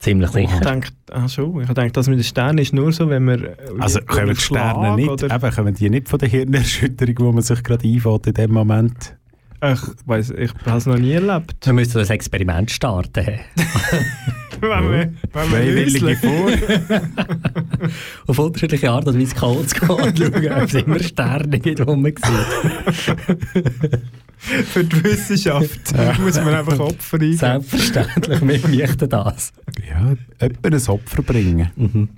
Ziemlich 0.00 0.30
Ich 0.34 0.48
sicher. 0.48 0.60
denke, 0.60 0.88
ach 1.12 1.28
so, 1.28 1.60
ich 1.60 1.68
denke, 1.68 1.92
das 1.92 2.08
mit 2.08 2.18
den 2.18 2.24
Sternen 2.24 2.56
ist 2.58 2.72
nur 2.72 2.90
so, 2.90 3.10
wenn 3.10 3.22
man... 3.22 3.48
Also 3.78 4.00
kommen 4.00 4.30
die 4.30 4.40
Sterne 4.40 4.96
nicht, 4.96 5.10
Oder, 5.10 5.34
eben, 5.34 5.50
kommen 5.54 5.74
die 5.74 5.90
nicht 5.90 6.08
von 6.08 6.18
der 6.18 6.28
Hirnerschütterung, 6.30 7.14
wo 7.18 7.32
man 7.32 7.42
sich 7.42 7.62
gerade 7.62 7.86
einfällt 7.86 8.26
in 8.26 8.32
dem 8.34 8.52
Moment? 8.52 9.14
Ich 9.62 9.80
weiss, 10.06 10.30
ich 10.30 10.52
habe 10.66 10.78
es 10.78 10.86
noch 10.86 10.98
nie 10.98 11.12
erlebt. 11.12 11.54
Wir 11.64 11.72
müssen 11.72 11.98
das 11.98 12.10
Experiment 12.10 12.70
starten. 12.70 13.26
wenn 14.60 14.90
wir, 14.90 15.12
wenn 15.32 15.50
wir 15.50 15.58
Freiwillige 15.58 16.16
vor. 16.16 16.50
Auf 18.26 18.38
unterschiedliche 18.38 18.90
Art 18.90 19.06
und 19.06 19.18
Weise 19.18 19.34
zu 19.34 19.40
gehen 19.40 19.58
und 19.58 20.18
schauen, 20.18 20.52
ob 20.52 20.62
es 20.62 20.74
immer 20.74 21.00
Sterne 21.00 21.58
gibt, 21.58 21.78
die 21.78 21.84
man 21.84 22.04
sieht. 22.04 22.20
Für 24.38 24.84
die 24.84 25.04
Wissenschaft 25.04 25.94
muss 26.20 26.36
man 26.36 26.54
einfach 26.54 26.78
Opfer 26.78 27.16
eingeben. 27.16 27.36
Selbstverständlich, 27.36 28.40
wir 28.40 28.68
möchten 28.68 29.08
das. 29.08 29.52
Ja, 29.86 30.14
jemand 30.40 30.74
ein 30.74 30.88
Opfer 30.88 31.22
bringen. 31.22 32.08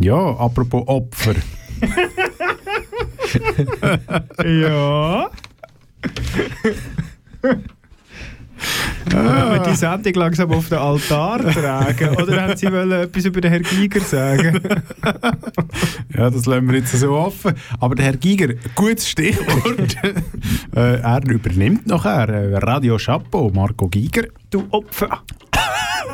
Ja, 0.00 0.36
apropos 0.36 0.84
Opfer. 0.86 1.34
ja. 4.44 5.30
Wollen 9.10 9.52
wir 9.52 9.62
die 9.70 9.76
Sendung 9.76 10.12
langsam 10.14 10.50
auf 10.52 10.68
den 10.68 10.78
Altar 10.78 11.38
tragen? 11.52 12.16
Oder 12.16 12.42
haben 12.42 12.56
Sie 12.56 12.70
wollen 12.70 12.90
etwas 12.92 13.24
über 13.24 13.40
den 13.40 13.50
Herrn 13.50 13.62
Giger 13.62 14.00
sagen? 14.00 14.60
Ja, 16.16 16.30
das 16.30 16.46
lassen 16.46 16.68
wir 16.68 16.78
jetzt 16.78 16.92
so 16.92 17.12
offen. 17.12 17.54
Aber 17.78 17.94
der 17.94 18.06
Herr 18.06 18.16
Giger, 18.16 18.54
gutes 18.74 19.08
Stichwort. 19.08 19.96
äh, 20.74 21.00
er 21.00 21.22
übernimmt 21.28 21.86
nachher 21.86 22.28
äh, 22.28 22.56
Radio 22.56 22.96
Chapeau, 22.96 23.50
Marco 23.50 23.86
Giger. 23.88 24.24
Du 24.50 24.64
Opfer! 24.70 25.22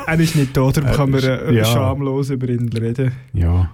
er 0.05 0.19
ist 0.19 0.35
nicht 0.35 0.55
da, 0.55 0.69
darum 0.69 0.89
Er 0.89 0.95
kann 0.95 1.09
man 1.09 1.23
äh, 1.23 1.53
ja. 1.53 1.65
schamlos 1.65 2.29
über 2.29 2.49
ihn 2.49 2.69
reden. 2.69 3.13
Ja. 3.33 3.71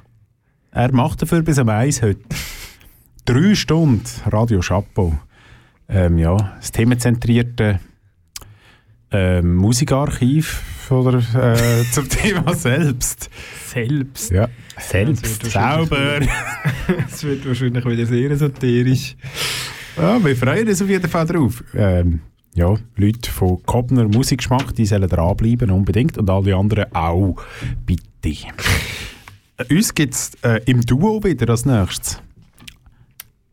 Er 0.72 0.94
macht 0.94 1.22
dafür 1.22 1.42
bis 1.42 1.60
am 1.60 1.68
1 1.68 2.02
heute. 2.02 2.22
Drei 3.26 3.56
Stunden 3.56 4.06
Radio 4.28 4.62
Chapeau. 4.62 5.14
Ähm, 5.94 6.18
ja, 6.18 6.38
das 6.58 6.72
themenzentrierte 6.72 7.80
ähm, 9.12 9.56
Musikarchiv 9.56 10.90
oder, 10.90 11.20
äh, 11.20 11.84
zum 11.92 12.08
Thema 12.10 12.54
selbst. 12.56 13.30
Selbst? 13.68 14.32
Ja. 14.32 14.48
Selbst. 14.80 15.44
Sauber. 15.52 16.20
Es 17.08 17.24
wird 17.24 17.46
wahrscheinlich 17.46 17.86
wieder 17.86 18.06
sehr 18.06 18.32
esoterisch. 18.32 19.16
Ja, 19.98 20.24
wir 20.24 20.36
freuen 20.36 20.68
uns 20.68 20.82
auf 20.82 20.90
jeden 20.90 21.10
Fall 21.10 21.26
drauf. 21.26 21.64
Ähm, 21.74 22.22
ja, 22.54 22.74
Leute 22.96 23.30
von 23.30 23.62
Kobner 23.64 24.08
Musikgeschmack, 24.08 24.74
die 24.76 24.86
sollen 24.86 25.08
dranbleiben, 25.10 25.72
unbedingt. 25.72 26.18
Und 26.18 26.30
alle 26.30 26.56
anderen 26.56 26.94
auch, 26.94 27.36
bitte. 27.86 28.48
Äh, 29.58 29.76
uns 29.76 29.94
gibt 29.94 30.14
es 30.14 30.32
äh, 30.44 30.62
im 30.66 30.82
Duo 30.86 31.22
wieder 31.24 31.50
als 31.50 31.66
nächstes. 31.66 32.22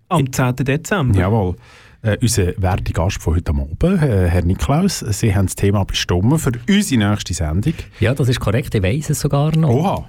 Am 0.09 0.33
10. 0.33 0.57
Dezember. 0.57 1.19
Jawohl. 1.19 1.57
Äh, 2.01 2.17
unser 2.23 2.53
werter 2.63 2.93
Gast 2.93 3.21
von 3.21 3.35
heute 3.35 3.51
Abend, 3.51 3.83
äh, 3.83 4.29
Herr 4.29 4.43
Niklaus, 4.45 5.01
Sie 5.01 5.35
haben 5.35 5.47
das 5.47 5.57
Thema 5.57 5.85
bestimmt 5.85 6.41
für 6.41 6.53
unsere 6.69 7.11
nächste 7.11 7.35
Sendung. 7.35 7.75
Ja, 7.99 8.15
das 8.15 8.29
ist 8.29 8.39
korrekt, 8.39 8.73
ich 8.73 8.83
weiss 8.83 9.11
es 9.11 9.19
sogar 9.19 9.57
noch. 9.57 9.71
Oha. 9.71 10.05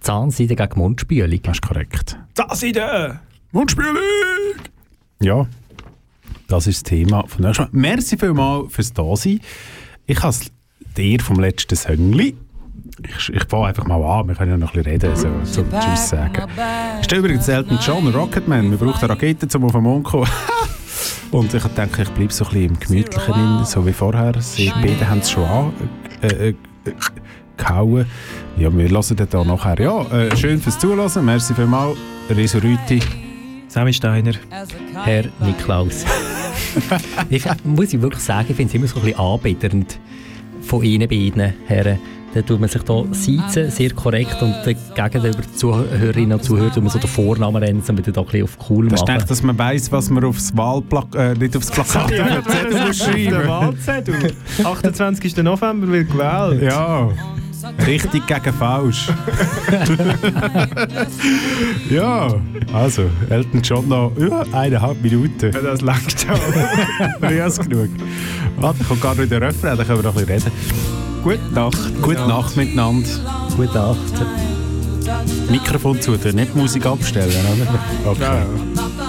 Zahnseide 0.00 0.56
gegen 0.56 0.78
Mundspülung. 0.78 1.40
Das 1.42 1.58
ist 1.58 1.62
korrekt. 1.62 2.18
Das 2.34 2.62
ist 2.62 2.74
der! 2.74 3.20
Mundspülung! 3.52 3.96
Ja, 5.20 5.46
das 6.48 6.66
ist 6.66 6.78
das 6.78 6.90
Thema 6.90 7.24
von 7.28 7.44
nächstes 7.44 7.66
Mal. 7.66 7.80
Merci 7.80 8.18
vielmals 8.18 8.72
fürs 8.72 8.92
Dasein. 8.92 9.40
Ich 10.06 10.20
habe 10.20 10.36
dir 10.96 11.20
vom 11.20 11.38
letzten 11.38 11.76
Söngli. 11.76 12.36
Ich, 13.04 13.28
ich 13.28 13.44
fange 13.44 13.66
einfach 13.66 13.86
mal 13.86 14.02
an, 14.02 14.26
wir 14.26 14.34
können 14.34 14.50
ja 14.50 14.56
noch 14.56 14.74
ein 14.74 14.82
bisschen 14.82 15.00
reden, 15.04 15.16
so, 15.16 15.28
so 15.44 15.64
Tschüss 15.78 16.08
sagen. 16.08 16.50
Ist 17.00 17.12
übrigens 17.12 17.46
Elton 17.46 17.78
John, 17.80 18.08
Rocketman. 18.08 18.70
Wir 18.72 18.78
brauchen 18.78 18.98
eine 18.98 19.10
Rakete, 19.10 19.46
um 19.56 19.64
auf 19.64 19.72
den 19.72 19.82
Mond 19.82 20.06
zu 20.06 20.12
kommen. 20.12 20.30
Und 21.30 21.54
ich 21.54 21.62
denke, 21.62 22.02
ich 22.02 22.10
bleibe 22.10 22.32
so 22.32 22.44
ein 22.44 22.50
bisschen 22.50 22.68
im 22.70 22.80
Gemütlichen, 22.80 23.34
drin, 23.34 23.64
so 23.64 23.86
wie 23.86 23.92
vorher. 23.92 24.34
Sie 24.40 24.72
beide 24.82 25.08
haben 25.08 25.20
es 25.20 25.30
schon 25.30 25.44
an, 25.44 25.72
äh, 26.22 26.26
äh, 26.26 26.48
äh, 26.48 26.54
gehauen. 27.56 28.06
Ja, 28.56 28.76
wir 28.76 28.88
hören 28.88 29.16
das 29.16 29.28
da 29.28 29.44
nachher. 29.44 29.80
Ja, 29.80 30.02
äh, 30.10 30.36
schön 30.36 30.60
fürs 30.60 30.78
Zuhören. 30.78 31.24
Merci 31.24 31.54
vielmals. 31.54 31.96
Resurüti. 32.28 33.00
Sammy 33.68 33.92
Steiner. 33.92 34.32
Herr 35.04 35.24
Niklaus. 35.40 36.04
ich 37.30 37.44
muss 37.64 37.92
ich 37.92 38.02
wirklich 38.02 38.22
sagen, 38.22 38.46
ich 38.48 38.56
finde 38.56 38.70
es 38.70 38.74
immer 38.74 38.86
so 38.88 38.96
ein 38.96 39.02
bisschen 39.02 39.20
anbieternd 39.20 39.98
von 40.62 40.82
Ihnen 40.82 41.08
beiden 41.08 41.54
Herren. 41.66 41.98
Da 42.32 42.42
tut 42.42 42.60
man 42.60 42.68
sich 42.68 42.82
da 42.82 43.02
sitzen, 43.10 43.70
sehr 43.72 43.90
korrekt 43.92 44.40
und 44.40 44.54
gegenüber 44.64 45.42
den 45.42 45.56
Zuhörerinnen 45.56 46.32
und 46.34 46.44
Zuhörern 46.44 46.72
tut 46.72 46.84
man 46.84 46.92
so 46.92 47.00
den 47.00 47.10
Vornamen 47.10 47.60
nennen, 47.60 47.82
damit 47.84 48.06
wir 48.06 48.12
da 48.12 48.20
ein 48.20 48.26
bisschen 48.26 48.44
auf 48.44 48.56
cool 48.70 48.88
Das 48.88 49.00
ist 49.00 49.08
machen. 49.08 49.18
echt, 49.20 49.30
dass 49.30 49.42
man 49.42 49.58
weiss, 49.58 49.90
was 49.90 50.10
man 50.10 50.22
aufs 50.24 50.56
Wahlplak 50.56 51.06
äh, 51.16 51.34
nicht 51.34 51.56
aufs 51.56 51.72
Plakat, 51.72 52.12
Ja, 52.12 52.24
den 52.40 52.44
Zettel 52.44 52.94
schreiben. 53.32 53.48
Wahlzettel. 53.48 54.32
28. 54.62 55.36
November 55.38 55.88
wird 55.88 56.12
gewählt. 56.12 56.62
Ja, 56.62 57.08
richtig 57.84 58.24
gegen 58.28 58.52
falsch. 58.54 59.08
ja, 61.90 62.28
also, 62.72 63.02
Elton 63.28 63.60
John 63.62 63.88
noch 63.88 64.12
ja, 64.18 64.42
eineinhalb 64.52 65.02
Minuten. 65.02 65.50
Ja, 65.52 65.60
das 65.60 65.80
langt 65.80 66.26
auch. 66.30 67.28
Ja, 67.30 67.46
ist 67.46 67.68
genug. 67.68 67.88
Warte, 68.56 68.84
kommt 68.84 69.00
gar 69.00 69.14
nicht 69.16 69.30
der 69.32 69.40
Refrain, 69.40 69.76
dann 69.76 69.86
können 69.86 69.98
wir 69.98 70.04
noch 70.10 70.16
ein 70.16 70.26
bisschen 70.26 70.52
reden. 70.52 71.09
Gute 71.22 71.38
Nacht. 71.52 72.02
Gute 72.02 72.26
Nacht 72.26 72.56
miteinander. 72.56 73.08
Gute 73.56 73.74
Nacht. 73.74 73.98
Mikrofon 75.50 76.00
zu, 76.00 76.12
nicht 76.12 76.56
Musik 76.56 76.86
abstellen, 76.86 77.32
oder? 77.52 78.10
Okay. 78.10 78.22
Ja. 78.22 78.99